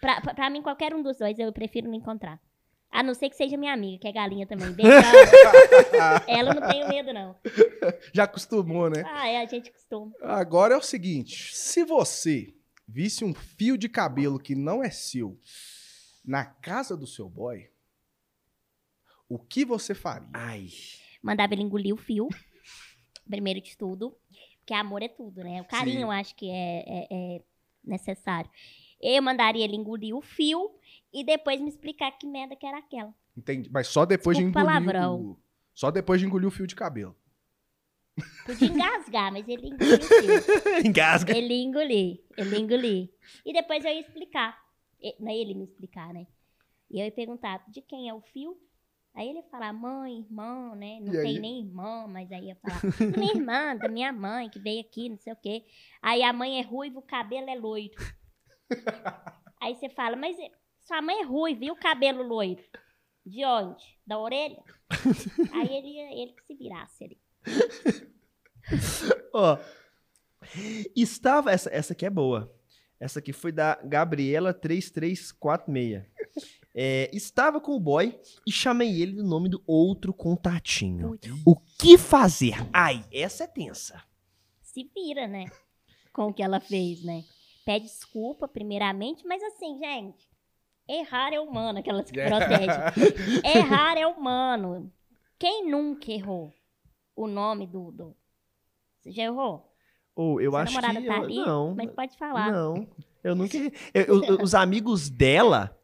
Pra, 0.00 0.20
pra, 0.20 0.32
pra 0.32 0.48
mim, 0.48 0.62
qualquer 0.62 0.94
um 0.94 1.02
dos 1.02 1.18
dois 1.18 1.38
eu 1.38 1.52
prefiro 1.52 1.88
não 1.88 1.94
encontrar. 1.94 2.40
A 2.90 3.02
não 3.02 3.14
ser 3.14 3.28
que 3.28 3.36
seja 3.36 3.56
minha 3.56 3.72
amiga, 3.72 3.98
que 4.00 4.08
é 4.08 4.12
galinha 4.12 4.46
também. 4.46 4.72
Beijão. 4.72 4.92
Ela 6.26 6.54
não 6.54 6.68
tenho 6.68 6.88
medo, 6.88 7.12
não. 7.12 7.36
Já 8.14 8.24
acostumou, 8.24 8.88
né? 8.88 9.02
Ah, 9.06 9.28
é, 9.28 9.42
a 9.42 9.46
gente 9.46 9.70
costuma. 9.70 10.12
Agora 10.22 10.74
é 10.74 10.76
o 10.76 10.82
seguinte: 10.82 11.54
se 11.54 11.84
você 11.84 12.54
visse 12.86 13.24
um 13.24 13.34
fio 13.34 13.76
de 13.76 13.88
cabelo 13.88 14.38
que 14.38 14.54
não 14.54 14.82
é 14.82 14.90
seu 14.90 15.38
na 16.24 16.44
casa 16.46 16.96
do 16.96 17.06
seu 17.06 17.28
boy, 17.28 17.68
o 19.28 19.38
que 19.38 19.64
você 19.64 19.94
faria? 19.94 20.28
Ai. 20.32 20.68
mandava 21.22 21.52
ele 21.52 21.62
engolir 21.62 21.92
o 21.94 21.98
fio, 21.98 22.28
primeiro 23.28 23.60
de 23.60 23.76
tudo, 23.76 24.16
porque 24.60 24.72
amor 24.72 25.02
é 25.02 25.08
tudo, 25.08 25.42
né? 25.44 25.60
O 25.60 25.66
carinho 25.66 25.96
Sim. 25.98 26.02
eu 26.02 26.10
acho 26.10 26.34
que 26.34 26.50
é, 26.50 26.84
é- 26.86 27.06
é 27.10 27.40
necessário. 27.84 28.50
Eu 29.00 29.22
mandaria 29.22 29.64
ele 29.64 29.76
engolir 29.76 30.16
o 30.16 30.20
fio 30.22 30.70
e 31.12 31.24
depois 31.24 31.60
me 31.60 31.68
explicar 31.68 32.10
que 32.12 32.26
merda 32.26 32.54
que 32.56 32.66
era 32.66 32.78
aquela. 32.78 33.14
Entende? 33.36 33.70
Mas 33.72 33.86
só 33.88 34.04
depois 34.04 34.36
Desculpa 34.36 34.60
de 34.60 34.66
engolir 34.66 34.92
palavrão. 34.92 35.20
o... 35.20 35.40
Só 35.74 35.90
depois 35.90 36.20
de 36.20 36.26
engolir 36.26 36.48
o 36.48 36.50
fio 36.50 36.66
de 36.66 36.74
cabelo. 36.74 37.16
Podia 38.44 38.68
engasgar, 38.68 39.32
mas 39.32 39.46
ele 39.48 39.68
engoliu 39.68 39.94
o 39.94 40.02
fio. 40.02 40.86
Engasga. 40.86 41.36
Ele 41.36 41.54
engolir, 41.62 42.20
ele 42.36 42.58
engolir. 42.58 43.10
E 43.46 43.52
depois 43.52 43.84
eu 43.84 43.92
ia 43.92 44.00
explicar. 44.00 44.58
E- 45.00 45.14
Não 45.20 45.30
é 45.30 45.36
ele 45.36 45.54
me 45.54 45.64
explicar, 45.64 46.12
né? 46.12 46.26
E 46.90 46.98
eu 46.98 47.04
ia 47.04 47.12
perguntar, 47.12 47.62
de 47.68 47.80
quem 47.80 48.08
é 48.08 48.14
o 48.14 48.20
fio? 48.20 48.58
Aí 49.14 49.28
ele 49.28 49.38
ia 49.38 49.44
falar, 49.44 49.72
mãe, 49.72 50.18
irmão, 50.20 50.74
né? 50.74 50.98
Não 51.00 51.12
E 51.14 51.16
tem 51.22 51.36
aí? 51.36 51.38
nem 51.38 51.60
irmã, 51.60 52.06
mas 52.08 52.30
aí 52.32 52.46
ia 52.46 52.56
falar, 52.56 52.80
"Da 52.80 53.16
minha 53.18 53.32
irmã, 53.34 53.76
da 53.76 53.88
minha 53.88 54.12
mãe, 54.12 54.48
que 54.48 54.58
veio 54.58 54.80
aqui, 54.80 55.08
não 55.08 55.16
sei 55.18 55.32
o 55.32 55.36
quê. 55.36 55.64
Aí 56.02 56.22
a 56.22 56.32
mãe 56.32 56.58
é 56.58 56.62
ruiva, 56.62 56.98
o 56.98 57.02
cabelo 57.02 57.48
é 57.48 57.54
loiro. 57.54 57.94
aí 59.60 59.74
você 59.76 59.88
fala, 59.88 60.16
mas 60.16 60.36
sua 60.88 61.00
mãe 61.02 61.20
é 61.20 61.24
ruiva 61.24 61.66
e 61.66 61.70
o 61.70 61.76
cabelo 61.76 62.22
loiro? 62.22 62.64
De 63.24 63.44
onde? 63.44 63.84
Da 64.06 64.18
orelha? 64.18 64.62
aí 65.52 65.76
ele, 65.76 65.98
ele 65.98 66.32
que 66.32 66.42
se 66.46 66.54
virasse 66.54 67.04
ali. 67.04 67.20
Ó. 69.34 69.58
Estava. 70.96 71.52
Essa, 71.52 71.68
essa 71.70 71.92
aqui 71.92 72.06
é 72.06 72.10
boa. 72.10 72.50
Essa 72.98 73.18
aqui 73.18 73.34
foi 73.34 73.52
da 73.52 73.78
Gabriela3346. 73.84 76.06
É, 76.74 77.10
estava 77.12 77.60
com 77.60 77.72
o 77.72 77.80
boy 77.80 78.18
e 78.46 78.52
chamei 78.52 79.02
ele 79.02 79.12
do 79.12 79.24
nome 79.24 79.50
do 79.50 79.62
outro 79.66 80.14
contatinho. 80.14 81.18
O 81.44 81.54
que 81.78 81.98
fazer? 81.98 82.54
Ai, 82.72 83.04
essa 83.12 83.44
é 83.44 83.46
tensa. 83.46 84.02
se 84.62 84.90
vira, 84.94 85.28
né? 85.28 85.44
Com 86.12 86.28
o 86.28 86.32
que 86.32 86.42
ela 86.42 86.60
fez, 86.60 87.04
né? 87.04 87.24
Pede 87.64 87.84
desculpa, 87.84 88.48
primeiramente, 88.48 89.26
mas 89.26 89.42
assim, 89.42 89.78
gente, 89.78 90.27
errar 90.88 91.32
é 91.32 91.40
humano, 91.40 91.78
aquelas 91.78 92.10
que 92.10 92.20
protegem. 92.20 92.68
Errar 93.44 93.96
é 93.98 94.06
humano. 94.06 94.90
Quem 95.38 95.68
nunca 95.70 96.10
errou 96.10 96.52
o 97.14 97.26
nome 97.26 97.66
do. 97.66 97.92
do... 97.92 98.16
Você 99.00 99.12
já 99.12 99.24
errou? 99.24 99.70
Ou 100.16 100.40
eu 100.40 100.50
Sua 100.50 100.62
acho 100.62 100.74
namorada 100.74 101.00
que. 101.00 101.06
tá 101.06 101.16
eu- 101.16 101.22
ali? 101.22 101.36
não. 101.36 101.74
Mas 101.76 101.90
pode 101.92 102.16
falar. 102.16 102.50
Não. 102.50 102.88
Eu 103.22 103.34
nunca. 103.34 103.56
eu- 103.94 104.24
eu- 104.24 104.38
os 104.42 104.54
amigos 104.54 105.08
dela 105.08 105.74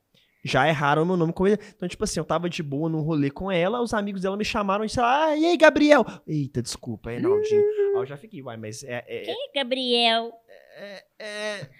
já 0.45 0.69
erraram 0.69 1.07
meu 1.07 1.17
nome 1.17 1.33
como 1.33 1.49
Então, 1.49 1.89
tipo 1.89 2.05
assim, 2.05 2.21
eu 2.21 2.25
tava 2.25 2.51
de 2.51 2.63
boa 2.63 2.89
num 2.89 3.01
rolê 3.01 3.31
com 3.31 3.51
ela, 3.51 3.81
os 3.81 3.95
amigos 3.95 4.21
dela 4.23 4.37
me 4.37 4.45
chamaram 4.45 4.85
e 4.85 4.89
disseram, 4.89 5.09
ah, 5.09 5.37
e 5.37 5.47
aí, 5.47 5.57
Gabriel? 5.57 6.05
Eita, 6.27 6.61
desculpa, 6.61 7.11
é 7.11 7.19
Naldinho. 7.19 7.63
aí 7.63 7.95
eu 7.95 8.07
já 8.07 8.17
fiquei, 8.19 8.43
uai, 8.43 8.57
mas 8.59 8.83
é... 8.85 9.03
é, 9.09 9.23
Quem 9.23 9.35
é 9.35 9.53
Gabriel? 9.55 10.33
É, 10.77 11.05
é, 11.19 11.71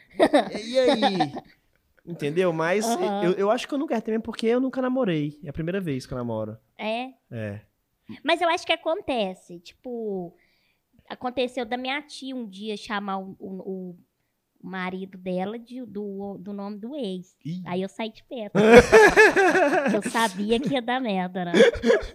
e 0.65 0.79
aí? 0.79 1.33
Entendeu? 2.07 2.53
Mas 2.53 2.85
Aham. 2.87 3.25
eu, 3.25 3.33
eu 3.33 3.51
acho 3.51 3.67
que 3.67 3.73
eu 3.75 3.79
nunca 3.79 4.01
também 4.01 4.21
porque 4.21 4.47
eu 4.47 4.61
nunca 4.61 4.83
namorei. 4.83 5.39
É 5.43 5.49
a 5.49 5.53
primeira 5.53 5.81
vez 5.81 6.07
que 6.07 6.13
eu 6.13 6.19
namoro. 6.19 6.57
É. 6.79 7.11
É. 7.31 7.61
Mas 8.23 8.41
eu 8.43 8.49
acho 8.49 8.67
que 8.67 8.73
acontece. 8.73 9.59
Tipo, 9.61 10.37
aconteceu 11.09 11.65
da 11.65 11.77
minha 11.77 12.03
tia 12.03 12.37
um 12.37 12.47
dia 12.47 12.77
chamar 12.77 13.19
o, 13.19 13.35
o- 13.39 13.97
o 13.97 13.99
marido 14.63 15.17
dela 15.19 15.59
de- 15.59 15.85
do, 15.87 16.37
do 16.39 16.53
nome 16.53 16.79
do 16.79 16.95
ex. 16.95 17.37
Ih, 17.45 17.63
Aí 17.67 17.81
eu 17.83 17.89
saí 17.89 18.11
de 18.11 18.23
perto. 18.25 18.55
eu 19.95 20.11
sabia 20.11 20.59
que 20.61 20.75
ia 20.75 20.83
dar 20.83 21.01
merda, 21.01 21.45
né? 21.47 21.53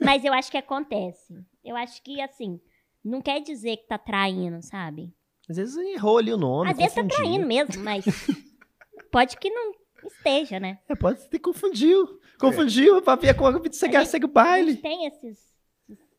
Mas 0.04 0.24
eu 0.24 0.34
acho 0.34 0.52
que 0.52 0.58
acontece. 0.58 1.34
Eu 1.64 1.76
acho 1.76 2.02
que, 2.04 2.22
assim, 2.22 2.60
não 3.04 3.22
quer 3.22 3.40
dizer 3.42 3.78
que 3.78 3.88
tá 3.88 3.98
traindo, 3.98 4.62
sabe? 4.62 5.14
Às 5.50 5.58
vezes 5.58 5.76
errou 5.78 6.20
ali 6.20 6.32
o 6.32 6.38
nome. 6.38 6.70
Às 6.72 6.78
vezes 6.78 6.94
tá 6.94 7.04
traindo 7.04 7.46
mesmo, 7.48 7.84
mas 7.84 8.06
pode 9.12 9.36
que 9.38 9.50
não 9.50 9.74
esteja, 10.08 10.60
né? 10.60 10.80
É, 10.88 10.96
pode 10.96 11.28
ter 11.30 11.40
confundiu. 11.40 12.20
Confundiu, 12.40 13.02
pra 13.02 13.16
ver 13.16 13.34
com 13.36 13.46
a 13.46 13.52
vida 13.52 13.74
segue, 13.74 13.96
A 13.98 14.00
gente- 14.02 14.10
segue 14.12 14.26
o 14.26 14.30
A 14.30 14.32
baile. 14.32 14.72
gente 14.72 14.82
tem 14.82 15.06
esses. 15.08 15.40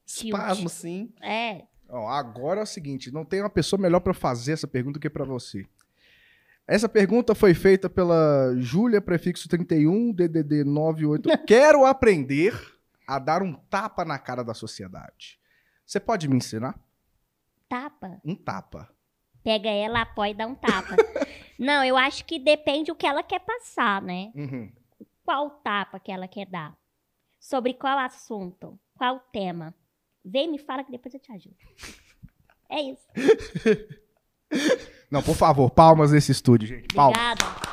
Espasmo, 0.06 0.68
sim. 0.68 1.12
É. 1.22 1.62
Ó, 1.88 2.08
agora 2.08 2.60
é 2.60 2.62
o 2.62 2.66
seguinte, 2.66 3.10
não 3.10 3.24
tem 3.24 3.40
uma 3.40 3.50
pessoa 3.50 3.80
melhor 3.80 4.00
pra 4.00 4.12
fazer 4.14 4.52
essa 4.52 4.66
pergunta 4.68 4.98
que 5.00 5.08
pra 5.10 5.24
você. 5.24 5.66
Essa 6.66 6.88
pergunta 6.88 7.34
foi 7.34 7.52
feita 7.54 7.88
pela 7.90 8.54
Júlia, 8.58 9.00
prefixo 9.00 9.48
31, 9.48 10.12
DDD 10.12 10.62
98. 10.62 11.28
Quero 11.46 11.84
aprender 11.84 12.54
a 13.06 13.18
dar 13.18 13.42
um 13.42 13.54
tapa 13.54 14.04
na 14.04 14.18
cara 14.18 14.44
da 14.44 14.54
sociedade. 14.54 15.38
Você 15.84 15.98
pode 15.98 16.28
me 16.28 16.36
ensinar? 16.36 16.78
Tapa. 17.68 18.20
Um 18.24 18.36
tapa. 18.36 18.88
Pega 19.42 19.70
ela, 19.70 20.02
apoia 20.02 20.30
e 20.30 20.34
dá 20.34 20.46
um 20.46 20.54
tapa. 20.54 20.96
não, 21.58 21.84
eu 21.84 21.96
acho 21.96 22.24
que 22.24 22.38
depende 22.38 22.90
o 22.90 22.94
que 22.94 23.06
ela 23.06 23.22
quer 23.22 23.40
passar, 23.40 24.02
né? 24.02 24.30
Uhum. 24.34 24.70
Qual 25.24 25.50
tapa 25.62 25.98
que 25.98 26.12
ela 26.12 26.28
quer 26.28 26.46
dar? 26.46 26.76
Sobre 27.38 27.74
qual 27.74 27.98
assunto? 27.98 28.78
Qual 28.96 29.18
tema? 29.32 29.74
Vem 30.24 30.50
me 30.50 30.58
fala 30.58 30.84
que 30.84 30.90
depois 30.90 31.14
eu 31.14 31.20
te 31.20 31.32
ajudo. 31.32 31.56
É 32.72 32.82
isso. 32.82 33.04
Não, 35.10 35.20
por 35.24 35.34
favor, 35.34 35.68
palmas 35.70 36.12
nesse 36.12 36.30
estúdio, 36.30 36.68
gente. 36.68 36.94
Palmas. 36.94 37.18
Obrigada. 37.18 37.69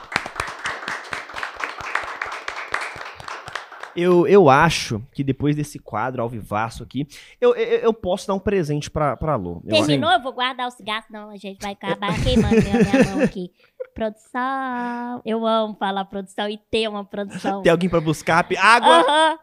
Eu, 3.98 4.28
eu 4.28 4.48
acho 4.50 5.02
que 5.12 5.24
depois 5.24 5.56
desse 5.56 5.80
quadro 5.80 6.22
ao 6.22 6.30
vivaço 6.30 6.84
aqui, 6.84 7.08
eu, 7.42 7.56
eu, 7.56 7.80
eu 7.80 7.94
posso 7.94 8.28
dar 8.28 8.36
um 8.36 8.40
presente 8.40 8.92
pra, 8.92 9.18
pra 9.18 9.36
Lu. 9.36 9.62
Eu 9.66 9.76
acho- 9.78 9.88
Terminou? 9.88 10.12
Eu 10.12 10.22
vou 10.22 10.34
guardar 10.34 10.68
o 10.68 10.72
cigarro, 10.72 11.04
senão 11.08 11.30
a 11.32 11.38
gente 11.38 11.60
vai 11.62 11.72
acabar 11.72 12.14
queimando 12.24 12.56
minha, 12.62 12.78
minha 12.84 13.16
mão 13.16 13.24
aqui. 13.24 13.52
Produção. 13.96 15.22
Eu 15.26 15.46
amo 15.46 15.76
falar 15.80 16.06
produção 16.06 16.48
e 16.48 16.58
ter 16.70 16.88
uma 16.88 17.04
produção. 17.04 17.64
Tem 17.64 17.72
alguém 17.72 17.90
pra 17.90 18.00
buscar 18.00 18.46
água? 18.60 19.00
Aham. 19.00 19.40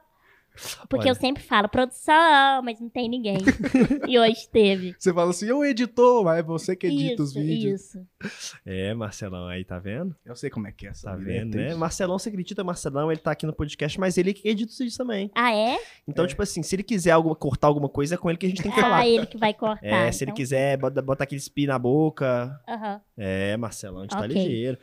Porque 0.88 1.08
Olha. 1.08 1.10
eu 1.10 1.14
sempre 1.16 1.42
falo 1.42 1.68
produção, 1.68 2.62
mas 2.62 2.80
não 2.80 2.88
tem 2.88 3.08
ninguém. 3.08 3.38
e 4.08 4.18
hoje 4.18 4.48
teve. 4.50 4.94
Você 4.98 5.12
fala 5.12 5.30
assim, 5.30 5.46
eu 5.46 5.64
editor, 5.64 6.24
mas 6.24 6.38
é 6.38 6.42
você 6.42 6.76
que 6.76 6.86
edita 6.86 7.22
os 7.22 7.30
isso, 7.30 7.38
vídeos. 7.40 7.80
isso. 7.82 8.56
É, 8.64 8.94
Marcelão 8.94 9.48
aí, 9.48 9.64
tá 9.64 9.78
vendo? 9.78 10.14
Eu 10.24 10.36
sei 10.36 10.50
como 10.50 10.68
é 10.68 10.72
que 10.72 10.86
é 10.86 10.90
essa 10.90 11.10
Tá 11.10 11.16
é 11.16 11.20
vendo, 11.20 11.56
né? 11.56 11.74
Marcelão, 11.74 12.18
você 12.18 12.28
acredita, 12.28 12.62
Marcelão, 12.62 13.10
ele 13.10 13.20
tá 13.20 13.32
aqui 13.32 13.46
no 13.46 13.52
podcast, 13.52 13.98
mas 13.98 14.16
ele 14.16 14.32
que 14.32 14.48
edita 14.48 14.70
os 14.70 14.78
vídeos 14.78 14.96
também. 14.96 15.30
Ah, 15.34 15.52
é? 15.54 15.76
Então, 16.06 16.24
É. 16.24 16.28
tipo 16.28 16.42
assim, 16.42 16.62
se 16.62 16.74
ele 16.76 16.82
quiser 16.84 17.10
alguma, 17.10 17.34
cortar 17.34 17.66
alguma 17.66 17.88
coisa, 17.88 18.14
é 18.14 18.18
com 18.18 18.30
ele 18.30 18.38
que 18.38 18.46
a 18.46 18.48
gente 18.48 18.62
tem 18.62 18.70
que 18.70 18.80
falar. 18.80 18.98
Ah, 18.98 19.08
ele 19.08 19.26
que 19.26 19.36
vai 19.36 19.52
cortar. 19.52 19.84
É, 19.84 20.12
se 20.12 20.22
ele 20.24 20.30
então. 20.30 20.36
quiser 20.36 20.76
botar, 20.76 21.02
botar 21.02 21.24
aquele 21.24 21.40
spi 21.40 21.66
na 21.66 21.78
boca. 21.78 22.60
Aham. 22.68 23.00
É, 23.16 23.56
Marcelão, 23.56 23.98
a 24.00 24.02
gente 24.02 24.12
tá 24.12 24.20
Ok. 24.20 24.28
ligeiro. 24.28 24.78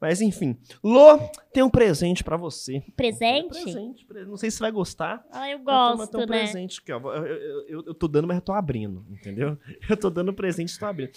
Mas 0.00 0.20
enfim. 0.20 0.56
Lô, 0.84 1.18
tem 1.52 1.62
um 1.62 1.70
presente 1.70 2.22
pra 2.22 2.36
você. 2.36 2.82
Presente? 2.96 3.46
Um 3.46 3.62
presente. 3.62 4.04
pre- 4.04 4.24
Não 4.26 4.36
sei 4.36 4.50
se 4.50 4.58
você 4.58 4.64
vai 4.64 4.70
gostar. 4.72 5.24
Ah, 5.32 5.50
eu 5.50 5.58
gosto, 5.58 6.10
tem 6.10 6.18
um 6.20 6.26
né? 6.26 6.26
presente 6.26 6.80
aqui, 6.80 6.92
ó. 6.92 6.98
Eu, 7.14 7.26
eu- 7.26 7.66
eu- 7.68 7.84
eu 7.86 7.94
tô 7.94 8.06
dando, 8.06 8.26
mas 8.28 8.36
eu 8.36 8.42
tô 8.42 8.52
abrindo, 8.52 9.04
entendeu? 9.10 9.56
Eu 9.88 9.96
tô 9.96 10.10
dando 10.10 10.32
presente 10.34 10.72
e 10.74 10.78
tô 10.78 10.86
abrindo. 10.86 11.12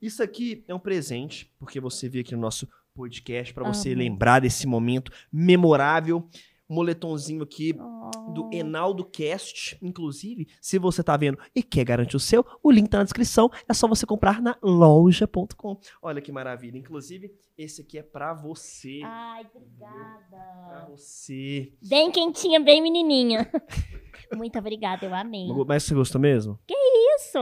Isso 0.00 0.22
aqui 0.22 0.64
é 0.68 0.74
um 0.74 0.78
presente, 0.78 1.50
porque 1.58 1.80
você 1.80 2.08
veio 2.08 2.22
aqui 2.22 2.34
no 2.34 2.40
nosso 2.40 2.68
podcast 2.94 3.52
pra 3.52 3.64
você 3.68 3.94
lembrar 3.94 4.40
desse 4.40 4.66
momento 4.66 5.12
memorável. 5.32 6.26
Moletomzinho 6.70 7.42
aqui 7.42 7.72
do 7.72 8.44
Oh. 8.46 8.50
Enaldo 8.52 9.04
Cast. 9.04 9.76
Inclusive, 9.82 10.46
se 10.60 10.78
você 10.78 11.02
tá 11.02 11.16
vendo 11.16 11.38
e 11.54 11.62
quer 11.62 11.84
garantir 11.84 12.16
o 12.16 12.20
seu, 12.20 12.44
o 12.62 12.70
link 12.70 12.88
tá 12.88 12.98
na 12.98 13.04
descrição. 13.04 13.50
É 13.68 13.74
só 13.74 13.86
você 13.88 14.06
comprar 14.06 14.40
na 14.40 14.56
loja.com. 14.62 15.78
Olha 16.00 16.20
que 16.20 16.30
maravilha. 16.32 16.78
Inclusive, 16.78 17.32
esse 17.58 17.82
aqui 17.82 17.98
é 17.98 18.02
pra 18.02 18.32
você. 18.32 19.00
Ai, 19.04 19.44
Pra 19.44 19.60
obrigada. 19.60 20.86
você. 20.90 21.72
Bem 21.82 22.10
quentinha, 22.10 22.60
bem 22.60 22.80
menininha. 22.82 23.50
Muito 24.34 24.58
obrigada, 24.58 25.04
eu 25.06 25.14
amei. 25.14 25.48
Mas 25.66 25.82
você 25.84 25.94
gostou 25.94 26.20
mesmo? 26.20 26.58
Isso, 26.68 27.38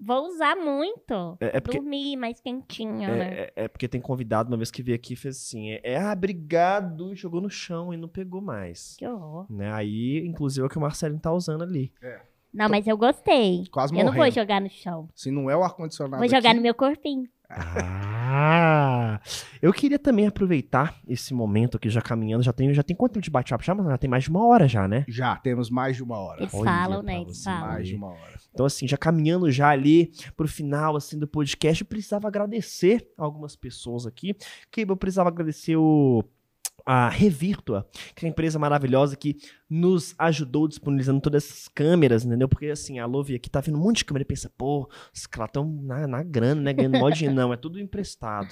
vou 0.00 0.26
usar 0.28 0.56
muito. 0.56 1.36
É, 1.40 1.58
é 1.58 1.60
porque, 1.60 1.78
Dormir 1.78 2.16
mais 2.16 2.40
quentinha, 2.40 3.08
né? 3.08 3.24
é, 3.34 3.52
é- 3.56 3.64
é 3.64 3.68
porque 3.68 3.86
tem 3.88 4.00
convidado 4.00 4.48
uma 4.50 4.56
vez 4.56 4.70
que 4.70 4.82
veio 4.82 4.96
aqui 4.96 5.12
e 5.12 5.16
fez 5.16 5.36
assim: 5.36 5.70
é, 5.72 5.80
é, 5.84 5.96
ah, 6.00 6.12
obrigado, 6.12 7.12
e 7.12 7.16
jogou 7.16 7.40
no 7.40 7.50
chão 7.50 7.92
e 7.92 7.96
não 7.96 8.08
pegou 8.08 8.40
mais. 8.40 8.96
Que 8.98 9.06
horror. 9.06 9.46
Né? 9.50 9.72
Aí, 9.72 10.24
inclusive, 10.26 10.62
é 10.62 10.66
o 10.66 10.70
que 10.70 10.78
o 10.78 10.80
Marcelinho 10.80 11.20
tá 11.20 11.32
usando 11.32 11.62
ali. 11.62 11.92
Não, 12.52 12.68
mas 12.68 12.86
eu 12.86 12.96
gostei. 12.96 13.64
Quase 13.70 13.92
Eu 13.94 13.98
não 13.98 14.06
vou 14.06 14.14
morrendo. 14.16 14.34
jogar 14.34 14.60
no 14.60 14.68
chão. 14.68 15.08
Se 15.14 15.30
não 15.30 15.48
é 15.48 15.56
o 15.56 15.62
ar-condicionado 15.62 16.18
Vou 16.18 16.28
jogar 16.28 16.50
aqui, 16.50 16.56
no 16.56 16.62
meu 16.62 16.74
corpinho. 16.74 17.28
Ah! 17.48 18.09
Eu 19.60 19.72
queria 19.72 19.98
também 19.98 20.26
aproveitar 20.26 20.98
esse 21.06 21.34
momento 21.34 21.76
aqui, 21.76 21.88
já 21.88 22.00
caminhando. 22.00 22.42
Já 22.42 22.52
tem, 22.52 22.72
já 22.72 22.82
tem 22.82 22.96
quanto 22.96 23.12
tempo 23.12 23.24
de 23.24 23.30
bate-papo? 23.30 23.64
Já, 23.64 23.74
mas 23.74 23.86
já 23.86 23.98
tem 23.98 24.10
mais 24.10 24.24
de 24.24 24.30
uma 24.30 24.46
hora 24.46 24.68
já, 24.68 24.86
né? 24.86 25.04
Já, 25.08 25.36
temos 25.36 25.70
mais 25.70 25.96
de 25.96 26.02
uma 26.02 26.18
hora. 26.18 26.42
Eles 26.42 26.54
Olha 26.54 26.64
falam, 26.64 27.02
né? 27.02 27.20
Eles 27.20 27.42
falam. 27.42 27.68
Mais 27.68 27.88
de 27.88 27.94
uma 27.94 28.08
hora. 28.08 28.40
Então, 28.52 28.66
assim, 28.66 28.86
já 28.86 28.96
caminhando 28.96 29.50
já 29.50 29.68
ali 29.68 30.12
pro 30.36 30.48
final, 30.48 30.96
assim, 30.96 31.18
do 31.18 31.26
podcast, 31.26 31.82
eu 31.82 31.86
precisava 31.86 32.28
agradecer 32.28 33.08
algumas 33.16 33.54
pessoas 33.56 34.06
aqui. 34.06 34.34
Que 34.70 34.82
eu 34.82 34.96
precisava 34.96 35.28
agradecer 35.28 35.76
o 35.76 36.24
a 36.92 37.08
Revirtua, 37.08 37.88
que 38.16 38.24
é 38.24 38.26
uma 38.26 38.32
empresa 38.32 38.58
maravilhosa 38.58 39.14
que 39.14 39.36
nos 39.70 40.12
ajudou 40.18 40.66
disponibilizando 40.66 41.20
todas 41.20 41.44
essas 41.44 41.68
câmeras, 41.68 42.24
entendeu? 42.24 42.48
Porque, 42.48 42.66
assim, 42.66 42.98
a 42.98 43.06
Love 43.06 43.36
aqui 43.36 43.48
tá 43.48 43.60
vendo 43.60 43.78
um 43.78 43.80
monte 43.80 43.98
de 43.98 44.06
câmera 44.06 44.22
e 44.22 44.26
pensa, 44.26 44.50
pô, 44.58 44.90
os 45.14 45.24
caras 45.24 45.50
estão 45.50 45.64
na, 45.84 46.08
na 46.08 46.20
grana, 46.24 46.60
né? 46.60 46.72
Ganhando 46.72 46.98
mod 46.98 47.28
não, 47.28 47.52
é 47.52 47.56
tudo 47.56 47.78
emprestado. 47.78 48.48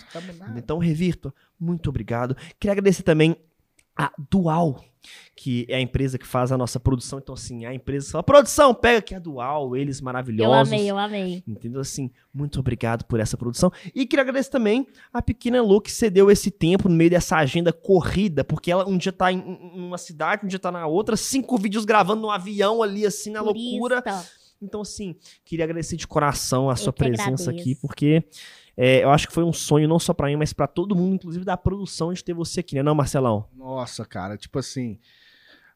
Então, 0.56 0.78
Revirtua, 0.78 1.34
muito 1.58 1.88
obrigado. 1.88 2.36
Queria 2.60 2.74
agradecer 2.74 3.02
também 3.02 3.36
a 3.98 4.12
Dual, 4.30 4.84
que 5.34 5.66
é 5.68 5.76
a 5.76 5.80
empresa 5.80 6.18
que 6.18 6.26
faz 6.26 6.52
a 6.52 6.56
nossa 6.58 6.78
produção. 6.78 7.18
Então, 7.18 7.34
assim, 7.34 7.64
a 7.66 7.74
empresa 7.74 8.12
fala, 8.12 8.22
produção, 8.22 8.72
pega 8.72 8.98
aqui 8.98 9.14
a 9.14 9.18
Dual, 9.18 9.76
eles 9.76 9.98
Eu 9.98 10.04
maravilhosos. 10.04 10.72
amei, 10.72 10.88
eu 10.88 10.96
amei. 10.96 11.42
Entendeu? 11.46 11.80
Assim, 11.80 12.10
muito 12.32 12.60
obrigado 12.60 13.04
por 13.04 13.18
essa 13.18 13.36
produção. 13.36 13.72
E 13.94 14.06
queria 14.06 14.22
agradecer 14.22 14.50
também 14.50 14.86
a 15.12 15.20
pequena 15.20 15.60
Lu 15.62 15.80
que 15.80 15.90
cedeu 15.90 16.30
esse 16.30 16.50
tempo 16.50 16.88
no 16.88 16.94
meio 16.94 17.10
dessa 17.10 17.36
agenda 17.36 17.72
corrida, 17.72 18.44
porque 18.44 18.70
ela 18.70 18.88
um 18.88 18.96
dia 18.96 19.12
tá 19.12 19.32
em 19.32 19.40
uma 19.74 19.98
cidade, 19.98 20.44
um 20.44 20.48
dia 20.48 20.58
tá 20.58 20.70
na 20.70 20.86
outra, 20.86 21.16
cinco 21.16 21.58
vídeos 21.58 21.84
gravando 21.84 22.22
no 22.22 22.30
avião 22.30 22.82
ali, 22.82 23.04
assim, 23.04 23.30
na 23.30 23.40
loucura. 23.40 24.00
Turista. 24.00 24.38
Então, 24.60 24.80
assim, 24.80 25.14
queria 25.44 25.64
agradecer 25.64 25.96
de 25.96 26.06
coração 26.06 26.68
a 26.68 26.74
sua 26.76 26.92
que 26.92 26.98
presença 26.98 27.50
aqui, 27.50 27.60
agradeço. 27.60 27.80
porque 27.80 28.24
é, 28.80 29.02
eu 29.02 29.10
acho 29.10 29.26
que 29.26 29.34
foi 29.34 29.42
um 29.44 29.52
sonho 29.52 29.88
não 29.88 29.98
só 29.98 30.14
pra 30.14 30.28
mim, 30.28 30.36
mas 30.36 30.52
pra 30.52 30.66
todo 30.68 30.94
mundo, 30.94 31.16
inclusive 31.16 31.44
da 31.44 31.56
produção, 31.56 32.12
de 32.12 32.22
ter 32.24 32.32
você 32.32 32.60
aqui, 32.60 32.76
né, 32.76 32.82
não, 32.82 32.94
Marcelão? 32.94 33.48
Nossa, 33.56 34.04
cara, 34.06 34.36
tipo 34.36 34.58
assim. 34.58 34.98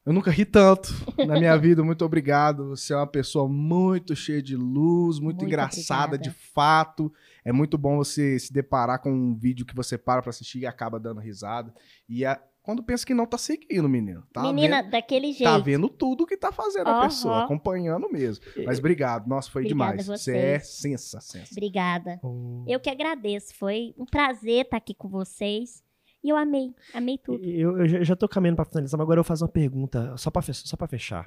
Eu 0.05 0.13
nunca 0.13 0.33
ri 0.33 0.45
tanto 0.45 0.93
na 1.29 1.39
minha 1.39 1.57
vida. 1.59 1.85
Muito 1.85 2.05
obrigado. 2.05 2.71
Você 2.71 2.93
é 2.93 2.97
uma 2.97 3.07
pessoa 3.07 3.47
muito 3.49 4.17
cheia 4.17 4.43
de 4.43 4.57
luz, 4.57 5.21
muito, 5.21 5.37
Muito 5.43 5.45
engraçada 5.45 6.17
obrigada. 6.17 6.19
de 6.19 6.31
fato. 6.53 7.13
É 7.45 7.53
muito 7.53 7.79
bom 7.79 7.97
você 7.99 8.37
se 8.37 8.53
deparar 8.53 9.01
com 9.01 9.13
um 9.13 9.33
vídeo 9.37 9.65
que 9.65 9.77
você 9.77 9.97
para 9.97 10.21
pra 10.21 10.31
assistir 10.31 10.59
e 10.59 10.67
acaba 10.67 10.99
dando 10.99 11.21
risada. 11.21 11.73
E 12.09 12.25
a- 12.25 12.41
quando 12.63 12.83
pensa 12.83 13.05
que 13.05 13.13
não 13.13 13.27
tá 13.27 13.37
seguindo, 13.37 13.89
menino. 13.89 14.23
Tá 14.33 14.43
Menina, 14.43 14.83
vendo, 14.83 14.91
daquele 14.93 15.33
jeito. 15.33 15.51
tá 15.51 15.59
vendo 15.59 15.89
tudo 15.89 16.25
que 16.27 16.37
tá 16.37 16.53
fazendo 16.53 16.87
a 16.89 16.93
Aham. 16.99 17.03
pessoa, 17.09 17.45
acompanhando 17.45 18.09
mesmo. 18.11 18.45
Mas 18.65 18.79
obrigado. 18.79 19.27
Nossa, 19.29 19.51
foi 19.51 19.63
Obrigada 19.63 19.93
demais. 19.97 20.09
a 20.11 20.17
Você 20.17 20.37
é 20.37 20.59
sensa, 20.61 21.21
sensa. 21.21 21.49
Obrigada. 21.53 22.21
Eu 22.69 22.79
que 22.79 22.89
agradeço. 22.89 23.55
Foi 23.57 23.93
um 23.99 24.07
prazer 24.07 24.65
estar 24.65 24.77
aqui 24.77 24.95
com 24.95 25.09
vocês. 25.09 25.83
E 26.23 26.29
eu 26.29 26.37
amei. 26.37 26.73
Amei 26.95 27.19
tudo. 27.19 27.43
Eu, 27.45 27.79
eu 27.81 27.89
já- 27.89 28.05
já 28.05 28.15
tô 28.15 28.29
caminhando 28.29 28.55
pra 28.57 28.65
finalizar, 28.65 28.97
mas 28.97 29.05
agora 29.05 29.19
eu 29.19 29.25
vou 29.25 29.29
fazer 29.29 29.43
uma 29.43 29.51
pergunta, 29.51 30.17
só 30.17 30.31
pra, 30.31 30.41
fe- 30.41 30.55
só 30.55 30.77
pra 30.77 30.87
fechar. 30.87 31.25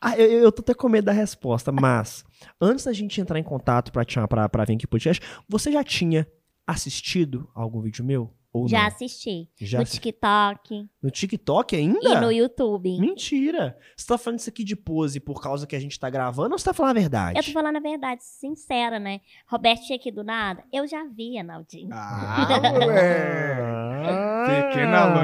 Ah, 0.00 0.16
eu, 0.18 0.26
eu 0.42 0.52
tô 0.52 0.60
até 0.60 0.74
com 0.74 0.88
medo 0.88 1.06
da 1.06 1.12
resposta, 1.12 1.72
mas 1.72 2.22
antes 2.60 2.84
da 2.84 2.92
gente 2.92 3.18
entrar 3.18 3.38
em 3.38 3.42
contato 3.42 3.90
pra, 3.90 4.04
pra, 4.28 4.48
pra 4.48 4.64
vir 4.66 4.74
aqui 4.74 4.86
pro 4.86 4.90
podcast, 4.90 5.22
você 5.48 5.72
já 5.72 5.82
tinha 5.82 6.28
assistido 6.66 7.48
algum 7.54 7.80
vídeo 7.80 8.04
meu? 8.04 8.30
Ou 8.56 8.68
Já 8.68 8.80
não? 8.80 8.86
assisti. 8.86 9.48
Já 9.60 9.78
no 9.78 9.82
assi- 9.82 9.92
TikTok 10.00 10.88
No 11.02 11.10
TikTok 11.10 11.76
ainda? 11.76 11.98
e 12.08 12.20
no 12.20 12.30
YouTube. 12.32 12.98
Mentira. 13.00 13.76
Você 13.96 14.06
tá 14.06 14.16
falando 14.18 14.38
isso 14.40 14.48
aqui 14.50 14.64
de 14.64 14.74
pose 14.76 15.20
por 15.20 15.40
causa 15.42 15.66
que 15.66 15.76
a 15.76 15.80
gente 15.80 15.98
tá 15.98 16.08
gravando 16.08 16.52
ou 16.54 16.58
você 16.58 16.64
tá 16.64 16.72
falando 16.74 16.96
a 16.96 17.00
verdade? 17.00 17.38
Eu 17.38 17.44
tô 17.44 17.52
falando 17.52 17.76
a 17.76 17.80
verdade, 17.80 18.22
sincera, 18.24 18.98
né? 18.98 19.20
Roberto 19.48 19.82
tinha 19.86 19.96
aqui 19.96 20.10
do 20.10 20.24
nada. 20.24 20.62
Eu 20.72 20.86
já 20.86 21.04
vi, 21.06 21.38
Arnaldinho. 21.38 21.88
Ah, 21.92 22.46
moleque. 22.72 24.06
Ah. 24.08 24.68
Pequena 24.68 25.06
Lô. 25.14 25.20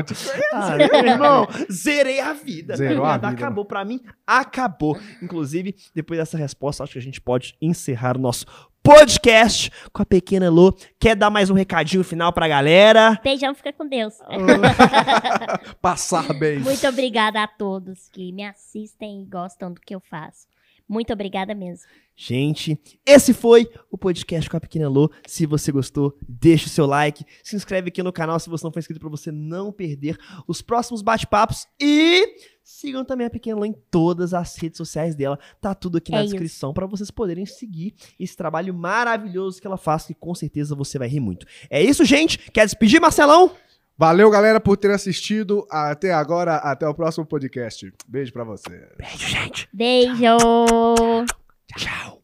Ah, 0.53 0.77
meu 0.77 1.13
irmão, 1.13 1.47
zerei 1.71 2.21
a 2.21 2.33
vida. 2.33 2.77
Zerou 2.77 3.05
a 3.05 3.15
vida, 3.17 3.29
Acabou 3.29 3.65
pra 3.65 3.85
mim, 3.85 4.01
acabou. 4.27 4.99
Inclusive, 5.23 5.75
depois 5.95 6.19
dessa 6.19 6.37
resposta, 6.37 6.83
acho 6.83 6.93
que 6.95 6.99
a 6.99 7.03
gente 7.03 7.21
pode 7.21 7.55
encerrar 7.61 8.17
o 8.17 8.21
nosso 8.21 8.45
podcast 8.83 9.71
com 9.93 10.03
a 10.03 10.07
pequena 10.07 10.51
Lô. 10.51 10.75
Quer 10.99 11.15
dar 11.15 11.31
mais 11.31 11.49
um 11.51 11.55
recadinho 11.55 12.03
final 12.03 12.33
pra 12.33 12.49
galera? 12.49 13.19
Beijão, 13.23 13.55
fica 13.55 13.73
com 13.73 13.87
Deus. 13.87 14.15
Passar 15.81 16.33
bem. 16.35 16.59
Muito 16.59 16.87
obrigada 16.87 17.43
a 17.43 17.47
todos 17.47 18.09
que 18.09 18.33
me 18.33 18.45
assistem 18.45 19.23
e 19.23 19.27
gostam 19.27 19.73
do 19.73 19.81
que 19.81 19.95
eu 19.95 20.01
faço. 20.01 20.47
Muito 20.89 21.13
obrigada 21.13 21.55
mesmo. 21.55 21.87
Gente, 22.15 22.79
esse 23.07 23.33
foi 23.33 23.69
o 23.91 23.97
podcast 23.99 24.49
com 24.49 24.57
a 24.57 24.61
Pequena 24.61 24.89
Lô. 24.89 25.11
Se 25.27 25.47
você 25.47 25.73
gostou, 25.73 26.17
deixa 26.29 26.67
o 26.67 26.69
seu 26.71 26.87
like, 26.87 27.25
se 27.43 27.57
inscreve 27.57 27.89
aqui 27.89 28.03
no 28.03 28.13
canal 28.13 28.39
se 28.39 28.49
você 28.51 28.65
não 28.65 28.73
for 28.73 28.79
inscrito 28.79 29.01
para 29.01 29.09
você 29.09 29.33
não 29.33 29.73
perder 29.73 30.17
os 30.47 30.61
próximos 30.63 31.03
bate-papos 31.03 31.67
e 31.81 32.37
sigam 32.63 33.05
também 33.05 33.27
a 33.27 33.31
Pequena 33.31 33.57
Lô 33.59 33.65
em 33.65 33.75
todas 33.91 34.35
as 34.35 34.57
redes 34.57 34.77
sociais 34.77 35.15
dela. 35.17 35.39
Tá 35.61 35.75
tudo 35.75 35.99
aqui 35.99 36.13
na 36.13 36.19
É 36.19 36.25
isso. 36.25 36.33
descrição 36.35 36.73
para 36.73 36.87
vocês 36.87 37.11
poderem 37.11 37.47
seguir 37.47 37.95
esse 38.21 38.37
trabalho 38.37 38.73
maravilhoso 38.75 39.61
que 39.61 39.67
ela 39.67 39.79
faz 39.79 40.05
que 40.05 40.15
com 40.15 40.35
certeza 40.35 40.75
você 40.77 40.99
vai 40.99 41.09
rir 41.09 41.21
muito. 41.21 41.47
É 41.69 41.83
isso, 41.83 42.05
gente. 42.05 42.39
Quer 42.53 42.67
despedir, 42.67 43.01
Marcelão? 43.01 43.51
Valeu, 43.99 44.31
galera, 44.31 44.61
por 44.61 44.77
ter 44.77 44.91
assistido 44.91 45.67
até 45.71 46.13
agora. 46.13 46.57
Até 46.57 46.87
o 46.87 46.95
próximo 46.95 47.27
podcast. 47.27 47.93
Beijo 48.07 48.33
pra 48.33 48.45
você. 48.45 48.89
Beijo, 48.99 49.29
gente. 49.29 49.69
Beijo! 49.73 51.42
Tchau. 51.67 52.23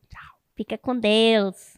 Fica 0.57 0.77
com 0.77 0.99
Deus. 0.99 1.78